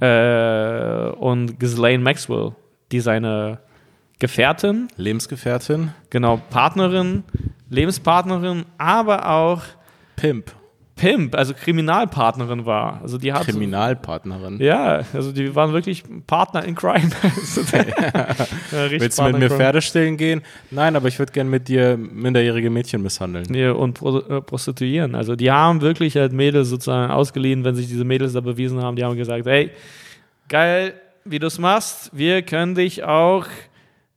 äh, 0.00 1.08
und 1.10 1.58
Ghislaine 1.60 2.02
Maxwell, 2.02 2.52
die 2.90 3.00
seine 3.00 3.60
Gefährtin, 4.18 4.88
Lebensgefährtin, 4.96 5.92
genau, 6.10 6.40
Partnerin, 6.50 7.24
Lebenspartnerin, 7.74 8.64
aber 8.78 9.28
auch 9.30 9.62
Pimp. 10.16 10.52
Pimp, 10.96 11.34
also 11.34 11.54
Kriminalpartnerin 11.54 12.66
war. 12.66 13.00
Also 13.02 13.18
die 13.18 13.32
hat 13.32 13.44
Kriminalpartnerin. 13.44 14.60
ja, 14.60 15.02
also 15.12 15.32
die 15.32 15.54
waren 15.56 15.72
wirklich 15.72 16.04
Partner 16.26 16.64
in 16.64 16.76
Crime. 16.76 17.10
Also 17.24 17.62
ja, 17.62 18.90
Willst 18.90 19.18
du 19.18 19.24
mit 19.24 19.38
mir. 19.38 19.50
Pferde 19.50 19.82
stillen 19.82 20.16
gehen? 20.16 20.42
Nein, 20.70 20.94
aber 20.94 21.08
ich 21.08 21.18
würde 21.18 21.32
gern 21.32 21.48
mit 21.48 21.66
dir 21.66 21.96
minderjährige 21.96 22.70
Mädchen 22.70 23.02
misshandeln. 23.02 23.46
Nee, 23.48 23.68
und 23.68 24.00
äh, 24.02 24.40
prostituieren. 24.40 25.16
Also 25.16 25.34
die 25.34 25.50
haben 25.50 25.80
wirklich 25.80 26.16
halt 26.16 26.32
Mädels 26.32 26.68
sozusagen 26.68 27.10
ausgeliehen, 27.10 27.64
wenn 27.64 27.74
sich 27.74 27.88
diese 27.88 28.04
Mädels 28.04 28.34
da 28.34 28.40
bewiesen 28.40 28.80
haben, 28.80 28.94
die 28.94 29.02
haben 29.02 29.16
gesagt, 29.16 29.46
hey, 29.46 29.72
geil, 30.48 30.94
wie 31.24 31.40
du 31.40 31.48
es 31.48 31.58
machst, 31.58 32.10
wir 32.12 32.42
können 32.42 32.76
dich 32.76 33.02
auch 33.02 33.46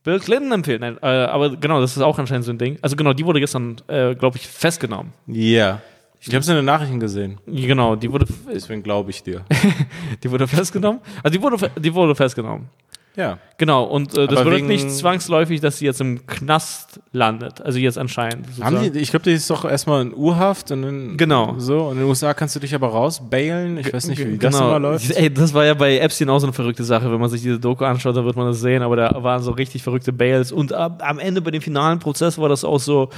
Bill 0.07 0.21
Clinton 0.21 0.53
empfehlen. 0.53 0.79
Nein, 0.79 0.97
äh, 1.01 1.05
aber 1.05 1.57
genau, 1.57 1.81
das 1.81 1.97
ist 1.97 2.01
auch 2.01 2.17
anscheinend 2.17 2.45
so 2.45 2.51
ein 2.53 2.57
Ding. 2.57 2.77
Also 2.81 2.95
genau, 2.95 3.11
die 3.11 3.25
wurde 3.25 3.41
gestern, 3.41 3.75
äh, 3.87 4.15
glaube 4.15 4.37
ich, 4.37 4.47
festgenommen. 4.47 5.11
Ja. 5.27 5.81
Ich 6.21 6.29
habe 6.29 6.37
es 6.37 6.47
in 6.47 6.55
den 6.55 6.63
Nachrichten 6.63 7.01
gesehen. 7.01 7.39
Genau, 7.45 7.97
die 7.97 8.09
wurde, 8.09 8.25
Deswegen 8.49 8.83
glaube 8.83 9.09
ich 9.09 9.21
dir. 9.21 9.43
die 10.23 10.31
wurde 10.31 10.47
festgenommen. 10.47 11.01
Also 11.21 11.37
die 11.37 11.43
wurde, 11.43 11.69
die 11.77 11.93
wurde 11.93 12.15
festgenommen. 12.15 12.69
Ja. 13.17 13.39
Genau, 13.59 13.85
und 13.85 14.15
äh, 14.15 14.27
das 14.27 14.43
bedeutet 14.43 14.67
nicht 14.67 14.91
zwangsläufig, 14.91 15.59
dass 15.61 15.79
sie 15.79 15.85
jetzt 15.87 15.99
im 15.99 16.27
Knast 16.27 16.99
landet. 17.11 17.59
Also 17.61 17.79
jetzt 17.79 17.97
anscheinend. 17.97 18.45
Haben 18.61 18.93
die, 18.93 18.99
ich 18.99 19.09
glaube, 19.09 19.23
die 19.23 19.31
ist 19.31 19.49
doch 19.49 19.65
erstmal 19.65 20.03
in 20.03 20.13
U-Haft 20.13 20.69
und 20.69 20.83
dann 20.83 21.17
Genau. 21.17 21.55
so. 21.57 21.85
Und 21.85 21.93
in 21.93 21.97
den 22.03 22.07
USA 22.07 22.35
kannst 22.35 22.55
du 22.55 22.59
dich 22.59 22.75
aber 22.75 22.89
rausbailen. 22.89 23.79
Ich 23.79 23.91
weiß 23.91 24.09
nicht, 24.09 24.19
wie 24.19 24.37
das 24.37 24.53
Genau. 24.53 24.67
immer 24.69 24.79
läuft. 24.79 25.09
Ey, 25.09 25.33
das 25.33 25.55
war 25.55 25.65
ja 25.65 25.73
bei 25.73 25.97
Epstein 25.97 26.29
auch 26.29 26.37
so 26.37 26.45
eine 26.45 26.53
verrückte 26.53 26.83
Sache. 26.83 27.11
Wenn 27.11 27.19
man 27.19 27.31
sich 27.31 27.41
diese 27.41 27.59
Doku 27.59 27.83
anschaut, 27.83 28.15
dann 28.15 28.25
wird 28.25 28.35
man 28.35 28.45
das 28.45 28.59
sehen. 28.61 28.83
Aber 28.83 28.95
da 28.95 29.11
waren 29.23 29.41
so 29.41 29.49
richtig 29.49 29.81
verrückte 29.81 30.13
Bails. 30.13 30.51
Und 30.51 30.71
ab, 30.71 31.01
am 31.03 31.17
Ende 31.17 31.41
bei 31.41 31.49
dem 31.49 31.63
finalen 31.63 31.97
Prozess 31.97 32.37
war 32.37 32.49
das 32.49 32.63
auch 32.63 32.79
so, 32.79 33.09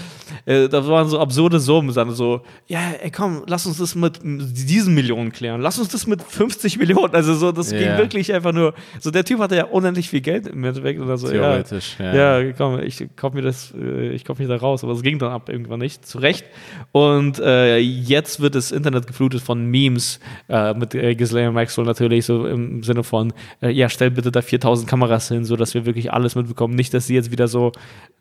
äh, 0.46 0.70
da 0.70 0.88
waren 0.88 1.10
so 1.10 1.20
absurde 1.20 1.60
Summen. 1.60 1.94
Dann 1.94 2.12
so, 2.12 2.44
ja, 2.68 2.80
ey, 3.04 3.12
komm, 3.12 3.44
lass 3.48 3.66
uns 3.66 3.78
das 3.80 3.94
mit 3.94 4.22
diesen 4.24 4.94
Millionen 4.94 5.34
klären. 5.34 5.60
Lass 5.60 5.78
uns 5.78 5.90
das 5.90 6.08
mit 6.08 6.22
50 6.24 6.78
Millionen. 6.78 7.14
Also 7.14 7.34
so, 7.36 7.52
das 7.52 7.72
ging 7.72 7.82
Ja. 7.82 7.98
wirklich 7.98 8.34
einfach 8.34 8.54
nur, 8.54 8.74
so 9.02 9.12
der 9.12 9.26
Typ 9.26 9.40
hatte 9.42 9.58
ja 9.58 9.66
unendlich 9.90 10.10
viel 10.10 10.22
Geld 10.22 10.48
im 10.48 10.64
Endeffekt. 10.64 11.00
Oder 11.00 11.18
so, 11.18 11.28
Theoretisch, 11.28 11.98
ja. 12.00 12.14
ja. 12.14 12.40
Ja, 12.40 12.54
komm, 12.54 12.80
ich 12.80 13.08
kauf 13.16 13.34
mir 13.34 13.42
das, 13.42 13.74
äh, 13.74 14.10
ich 14.10 14.24
kauf 14.24 14.40
mich 14.40 14.48
da 14.48 14.56
raus, 14.56 14.84
aber 14.84 14.94
es 14.94 15.02
ging 15.02 15.20
dann 15.20 15.32
ab 15.32 15.50
irgendwann 15.50 15.80
nicht, 15.80 16.06
zu 16.06 16.20
Recht. 16.20 16.46
Und 16.92 17.40
äh, 17.40 17.78
jetzt 17.78 18.40
wird 18.40 18.56
das 18.56 18.72
Internet 18.72 19.08
geflutet 19.08 19.42
von 19.42 19.66
Memes 19.66 20.20
äh, 20.48 20.74
mit 20.74 20.96
äh, 20.96 21.16
Ghislaine 21.16 21.52
Maxwell 21.52 21.86
natürlich, 21.86 22.26
so 22.26 22.46
im 22.46 22.84
Sinne 22.84 23.04
von, 23.04 23.34
äh, 23.62 23.70
ja, 23.72 23.90
stell 23.90 24.12
bitte 24.12 24.32
da 24.32 24.42
4000 24.42 24.88
Kameras 24.88 25.28
hin, 25.28 25.46
so 25.46 25.56
dass 25.56 25.74
wir 25.74 25.86
wirklich 25.86 26.14
alles 26.14 26.36
mitbekommen. 26.36 26.76
Nicht, 26.76 26.94
dass 26.94 27.08
sie 27.08 27.16
jetzt 27.16 27.32
wieder 27.32 27.48
so 27.48 27.72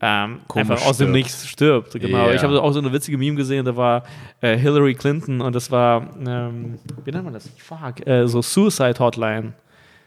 ähm, 0.00 0.40
einfach 0.54 0.84
aus 0.86 0.98
dem. 0.98 1.12
Nichts 1.12 1.48
stirbt. 1.48 1.92
Genau. 1.98 2.28
Ja. 2.28 2.34
Ich 2.34 2.42
habe 2.42 2.62
auch 2.62 2.72
so 2.72 2.78
eine 2.78 2.92
witzige 2.92 3.18
Meme 3.18 3.36
gesehen, 3.36 3.64
da 3.64 3.76
war 3.76 4.04
äh, 4.40 4.56
Hillary 4.56 4.94
Clinton 4.94 5.40
und 5.40 5.54
das 5.54 5.70
war, 5.70 6.08
ähm, 6.24 6.78
wie 7.04 7.10
nennt 7.10 7.24
man 7.24 7.32
das? 7.32 7.50
Fuck, 7.56 8.06
äh, 8.06 8.26
so 8.28 8.42
Suicide 8.42 8.98
Hotline. 8.98 9.54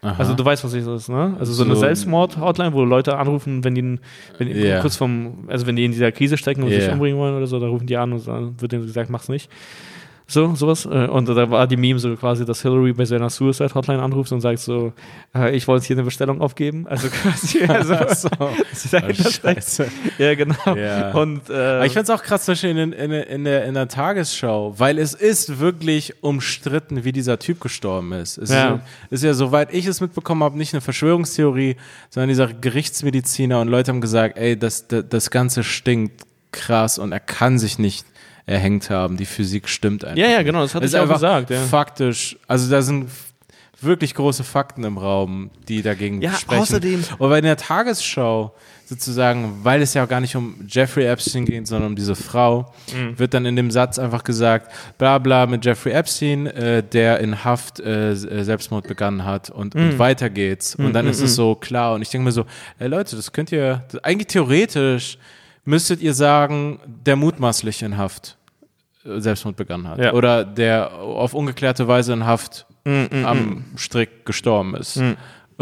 Aha. 0.04 0.16
Also 0.18 0.34
du 0.34 0.44
weißt, 0.44 0.64
was 0.64 0.72
das 0.72 0.84
ist, 0.84 1.08
ne? 1.08 1.36
Also 1.38 1.52
so 1.52 1.62
eine 1.62 1.74
So- 1.76 1.80
Selbstmord-Hotline, 1.82 2.72
wo 2.72 2.82
Leute 2.84 3.16
anrufen, 3.16 3.62
wenn 3.62 3.74
die, 3.76 4.00
wenn 4.36 4.48
die 4.48 4.54
Ja. 4.60 4.80
kurz 4.80 4.96
vom, 4.96 5.44
also 5.46 5.64
wenn 5.68 5.76
die 5.76 5.84
in 5.84 5.92
dieser 5.92 6.10
Krise 6.10 6.36
stecken 6.36 6.64
und 6.64 6.70
Ja. 6.72 6.80
sich 6.80 6.90
umbringen 6.90 7.16
wollen 7.18 7.36
oder 7.36 7.46
so, 7.46 7.60
da 7.60 7.68
rufen 7.68 7.86
die 7.86 7.96
an 7.96 8.12
und 8.12 8.26
dann 8.26 8.60
wird 8.60 8.72
denen 8.72 8.82
gesagt, 8.84 9.10
mach's 9.10 9.28
nicht. 9.28 9.48
So, 10.26 10.54
sowas. 10.54 10.86
Äh, 10.86 11.08
Und 11.08 11.28
da 11.28 11.50
war 11.50 11.66
die 11.66 11.76
Meme 11.76 11.98
so 11.98 12.14
quasi, 12.16 12.44
dass 12.46 12.62
Hillary 12.62 12.92
bei 12.92 13.04
seiner 13.04 13.28
Suicide-Hotline 13.28 14.00
anruft 14.02 14.32
und 14.32 14.40
sagt 14.40 14.60
so, 14.60 14.92
äh, 15.34 15.54
ich 15.54 15.68
wollte 15.68 15.86
hier 15.86 15.96
eine 15.96 16.04
Bestellung 16.04 16.40
aufgeben. 16.40 16.86
Also 16.88 17.08
quasi, 17.08 17.64
also, 17.68 17.94
so. 18.14 18.28
Oh. 18.38 18.50
Ja, 20.18 20.34
genau. 20.34 20.76
Ja. 20.76 21.12
Und 21.12 21.50
äh, 21.50 21.84
ich 21.86 21.92
find's 21.92 22.08
auch 22.10 22.22
krass, 22.22 22.44
zum 22.44 22.52
Beispiel 22.52 22.70
in, 22.70 22.92
in, 22.92 23.10
in, 23.12 23.44
der, 23.44 23.64
in 23.64 23.74
der 23.74 23.88
Tagesschau, 23.88 24.74
weil 24.78 24.98
es 24.98 25.14
ist 25.14 25.58
wirklich 25.58 26.22
umstritten, 26.22 27.04
wie 27.04 27.12
dieser 27.12 27.38
Typ 27.38 27.60
gestorben 27.60 28.12
ist. 28.12 28.38
Es 28.38 28.50
Ja. 28.50 28.76
ist, 29.10 29.22
ist 29.22 29.24
ja, 29.24 29.34
soweit 29.34 29.74
ich 29.74 29.86
es 29.86 30.00
mitbekommen 30.00 30.42
habe, 30.42 30.56
nicht 30.56 30.72
eine 30.72 30.80
Verschwörungstheorie, 30.80 31.76
sondern 32.10 32.28
dieser 32.28 32.48
Gerichtsmediziner 32.48 33.60
und 33.60 33.68
Leute 33.68 33.90
haben 33.92 34.00
gesagt, 34.00 34.38
ey, 34.38 34.56
das, 34.58 34.86
das, 34.88 35.04
das 35.08 35.30
Ganze 35.30 35.62
stinkt 35.64 36.22
krass 36.52 36.98
und 36.98 37.12
er 37.12 37.20
kann 37.20 37.58
sich 37.58 37.78
nicht 37.78 38.06
erhängt 38.46 38.90
haben. 38.90 39.16
Die 39.16 39.26
Physik 39.26 39.68
stimmt 39.68 40.04
einfach. 40.04 40.18
ja, 40.18 40.28
ja, 40.28 40.42
genau, 40.42 40.62
das 40.62 40.72
Das 40.72 40.92
ich 40.92 40.98
auch 40.98 41.08
gesagt. 41.08 41.50
Ja. 41.50 41.60
faktisch, 41.60 42.36
also 42.48 42.70
da 42.70 42.82
sind 42.82 43.08
wirklich 43.80 44.14
große 44.14 44.44
Fakten 44.44 44.84
im 44.84 44.96
Raum, 44.96 45.50
die 45.68 45.82
dagegen 45.82 46.22
Ja, 46.22 46.32
sprechen. 46.34 46.62
außerdem- 46.62 47.04
Und 47.18 47.28
bei 47.30 47.40
der 47.40 47.56
Tagesschau 47.56 48.54
sozusagen, 48.86 49.60
weil 49.62 49.82
es 49.82 49.94
ja 49.94 50.04
auch 50.04 50.08
gar 50.08 50.20
nicht 50.20 50.36
um 50.36 50.54
Jeffrey 50.68 51.04
Epstein 51.06 51.44
geht, 51.44 51.66
sondern 51.66 51.90
um 51.90 51.96
diese 51.96 52.14
Frau, 52.14 52.72
Mhm. 52.94 53.18
wird 53.18 53.34
dann 53.34 53.44
in 53.46 53.56
dem 53.56 53.70
Satz 53.72 53.98
einfach 53.98 54.22
gesagt, 54.22 54.70
bla 54.98 55.18
bla 55.18 55.46
mit 55.46 55.64
Jeffrey 55.64 55.92
Epstein, 55.92 56.46
äh, 56.46 56.82
der 56.84 57.18
in 57.20 57.42
Haft 57.42 57.80
äh, 57.80 58.12
äh, 58.12 58.14
Selbstmord 58.44 58.86
begangen 58.86 59.24
hat 59.24 59.50
und, 59.50 59.74
Mhm. 59.74 59.80
und 59.82 59.98
weiter 59.98 60.30
geht's. 60.30 60.74
Und 60.76 60.92
dann 60.92 61.06
ist 61.08 61.20
es 61.20 61.34
so 61.34 61.54
klar. 61.56 61.94
Und 61.94 62.02
ich 62.02 62.10
denke 62.10 62.24
mir 62.26 62.32
so, 62.32 62.44
ey 62.78 62.86
Leute, 62.88 63.16
das 63.16 63.32
könnt 63.32 63.50
ihr, 63.50 63.82
das, 63.90 64.04
eigentlich 64.04 64.28
theoretisch 64.28 65.18
müsstet 65.64 66.00
ihr 66.00 66.14
sagen, 66.14 66.80
der 66.86 67.16
mutmaßlich 67.16 67.82
in 67.82 67.96
Haft 67.96 68.36
äh, 69.04 69.20
Selbstmord 69.20 69.56
begangen 69.56 69.88
hat. 69.88 69.98
Ja. 69.98 70.12
Oder 70.12 70.44
der 70.44 70.92
auf 70.92 71.34
ungeklärte 71.34 71.88
Weise 71.88 72.12
in 72.12 72.26
Haft 72.26 72.66
Mm, 72.84 73.24
am 73.24 73.64
Strick 73.76 74.26
gestorben 74.26 74.74
ist. 74.74 75.00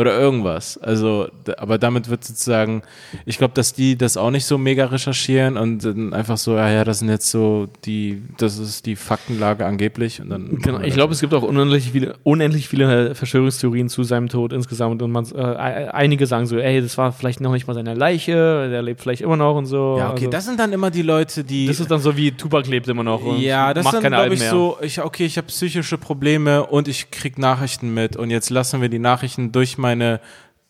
Oder 0.00 0.18
irgendwas. 0.18 0.78
Also, 0.78 1.28
aber 1.58 1.76
damit 1.76 2.08
wird 2.08 2.24
sozusagen, 2.24 2.80
ich 3.26 3.36
glaube, 3.36 3.52
dass 3.52 3.74
die 3.74 3.98
das 3.98 4.16
auch 4.16 4.30
nicht 4.30 4.46
so 4.46 4.56
mega 4.56 4.86
recherchieren 4.86 5.58
und 5.58 5.84
dann 5.84 6.14
einfach 6.14 6.38
so, 6.38 6.56
ja, 6.56 6.70
ja, 6.70 6.84
das 6.84 7.00
sind 7.00 7.10
jetzt 7.10 7.30
so 7.30 7.68
die, 7.84 8.22
das 8.38 8.56
ist 8.56 8.86
die 8.86 8.96
Faktenlage 8.96 9.66
angeblich 9.66 10.22
und 10.22 10.30
dann. 10.30 10.58
Genau, 10.62 10.80
ich 10.80 10.94
glaube, 10.94 11.12
es 11.12 11.20
gibt 11.20 11.34
auch 11.34 11.42
unendlich 11.42 11.90
viele, 11.92 12.14
unendlich 12.22 12.66
viele 12.66 13.14
Verschwörungstheorien 13.14 13.90
zu 13.90 14.02
seinem 14.02 14.30
Tod 14.30 14.54
insgesamt 14.54 15.02
und 15.02 15.12
man, 15.12 15.26
äh, 15.34 15.42
einige 15.42 16.26
sagen 16.26 16.46
so, 16.46 16.56
ey, 16.56 16.80
das 16.80 16.96
war 16.96 17.12
vielleicht 17.12 17.42
noch 17.42 17.52
nicht 17.52 17.66
mal 17.66 17.74
seine 17.74 17.92
Leiche, 17.92 18.68
der 18.70 18.80
lebt 18.80 19.02
vielleicht 19.02 19.20
immer 19.20 19.36
noch 19.36 19.54
und 19.56 19.66
so. 19.66 19.96
Ja, 19.98 20.12
okay, 20.12 20.20
also, 20.20 20.30
das 20.30 20.46
sind 20.46 20.58
dann 20.58 20.72
immer 20.72 20.90
die 20.90 21.02
Leute, 21.02 21.44
die. 21.44 21.66
das 21.66 21.78
ist 21.78 21.90
dann 21.90 22.00
so 22.00 22.16
wie 22.16 22.32
Tupac 22.32 22.66
lebt 22.70 22.88
immer 22.88 23.04
noch 23.04 23.22
und 23.22 23.38
ja, 23.38 23.74
das 23.74 23.84
macht 23.84 23.92
ist 23.92 23.96
dann, 23.96 24.02
keine 24.04 24.16
glaube 24.16 24.22
Alben 24.22 24.34
ich, 24.36 24.40
mehr. 24.40 24.50
so, 24.50 24.78
ich, 24.80 25.02
okay, 25.02 25.26
ich 25.26 25.36
habe 25.36 25.48
psychische 25.48 25.98
Probleme 25.98 26.64
und 26.64 26.88
ich 26.88 27.10
krieg 27.10 27.36
Nachrichten 27.36 27.92
mit 27.92 28.16
und 28.16 28.30
jetzt 28.30 28.48
lassen 28.48 28.80
wir 28.80 28.88
die 28.88 28.98
Nachrichten 28.98 29.52
durch 29.52 29.76
meine, 29.90 30.20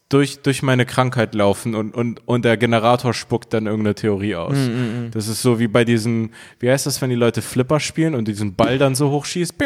durch, 0.09 0.43
durch 0.43 0.63
meine 0.63 0.87
Krankheit 0.87 1.35
laufen 1.35 1.75
und, 1.75 1.95
und, 1.95 2.27
und 2.27 2.45
der 2.45 2.57
Generator 2.57 3.15
spuckt 3.15 3.53
dann 3.55 3.67
irgendeine 3.67 3.95
Theorie 3.95 4.35
aus. 4.35 4.57
Mm, 4.57 5.11
Das 5.13 5.29
ist 5.29 5.41
so 5.41 5.59
wie 5.61 5.69
bei 5.69 5.85
diesen, 5.85 6.31
wie 6.59 6.71
heißt 6.71 6.87
das, 6.87 7.01
wenn 7.01 7.11
die 7.11 7.17
Leute 7.17 7.43
Flipper 7.43 7.79
spielen 7.79 8.15
und 8.15 8.27
diesen 8.27 8.55
Ball 8.55 8.77
dann 8.79 8.95
so 8.95 9.11
hochschießt? 9.11 9.57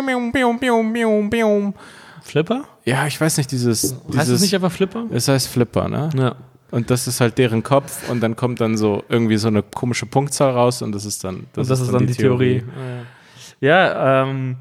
Flipper? 2.23 2.65
Ja, 2.85 3.07
ich 3.07 3.19
weiß 3.21 3.39
nicht, 3.39 3.51
dieses, 3.53 3.81
dieses 4.07 4.17
heißt 4.21 4.31
es 4.31 4.41
nicht 4.43 4.55
einfach 4.55 4.73
Flipper? 4.73 5.07
es 5.11 5.29
heißt 5.29 5.49
Flipper, 5.49 5.89
ne? 5.89 6.11
Ja. 6.17 6.35
Und 6.71 6.91
das 6.91 7.07
ist 7.07 7.21
halt 7.21 7.39
deren 7.39 7.63
Kopf 7.63 8.09
und 8.11 8.21
dann 8.21 8.35
kommt 8.35 8.61
dann 8.61 8.77
so 8.77 9.05
irgendwie 9.09 9.37
so 9.37 9.49
eine 9.49 9.63
komische 9.63 10.07
Punktzahl 10.07 10.51
raus 10.51 10.83
und 10.83 10.93
das 10.93 11.05
ist 11.05 11.23
dann, 11.23 11.47
Das, 11.53 11.63
und 11.63 11.71
das 11.71 11.81
ist 11.81 11.93
dann 11.93 12.07
die 12.07 12.15
Theorie. 12.15 12.65
Ja, 13.61 14.23
ähm, 14.25 14.57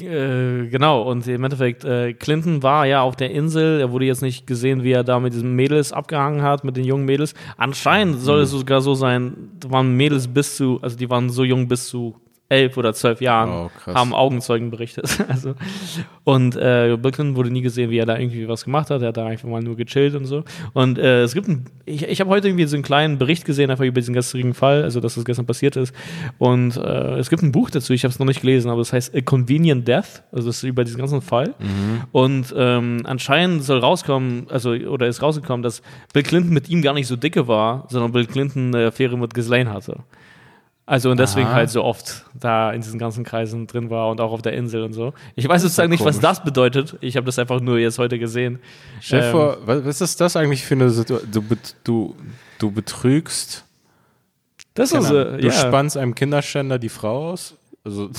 äh, 0.00 0.68
genau. 0.68 1.02
Und 1.02 1.26
im 1.26 1.44
Endeffekt, 1.44 1.84
äh, 1.84 2.12
Clinton 2.12 2.62
war 2.62 2.86
ja 2.86 3.02
auf 3.02 3.16
der 3.16 3.30
Insel. 3.30 3.80
Er 3.80 3.90
wurde 3.92 4.04
jetzt 4.04 4.22
nicht 4.22 4.46
gesehen, 4.46 4.82
wie 4.82 4.92
er 4.92 5.04
da 5.04 5.20
mit 5.20 5.32
diesen 5.32 5.54
Mädels 5.54 5.92
abgehangen 5.92 6.42
hat, 6.42 6.64
mit 6.64 6.76
den 6.76 6.84
jungen 6.84 7.04
Mädels. 7.04 7.34
Anscheinend 7.56 8.20
soll 8.20 8.40
es 8.40 8.50
sogar 8.50 8.80
so 8.80 8.94
sein, 8.94 9.50
da 9.60 9.70
waren 9.70 9.96
Mädels 9.96 10.28
bis 10.28 10.56
zu, 10.56 10.78
also 10.82 10.96
die 10.96 11.08
waren 11.10 11.30
so 11.30 11.44
jung 11.44 11.68
bis 11.68 11.88
zu 11.88 12.16
elf 12.48 12.76
oder 12.76 12.94
zwölf 12.94 13.20
Jahren, 13.20 13.50
Oh, 13.50 13.70
haben 13.92 14.14
Augenzeugen 14.14 14.70
berichtet. 14.70 15.24
also, 15.28 15.54
und 16.24 16.56
äh, 16.56 16.96
Bill 17.00 17.10
Clinton 17.10 17.36
wurde 17.36 17.50
nie 17.50 17.62
gesehen, 17.62 17.90
wie 17.90 17.98
er 17.98 18.06
da 18.06 18.18
irgendwie 18.18 18.46
was 18.48 18.64
gemacht 18.64 18.90
hat. 18.90 19.02
Er 19.02 19.08
hat 19.08 19.16
da 19.16 19.26
einfach 19.26 19.48
mal 19.48 19.62
nur 19.62 19.76
gechillt 19.76 20.14
und 20.14 20.26
so. 20.26 20.44
Und 20.72 20.98
äh, 20.98 21.22
es 21.22 21.34
gibt 21.34 21.48
ein, 21.48 21.66
ich, 21.84 22.04
ich 22.04 22.20
habe 22.20 22.30
heute 22.30 22.48
irgendwie 22.48 22.66
so 22.66 22.76
einen 22.76 22.82
kleinen 22.82 23.18
Bericht 23.18 23.44
gesehen, 23.44 23.70
einfach 23.70 23.84
über 23.84 24.00
diesen 24.00 24.14
gestrigen 24.14 24.54
Fall, 24.54 24.82
also 24.82 25.00
dass 25.00 25.14
das 25.16 25.24
gestern 25.24 25.46
passiert 25.46 25.76
ist. 25.76 25.94
Und 26.38 26.76
äh, 26.76 27.18
es 27.18 27.30
gibt 27.30 27.42
ein 27.42 27.52
Buch 27.52 27.70
dazu, 27.70 27.92
ich 27.92 28.04
habe 28.04 28.12
es 28.12 28.18
noch 28.18 28.26
nicht 28.26 28.40
gelesen, 28.40 28.70
aber 28.70 28.80
es 28.80 28.92
heißt 28.92 29.14
A 29.14 29.20
Convenient 29.20 29.86
Death, 29.88 30.22
also 30.32 30.48
das 30.48 30.58
ist 30.58 30.62
über 30.64 30.84
diesen 30.84 30.98
ganzen 30.98 31.20
Fall. 31.22 31.54
Und 32.12 32.54
ähm, 32.56 33.02
anscheinend 33.04 33.64
soll 33.64 33.78
rauskommen, 33.78 34.46
also 34.50 34.70
oder 34.70 35.06
ist 35.06 35.22
rausgekommen, 35.22 35.62
dass 35.62 35.82
Bill 36.12 36.22
Clinton 36.22 36.52
mit 36.52 36.68
ihm 36.68 36.82
gar 36.82 36.94
nicht 36.94 37.06
so 37.06 37.16
dicke 37.16 37.48
war, 37.48 37.86
sondern 37.88 38.12
Bill 38.12 38.26
Clinton 38.26 38.74
eine 38.74 38.86
Affäre 38.86 39.16
mit 39.18 39.34
Ghislaine 39.34 39.72
hatte. 39.72 39.98
Also 40.88 41.10
und 41.10 41.18
deswegen 41.18 41.48
Aha. 41.48 41.54
halt 41.54 41.70
so 41.70 41.82
oft 41.82 42.24
da 42.32 42.70
in 42.70 42.80
diesen 42.80 43.00
ganzen 43.00 43.24
Kreisen 43.24 43.66
drin 43.66 43.90
war 43.90 44.08
und 44.08 44.20
auch 44.20 44.30
auf 44.30 44.40
der 44.40 44.52
Insel 44.52 44.84
und 44.84 44.92
so. 44.92 45.14
Ich 45.34 45.48
weiß 45.48 45.62
sozusagen 45.62 45.90
nicht, 45.90 46.04
was 46.04 46.20
das 46.20 46.44
bedeutet. 46.44 46.96
Ich 47.00 47.16
habe 47.16 47.26
das 47.26 47.40
einfach 47.40 47.60
nur 47.60 47.78
jetzt 47.78 47.98
heute 47.98 48.20
gesehen. 48.20 48.60
Stell 49.00 49.24
Ähm, 49.24 49.32
vor, 49.32 49.58
was, 49.66 50.00
ist 50.00 50.20
das 50.20 50.36
eigentlich 50.36 50.64
für 50.64 50.74
eine 50.74 50.90
Situation? 50.90 51.28
Du, 51.32 51.56
du, 51.82 52.16
du 52.60 52.70
betrügst, 52.70 53.64
Das 54.74 54.92
ist 54.92 55.08
Keine 55.08 55.22
äh, 55.22 55.40
du 55.40 55.46
ja. 55.48 55.52
spannst 55.52 55.96
einem 55.96 56.14
Kinderschänder 56.14 56.78
die 56.78 56.88
Frau 56.88 57.30
aus? 57.32 57.56
Also, 57.82 58.10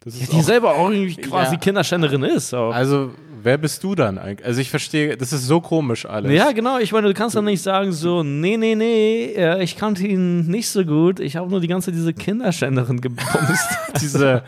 das 0.00 0.14
ist 0.14 0.32
die 0.32 0.36
auch, 0.36 0.42
selber 0.42 0.74
auch 0.74 0.90
irgendwie 0.90 1.16
quasi 1.22 1.54
Ja. 1.54 1.60
Kinderschänderin 1.60 2.22
ist. 2.24 2.54
Auch. 2.54 2.72
also, 2.72 3.10
wer 3.42 3.58
bist 3.58 3.82
du 3.84 3.94
dann 3.94 4.18
eigentlich? 4.18 4.46
Also, 4.46 4.60
ich 4.60 4.70
verstehe, 4.70 5.16
das 5.16 5.32
ist 5.32 5.46
so 5.46 5.60
komisch 5.60 6.06
alles. 6.06 6.32
Ja, 6.32 6.52
genau. 6.52 6.78
Ich 6.78 6.92
meine, 6.92 7.08
du 7.08 7.14
kannst 7.14 7.36
dann 7.36 7.44
nicht 7.44 7.62
sagen 7.62 7.92
so, 7.92 8.22
nee, 8.22 8.56
nee, 8.56 8.74
nee, 8.74 9.34
äh, 9.36 9.62
ich 9.62 9.76
kannte 9.76 10.06
ihn 10.06 10.46
nicht 10.46 10.68
so 10.68 10.84
gut. 10.84 11.20
Ich 11.20 11.36
habe 11.36 11.50
nur 11.50 11.60
die 11.60 11.68
ganze 11.68 11.86
Zeit 11.86 11.94
diese 11.96 12.14
Kinderschänderin 12.14 13.00
gebumst. 13.00 13.68
Diese, 14.00 14.42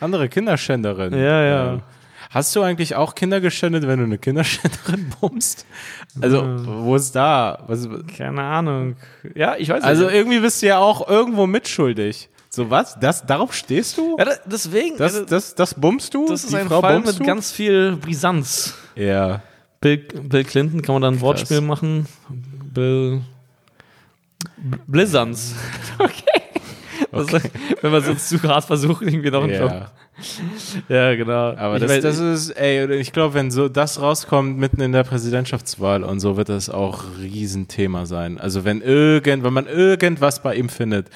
Andere 0.00 0.28
Kinderschänderin. 0.28 1.12
Ja, 1.14 1.42
ja. 1.44 1.78
Hast 2.30 2.56
du 2.56 2.62
eigentlich 2.62 2.96
auch 2.96 3.14
Kinder 3.14 3.40
geschändet, 3.40 3.86
wenn 3.86 3.98
du 3.98 4.04
eine 4.06 4.18
Kinderschänderin 4.18 5.12
bummst? 5.20 5.64
Also, 6.20 6.42
wo 6.66 6.96
ist 6.96 7.14
da? 7.14 7.62
Was, 7.68 7.86
Keine 8.16 8.42
Ahnung. 8.42 8.96
Ja, 9.34 9.54
ich 9.58 9.68
weiß 9.68 9.84
also 9.84 10.06
nicht. 10.06 10.14
irgendwie 10.14 10.40
bist 10.40 10.60
du 10.62 10.66
ja 10.66 10.78
auch 10.78 11.06
irgendwo 11.08 11.46
mitschuldig. 11.46 12.30
So 12.54 12.68
was? 12.68 12.98
Das, 13.00 13.24
darauf 13.24 13.54
stehst 13.54 13.96
du? 13.96 14.16
Ja, 14.18 14.26
da- 14.26 14.36
deswegen, 14.44 14.98
Das, 14.98 15.14
also, 15.14 15.26
das, 15.26 15.54
das 15.54 15.72
bummst 15.74 16.12
du? 16.12 16.28
das 16.28 16.44
ist 16.44 16.52
Die 16.52 16.56
ein 16.58 16.66
Frau 16.68 16.82
Fall 16.82 17.00
mit 17.00 17.18
du? 17.18 17.24
ganz 17.24 17.50
viel 17.50 17.96
Brisanz. 17.96 18.74
Ja. 18.94 19.40
Bill, 19.80 19.96
Bill 19.96 20.44
Clinton, 20.44 20.82
kann 20.82 20.94
man 20.96 21.02
da 21.02 21.08
ein 21.08 21.20
Wortspiel 21.22 21.62
machen? 21.62 22.06
Bill. 22.74 23.22
B- 24.58 24.76
Blizzanz. 24.86 25.54
okay. 25.98 26.41
Das, 27.12 27.32
wenn 27.82 27.94
es 27.94 28.08
uns 28.08 28.28
zu 28.28 28.42
hart 28.42 28.64
versuchen, 28.64 29.06
irgendwie 29.08 29.30
noch 29.30 29.44
einen 29.44 29.52
Job. 29.60 29.70
ja. 29.70 29.90
Ja, 30.88 31.14
genau. 31.14 31.54
Aber 31.56 31.76
Ich 31.76 31.82
das, 31.82 31.90
weiß- 31.90 32.00
das 32.02 32.18
ist, 32.18 32.50
ey, 32.50 32.92
ich 32.96 33.12
glaube, 33.12 33.34
wenn 33.34 33.50
so 33.50 33.68
das 33.68 34.00
rauskommt 34.00 34.58
mitten 34.58 34.80
in 34.82 34.92
der 34.92 35.04
Präsidentschaftswahl 35.04 36.04
und 36.04 36.20
so, 36.20 36.36
wird 36.36 36.48
das 36.50 36.68
auch 36.68 37.04
Riesenthema 37.20 38.04
sein. 38.06 38.38
Also 38.38 38.64
wenn 38.64 38.82
irgend, 38.82 39.42
wenn 39.42 39.52
man 39.52 39.66
irgendwas 39.66 40.42
bei 40.42 40.54
ihm 40.54 40.68
findet, 40.68 41.08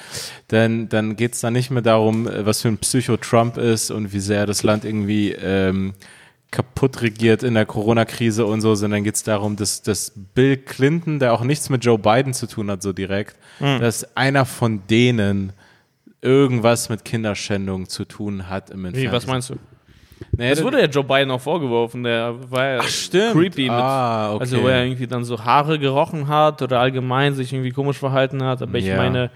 dann, 0.47 0.89
dann 0.89 1.15
geht's 1.15 1.41
da 1.41 1.51
nicht 1.51 1.69
mehr 1.69 1.83
darum, 1.83 2.27
äh, 2.27 2.45
was 2.45 2.61
für 2.61 2.69
ein 2.69 2.77
Psycho-Trump 2.79 3.57
ist 3.57 3.91
und 3.91 4.13
wie 4.13 4.19
sehr 4.19 4.45
das 4.47 4.63
Land 4.63 4.83
irgendwie 4.83 5.31
ähm, 5.33 5.93
kaputt 6.49 7.01
regiert 7.01 7.43
in 7.43 7.53
der 7.53 7.65
Corona-Krise 7.65 8.45
und 8.45 8.61
so, 8.61 8.73
sondern 8.73 9.03
geht's 9.03 9.21
darum, 9.23 9.57
dass, 9.57 9.81
dass 9.83 10.11
Bill 10.33 10.57
Clinton, 10.57 11.19
der 11.19 11.33
auch 11.33 11.43
nichts 11.43 11.69
mit 11.69 11.83
Joe 11.85 11.99
Biden 11.99 12.33
zu 12.33 12.47
tun 12.47 12.71
hat, 12.71 12.81
so 12.81 12.93
direkt, 12.93 13.35
dass 13.59 14.15
einer 14.15 14.45
von 14.45 14.81
denen 14.89 15.51
irgendwas 16.21 16.89
mit 16.89 17.05
Kinderschändung 17.05 17.87
zu 17.87 18.05
tun 18.05 18.49
hat 18.49 18.69
im 18.69 18.93
Wie, 18.95 19.11
was 19.11 19.27
meinst 19.27 19.49
du? 19.49 19.55
Nee, 20.35 20.49
Das 20.49 20.63
wurde 20.63 20.79
ja 20.81 20.87
Joe 20.87 21.03
Biden 21.03 21.31
auch 21.31 21.41
vorgeworfen, 21.41 22.03
der 22.03 22.35
war 22.51 22.65
ja 22.65 22.83
stimmt. 22.83 23.33
creepy 23.33 23.69
mit, 23.69 23.79
Ah, 23.79 24.33
okay. 24.33 24.39
also 24.41 24.63
wo 24.63 24.67
er 24.67 24.83
irgendwie 24.83 25.07
dann 25.07 25.23
so 25.23 25.43
Haare 25.43 25.79
gerochen 25.79 26.27
hat 26.27 26.61
oder 26.61 26.79
allgemein 26.79 27.33
sich 27.33 27.53
irgendwie 27.53 27.71
komisch 27.71 27.97
verhalten 27.97 28.43
hat, 28.43 28.61
aber 28.61 28.77
ich 28.77 28.85
Ja. 28.85 28.97
meine, 28.97 29.29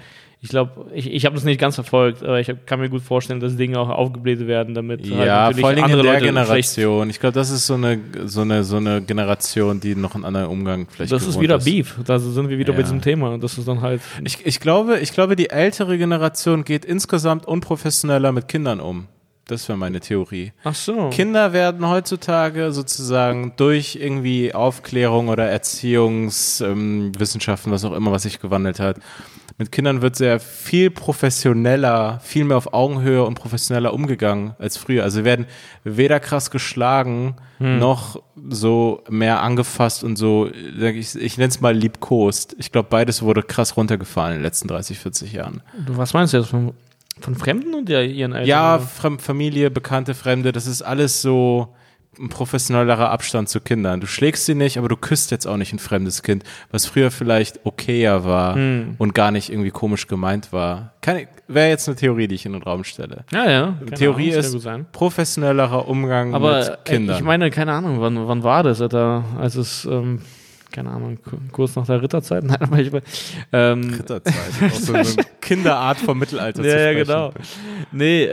ich 0.43 0.49
glaube, 0.49 0.87
ich, 0.91 1.11
ich 1.11 1.25
habe 1.25 1.35
das 1.35 1.43
nicht 1.43 1.59
ganz 1.59 1.75
verfolgt, 1.75 2.23
aber 2.23 2.39
ich 2.39 2.49
hab, 2.49 2.65
kann 2.65 2.79
mir 2.79 2.89
gut 2.89 3.03
vorstellen, 3.03 3.39
dass 3.39 3.55
Dinge 3.57 3.79
auch 3.79 3.89
aufgebläht 3.89 4.47
werden, 4.47 4.73
damit 4.73 5.01
halt 5.01 5.09
Ja, 5.11 5.17
natürlich 5.43 5.59
vor 5.59 5.69
allen 5.69 5.75
Dingen 5.75 5.89
in 5.91 5.97
der 5.97 6.03
Leute 6.13 6.25
Generation. 6.25 7.11
Ich 7.11 7.19
glaube, 7.19 7.33
das 7.33 7.51
ist 7.51 7.67
so 7.67 7.75
eine, 7.75 7.99
so, 8.25 8.41
eine, 8.41 8.63
so 8.63 8.77
eine 8.77 9.03
Generation, 9.03 9.79
die 9.79 9.93
noch 9.93 10.15
einen 10.15 10.25
anderen 10.25 10.47
Umgang 10.47 10.87
vielleicht 10.89 11.11
Das 11.11 11.27
ist 11.27 11.39
wieder 11.39 11.59
Beef, 11.59 11.99
da 12.05 12.17
sind 12.17 12.49
wir 12.49 12.57
wieder 12.57 12.73
bei 12.73 12.79
Ja. 12.79 12.83
diesem 12.85 13.01
Thema 13.01 13.29
und 13.29 13.43
das 13.43 13.59
ist 13.59 13.67
dann 13.67 13.81
halt 13.81 14.01
Ich, 14.23 14.43
ich, 14.43 14.59
glaube, 14.59 14.97
ich 14.99 15.13
glaube, 15.13 15.35
die 15.35 15.51
ältere 15.51 15.99
Generation 15.99 16.63
geht 16.63 16.85
insgesamt 16.85 17.47
unprofessioneller 17.47 18.31
mit 18.31 18.47
Kindern 18.47 18.79
um. 18.79 19.05
Das 19.45 19.67
wäre 19.67 19.77
meine 19.77 19.99
Theorie. 19.99 20.53
Ach 20.63 20.73
so. 20.73 21.11
Kinder 21.11 21.53
werden 21.53 21.87
heutzutage 21.87 22.71
sozusagen 22.71 23.53
durch 23.57 23.95
irgendwie 23.95 24.55
Aufklärung 24.55 25.27
oder 25.27 25.45
Erziehungswissenschaften, 25.49 27.69
ähm, 27.69 27.73
was 27.73 27.85
auch 27.85 27.93
immer, 27.93 28.11
was 28.11 28.23
sich 28.23 28.39
gewandelt 28.39 28.79
hat. 28.79 28.97
Mit 29.61 29.71
Kindern 29.71 30.01
wird 30.01 30.15
sehr 30.15 30.39
viel 30.39 30.89
professioneller, 30.89 32.19
viel 32.23 32.45
mehr 32.45 32.57
auf 32.57 32.73
Augenhöhe 32.73 33.23
und 33.23 33.35
professioneller 33.35 33.93
umgegangen 33.93 34.55
als 34.57 34.75
früher. 34.75 35.03
Also 35.03 35.19
sie 35.19 35.23
werden 35.23 35.45
weder 35.83 36.19
krass 36.19 36.49
geschlagen, 36.49 37.35
noch 37.59 38.19
so 38.49 39.03
mehr 39.07 39.43
angefasst 39.43 40.03
und 40.03 40.15
so, 40.15 40.49
ich, 40.51 41.15
ich 41.15 41.37
nenne 41.37 41.49
es 41.49 41.61
mal 41.61 41.75
liebkost. 41.75 42.55
Ich 42.57 42.71
glaube, 42.71 42.87
beides 42.89 43.21
wurde 43.21 43.43
krass 43.43 43.77
runtergefallen 43.77 44.33
in 44.33 44.39
den 44.39 44.45
letzten 44.45 44.67
30, 44.67 44.97
40 44.97 45.33
Jahren. 45.33 45.61
Du, 45.85 45.95
was 45.95 46.15
meinst 46.15 46.33
du 46.33 46.37
jetzt 46.37 46.49
von, 46.49 46.73
von 47.19 47.35
Fremden 47.35 47.75
und 47.75 47.87
ihren 47.87 48.31
Eltern? 48.31 48.47
Ja? 48.47 48.79
Fram 48.79 49.19
Familie, 49.19 49.69
Bekannte, 49.69 50.15
Fremde, 50.15 50.53
das 50.53 50.65
ist 50.65 50.81
alles 50.81 51.21
so 51.21 51.67
ein 52.19 52.27
professionellerer 52.29 53.09
Abstand 53.09 53.47
zu 53.47 53.61
Kindern. 53.61 54.01
Du 54.01 54.07
schlägst 54.07 54.45
sie 54.45 54.53
nicht, 54.53 54.77
aber 54.77 54.89
du 54.89 54.97
küsst 54.97 55.31
jetzt 55.31 55.45
auch 55.47 55.55
nicht 55.57 55.71
ein 55.71 55.79
fremdes 55.79 56.23
Kind, 56.23 56.43
was 56.69 56.85
früher 56.85 57.09
vielleicht 57.09 57.65
okayer 57.65 58.25
war 58.25 58.55
Hm. 58.55 58.95
und 58.97 59.13
gar 59.15 59.31
nicht 59.31 59.49
irgendwie 59.49 59.71
komisch 59.71 60.07
gemeint 60.07 60.51
war. 60.51 60.93
Wäre 61.47 61.69
jetzt 61.69 61.87
eine 61.87 61.95
Theorie, 61.95 62.27
die 62.27 62.35
ich 62.35 62.45
in 62.45 62.53
den 62.53 62.63
Raum 62.63 62.83
stelle. 62.83 63.23
ja, 63.31 63.49
ja. 63.49 63.77
Theorie 63.95 64.33
Ahnung, 64.33 64.39
ist 64.39 64.91
professionellerer 64.91 65.87
Umgang 65.87 66.33
Aber 66.35 66.59
mit 66.59 66.67
äh, 66.67 66.77
Kindern. 66.83 67.17
ich 67.17 67.23
meine, 67.23 67.49
keine 67.49 67.71
Ahnung, 67.73 68.01
wann, 68.01 68.27
wann 68.27 68.43
war 68.43 68.63
das, 68.63 68.81
Alter, 68.81 69.23
als 69.39 69.55
es, 69.55 69.85
ähm, 69.85 70.21
keine 70.71 70.89
Ahnung, 70.89 71.17
ku- 71.23 71.37
kurz 71.51 71.75
nach 71.75 71.85
der 71.85 72.01
Ritterzeit? 72.01 72.43
Nein, 72.45 72.57
aber 72.61 72.79
ich, 72.79 72.91
ähm, 73.51 73.93
Ritterzeit. 73.97 74.33
auch 74.65 74.75
so 74.75 74.93
eine 74.93 75.05
Kinderart 75.41 75.97
vom 75.99 76.17
Mittelalter 76.19 76.63
ja, 76.63 76.79
ja, 76.91 76.93
genau. 76.93 77.31
Nee, 77.91 78.23
äh, 78.23 78.29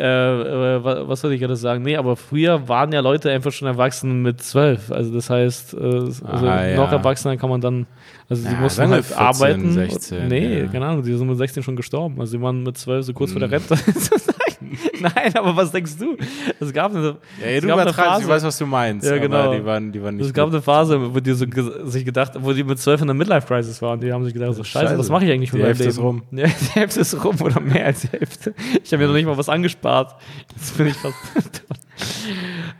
äh, 0.76 0.84
wa- 0.84 1.09
was 1.09 1.20
soll 1.20 1.32
ich 1.32 1.41
gerade 1.41 1.57
sagen? 1.57 1.82
Nee, 1.82 1.97
aber 1.97 2.16
früher 2.16 2.68
waren 2.68 2.93
ja 2.93 3.01
Leute 3.01 3.30
einfach 3.30 3.53
schon 3.53 3.66
erwachsen 3.68 4.22
mit 4.22 4.43
zwölf. 4.43 4.91
Also 4.93 5.12
das 5.12 5.28
heißt, 5.30 5.74
äh, 5.74 5.76
also 5.78 6.26
Ah, 6.26 6.64
ja. 6.66 6.76
noch 6.76 6.93
Erwachsener 6.93 7.36
kann 7.36 7.51
man 7.51 7.61
dann, 7.61 7.86
also 8.28 8.43
sie 8.43 8.49
Ja, 8.55 8.61
mussten 8.61 8.89
halt 8.89 9.05
14, 9.05 9.18
arbeiten. 9.24 9.72
16, 9.72 10.28
nee, 10.28 10.61
ja. 10.61 10.66
keine 10.66 10.86
Ahnung, 10.86 11.03
die 11.03 11.14
sind 11.16 11.26
mit 11.28 11.39
16 11.39 11.62
schon 11.62 11.76
gestorben. 11.76 12.20
Also 12.20 12.32
sie 12.32 12.43
waren 12.43 12.62
mit 12.62 12.76
zwölf 12.78 13.05
so 13.05 13.12
kurz 13.12 13.32
vor 13.32 13.41
der 13.41 13.51
Hm. 13.51 13.55
Rente. 13.68 13.76
Nein, 15.00 15.34
aber 15.34 15.54
was 15.56 15.70
denkst 15.72 15.96
du? 15.98 16.16
Es 16.61 16.72
gab 16.72 16.94
eine, 16.94 17.16
Ja, 17.40 17.46
es 17.46 17.61
du 17.61 17.68
gab 17.68 17.78
eine 17.78 17.82
übertreibst, 17.90 17.98
ich 17.98 18.26
Phase, 18.26 18.28
weiß, 18.28 18.42
was 18.44 18.59
du 18.59 18.66
meinst. 18.66 19.06
Ja, 19.06 19.18
genau. 19.18 19.52
Die 19.52 19.64
waren, 19.64 19.92
die 19.92 20.02
waren 20.02 20.16
nicht 20.16 20.26
es 20.26 20.32
gab 20.34 20.46
gut. 20.46 20.54
eine 20.54 20.62
Phase, 20.62 21.14
wo 21.14 21.20
die 21.20 21.32
so 21.32 21.46
sich 21.84 22.04
gedacht, 22.04 22.32
wo 22.40 22.52
die 22.52 22.64
mit 22.64 22.78
zwölf 22.78 23.00
in 23.00 23.06
der 23.06 23.14
Midlife-Crisis 23.14 23.80
waren. 23.82 24.00
Die 24.00 24.12
haben 24.12 24.24
sich 24.24 24.34
gedacht, 24.34 24.54
so 24.54 24.64
scheiße, 24.64 24.86
Scheiße. 24.86 24.98
was 24.98 25.09
mache 25.11 25.24
ich 25.24 25.30
eigentlich 25.32 25.52
mit 25.52 25.61
Die 25.61 25.64
meinem 25.64 25.76
Hälfte 25.76 25.84
Leben? 25.84 25.90
ist 25.92 26.00
rum. 26.00 26.22
Ja, 26.32 26.46
die 26.46 26.80
Hälfte 26.80 27.00
ist 27.00 27.24
rum 27.24 27.36
oder 27.40 27.61
mehr 27.61 27.86
als 27.86 28.00
die 28.02 28.09
Hälfte. 28.09 28.54
Ich 28.82 28.92
habe 28.92 29.02
mir 29.02 29.09
noch 29.09 29.14
nicht 29.14 29.26
mal 29.26 29.36
was 29.38 29.48
angespart. 29.48 30.14
Jetzt 30.56 30.76
bin 30.76 30.86
ich 30.88 30.94
fast 30.94 31.14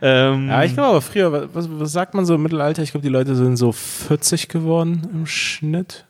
ähm, 0.01 0.47
Ja, 0.49 0.63
ich 0.63 0.73
glaube 0.73 0.89
aber 0.89 1.01
früher, 1.01 1.49
was, 1.53 1.67
was 1.71 1.91
sagt 1.91 2.13
man 2.13 2.25
so 2.25 2.35
im 2.35 2.43
Mittelalter? 2.43 2.81
Ich 2.83 2.91
glaube, 2.91 3.03
die 3.03 3.09
Leute 3.11 3.35
sind 3.35 3.57
so 3.57 3.71
40 3.71 4.47
geworden 4.49 5.07
im 5.13 5.25
Schnitt. 5.25 6.05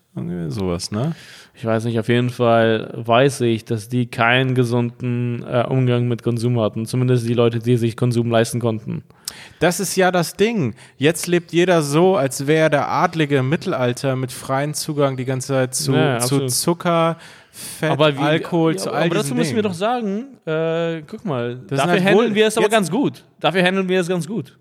Sowas, 0.49 0.91
ne? 0.91 1.15
ich 1.53 1.63
weiß 1.65 1.85
nicht, 1.85 1.97
auf 1.99 2.09
jeden 2.09 2.29
Fall 2.29 2.91
weiß 2.95 3.41
ich, 3.41 3.63
dass 3.63 3.87
die 3.89 4.07
keinen 4.07 4.53
gesunden 4.55 5.43
äh, 5.43 5.63
Umgang 5.67 6.07
mit 6.07 6.23
Konsum 6.23 6.59
hatten. 6.59 6.85
Zumindest 6.85 7.27
die 7.27 7.33
Leute, 7.33 7.59
die 7.59 7.77
sich 7.77 7.95
Konsum 7.95 8.29
leisten 8.29 8.59
konnten. 8.59 9.03
Das 9.59 9.79
ist 9.79 9.95
ja 9.95 10.11
das 10.11 10.33
Ding. 10.33 10.73
Jetzt 10.97 11.27
lebt 11.27 11.53
jeder 11.53 11.81
so, 11.83 12.15
als 12.17 12.47
wäre 12.47 12.69
der 12.69 12.89
Adlige 12.89 13.37
im 13.37 13.49
Mittelalter 13.49 14.15
mit 14.15 14.31
freiem 14.31 14.73
Zugang 14.73 15.15
die 15.15 15.25
ganze 15.25 15.49
Zeit 15.49 15.75
zu, 15.75 15.93
Ja, 15.93 16.19
zu. 16.19 16.47
Zucker, 16.47 17.17
Fett, 17.51 17.97
wie- 17.99 18.17
Alkohol, 18.17 18.73
ja, 18.73 18.77
zu 18.77 18.89
aber 18.89 18.97
all 18.97 19.05
Aber 19.05 19.15
dazu 19.15 19.35
müssen 19.35 19.55
wir 19.55 19.61
Dingen. 19.63 19.71
doch 19.73 19.77
sagen, 19.77 20.25
äh, 20.45 21.01
guck 21.07 21.23
mal, 21.23 21.55
Das 21.67 21.77
dafür 21.79 21.91
halt 21.93 22.03
handeln 22.03 22.29
wohl- 22.29 22.35
wir 22.35 22.47
es 22.47 22.57
aber 22.57 22.69
ganz 22.69 22.89
gut. 22.89 23.23
Dafür 23.39 23.63
handeln 23.63 23.87
wir 23.89 23.99
es 24.01 24.07
ganz 24.07 24.27
gut. 24.27 24.57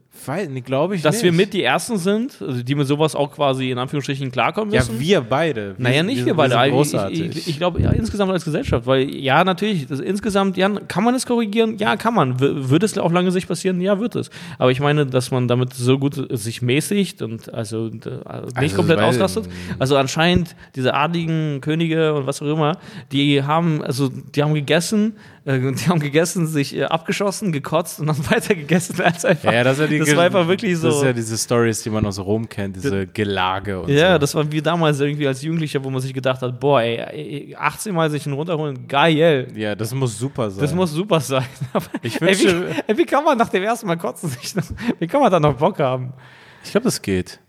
Glaube 0.65 0.97
ich 0.97 1.03
Dass 1.03 1.17
nicht. 1.17 1.25
wir 1.25 1.33
mit 1.33 1.55
die 1.55 1.63
Ersten 1.63 1.97
sind, 1.97 2.43
also 2.43 2.63
die 2.63 2.75
mit 2.75 2.87
sowas 2.87 3.15
auch 3.15 3.31
quasi 3.31 3.71
in 3.71 3.79
Anführungsstrichen 3.79 4.31
klarkommen 4.31 4.75
Ja, 4.75 4.81
müssen. 4.81 4.99
wir 5.01 5.21
beide. 5.23 5.75
Wir, 5.79 5.83
Naja, 5.83 6.03
nicht 6.03 6.27
wir, 6.27 6.35
beide. 6.35 6.55
sind 6.55 6.65
Ich, 6.67 6.73
großartig. 6.73 7.21
ich, 7.21 7.37
ich, 7.37 7.49
ich 7.49 7.57
glaube, 7.59 7.81
ja, 7.81 7.91
insgesamt 7.93 8.33
als 8.33 8.45
Gesellschaft, 8.45 8.87
weil 8.87 9.09
ja, 9.15 9.43
natürlich, 9.45 9.87
das, 9.87 10.01
insgesamt, 10.01 10.57
ja, 10.57 10.69
kann 10.89 11.05
man 11.05 11.15
es 11.15 11.25
korrigieren? 11.25 11.79
Ja, 11.79 11.97
kann 11.97 12.15
man. 12.15 12.41
W 12.41 12.69
wird 12.69 12.83
es 12.83 12.99
auf 12.99 13.13
lange 13.13 13.31
Sicht 13.31 13.49
passieren? 13.49 13.81
Ja, 13.81 14.01
wird 14.01 14.17
es. 14.17 14.29
Aber 14.59 14.71
ich 14.71 14.81
meine, 14.81 15.07
dass 15.07 15.31
man 15.31 15.49
damit 15.49 15.73
so 15.73 15.99
gut 15.99 16.15
sich 16.37 16.61
mäßigt 16.63 17.23
und 17.23 17.55
also 17.55 17.87
äh, 17.87 17.91
nicht 17.91 18.05
Also, 18.27 18.77
komplett 18.77 18.99
ausrastet. 18.99 19.49
Also 19.79 19.97
anscheinend 19.97 20.57
diese 20.75 20.95
adligen 20.95 21.61
Könige 21.63 22.13
und 22.15 22.27
was 22.27 22.43
auch 22.43 22.53
immer, 22.53 22.77
die 23.13 23.43
haben, 23.45 23.83
also 23.83 24.09
die 24.09 24.43
haben 24.43 24.53
gegessen, 24.53 25.15
äh, 25.49 25.73
die 25.73 25.89
haben 25.89 25.99
gegessen, 26.01 26.47
sich 26.47 26.77
äh, 26.77 26.85
abgeschossen, 26.85 27.51
gekotzt 27.53 28.01
und 28.01 28.07
dann 28.09 28.19
weiter 28.31 28.55
gegessen 28.55 29.01
als 29.01 29.25
einfach. 29.25 29.53
ja, 29.53 29.65
das, 29.65 29.79
ja 29.79 29.87
die 29.87 29.99
das 29.99 30.15
war 30.15 30.25
einfach 30.25 30.47
wirklich 30.47 30.77
so. 30.77 30.89
Das 30.89 30.97
ist 30.99 31.03
ja 31.05 31.13
diese 31.13 31.39
Stories, 31.39 31.83
die 31.83 31.91
man 31.91 32.05
aus 32.07 32.19
Rom 32.19 32.49
kennt, 32.49 32.77
diese 32.77 33.07
Gelage 33.07 33.81
und 33.81 33.89
Ja, 33.91 34.13
so. 34.13 34.19
das 34.19 34.35
war 34.35 34.53
wie 34.53 34.61
damals 34.63 35.01
irgendwie 35.01 35.27
als 35.27 35.43
Jugendlicher, 35.43 35.83
wo 35.83 35.91
man 35.91 36.01
sich 36.01 36.13
gedacht 36.13 36.43
hat, 36.43 36.61
boah, 36.61 36.81
ey, 36.83 36.97
ey 36.99 37.57
18 37.59 37.95
Mal 37.95 38.11
sich 38.11 38.27
einen 38.27 38.35
runterholen, 38.35 38.87
geil. 38.87 39.49
ja, 39.57 39.75
das 39.75 39.95
muss 39.95 40.19
super 40.19 40.51
sein. 40.51 40.61
Das 40.61 40.75
muss 40.75 40.93
super 40.93 41.21
sein. 41.21 41.45
Ich 42.03 42.21
ey, 42.21 42.29
wie, 42.39 42.45
wünsche- 42.45 42.85
ey, 42.87 42.97
wie 42.99 43.05
kann 43.07 43.25
man 43.25 43.37
nach 43.39 43.49
dem 43.49 43.63
ersten 43.63 43.87
Mal 43.87 43.97
kotzen 43.97 44.29
sich 44.29 44.55
noch, 44.55 44.65
wie 44.99 45.07
kann 45.07 45.21
man 45.21 45.31
da 45.33 45.41
noch 45.41 45.55
Bock 45.55 45.79
haben? 45.79 46.13
ich 46.65 46.71
glaube, 46.73 46.85
das 46.85 47.01
geht. 47.01 47.41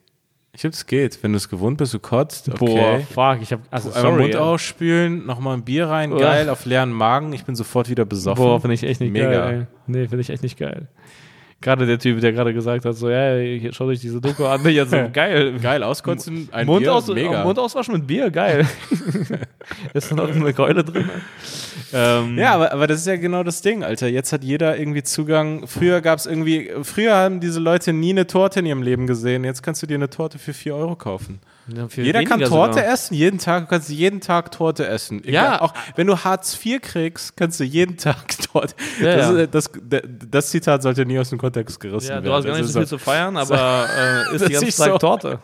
Ich 0.60 0.62
glaube, 0.62 0.72
das 0.74 0.86
geht. 0.88 1.24
Wenn 1.24 1.32
du 1.32 1.38
es 1.38 1.48
gewohnt 1.48 1.78
bist, 1.78 1.94
du 1.94 2.00
kotzt, 2.00 2.50
okay. 2.50 2.58
Boah, 2.60 3.00
fuck, 3.00 3.42
ich 3.42 3.54
hab, 3.54 3.62
also 3.72 3.94
Einmal 3.94 4.02
sorry. 4.02 4.22
Mund 4.24 4.34
ja. 4.34 4.40
ausspülen, 4.42 5.26
nochmal 5.26 5.56
ein 5.56 5.64
Bier 5.64 5.88
rein, 5.88 6.12
Uah. 6.12 6.20
geil, 6.20 6.50
auf 6.50 6.66
leeren 6.66 6.92
Magen. 6.92 7.32
Ich 7.32 7.46
bin 7.46 7.56
sofort 7.56 7.90
wieder 7.90 8.04
besoffen. 8.04 8.44
Boah, 8.44 8.60
finde 8.60 8.74
ich 8.74 8.84
echt 8.84 9.00
nicht 9.00 9.14
Mega. 9.14 9.30
geil. 9.30 9.68
Nee, 9.88 10.10
finde 10.10 10.20
ich 10.20 10.30
echt 10.30 10.44
nicht 10.44 10.60
geil. 10.60 10.90
Gerade 11.62 11.86
der 11.86 11.98
Typ, 11.98 12.20
der 12.20 12.34
gerade 12.34 12.54
gesagt 12.54 12.84
hat, 12.84 12.94
so, 12.98 13.10
ja, 13.10 13.38
hier, 13.38 13.72
schaut 13.72 13.88
euch 13.88 14.02
diese 14.02 14.20
Doku 14.20 14.44
an, 14.48 14.60
jetzt 14.68 14.92
so, 14.92 14.98
geil. 15.14 15.58
Geil, 15.62 15.82
auskotzen, 15.82 16.50
ein 16.52 16.68
Mund, 16.68 16.82
Bier, 16.82 16.94
aus, 16.94 17.08
mega. 17.08 17.42
Mund 17.46 17.58
auswaschen 17.58 17.94
mit 17.94 18.06
Bier, 18.06 18.30
geil. 18.30 18.68
ist 19.94 20.12
da 20.12 20.16
noch 20.16 20.28
eine 20.28 20.54
Keule 20.54 20.84
drin? 20.84 21.10
Ähm, 21.94 22.38
Ja, 22.38 22.54
aber, 22.56 22.72
aber 22.72 22.88
das 22.88 23.00
ist 23.00 23.08
ja 23.08 23.16
genau 23.16 23.44
das 23.44 23.62
Ding, 23.62 23.84
Alter. 23.84 24.08
Jetzt 24.08 24.32
hat 24.34 24.44
jeder 24.44 24.78
irgendwie 24.78 25.04
Zugang. 25.04 25.68
Früher 25.68 26.02
gab 26.02 26.20
es 26.20 26.26
irgendwie, 26.26 26.72
früher 26.84 27.16
haben 27.16 27.40
diese 27.40 27.60
Leute 27.60 27.94
nie 27.94 28.12
eine 28.12 28.28
Torte 28.28 28.60
in 28.60 28.66
ihrem 28.66 28.82
Leben 28.82 29.08
gesehen. 29.08 29.44
Jetzt 29.44 29.64
kannst 29.64 29.82
du 29.82 29.88
dir 29.88 29.96
eine 29.96 30.10
Torte 30.10 30.40
für 30.40 30.54
4 30.54 30.76
Euro 30.76 30.96
kaufen. 30.96 31.40
Jeder 31.96 32.24
kann 32.24 32.40
Torte 32.42 32.80
sogar. 32.80 32.92
essen, 32.94 33.14
jeden 33.14 33.40
Tag. 33.40 33.64
Du 33.66 33.70
kannst 33.70 33.90
jeden 33.90 34.22
Tag 34.22 34.52
Torte 34.52 34.88
essen. 34.88 35.20
Egal, 35.24 35.34
Ja. 35.34 35.62
Auch 35.62 35.74
wenn 35.96 36.08
du 36.08 36.18
Hartz 36.24 36.58
IV 36.66 36.82
kriegst, 36.82 37.36
kannst 37.38 37.60
du 37.60 37.64
jeden 37.64 37.98
Tag 37.98 38.26
Torte. 38.52 38.74
Ja, 39.02 39.16
das, 39.16 39.32
ja. 39.38 39.48
das, 39.48 39.72
das, 39.90 40.02
das 40.30 40.50
Zitat 40.50 40.84
sollte 40.84 41.06
nie 41.06 41.20
aus 41.20 41.30
dem 41.30 41.40
Kontext 41.40 41.80
gerissen 41.80 42.08
Ja, 42.08 42.14
werden. 42.16 42.26
du 42.26 42.34
hast 42.34 42.46
gar 42.46 42.58
nicht 42.58 42.68
so 42.68 42.80
viel 42.80 42.88
zu 42.88 42.98
feiern, 42.98 43.38
aber 43.38 43.88
äh, 44.32 44.36
ist 44.36 44.48
die 44.48 44.54
ganze 44.54 44.70
Zeit 44.70 44.92
so- 44.92 44.98
Torte. 44.98 45.40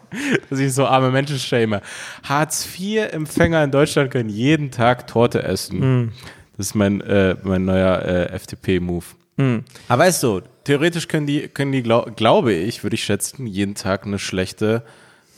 dass 0.50 0.60
ich 0.60 0.74
so 0.74 0.86
arme 0.86 1.12
Menschen 1.12 1.38
schäme. 1.40 1.82
Hartz-IV-Empfänger 2.24 3.64
in 3.64 3.72
Deutschland 3.72 4.12
können 4.12 4.30
jeden 4.30 4.72
Tag 4.72 5.08
Torte 5.08 5.44
essen. 5.44 5.82
Hm. 5.82 6.12
Das 6.58 6.68
ist 6.68 6.76
mein, 6.76 7.02
äh, 7.02 7.36
mein 7.44 7.66
neuer 7.66 8.02
äh, 8.02 8.26
FDP-Move. 8.34 9.06
Hm. 9.38 9.64
Aber 9.90 10.04
weißt 10.04 10.24
du, 10.24 10.42
theoretisch 10.64 11.08
können 11.10 11.28
die, 11.28 11.50
können 11.50 11.72
die 11.74 11.84
glaub, 11.84 12.16
glaube 12.16 12.54
ich, 12.54 12.84
würde 12.84 12.94
ich 12.96 13.04
schätzen, 13.04 13.46
jeden 13.48 13.76
Tag 13.76 14.06
eine 14.06 14.20
schlechte 14.20 14.84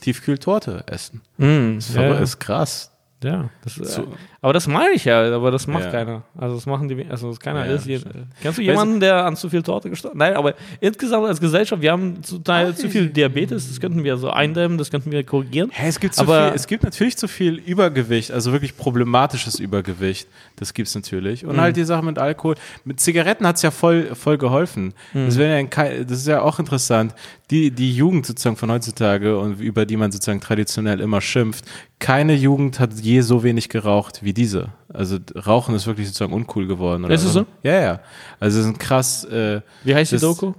Tiefkühltorte 0.00 0.84
essen. 0.86 1.22
Das 1.36 1.88
ist, 1.88 1.94
ja, 1.96 2.02
ja. 2.02 2.18
ist 2.18 2.38
krass. 2.38 2.92
Ja, 3.22 3.50
das, 3.64 3.78
äh, 3.78 3.84
So. 3.84 4.14
Aber 4.40 4.52
das 4.52 4.66
meine 4.68 4.92
ich 4.94 5.04
ja, 5.04 5.34
aber 5.34 5.50
das 5.50 5.66
macht 5.66 5.84
Ja. 5.86 5.90
keiner. 5.90 6.22
Also 6.36 6.54
das 6.54 6.66
machen 6.66 6.88
die, 6.88 7.04
also 7.10 7.28
das 7.30 7.40
keiner 7.40 7.66
Ja, 7.66 7.74
ist. 7.74 7.86
Je, 7.86 7.98
kennst 7.98 8.14
du 8.42 8.46
Weißt 8.46 8.58
jemanden, 8.58 9.00
der 9.00 9.24
an 9.24 9.34
zu 9.36 9.48
viel 9.50 9.62
Torte 9.62 9.90
gestorben 9.90 10.18
Nein, 10.18 10.34
aber 10.34 10.54
insgesamt 10.80 11.26
als 11.26 11.40
Gesellschaft, 11.40 11.82
wir 11.82 11.90
haben 11.90 12.22
zum 12.22 12.44
Teil 12.44 12.74
zu 12.76 12.88
viel 12.88 13.08
Diabetes, 13.08 13.68
das 13.68 13.80
könnten 13.80 14.04
wir 14.04 14.16
so 14.16 14.30
eindämmen, 14.30 14.78
das 14.78 14.90
könnten 14.90 15.10
wir 15.10 15.24
korrigieren. 15.24 15.70
Hey, 15.72 15.88
es 15.88 15.98
gibt 15.98 16.14
zu 16.14 16.22
Aber- 16.22 16.48
viel, 16.48 16.56
es 16.56 16.66
gibt 16.66 16.84
natürlich 16.84 17.16
zu 17.16 17.26
viel 17.26 17.54
Übergewicht, 17.56 18.30
also 18.30 18.52
wirklich 18.52 18.76
problematisches 18.76 19.58
Übergewicht. 19.58 20.28
Das 20.56 20.72
gibt's 20.74 20.94
natürlich. 20.94 21.42
Mhm. 21.42 21.50
Und 21.50 21.60
halt 21.60 21.76
die 21.76 21.84
Sache 21.84 22.04
mit 22.04 22.18
Alkohol. 22.18 22.54
Mit 22.84 23.00
Zigaretten 23.00 23.46
hat's 23.46 23.62
ja 23.62 23.70
voll, 23.70 24.14
voll 24.14 24.38
geholfen. 24.38 24.94
Mhm. 25.14 25.26
Das, 25.26 25.38
wäre 25.38 25.58
ja 25.60 26.04
das 26.04 26.18
ist 26.18 26.26
ja 26.28 26.42
auch 26.42 26.58
interessant. 26.58 27.14
Die, 27.50 27.70
die 27.70 27.92
Jugend 27.94 28.26
sozusagen 28.26 28.56
von 28.56 28.70
heutzutage 28.70 29.38
und 29.38 29.58
über 29.60 29.86
die 29.86 29.96
man 29.96 30.12
sozusagen 30.12 30.40
traditionell 30.40 31.00
immer 31.00 31.20
schimpft. 31.22 31.64
Keine 31.98 32.34
Jugend 32.34 32.78
hat 32.78 32.92
je 33.00 33.22
so 33.22 33.42
wenig 33.42 33.68
geraucht 33.70 34.22
wie 34.22 34.27
diese. 34.32 34.68
Also 34.92 35.18
Rauchen 35.46 35.74
ist 35.74 35.86
wirklich 35.86 36.06
sozusagen 36.06 36.32
uncool 36.32 36.66
geworden. 36.66 37.04
Oder 37.04 37.14
Ist 37.14 37.24
es 37.24 37.32
so? 37.32 37.46
Ja, 37.62 37.80
ja. 37.80 38.00
Also 38.40 38.58
es 38.60 38.66
ist 38.66 38.72
ein 38.72 38.78
krass, 38.78 39.24
äh, 39.24 39.60
Wie 39.84 39.94
heißt 39.94 40.12
die 40.12 40.18
Doku? 40.18 40.52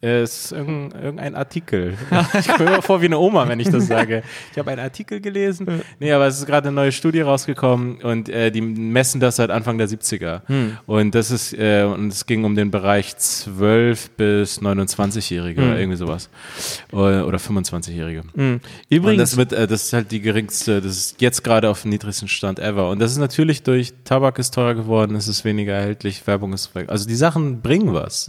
Es 0.00 0.46
ist 0.46 0.52
irgendein, 0.52 1.02
irgendein 1.02 1.34
Artikel. 1.34 1.96
Ich 2.38 2.48
komme 2.48 2.70
mir 2.70 2.82
vor 2.82 3.00
wie 3.00 3.06
eine 3.06 3.18
Oma, 3.18 3.46
wenn 3.48 3.60
ich 3.60 3.68
das 3.68 3.86
sage. 3.86 4.22
Ich 4.52 4.58
habe 4.58 4.70
einen 4.70 4.80
Artikel 4.80 5.20
gelesen. 5.20 5.82
Nee, 6.00 6.12
aber 6.12 6.26
es 6.26 6.38
ist 6.38 6.46
gerade 6.46 6.68
eine 6.68 6.74
neue 6.74 6.92
Studie 6.92 7.20
rausgekommen 7.20 8.00
und 8.02 8.28
äh, 8.28 8.50
die 8.50 8.60
messen 8.60 9.20
das 9.20 9.36
seit 9.36 9.50
Anfang 9.50 9.78
der 9.78 9.88
70er. 9.88 10.42
Und 10.86 11.14
das 11.14 11.30
ist, 11.30 11.52
äh, 11.52 11.84
und 11.84 12.08
es 12.08 12.26
ging 12.26 12.44
um 12.44 12.54
den 12.54 12.70
Bereich 12.70 13.16
12 13.16 14.10
bis 14.10 14.60
29-Jährige 14.60 15.60
oder 15.62 15.78
irgendwie 15.78 15.98
sowas. 15.98 16.30
Oder, 16.90 17.26
oder 17.26 17.38
25-Jährige. 17.38 18.22
Und 18.34 18.60
Übrigens, 18.88 19.30
das, 19.30 19.36
wird, 19.36 19.52
äh, 19.52 19.66
das 19.66 19.84
ist 19.84 19.92
halt 19.92 20.10
die 20.10 20.20
geringste, 20.20 20.80
das 20.80 20.96
ist 20.96 21.20
jetzt 21.20 21.44
gerade 21.44 21.68
auf 21.68 21.82
dem 21.82 21.90
niedrigsten 21.90 22.28
Stand 22.28 22.58
ever. 22.58 22.88
Und 22.90 22.98
das 22.98 23.12
ist 23.12 23.18
natürlich 23.18 23.62
durch 23.62 23.92
Tabak 24.04 24.38
ist 24.38 24.54
teurer 24.54 24.74
geworden, 24.74 25.14
es 25.16 25.28
ist 25.28 25.44
weniger 25.44 25.74
erhältlich, 25.74 26.26
Werbung 26.26 26.52
ist, 26.52 26.70
also 26.88 27.06
die 27.06 27.14
Sachen 27.14 27.60
bringen 27.60 27.92
was. 27.94 28.28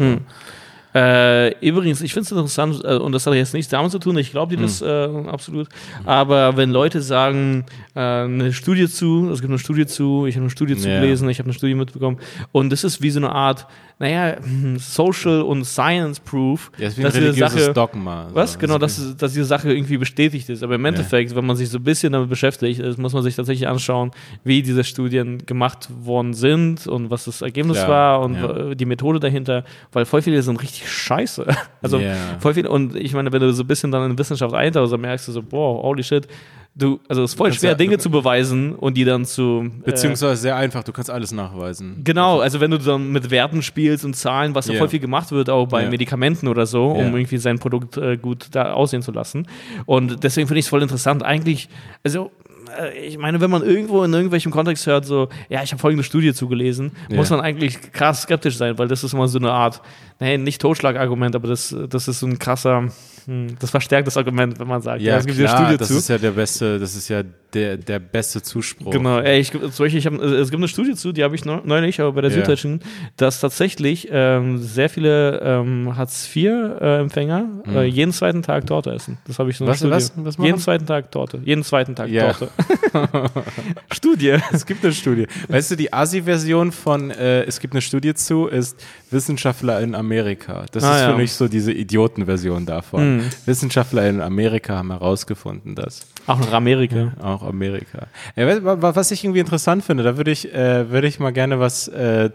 Äh, 0.95 1.57
übrigens, 1.65 2.01
ich 2.01 2.13
finde 2.13 2.25
es 2.25 2.31
interessant, 2.31 2.81
äh, 2.83 2.97
und 2.97 3.13
das 3.13 3.25
hat 3.25 3.33
jetzt 3.33 3.53
nichts 3.53 3.69
damit 3.69 3.91
zu 3.91 3.99
tun, 3.99 4.17
ich 4.17 4.31
glaube 4.31 4.55
dir 4.55 4.61
das 4.61 4.81
Hm. 4.81 5.25
äh, 5.25 5.29
absolut, 5.29 5.67
aber 6.05 6.55
wenn 6.55 6.69
Leute 6.69 7.01
sagen, 7.01 7.65
äh, 7.95 7.99
eine 7.99 8.53
Studie 8.53 8.87
zu, 8.87 9.29
es 9.31 9.41
gibt 9.41 9.49
eine 9.49 9.59
Studie 9.59 9.87
zu, 9.87 10.27
ich 10.27 10.35
habe 10.35 10.43
eine 10.43 10.49
Studie 10.51 10.77
zu 10.77 10.87
gelesen, 10.87 11.29
ich 11.29 11.39
habe 11.39 11.47
eine 11.47 11.53
Studie 11.53 11.73
mitbekommen, 11.73 12.19
und 12.51 12.69
das 12.69 12.83
ist 12.83 13.01
wie 13.01 13.09
so 13.09 13.19
eine 13.19 13.31
Art, 13.31 13.65
naja, 13.99 14.37
Social 14.77 15.41
und 15.43 15.65
Science 15.65 16.19
Proof, 16.19 16.71
Ja, 16.77 16.87
ist 16.87 16.97
wie 16.97 17.01
ein 17.01 17.05
dass 17.05 17.13
diese 17.13 17.33
Sache, 17.33 17.73
Dogma. 17.73 18.27
so. 18.29 18.35
was? 18.35 18.57
Genau, 18.59 18.77
Das 18.77 18.97
dass, 18.97 19.17
dass 19.17 19.33
diese 19.33 19.45
Sache 19.45 19.71
irgendwie 19.73 19.97
bestätigt 19.97 20.49
ist. 20.49 20.63
Aber 20.63 20.75
im 20.75 20.85
Endeffekt, 20.85 21.35
wenn 21.35 21.45
man 21.45 21.55
sich 21.55 21.69
so 21.69 21.77
ein 21.77 21.83
bisschen 21.83 22.11
damit 22.13 22.29
beschäftigt, 22.29 22.79
ist, 22.79 22.97
muss 22.97 23.13
man 23.13 23.23
sich 23.23 23.35
tatsächlich 23.35 23.67
anschauen, 23.67 24.11
wie 24.43 24.61
diese 24.61 24.83
Studien 24.83 25.45
gemacht 25.45 25.89
worden 26.03 26.33
sind 26.33 26.87
und 26.87 27.09
was 27.09 27.25
das 27.25 27.41
Ergebnis 27.41 27.77
Klar, 27.77 27.89
war 27.89 28.21
und 28.21 28.35
ja. 28.35 28.75
die 28.75 28.85
Methode 28.85 29.19
dahinter, 29.19 29.63
weil 29.91 30.05
voll 30.05 30.21
viele 30.21 30.41
sind 30.41 30.61
richtig 30.61 30.89
scheiße. 30.89 31.45
Also 31.81 31.99
Ja. 31.99 32.13
voll 32.39 32.53
viele, 32.53 32.69
und 32.69 32.95
ich 32.95 33.13
meine, 33.13 33.31
wenn 33.33 33.41
du 33.41 33.51
so 33.53 33.63
ein 33.63 33.67
bisschen 33.67 33.91
dann 33.91 34.09
in 34.11 34.17
Wissenschaft 34.17 34.53
eintauchst, 34.53 34.93
dann 34.93 35.01
merkst 35.01 35.27
du 35.27 35.31
so, 35.33 35.41
boah, 35.43 35.81
holy 35.83 36.01
shit, 36.03 36.27
du, 36.75 36.99
also 37.07 37.23
es 37.23 37.31
ist 37.31 37.37
voll 37.37 37.53
schwer, 37.53 37.71
ja- 37.71 37.75
Dinge 37.75 37.97
zu 37.97 38.09
beweisen 38.09 38.73
und 38.75 38.95
die 38.97 39.05
dann 39.05 39.25
zu. 39.25 39.65
äh, 39.65 39.85
Beziehungsweise 39.85 40.41
sehr 40.41 40.55
einfach, 40.55 40.83
du 40.83 40.91
kannst 40.91 41.09
alles 41.09 41.31
nachweisen. 41.31 42.01
Genau, 42.03 42.39
also 42.39 42.59
wenn 42.59 42.71
du 42.71 42.77
dann 42.79 43.11
mit 43.11 43.29
Werten 43.31 43.61
spielst 43.61 44.05
und 44.05 44.15
Zahlen, 44.15 44.55
was 44.55 44.67
ja 44.67 44.73
Ja. 44.73 44.79
voll 44.79 44.89
viel 44.89 44.99
gemacht 44.99 45.31
wird, 45.31 45.49
auch 45.49 45.67
bei 45.67 45.83
Ja. 45.83 45.89
Medikamenten 45.89 46.47
oder 46.47 46.65
so, 46.65 46.87
um 46.91 46.97
Ja. 46.99 47.05
irgendwie 47.13 47.37
sein 47.37 47.59
Produkt 47.59 47.97
äh, 47.97 48.17
gut 48.17 48.47
da 48.51 48.73
aussehen 48.73 49.01
zu 49.01 49.11
lassen. 49.11 49.47
Und 49.85 50.23
deswegen 50.23 50.47
finde 50.47 50.59
ich 50.59 50.65
es 50.65 50.69
voll 50.69 50.81
interessant. 50.81 51.23
Eigentlich, 51.23 51.69
also 52.03 52.25
äh, 52.25 52.52
ich 53.01 53.17
meine, 53.17 53.41
wenn 53.41 53.49
man 53.51 53.63
irgendwo 53.63 54.03
in 54.03 54.13
irgendwelchem 54.13 54.51
Kontext 54.51 54.85
hört, 54.87 55.05
so, 55.05 55.29
ja, 55.49 55.63
ich 55.63 55.71
habe 55.71 55.79
folgende 55.79 56.03
Studie 56.03 56.33
zugelesen, 56.33 56.91
Ja. 57.09 57.17
muss 57.17 57.29
man 57.29 57.39
eigentlich 57.41 57.91
krass 57.91 58.23
skeptisch 58.23 58.57
sein, 58.57 58.77
weil 58.77 58.87
das 58.87 59.03
ist 59.03 59.13
immer 59.13 59.27
so 59.27 59.39
eine 59.39 59.51
Art, 59.51 59.81
nee, 60.19 60.37
nicht 60.37 60.61
Totschlagargument, 60.61 61.35
aber 61.35 61.47
das, 61.47 61.75
das 61.89 62.07
ist 62.07 62.19
so 62.19 62.27
ein 62.27 62.39
krasser, 62.39 62.89
hm, 63.25 63.47
das 63.59 63.69
verstärkt 63.71 64.07
das 64.07 64.17
Argument, 64.17 64.59
wenn 64.59 64.67
man 64.67 64.81
sagt, 64.81 65.01
ja, 65.01 65.13
Ja, 65.13 65.17
es 65.19 65.25
gibt 65.25 65.37
klar, 65.37 65.49
eine 65.55 65.65
Studie 65.65 65.77
das 65.77 65.87
zu. 65.89 65.97
ist 65.97 66.07
ja 66.09 66.17
der 66.17 66.31
beste, 66.31 66.79
das 66.79 66.95
ist 66.95 67.07
ja 67.09 67.23
der, 67.53 67.77
der 67.77 67.99
beste 67.99 68.41
Zuspruch. 68.41 68.91
Genau, 68.91 69.19
ey, 69.19 69.39
ich, 69.39 69.51
zum 69.51 69.61
Beispiel, 69.61 69.97
ich 69.97 70.05
hab, 70.07 70.13
es 70.13 70.49
gibt 70.49 70.59
eine 70.59 70.67
Studie 70.67 70.95
zu, 70.95 71.11
die 71.11 71.23
habe 71.23 71.35
ich 71.35 71.45
neu- 71.45 71.61
neulich, 71.63 72.01
aber 72.01 72.11
bei 72.13 72.21
der 72.21 72.31
Ja. 72.31 72.37
Süddeutschen, 72.37 72.81
dass 73.17 73.39
tatsächlich 73.39 74.07
ähm, 74.11 74.57
sehr 74.57 74.89
viele 74.89 75.39
ähm, 75.43 75.95
Hartz-IV-Empfänger 75.95 77.45
äh, 77.75 77.83
jeden 77.85 78.11
zweiten 78.11 78.41
Tag 78.41 78.65
Torte 78.67 78.91
essen. 78.91 79.17
Das 79.27 79.39
habe 79.39 79.49
ich 79.49 79.57
so 79.57 79.65
eine 79.65 79.71
Was- 79.71 79.77
Studie. 79.77 79.93
was- 79.93 80.13
was 80.17 80.37
jeden 80.37 80.57
zweiten 80.57 80.85
Tag 80.85 81.11
Torte. 81.11 81.39
Jeden 81.43 81.63
zweiten 81.63 81.95
Tag 81.95 82.09
Ja. 82.09 82.33
Torte. 82.33 82.49
Studie. 83.91 84.37
Es 84.51 84.65
gibt 84.65 84.83
eine 84.83 84.93
Studie. 84.93 85.27
Weißt 85.47 85.71
du, 85.71 85.75
die 85.75 85.91
Asi-Version 85.93 86.71
von 86.71 87.11
äh, 87.11 87.43
Es 87.43 87.59
gibt 87.59 87.73
eine 87.73 87.81
Studie 87.81 88.13
zu 88.13 88.47
ist 88.47 88.83
Wissenschaftler 89.11 89.79
in 89.81 89.95
Amerika. 89.95 90.65
Das 90.71 90.83
Ah, 90.83 90.95
ist 90.95 91.01
ja. 91.01 91.11
für 91.11 91.17
mich 91.17 91.33
so 91.33 91.47
diese 91.47 91.71
Idioten-Version 91.71 92.65
davon. 92.65 93.21
Wissenschaftler 93.45 94.07
in 94.09 94.21
Amerika 94.21 94.77
haben 94.77 94.91
herausgefunden, 94.91 95.75
dass 95.75 96.01
Auch 96.27 96.39
nach 96.39 96.53
Amerika. 96.53 97.13
auch 97.21 97.43
Amerika. 97.43 98.07
Ja, 98.35 98.63
wa- 98.63 98.81
wa- 98.81 98.95
was 98.95 99.11
ich 99.11 99.23
irgendwie 99.23 99.39
interessant 99.41 99.83
finde, 99.83 100.03
da 100.03 100.17
würde 100.17 100.31
ich, 100.31 100.53
äh, 100.53 100.89
würde 100.89 101.07
ich 101.07 101.19
mal 101.19 101.31
gerne 101.31 101.59
was 101.59 101.87
äh, 101.87 102.29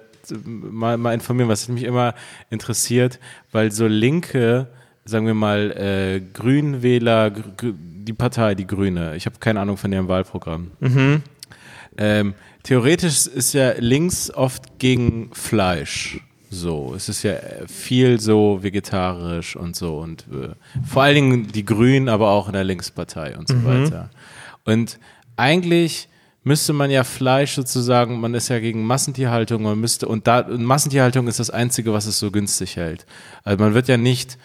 mal, 0.45 0.97
mal 0.99 1.15
informieren, 1.15 1.49
was 1.49 1.69
mich 1.69 1.85
immer 1.85 2.15
interessiert, 2.51 3.19
weil 3.53 3.71
so 3.73 3.87
Linke, 3.87 4.67
sagen 5.05 5.27
wir 5.27 5.35
mal, 5.35 5.71
äh, 5.73 6.21
Grünwähler, 6.35 7.31
Gr 7.31 7.43
Gr- 7.57 7.75
die 8.09 8.15
Partei, 8.15 8.55
die 8.55 8.67
Grüne, 8.67 9.15
ich 9.15 9.27
habe 9.27 9.37
keine 9.39 9.61
Ahnung 9.61 9.77
von 9.77 9.93
ihrem 9.93 10.09
Wahlprogramm. 10.09 10.73
Ähm, 11.97 12.35
theoretisch 12.63 13.27
ist 13.27 13.53
ja 13.53 13.73
links 13.79 14.31
oft 14.33 14.79
gegen 14.79 15.31
Fleisch. 15.33 16.21
So, 16.51 16.95
es 16.97 17.11
ist 17.11 17.23
ja 17.25 17.35
viel 17.67 18.19
so 18.19 18.63
vegetarisch 18.63 19.55
und 19.55 19.77
so 19.77 19.99
und 19.99 20.25
äh, 20.33 20.49
vor 20.87 21.03
allen 21.03 21.15
Dingen 21.15 21.49
die 21.49 21.65
Grünen, 21.65 22.09
aber 22.09 22.31
auch 22.31 22.47
in 22.47 22.55
der 22.55 22.65
Linkspartei 22.65 23.37
und 23.37 23.49
so 23.49 23.63
weiter. 23.65 24.09
Und 24.65 24.99
eigentlich 25.37 26.09
müsste 26.45 26.73
man 26.73 26.91
ja 26.91 27.05
Fleisch 27.05 27.53
sozusagen, 27.53 28.19
man 28.21 28.33
ist 28.33 28.49
ja 28.49 28.59
gegen 28.61 28.83
Massentierhaltung, 28.85 29.63
man 29.63 29.79
müsste 29.79 30.09
und 30.09 30.27
da 30.27 30.41
und 30.41 30.65
Massentierhaltung 30.65 31.29
ist 31.29 31.39
das 31.39 31.51
einzige, 31.51 31.93
was 31.93 32.07
es 32.07 32.19
so 32.19 32.31
günstig 32.31 32.77
hält. 32.77 33.05
Also 33.45 33.63
man 33.63 33.75
wird 33.75 33.89
ja 33.89 33.99
nicht 33.99 34.39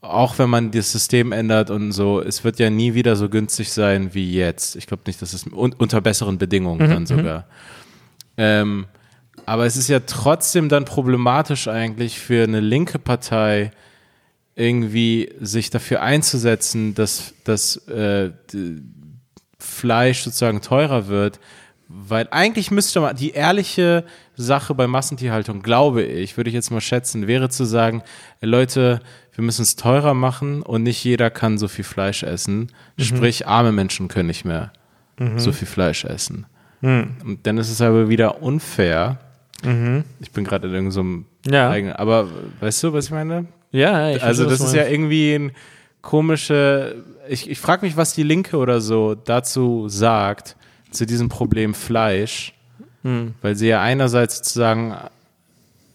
auch 0.00 0.38
wenn 0.38 0.48
man 0.48 0.70
das 0.70 0.92
System 0.92 1.32
ändert 1.32 1.70
und 1.70 1.92
so, 1.92 2.20
es 2.20 2.44
wird 2.44 2.58
ja 2.58 2.70
nie 2.70 2.94
wieder 2.94 3.16
so 3.16 3.28
günstig 3.28 3.72
sein 3.72 4.14
wie 4.14 4.32
jetzt. 4.32 4.76
Ich 4.76 4.86
glaube 4.86 5.02
nicht, 5.06 5.20
dass 5.20 5.32
es 5.32 5.46
un 5.46 5.72
unter 5.72 6.00
besseren 6.00 6.38
Bedingungen 6.38 6.88
dann 6.88 7.06
sogar. 7.06 7.46
Ähm, 8.36 8.86
aber 9.46 9.66
es 9.66 9.76
ist 9.76 9.88
ja 9.88 10.00
trotzdem 10.00 10.68
dann 10.68 10.84
problematisch 10.84 11.68
eigentlich 11.68 12.18
für 12.18 12.44
eine 12.44 12.60
linke 12.60 12.98
Partei 12.98 13.72
irgendwie 14.54 15.32
sich 15.40 15.70
dafür 15.70 16.02
einzusetzen, 16.02 16.94
dass 16.94 17.34
das 17.44 17.76
äh, 17.88 18.30
Fleisch 19.58 20.22
sozusagen 20.22 20.60
teurer 20.60 21.08
wird, 21.08 21.40
weil 21.88 22.28
eigentlich 22.30 22.70
müsste 22.70 23.00
man 23.00 23.16
die 23.16 23.30
ehrliche 23.30 24.04
Sache 24.36 24.74
bei 24.74 24.86
Massentierhaltung, 24.86 25.62
glaube 25.62 26.02
ich, 26.02 26.36
würde 26.36 26.50
ich 26.50 26.54
jetzt 26.54 26.70
mal 26.70 26.80
schätzen, 26.80 27.26
wäre 27.26 27.48
zu 27.48 27.64
sagen, 27.64 28.02
Leute, 28.40 29.00
wir 29.38 29.44
müssen 29.44 29.62
es 29.62 29.76
teurer 29.76 30.14
machen 30.14 30.62
und 30.62 30.82
nicht 30.82 31.04
jeder 31.04 31.30
kann 31.30 31.58
so 31.58 31.68
viel 31.68 31.84
Fleisch 31.84 32.24
essen. 32.24 32.72
Sprich, 32.98 33.46
arme 33.46 33.70
Menschen 33.70 34.08
können 34.08 34.26
nicht 34.26 34.44
mehr 34.44 34.72
so 35.36 35.52
viel 35.52 35.68
Fleisch 35.68 36.04
essen. 36.04 36.46
Und 36.82 37.38
dann 37.44 37.56
ist 37.56 37.70
es 37.70 37.80
aber 37.80 38.08
wieder 38.08 38.42
unfair. 38.42 39.18
Ich 40.20 40.32
bin 40.32 40.42
gerade 40.42 40.66
in 40.66 40.74
irgendeinem 40.74 41.26
Ja. 41.46 41.70
eigenen, 41.70 41.94
aber 41.94 42.26
weißt 42.58 42.82
du, 42.82 42.92
was 42.92 43.04
ich 43.04 43.10
meine? 43.12 43.46
Ja, 43.70 44.10
ich 44.10 44.24
Also 44.24 44.44
das 44.44 44.58
ist 44.58 44.74
ja 44.74 44.86
irgendwie 44.88 45.34
ein 45.34 45.52
komische. 46.02 47.04
Ich, 47.28 47.48
ich 47.48 47.60
frage 47.60 47.86
mich, 47.86 47.96
was 47.96 48.14
die 48.14 48.24
Linke 48.24 48.56
oder 48.56 48.80
so 48.80 49.14
dazu 49.14 49.88
sagt 49.88 50.56
zu 50.90 51.06
diesem 51.06 51.28
Problem 51.28 51.74
Fleisch. 51.74 52.54
Hm. 53.04 53.34
Weil 53.40 53.54
sie 53.54 53.68
ja 53.68 53.80
einerseits 53.82 54.38
sozusagen, 54.38 54.96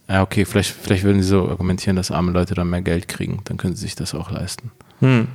ja 0.08 0.22
okay, 0.22 0.44
vielleicht, 0.44 0.70
vielleicht 0.70 1.04
würden 1.04 1.22
sie 1.22 1.28
so 1.28 1.48
argumentieren, 1.48 1.96
dass 1.96 2.10
arme 2.10 2.32
Leute 2.32 2.54
dann 2.54 2.68
mehr 2.70 2.82
Geld 2.82 3.08
kriegen, 3.08 3.40
dann 3.44 3.56
können 3.56 3.74
sie 3.74 3.82
sich 3.82 3.94
das 3.96 4.14
auch 4.14 4.30
leisten. 4.30 4.70
Hm. 5.00 5.28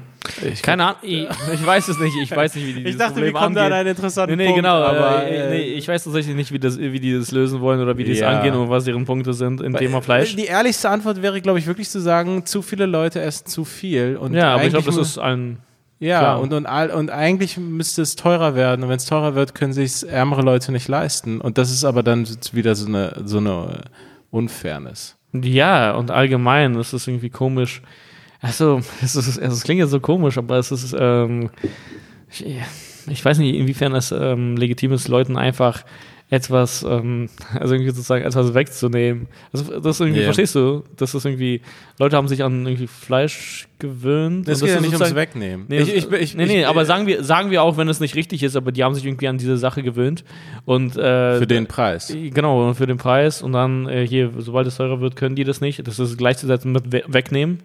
Ich, 0.46 0.62
Keine 0.62 0.84
Ahnung, 0.84 0.98
ich, 1.02 1.28
ich 1.54 1.66
weiß 1.66 1.88
es 1.88 1.98
nicht, 1.98 2.14
ich 2.22 2.36
weiß 2.36 2.54
nicht, 2.56 2.66
wie 2.68 2.74
die 2.74 2.80
dieses 2.84 2.92
ich 2.92 2.98
dachte, 2.98 3.14
Problem 3.14 3.34
wir 3.34 3.40
kommen 3.40 3.56
da 3.56 3.62
an 3.62 3.66
angehen. 3.68 3.80
einen 3.80 3.90
interessanten 3.96 4.36
Nee, 4.36 4.44
nee, 4.44 4.50
Punkt, 4.50 4.64
genau, 4.64 4.76
aber 4.76 5.00
aber 5.00 5.24
äh, 5.28 5.50
nee, 5.50 5.62
ich 5.76 5.88
weiß 5.88 6.04
tatsächlich 6.04 6.36
nicht, 6.36 6.52
wie, 6.52 6.60
das, 6.60 6.78
wie 6.78 7.00
die 7.00 7.14
das 7.18 7.32
lösen 7.32 7.62
wollen 7.62 7.80
oder 7.80 7.98
wie 7.98 8.04
die 8.04 8.12
es 8.12 8.20
Ja. 8.20 8.30
angehen 8.38 8.54
und 8.54 8.70
was 8.70 8.84
deren 8.84 9.06
Punkte 9.06 9.34
sind 9.34 9.62
im 9.62 9.78
Thema 9.78 10.02
Fleisch. 10.02 10.36
Die 10.36 10.44
ehrlichste 10.46 10.90
Antwort 10.90 11.22
wäre, 11.22 11.40
glaube 11.40 11.60
ich, 11.60 11.68
wirklich 11.68 11.90
zu 11.90 12.02
sagen, 12.02 12.46
zu 12.46 12.62
viele 12.62 12.86
Leute 12.86 13.22
essen 13.22 13.48
zu 13.48 13.64
viel. 13.64 14.18
Und 14.18 14.34
Ja, 14.34 14.56
aber 14.56 14.66
ich 14.66 14.72
glaube, 14.72 14.88
das 14.88 14.98
ist 14.98 15.18
ein. 15.20 15.60
Ja, 16.02 16.20
klar. 16.20 16.42
und, 16.42 16.52
und, 16.54 16.66
und 16.66 17.10
eigentlich 17.12 17.58
müsste 17.58 18.02
es 18.02 18.18
teurer 18.18 18.56
werden. 18.56 18.84
Und 18.84 18.90
wenn 18.90 18.98
es 18.98 19.06
teurer 19.06 19.36
wird, 19.36 19.56
können 19.56 19.72
sich 19.74 20.06
ärmere 20.08 20.42
Leute 20.42 20.74
nicht 20.74 20.90
leisten. 20.90 21.40
Und 21.40 21.58
das 21.58 21.72
ist 21.72 21.86
aber 21.86 22.04
dann 22.04 22.28
wieder 22.52 22.76
so 22.76 22.88
eine, 22.88 23.22
so 23.24 23.38
eine 23.38 23.84
Unfairness. 24.32 25.18
Ja, 25.34 25.92
und 25.92 26.12
allgemein 26.12 26.76
ist 26.76 26.94
es 26.94 27.08
irgendwie 27.08 27.30
komisch. 27.30 27.82
Also, 28.42 28.82
es, 29.02 29.16
ist, 29.16 29.38
es 29.38 29.64
klingt 29.64 29.80
ja 29.80 29.88
so 29.88 30.00
komisch, 30.00 30.38
aber 30.38 30.58
es 30.58 30.72
ist. 30.72 30.96
Ähm, 30.98 31.50
ich, 32.32 32.46
ich 33.08 33.26
weiß 33.26 33.40
nicht, 33.40 33.56
inwiefern 33.56 33.96
es 33.96 34.12
ähm, 34.12 34.56
legitim 34.56 34.92
ist, 34.92 35.08
Leuten 35.08 35.36
einfach 35.38 35.84
etwas, 36.32 36.86
ähm, 36.88 37.28
also 37.60 37.74
irgendwie 37.74 37.92
sozusagen 37.92 38.24
etwas 38.24 38.54
wegzunehmen. 38.54 39.28
Also, 39.52 39.80
das 39.80 40.00
irgendwie, 40.00 40.20
Ja. 40.20 40.26
verstehst 40.26 40.56
du? 40.56 40.84
Das 40.96 41.16
ist 41.16 41.26
irgendwie, 41.26 41.62
Leute 41.98 42.18
haben 42.18 42.28
sich 42.28 42.44
an 42.44 42.68
irgendwie 42.68 42.88
Fleisch 42.88 43.68
gewöhnt. 43.80 44.48
Es 44.48 44.62
und 44.62 44.68
geht 44.68 44.76
ja 44.76 44.82
nicht 44.82 44.94
ums 44.94 45.16
Wegnehmen. 45.16 45.66
Nee, 45.70 45.80
ich, 45.80 45.96
ich, 45.96 46.12
ich, 46.12 46.36
nee, 46.36 46.46
nee, 46.46 46.66
aber 46.66 46.86
sagen 46.86 47.08
wir, 47.08 47.24
sagen 47.24 47.50
wir 47.50 47.64
auch, 47.64 47.78
wenn 47.78 47.88
es 47.88 48.00
nicht 48.00 48.16
richtig 48.16 48.44
ist, 48.44 48.56
aber 48.56 48.72
die 48.72 48.84
haben 48.84 48.94
sich 48.94 49.06
irgendwie 49.06 49.28
an 49.28 49.38
diese 49.38 49.58
Sache 49.58 49.82
gewöhnt. 49.82 50.24
Und, 50.66 50.96
äh, 50.98 51.40
für 51.40 51.48
den 51.48 51.66
Preis. 51.66 52.14
Genau, 52.14 52.68
und 52.68 52.76
für 52.76 52.86
den 52.86 52.98
Preis. 52.98 53.42
Und 53.42 53.54
dann 53.54 53.88
äh, 53.88 54.06
hier, 54.06 54.32
sobald 54.38 54.68
es 54.68 54.78
teurer 54.78 55.02
wird, 55.02 55.16
können 55.16 55.36
die 55.36 55.44
das 55.44 55.62
nicht. 55.62 55.88
Das 55.88 55.98
ist 55.98 56.18
gleichzusetzen 56.18 56.72
mit 56.72 56.92
we 56.92 57.04
wegnehmen. 57.08 57.60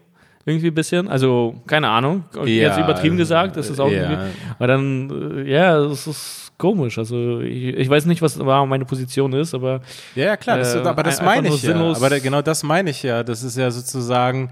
Irgendwie 0.46 0.68
ein 0.68 0.74
bisschen. 0.74 1.08
Also, 1.08 1.62
keine 1.66 1.88
Ahnung. 1.88 2.24
Jetzt 2.44 2.78
übertrieben 2.78 3.16
gesagt, 3.16 3.56
das 3.56 3.70
ist 3.70 3.80
auch 3.80 3.90
ja. 3.90 4.10
irgendwie. 4.10 4.32
Aber 4.58 4.66
dann, 4.66 5.38
äh, 5.46 5.50
ja, 5.50 5.80
das 5.82 6.06
ist 6.06 6.43
komisch. 6.58 6.98
Also, 6.98 7.40
ich, 7.40 7.74
ich 7.74 7.88
weiß 7.88 8.06
nicht, 8.06 8.22
was 8.22 8.36
meine 8.36 8.84
Position 8.84 9.32
ist, 9.32 9.54
aber 9.54 9.80
Ja, 10.14 10.26
ja, 10.26 10.36
klar, 10.36 10.58
das, 10.58 10.74
Äh, 10.74 10.78
aber 10.78 11.02
das 11.02 11.22
meine 11.22 11.48
ich 11.48 11.62
ja. 11.62 11.76
Aber 11.76 12.10
da, 12.10 12.18
genau 12.18 12.42
das 12.42 12.62
meine 12.62 12.90
ich 12.90 13.02
ja. 13.02 13.22
Das 13.22 13.42
ist 13.42 13.56
ja 13.56 13.70
sozusagen, 13.70 14.50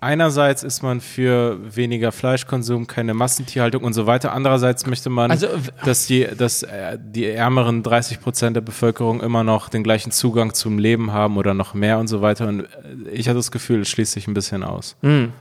einerseits 0.00 0.62
ist 0.62 0.82
man 0.82 1.00
für 1.00 1.58
weniger 1.74 2.12
Fleischkonsum, 2.12 2.86
keine 2.86 3.14
Massentierhaltung 3.14 3.82
und 3.82 3.94
so 3.94 4.06
weiter. 4.06 4.32
Andererseits 4.32 4.86
möchte 4.86 5.10
man, 5.10 5.30
Also, 5.30 5.48
dass, 5.84 6.06
die, 6.06 6.26
dass 6.36 6.62
äh, 6.62 6.98
die 7.00 7.26
ärmeren 7.26 7.82
30 7.82 8.20
Prozent 8.20 8.56
der 8.56 8.60
Bevölkerung 8.60 9.20
immer 9.20 9.44
noch 9.44 9.68
den 9.68 9.82
gleichen 9.82 10.12
Zugang 10.12 10.54
zum 10.54 10.78
Leben 10.78 11.12
haben 11.12 11.36
oder 11.36 11.54
noch 11.54 11.74
mehr 11.74 11.98
und 11.98 12.08
so 12.08 12.20
weiter. 12.20 12.46
Und 12.48 12.60
äh, 12.60 12.66
ich 13.12 13.28
hatte 13.28 13.38
das 13.38 13.50
Gefühl, 13.50 13.80
es 13.80 13.88
schließt 13.88 14.12
sich 14.12 14.28
ein 14.28 14.34
bisschen 14.34 14.62
aus. 14.62 14.96
Hm. 15.02 15.32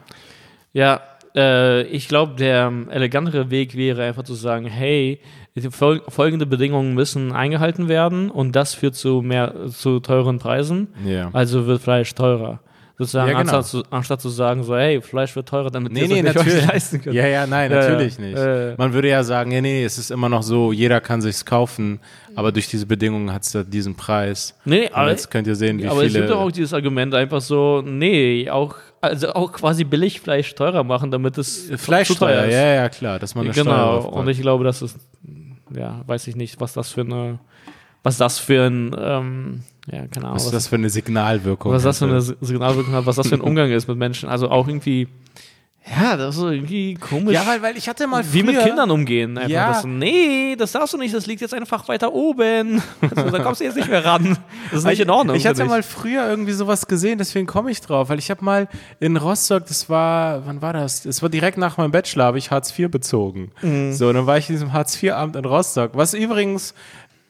Ja, 0.72 1.02
äh, 1.36 1.84
ich 1.84 2.08
glaube, 2.08 2.36
der 2.36 2.68
ähm, 2.68 2.90
elegantere 2.90 3.52
Weg 3.52 3.76
wäre 3.76 4.04
einfach 4.04 4.24
zu 4.24 4.34
sagen, 4.34 4.66
hey, 4.66 5.20
fol 5.70 6.02
folgende 6.08 6.46
Bedingungen 6.46 6.94
müssen 6.94 7.32
eingehalten 7.32 7.88
werden 7.88 8.30
und 8.32 8.56
das 8.56 8.74
führt 8.74 8.96
zu 8.96 9.22
mehr 9.22 9.54
zu 9.70 10.00
teuren 10.00 10.40
Preisen. 10.40 10.88
Ja. 11.06 11.30
Also 11.34 11.68
wird 11.68 11.82
Fleisch 11.82 12.14
teurer. 12.16 12.60
Sozusagen, 12.96 13.32
Ja, 13.32 13.40
genau. 13.42 13.54
anstatt, 13.58 13.66
zu, 13.66 13.84
anstatt 13.90 14.22
zu 14.22 14.30
sagen, 14.30 14.64
so, 14.64 14.76
hey, 14.76 15.02
Fleisch 15.02 15.36
wird 15.36 15.50
teurer, 15.50 15.72
damit 15.72 15.92
Nee, 15.94 16.02
nee, 16.08 16.20
es 16.20 16.24
nicht 16.24 16.36
natürlich. 16.36 16.66
leisten 16.68 17.02
könnt. 17.02 17.16
Ja, 17.16 17.26
ja, 17.26 17.48
nein, 17.48 17.72
Ja, 17.72 17.82
ja. 17.82 17.90
natürlich 17.90 18.20
nicht. 18.20 18.38
Äh. 18.38 18.76
Man 18.78 18.94
würde 18.94 19.10
ja 19.10 19.24
sagen, 19.24 19.50
nee, 19.50 19.62
nee, 19.62 19.84
es 19.84 19.98
ist 19.98 20.12
immer 20.12 20.30
noch 20.30 20.44
so, 20.44 20.72
jeder 20.72 21.02
kann 21.02 21.20
sich's 21.20 21.44
kaufen, 21.44 22.00
aber 22.36 22.52
durch 22.52 22.68
diese 22.68 22.86
Bedingungen 22.86 23.34
hat 23.34 23.42
es 23.44 23.52
da 23.52 23.64
diesen 23.64 23.96
Preis. 23.96 24.56
Nee, 24.64 24.86
Und 24.88 24.94
aber, 24.96 25.10
jetzt 25.10 25.32
könnt 25.32 25.48
ihr 25.48 25.56
sehen, 25.56 25.80
wie 25.80 25.88
aber 25.88 26.02
es 26.04 26.12
viele. 26.12 26.20
gibt 26.20 26.32
doch 26.32 26.42
auch 26.42 26.52
dieses 26.52 26.72
Argument 26.72 27.16
einfach 27.16 27.42
so, 27.42 27.82
nee, 27.84 28.48
auch, 28.52 28.76
also 29.02 29.34
auch 29.34 29.52
quasi 29.52 29.86
Billigfleisch 29.86 30.54
teurer 30.54 30.84
machen, 30.84 31.10
damit 31.10 31.40
es 31.40 31.68
zu 31.70 31.76
teuer 32.16 32.44
ist. 32.46 32.54
ja, 32.54 32.76
ja, 32.76 32.90
klar, 32.90 33.18
dass 33.18 33.34
man 33.34 33.46
eine 33.46 33.54
Steuer 33.56 33.64
Genau, 33.66 34.02
und 34.08 34.28
ich 34.28 34.40
glaube, 34.40 34.64
das 34.66 34.84
ist, 34.84 34.98
ja, 35.76 36.02
weiß 36.08 36.28
ich 36.28 36.36
nicht, 36.36 36.60
was 36.62 36.74
das 36.74 36.90
für 36.92 37.02
eine, 37.02 37.40
was 38.04 38.18
das 38.18 38.40
für 38.40 38.66
ein, 38.68 38.96
ähm, 38.98 39.64
ja, 39.92 40.08
keine 40.08 40.26
Ahnung, 40.26 40.36
Was 40.36 40.46
was, 40.46 40.52
das 40.52 40.68
für 40.68 40.76
eine 40.76 40.90
Signalwirkung? 40.90 41.72
was 41.72 41.84
das 41.84 42.00
für 42.00 42.06
eine? 42.06 42.22
Signalwirkung 42.22 42.94
hat, 42.94 43.06
was 43.06 43.16
das 43.18 43.28
für 43.28 43.36
ein 43.36 43.42
Umgang 43.42 43.72
ist 43.72 43.88
mit 43.88 43.98
Menschen. 43.98 44.30
Also 44.30 44.50
auch 44.50 44.68
irgendwie, 44.68 45.08
ja, 45.86 46.16
das 46.16 46.36
ist 46.36 46.42
so 46.42 46.50
irgendwie 46.50 46.94
komisch. 46.96 47.34
Ja, 47.34 47.46
weil, 47.46 47.62
weil 47.62 47.76
ich 47.78 47.90
hatte 47.90 48.08
mal 48.08 48.24
wie 48.32 48.42
früher, 48.42 48.54
mit 48.54 48.64
Kindern 48.64 48.90
umgehen. 48.90 49.38
Einfach 49.38 49.50
Ja. 49.52 49.68
das 49.68 49.84
nee, 49.84 50.56
das 50.58 50.72
darfst 50.72 50.94
du 50.94 50.98
nicht, 50.98 51.14
das 51.14 51.26
liegt 51.28 51.42
jetzt 51.42 51.54
einfach 51.54 51.88
weiter 51.90 52.14
oben. 52.14 52.82
Also, 53.02 53.30
da 53.30 53.40
kommst 53.44 53.60
du 53.60 53.66
jetzt 53.66 53.76
nicht 53.76 53.90
mehr 53.90 54.04
ran. 54.06 54.38
Das 54.72 54.80
ist 54.80 54.86
nicht 54.86 55.02
in 55.02 55.10
Ordnung. 55.10 55.36
Ich 55.36 55.46
hatte 55.46 55.58
finde 55.58 55.72
mal 55.72 55.84
früher 55.84 56.28
irgendwie 56.28 56.54
sowas 56.54 56.88
gesehen, 56.88 57.18
deswegen 57.18 57.48
komme 57.48 57.70
ich 57.70 57.82
drauf, 57.82 58.08
weil 58.10 58.18
ich 58.20 58.30
habe 58.32 58.44
mal 58.46 58.70
in 59.02 59.18
Rostock, 59.18 59.66
das 59.68 59.90
war, 59.90 60.46
wann 60.46 60.62
war 60.62 60.72
das? 60.74 61.06
Es 61.06 61.22
war 61.22 61.30
direkt 61.30 61.58
nach 61.58 61.78
meinem 61.78 61.92
Bachelor, 61.92 62.26
habe 62.26 62.38
ich 62.38 62.50
Hartz 62.50 62.78
IV 62.78 62.90
bezogen. 62.90 63.52
Mhm. 63.62 63.92
So, 63.94 64.12
dann 64.14 64.26
war 64.26 64.38
ich 64.38 64.50
in 64.50 64.56
diesem 64.56 64.72
Hartz 64.74 65.02
IV-Amt 65.04 65.36
in 65.36 65.44
Rostock, 65.46 65.92
was 65.96 66.14
übrigens, 66.14 66.74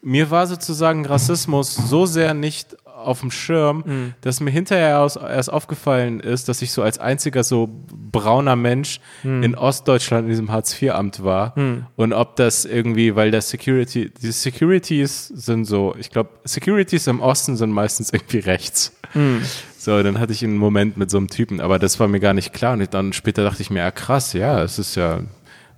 mir 0.02 0.30
war 0.30 0.46
sozusagen 0.48 1.06
Rassismus 1.06 1.76
so 1.76 2.06
sehr 2.06 2.34
nicht 2.34 2.76
auf 2.86 3.20
dem 3.22 3.32
Schirm, 3.32 3.84
Mhm. 3.86 4.14
dass 4.22 4.40
mir 4.40 4.52
hinterher 4.52 5.00
aus, 5.02 5.16
erst 5.18 5.52
aufgefallen 5.52 6.20
ist, 6.22 6.48
dass 6.48 6.62
ich 6.62 6.72
so 6.72 6.82
als 6.84 7.00
einziger 7.00 7.44
so 7.44 7.68
brauner 8.14 8.56
Mensch 8.56 9.02
Mhm. 9.24 9.44
in 9.44 9.56
Ostdeutschland 9.56 10.24
in 10.24 10.30
diesem 10.30 10.50
Hartz-IV-Amt 10.52 11.22
war. 11.26 11.54
Und 11.98 12.14
ob 12.14 12.38
das 12.38 12.64
irgendwie, 12.64 13.18
weil 13.18 13.32
der 13.32 13.42
Security, 13.42 14.10
die 14.22 14.32
Securities 14.32 15.28
sind 15.28 15.66
so, 15.66 15.94
ich 16.00 16.10
glaube, 16.12 16.30
Securities 16.46 17.08
im 17.08 17.20
Osten 17.20 17.58
sind 17.58 17.72
meistens 17.72 18.14
irgendwie 18.14 18.40
rechts. 18.40 18.96
So, 19.78 20.02
dann 20.02 20.20
hatte 20.20 20.32
ich 20.32 20.44
einen 20.44 20.58
Moment 20.58 20.96
mit 20.96 21.12
so 21.12 21.18
einem 21.18 21.28
Typen, 21.28 21.60
aber 21.60 21.78
das 21.78 22.00
war 22.00 22.08
mir 22.08 22.22
gar 22.22 22.34
nicht 22.34 22.54
klar. 22.54 22.74
Und 22.74 22.94
dann 22.94 23.12
später 23.12 23.44
dachte 23.44 23.62
ich 23.62 23.70
mir, 23.70 23.80
ja 23.80 23.92
krass, 23.92 24.32
ja, 24.32 24.64
es 24.64 24.80
ist 24.80 24.96
ja, 24.96 25.20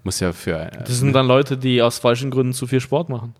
muss 0.03 0.19
ja 0.19 0.31
für. 0.31 0.69
Das 0.85 0.99
sind 0.99 1.13
dann 1.13 1.25
Leute, 1.25 1.57
die 1.57 1.81
aus 1.81 1.97
falschen 1.97 2.29
Gründen 2.29 2.53
zu 2.53 2.67
viel 2.67 2.79
Sport 2.81 3.09
machen. 3.09 3.33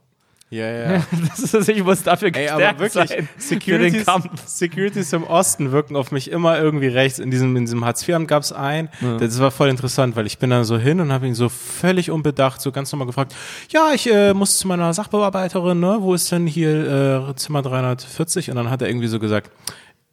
Ja, 0.50 0.68
ja. 0.68 1.04
Das 1.30 1.54
ist, 1.54 1.70
ich 1.70 1.84
muss 1.84 2.04
dafür 2.04 2.28
Ey, 2.28 2.32
gestärkt 2.32 2.62
aber 2.62 2.80
wirklich, 2.80 2.94
sein 2.94 3.08
für 3.08 3.16
den 3.18 3.28
Securities, 3.38 4.06
Kampf. 4.06 4.30
Securities 4.46 5.14
im 5.14 5.24
Osten 5.24 5.72
wirken 5.72 5.96
auf 5.96 6.12
mich 6.12 6.30
immer 6.30 6.60
irgendwie 6.60 6.88
rechts. 6.88 7.20
In 7.20 7.32
diesem, 7.32 7.56
in 7.56 7.66
diesem 7.66 7.84
Hartz-IV-Amt 7.84 8.28
gab 8.28 8.44
es 8.44 8.52
einen, 8.52 8.90
das 9.20 9.40
war 9.40 9.52
voll 9.52 9.70
interessant, 9.70 10.16
weil 10.16 10.26
ich 10.26 10.38
bin 10.38 10.52
da 10.52 10.64
so 10.64 10.78
hin 10.78 11.00
und 11.00 11.12
habe 11.12 11.28
ihn 11.28 11.36
so 11.36 11.50
völlig 11.50 12.12
unbedacht, 12.12 12.62
so 12.62 12.72
ganz 12.72 12.92
normal 12.92 13.08
gefragt, 13.08 13.36
ja, 13.70 13.92
ich 13.94 14.12
äh, 14.12 14.34
muss 14.34 14.60
zu 14.60 14.68
meiner 14.68 14.94
Sachbearbeiterin, 14.94 15.80
ne, 15.80 15.98
wo 16.00 16.14
ist 16.14 16.32
denn 16.32 16.48
hier 16.48 17.30
äh, 17.30 17.36
Zimmer 17.36 17.62
340? 17.62 18.50
Und 18.52 18.56
dann 18.56 18.70
hat 18.70 18.82
er 18.82 18.88
irgendwie 18.88 19.08
so 19.08 19.20
gesagt, 19.20 19.52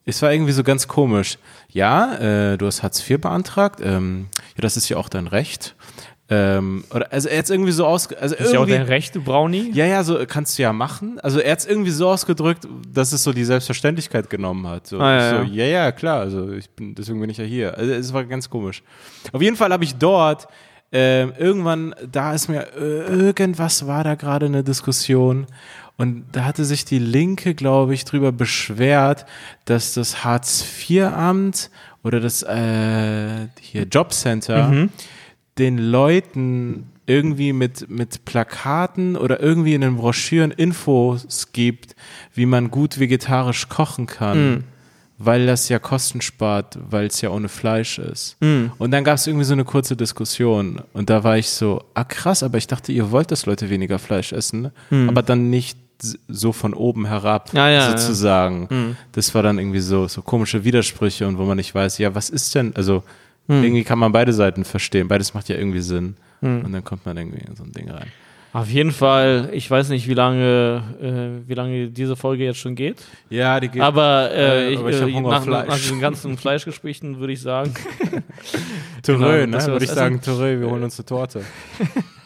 es 0.04 0.20
war 0.22 0.32
irgendwie 0.32 0.52
so 0.52 0.64
ganz 0.64 0.88
komisch. 0.88 1.38
Ja, 1.68 2.14
äh, 2.14 2.58
du 2.58 2.66
hast 2.66 2.82
Hartz 2.82 3.08
IV 3.08 3.20
beantragt, 3.20 3.80
ähm, 3.82 4.26
ja, 4.56 4.62
das 4.62 4.76
ist 4.76 4.88
ja 4.88 4.96
auch 4.96 5.08
dein 5.08 5.26
Recht. 5.26 5.76
Ähm, 6.34 6.84
oder, 6.94 7.12
also 7.12 7.28
er 7.28 7.38
hat 7.38 7.50
irgendwie 7.50 7.72
so 7.72 7.84
aus, 7.84 8.10
also 8.12 8.34
ist 8.36 8.52
ja 8.52 8.60
auch 8.60 8.66
der 8.66 8.88
rechte 8.88 9.20
Brownie. 9.20 9.70
ja, 9.74 9.84
ja, 9.86 10.02
so 10.04 10.18
kannst 10.26 10.58
du 10.58 10.62
ja 10.62 10.72
machen. 10.72 11.18
Also 11.20 11.40
er 11.40 11.52
hat 11.52 11.58
es 11.58 11.66
irgendwie 11.66 11.90
so 11.90 12.08
ausgedrückt, 12.08 12.66
dass 12.92 13.12
es 13.12 13.22
so 13.22 13.32
die 13.32 13.44
Selbstverständlichkeit 13.44 14.30
genommen 14.30 14.66
hat. 14.66 14.86
So, 14.86 14.98
Ah, 14.98 15.14
ja, 15.14 15.30
so, 15.30 15.52
ja. 15.52 15.64
ja, 15.66 15.92
klar. 15.92 16.20
Also 16.20 16.52
ich 16.52 16.70
bin, 16.70 16.94
deswegen 16.94 17.20
bin 17.20 17.28
ich 17.28 17.36
ja 17.38 17.44
hier. 17.44 17.76
Also 17.76 17.92
es 17.92 18.12
war 18.12 18.24
ganz 18.24 18.48
komisch. 18.48 18.82
Auf 19.32 19.42
jeden 19.42 19.56
Fall 19.56 19.72
habe 19.72 19.84
ich 19.84 19.96
dort 19.96 20.46
ähm, 20.92 21.32
irgendwann, 21.38 21.94
da 22.10 22.32
ist 22.34 22.48
mir 22.48 22.66
äh, 22.78 23.06
irgendwas 23.10 23.86
war 23.86 24.04
da 24.04 24.14
gerade 24.14 24.46
eine 24.46 24.62
Diskussion. 24.62 25.46
Und 25.98 26.24
da 26.32 26.44
hatte 26.44 26.64
sich 26.64 26.84
die 26.84 26.98
Linke, 26.98 27.54
glaube 27.54 27.92
ich, 27.94 28.04
drüber 28.04 28.32
beschwert, 28.32 29.26
dass 29.66 29.92
das 29.94 30.24
Hartz-IV-Amt 30.24 31.70
oder 32.02 32.20
das 32.20 32.42
äh, 32.42 33.48
hier 33.60 33.84
Jobcenter 33.84 34.68
Mhm. 34.68 34.90
Den 35.58 35.78
Leuten 35.78 36.88
irgendwie 37.06 37.52
mit, 37.52 37.90
mit 37.90 38.24
Plakaten 38.24 39.16
oder 39.16 39.40
irgendwie 39.40 39.74
in 39.74 39.80
den 39.80 39.96
Broschüren 39.96 40.50
Infos 40.50 41.52
gibt, 41.52 41.96
wie 42.34 42.46
man 42.46 42.70
gut 42.70 42.98
vegetarisch 43.00 43.68
kochen 43.68 44.06
kann, 44.06 44.50
Mhm. 44.54 44.64
weil 45.18 45.46
das 45.46 45.68
ja 45.68 45.78
Kosten 45.78 46.20
spart, 46.20 46.78
weil 46.90 47.06
es 47.06 47.20
ja 47.20 47.30
ohne 47.30 47.48
Fleisch 47.48 47.98
ist. 47.98 48.36
Mhm. 48.40 48.72
Und 48.78 48.92
dann 48.92 49.04
gab 49.04 49.16
es 49.16 49.26
irgendwie 49.26 49.44
so 49.44 49.52
eine 49.52 49.64
kurze 49.64 49.96
Diskussion 49.96 50.80
und 50.92 51.10
da 51.10 51.22
war 51.24 51.36
ich 51.38 51.50
so, 51.50 51.82
ah 51.94 52.04
krass, 52.04 52.42
aber 52.42 52.56
ich 52.58 52.66
dachte, 52.68 52.92
ihr 52.92 53.10
wollt, 53.10 53.30
dass 53.30 53.46
Leute 53.46 53.68
weniger 53.68 53.98
Fleisch 53.98 54.32
essen, 54.32 54.62
ne? 54.90 55.08
aber 55.08 55.22
dann 55.22 55.50
nicht 55.50 55.78
so 56.28 56.52
von 56.52 56.72
oben 56.74 57.06
herab. 57.06 57.50
Ja, 57.52 57.68
ja, 57.68 57.90
sozusagen. 57.96 58.96
Das 59.12 59.34
war 59.36 59.42
dann 59.44 59.58
irgendwie 59.58 59.78
so, 59.80 60.08
so 60.08 60.22
komische 60.22 60.64
Widersprüche 60.64 61.28
und 61.28 61.38
wo 61.38 61.44
man 61.44 61.56
nicht 61.56 61.74
weiß, 61.74 61.98
ja, 61.98 62.14
was 62.14 62.28
ist 62.30 62.54
denn, 62.56 62.74
also 62.74 63.04
Mhm. 63.48 63.64
irgendwie 63.64 63.84
kann 63.84 63.98
man 63.98 64.12
beide 64.12 64.32
Seiten 64.32 64.64
verstehen, 64.64 65.08
beides 65.08 65.34
macht 65.34 65.48
ja 65.48 65.56
irgendwie 65.56 65.80
Sinn. 65.80 66.16
Und 66.40 66.72
dann 66.72 66.82
kommt 66.82 67.06
man 67.06 67.16
irgendwie 67.16 67.38
in 67.46 67.54
so 67.54 67.62
ein 67.62 67.70
Ding 67.70 67.88
rein. 67.88 68.08
Auf 68.52 68.68
jeden 68.68 68.90
Fall, 68.90 69.48
ich 69.52 69.70
weiß 69.70 69.88
nicht, 69.90 70.08
wie 70.08 70.14
lange, 70.14 70.82
äh, 71.00 71.48
wie 71.48 71.54
lange 71.54 71.88
diese 71.88 72.16
Folge 72.16 72.44
jetzt 72.44 72.58
schon 72.58 72.74
geht. 72.74 73.00
Ja, 73.30 73.58
die 73.60 73.68
geht. 73.68 73.80
Aber, 73.80 74.28
äh, 74.30 74.66
Äh, 74.66 74.72
ich, 74.72 74.78
aber 74.78 74.90
ich 74.90 75.00
äh, 75.00 75.12
Hunger 75.12 75.30
nach, 75.30 75.66
nach 75.68 75.76
diesen 75.76 76.00
ganzen 76.00 76.36
Fleischgesprächen 76.36 77.18
würde 77.18 77.32
ich 77.32 77.40
sagen, 77.40 77.72
Toureux, 79.02 79.44
genau, 79.44 79.58
ne? 79.58 79.66
Würde 79.66 79.84
ich 79.84 79.90
was 79.90 79.96
sagen, 79.96 80.16
essen. 80.18 80.24
Toureux, 80.24 80.60
wir 80.60 80.68
holen 80.68 80.82
uns 80.82 80.98
eine 80.98 81.06
Torte. 81.06 81.42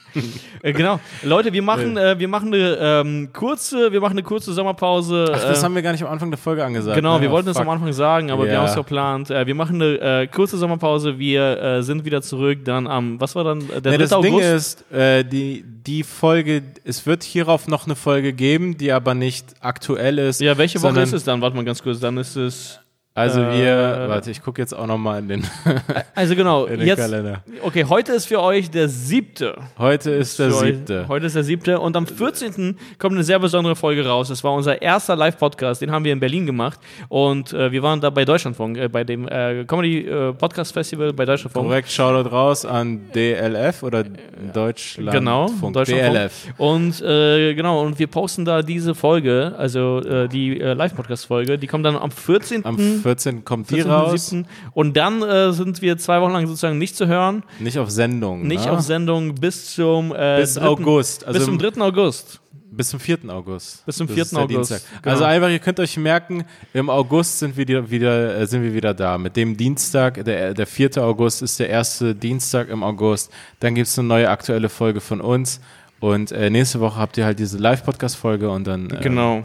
Äh, 0.62 0.72
genau. 0.72 1.00
Leute, 1.22 1.52
wir 1.52 1.62
machen, 1.62 1.96
äh, 1.96 2.18
wir 2.18 2.28
machen 2.28 2.52
eine 2.52 2.76
ähm, 2.80 3.28
kurze, 3.32 3.92
wir 3.92 4.00
machen 4.00 4.12
eine 4.12 4.22
kurze 4.22 4.52
Sommerpause. 4.52 5.30
Ach, 5.34 5.40
das 5.40 5.60
äh, 5.60 5.64
haben 5.64 5.74
wir 5.74 5.82
gar 5.82 5.92
nicht 5.92 6.02
am 6.02 6.10
Anfang 6.10 6.30
der 6.30 6.38
Folge 6.38 6.64
angesagt. 6.64 6.96
Genau, 6.96 7.16
ne? 7.16 7.22
wir 7.22 7.30
wollten 7.30 7.48
Oh, 7.48 7.50
es 7.52 7.56
am 7.56 7.64
fuck. 7.64 7.74
Anfang 7.74 7.92
sagen, 7.92 8.30
aber 8.30 8.44
wir 8.44 8.52
Ja. 8.52 8.58
haben 8.58 8.66
es 8.66 8.72
verplant. 8.74 9.30
Äh, 9.30 9.46
wir 9.46 9.54
machen 9.54 9.80
eine 9.80 10.28
kurze 10.28 10.56
Sommerpause. 10.56 11.18
Wir 11.18 11.82
sind 11.82 12.04
wieder 12.04 12.22
zurück. 12.22 12.64
Dann 12.64 12.86
am, 12.86 13.20
was 13.20 13.34
war 13.34 13.44
dann 13.44 13.60
der 13.68 13.92
Nee, 13.92 13.96
3. 13.96 13.96
das 13.98 14.12
August? 14.12 14.26
Ding 14.32 14.40
ist, 14.40 14.84
die, 15.32 15.64
die 15.86 16.02
Folge, 16.02 16.62
es 16.84 17.06
wird 17.06 17.22
hierauf 17.22 17.68
noch 17.68 17.86
eine 17.86 17.94
Folge 17.96 18.32
geben, 18.32 18.76
die 18.76 18.92
aber 18.92 19.14
nicht 19.14 19.46
aktuell 19.60 20.18
ist. 20.18 20.40
ja, 20.40 20.56
welche 20.58 20.82
Woche 20.82 21.00
ist 21.00 21.12
es 21.12 21.24
dann? 21.24 21.40
Warte 21.40 21.56
mal 21.56 21.64
ganz 21.64 21.82
kurz. 21.82 22.00
Dann 22.00 22.16
ist 22.16 22.36
es. 22.36 22.80
Also 23.16 23.40
Äh, 23.40 23.58
wir, 23.58 24.04
warte, 24.08 24.30
ich 24.30 24.42
gucke 24.42 24.60
jetzt 24.60 24.74
auch 24.74 24.86
nochmal 24.86 25.20
in 25.20 25.28
den, 25.28 25.46
Also 26.14 26.36
genau, 26.36 26.64
in 26.66 26.80
den 26.80 26.86
jetzt. 26.86 26.98
Kalender. 26.98 27.42
Okay, 27.62 27.86
heute 27.88 28.12
ist 28.12 28.26
für 28.26 28.42
euch 28.42 28.70
der 28.70 28.90
siebte. 28.90 29.56
Heute 29.78 30.10
ist 30.10 30.38
der 30.38 30.50
siebte. 30.50 31.06
Heute 31.08 31.24
ist 31.24 31.34
der 31.34 31.42
siebte 31.42 31.80
und 31.80 31.96
am 31.96 32.06
14. 32.06 32.76
kommt 32.98 33.14
eine 33.14 33.24
sehr 33.24 33.38
besondere 33.38 33.74
Folge 33.74 34.06
raus. 34.06 34.28
Das 34.28 34.44
war 34.44 34.52
unser 34.52 34.82
erster 34.82 35.16
Live-Podcast, 35.16 35.80
den 35.80 35.92
haben 35.92 36.04
wir 36.04 36.12
in 36.12 36.20
Berlin 36.20 36.44
gemacht 36.44 36.78
und 37.08 37.54
äh, 37.54 37.72
wir 37.72 37.82
waren 37.82 38.02
da 38.02 38.10
bei 38.10 38.26
Deutschlandfunk, 38.26 38.76
äh, 38.76 38.88
bei 38.88 39.02
dem 39.02 39.26
äh, 39.28 39.64
Comedy 39.64 40.06
äh, 40.06 40.34
Podcast 40.34 40.74
Festival 40.74 41.14
bei 41.14 41.24
Deutschlandfunk. 41.24 41.66
Korrekt, 41.66 41.90
Shoutout 41.90 42.28
raus 42.28 42.66
an 42.66 43.00
DLF 43.14 43.82
oder 43.82 44.04
Deutschland. 44.52 45.12
Genau, 45.12 45.46
Deutschlandfunk. 45.72 46.12
DLF. 46.12 46.32
Und 46.58 46.98
genau, 46.98 47.80
und 47.80 47.98
wir 47.98 48.08
posten 48.08 48.44
da 48.44 48.60
diese 48.60 48.94
Folge, 48.94 49.54
also 49.56 50.26
die 50.28 50.54
Live-Podcast-Folge, 50.54 51.56
die 51.56 51.66
kommt 51.66 51.86
dann 51.86 51.96
am 51.96 52.10
14. 52.10 52.64
Am 52.66 52.76
14. 52.76 53.05
kommt 53.44 53.70
die 53.70 53.74
14., 53.76 53.90
raus. 53.90 54.26
7.. 54.30 54.46
Und 54.72 54.96
dann 54.96 55.22
äh, 55.22 55.52
sind 55.52 55.80
wir 55.82 55.96
zwei 55.98 56.20
Wochen 56.20 56.32
lang 56.32 56.46
sozusagen 56.46 56.78
nicht 56.78 56.96
zu 56.96 57.06
hören, 57.06 57.42
Nicht 57.58 57.78
auf 57.78 57.90
Sendung. 57.90 58.46
nicht 58.46 58.64
ne? 58.66 58.72
auf 58.72 58.80
Sendung 58.80 59.34
bis 59.34 59.74
zum 59.74 60.14
äh, 60.14 60.40
Bis 60.40 60.54
3. 60.54 60.66
August. 60.66 61.26
Also 61.26 61.38
bis 61.38 61.44
zum 61.46 61.58
3. 61.58 61.80
August. 61.82 62.40
Bis 62.70 62.90
zum 62.90 63.00
4. 63.00 63.18
August. 63.28 63.86
Bis 63.86 63.96
zum 63.96 64.06
Das 64.06 64.14
4. 64.14 64.22
ist 64.24 64.32
der 64.32 64.40
August, 64.42 64.70
genau. 65.02 65.12
Also 65.14 65.24
einfach, 65.24 65.48
ihr 65.48 65.60
könnt 65.60 65.80
euch 65.80 65.96
merken, 65.96 66.44
im 66.74 66.90
August 66.90 67.38
sind 67.38 67.56
wir 67.56 67.66
wieder, 67.66 67.90
wieder, 67.90 68.36
äh, 68.38 68.46
sind 68.46 68.62
wir 68.62 68.74
wieder 68.74 68.92
da. 68.92 69.16
Mit 69.16 69.34
dem 69.36 69.56
Dienstag, 69.56 70.22
der, 70.24 70.52
der 70.52 70.66
4. 70.66 70.98
August 70.98 71.40
ist 71.40 71.58
der 71.58 71.70
erste 71.70 72.14
Dienstag 72.14 72.68
im 72.68 72.82
August. 72.82 73.30
Dann 73.60 73.74
gibt 73.74 73.86
es 73.88 73.98
eine 73.98 74.08
neue 74.08 74.28
aktuelle 74.28 74.68
Folge 74.68 75.00
von 75.00 75.22
uns. 75.22 75.60
Und 76.00 76.32
äh, 76.32 76.50
nächste 76.50 76.80
Woche 76.80 76.98
habt 76.98 77.16
ihr 77.16 77.24
halt 77.24 77.38
diese 77.38 77.56
Live-Podcast-Folge 77.56 78.50
und 78.50 78.66
dann. 78.66 78.90
Äh, 78.90 79.00
Genau. 79.00 79.44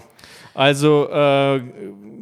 Also 0.61 1.09
äh, 1.09 1.59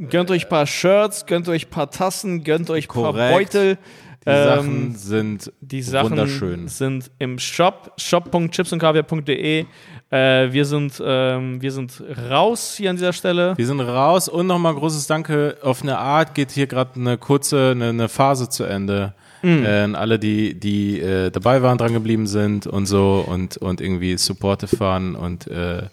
gönnt 0.10 0.32
euch 0.32 0.46
ein 0.46 0.50
paar 0.50 0.66
Shirts, 0.66 1.26
gönnt 1.26 1.50
euch 1.50 1.68
ein 1.68 1.70
paar 1.70 1.92
Tassen, 1.92 2.46
gönnt 2.46 2.70
euch 2.70 2.88
ein 2.90 2.94
paar. 3.02 3.12
Beutel. 3.12 3.78
Die 4.26 4.30
Ähm, 4.30 4.46
Sachen 4.48 4.96
sind 4.96 5.52
Die 5.60 5.82
Sachen 5.82 6.12
wunderschön. 6.12 6.68
sind 6.70 7.12
im 7.20 7.38
Shop, 7.38 7.92
shop.chipsundkaviar.de. 7.98 9.66
Äh, 10.12 10.52
wir, 10.54 10.66
sind, 10.66 11.02
ähm, 11.06 11.62
wir 11.62 11.72
sind 11.72 12.02
raus 12.30 12.76
hier 12.78 12.90
an 12.92 12.96
dieser 12.96 13.12
Stelle. 13.12 13.58
Wir 13.58 13.68
sind 13.68 13.82
raus 13.82 14.30
und 14.30 14.48
nochmal 14.48 14.74
großes 14.74 15.06
Danke. 15.08 15.58
Auf 15.62 15.82
eine 15.82 15.98
Art 15.98 16.34
geht 16.34 16.52
hier 16.52 16.68
gerade 16.68 16.92
eine 16.96 17.18
kurze 17.18 17.72
eine, 17.72 17.90
eine 17.90 18.08
Phase 18.10 18.48
zu 18.50 18.64
Ende. 18.64 19.14
Mhm. 19.42 19.66
Äh, 19.66 19.82
an 19.84 19.96
alle, 19.96 20.18
die, 20.20 20.58
die 20.60 21.00
äh, 21.00 21.30
dabei 21.30 21.62
waren, 21.62 21.78
dran 21.78 21.94
geblieben 21.94 22.28
sind 22.28 22.68
und 22.68 22.86
so 22.86 23.24
und, 23.26 23.58
und 23.58 23.80
irgendwie 23.82 24.18
supportive 24.18 24.80
waren 24.80 25.16
und 25.16 25.48
äh, 25.48 25.84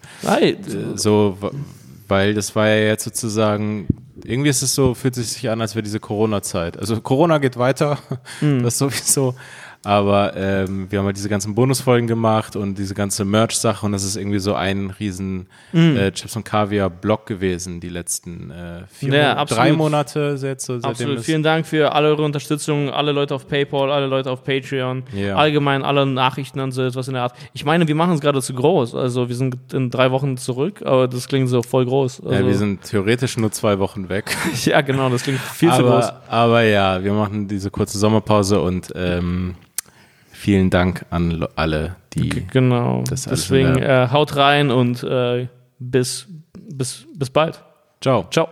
so, 0.97 1.39
weil 2.09 2.35
das 2.35 2.55
war 2.57 2.69
ja 2.69 2.77
jetzt 2.89 3.05
sozusagen, 3.05 3.87
irgendwie 4.25 4.51
ist 4.51 4.63
es 4.63 4.75
so, 4.75 4.95
fühlt 4.95 5.17
es 5.17 5.35
sich 5.35 5.49
an, 5.51 5.61
als 5.61 5.75
wäre 5.75 5.83
diese 5.83 6.01
Corona-Zeit. 6.01 6.79
Also 6.79 7.01
Corona 7.01 7.39
geht 7.39 7.57
weiter, 7.59 7.99
Mhm. 8.41 8.63
das 8.63 8.79
sowieso. 8.79 9.35
Aber 9.87 10.37
ähm, 10.37 10.87
wir 10.91 10.99
haben 10.99 11.07
halt 11.07 11.17
diese 11.17 11.29
ganzen 11.29 11.55
Bonusfolgen 11.55 12.09
gemacht 12.09 12.57
und 12.57 12.77
diese 12.77 12.93
ganze 12.95 13.25
Merch-Sache 13.25 13.87
und 13.87 13.93
das 13.93 14.03
ist 14.03 14.17
irgendwie 14.17 14.41
so 14.41 14.55
ein 14.55 14.91
riesen 14.91 15.47
Mhm. 15.73 15.97
äh, 15.97 16.11
Chips 16.11 16.35
und 16.35 16.45
Kaviar-Block 16.45 17.25
gewesen, 17.27 17.79
die 17.79 17.89
letzten 17.89 18.51
äh, 18.51 18.83
vier, 18.91 19.15
Ja, 19.15 19.29
Mon- 19.29 19.39
absolut. 19.39 19.65
drei 19.65 19.73
Monate 19.73 20.39
jetzt 20.43 20.67
so, 20.67 20.75
seitdem 20.75 20.91
Absolut. 20.91 21.21
Vielen 21.21 21.45
Dank 21.45 21.67
für 21.67 21.93
alle 21.93 22.09
eure 22.09 22.25
Unterstützung, 22.25 22.91
alle 22.91 23.13
Leute 23.13 23.33
auf 23.37 23.47
PayPal, 23.47 23.93
alle 23.93 24.07
Leute 24.07 24.29
auf 24.33 24.43
Patreon, 24.43 25.05
Ja. 25.15 25.37
allgemein 25.37 25.85
alle 25.85 26.05
Nachrichten 26.05 26.59
und 26.59 26.73
so 26.73 26.83
etwas 26.83 27.07
in 27.07 27.15
der 27.15 27.23
Art. 27.23 27.35
Ich 27.53 27.65
meine, 27.65 27.87
wir 27.87 27.95
machen 27.95 28.15
es 28.15 28.21
gerade 28.21 28.43
zu 28.43 28.55
groß. 28.55 28.97
Also 28.97 29.29
wir 29.29 29.37
sind 29.37 29.57
in 29.73 29.91
drei 29.91 30.11
Wochen 30.11 30.37
zurück, 30.37 30.83
aber 30.85 31.07
das 31.07 31.29
klingt 31.29 31.49
so 31.49 31.63
voll 31.63 31.87
groß. 31.87 32.23
Also, 32.25 32.35
ja, 32.35 32.45
wir 32.45 32.55
sind 32.57 32.83
theoretisch 32.83 33.37
nur 33.37 33.53
zwei 33.53 33.79
Wochen 33.79 34.09
weg. 34.09 34.37
ja, 34.65 34.81
genau, 34.81 35.09
das 35.11 35.23
klingt 35.23 35.39
viel 35.39 35.71
zu 35.73 35.83
groß. 35.83 36.07
aber, 36.07 36.23
aber 36.29 36.63
ja, 36.63 37.05
wir 37.05 37.13
machen 37.13 37.47
diese 37.47 37.71
kurze 37.71 37.99
Sommerpause 37.99 38.61
und 38.61 38.93
ähm, 38.97 39.55
vielen 40.47 40.71
Dank 40.71 41.05
an 41.11 41.45
alle, 41.57 41.97
die 42.15 42.47
Genau. 42.53 43.03
Das 43.11 43.25
Deswegen 43.25 43.79
äh, 43.79 44.07
haut 44.13 44.37
rein 44.37 44.71
und 44.71 45.03
äh, 45.03 45.49
bis, 45.81 46.29
bis, 46.55 47.05
bis 47.17 47.31
bald. 47.31 47.65
Ciao. 48.01 48.29
Ciao. 48.31 48.49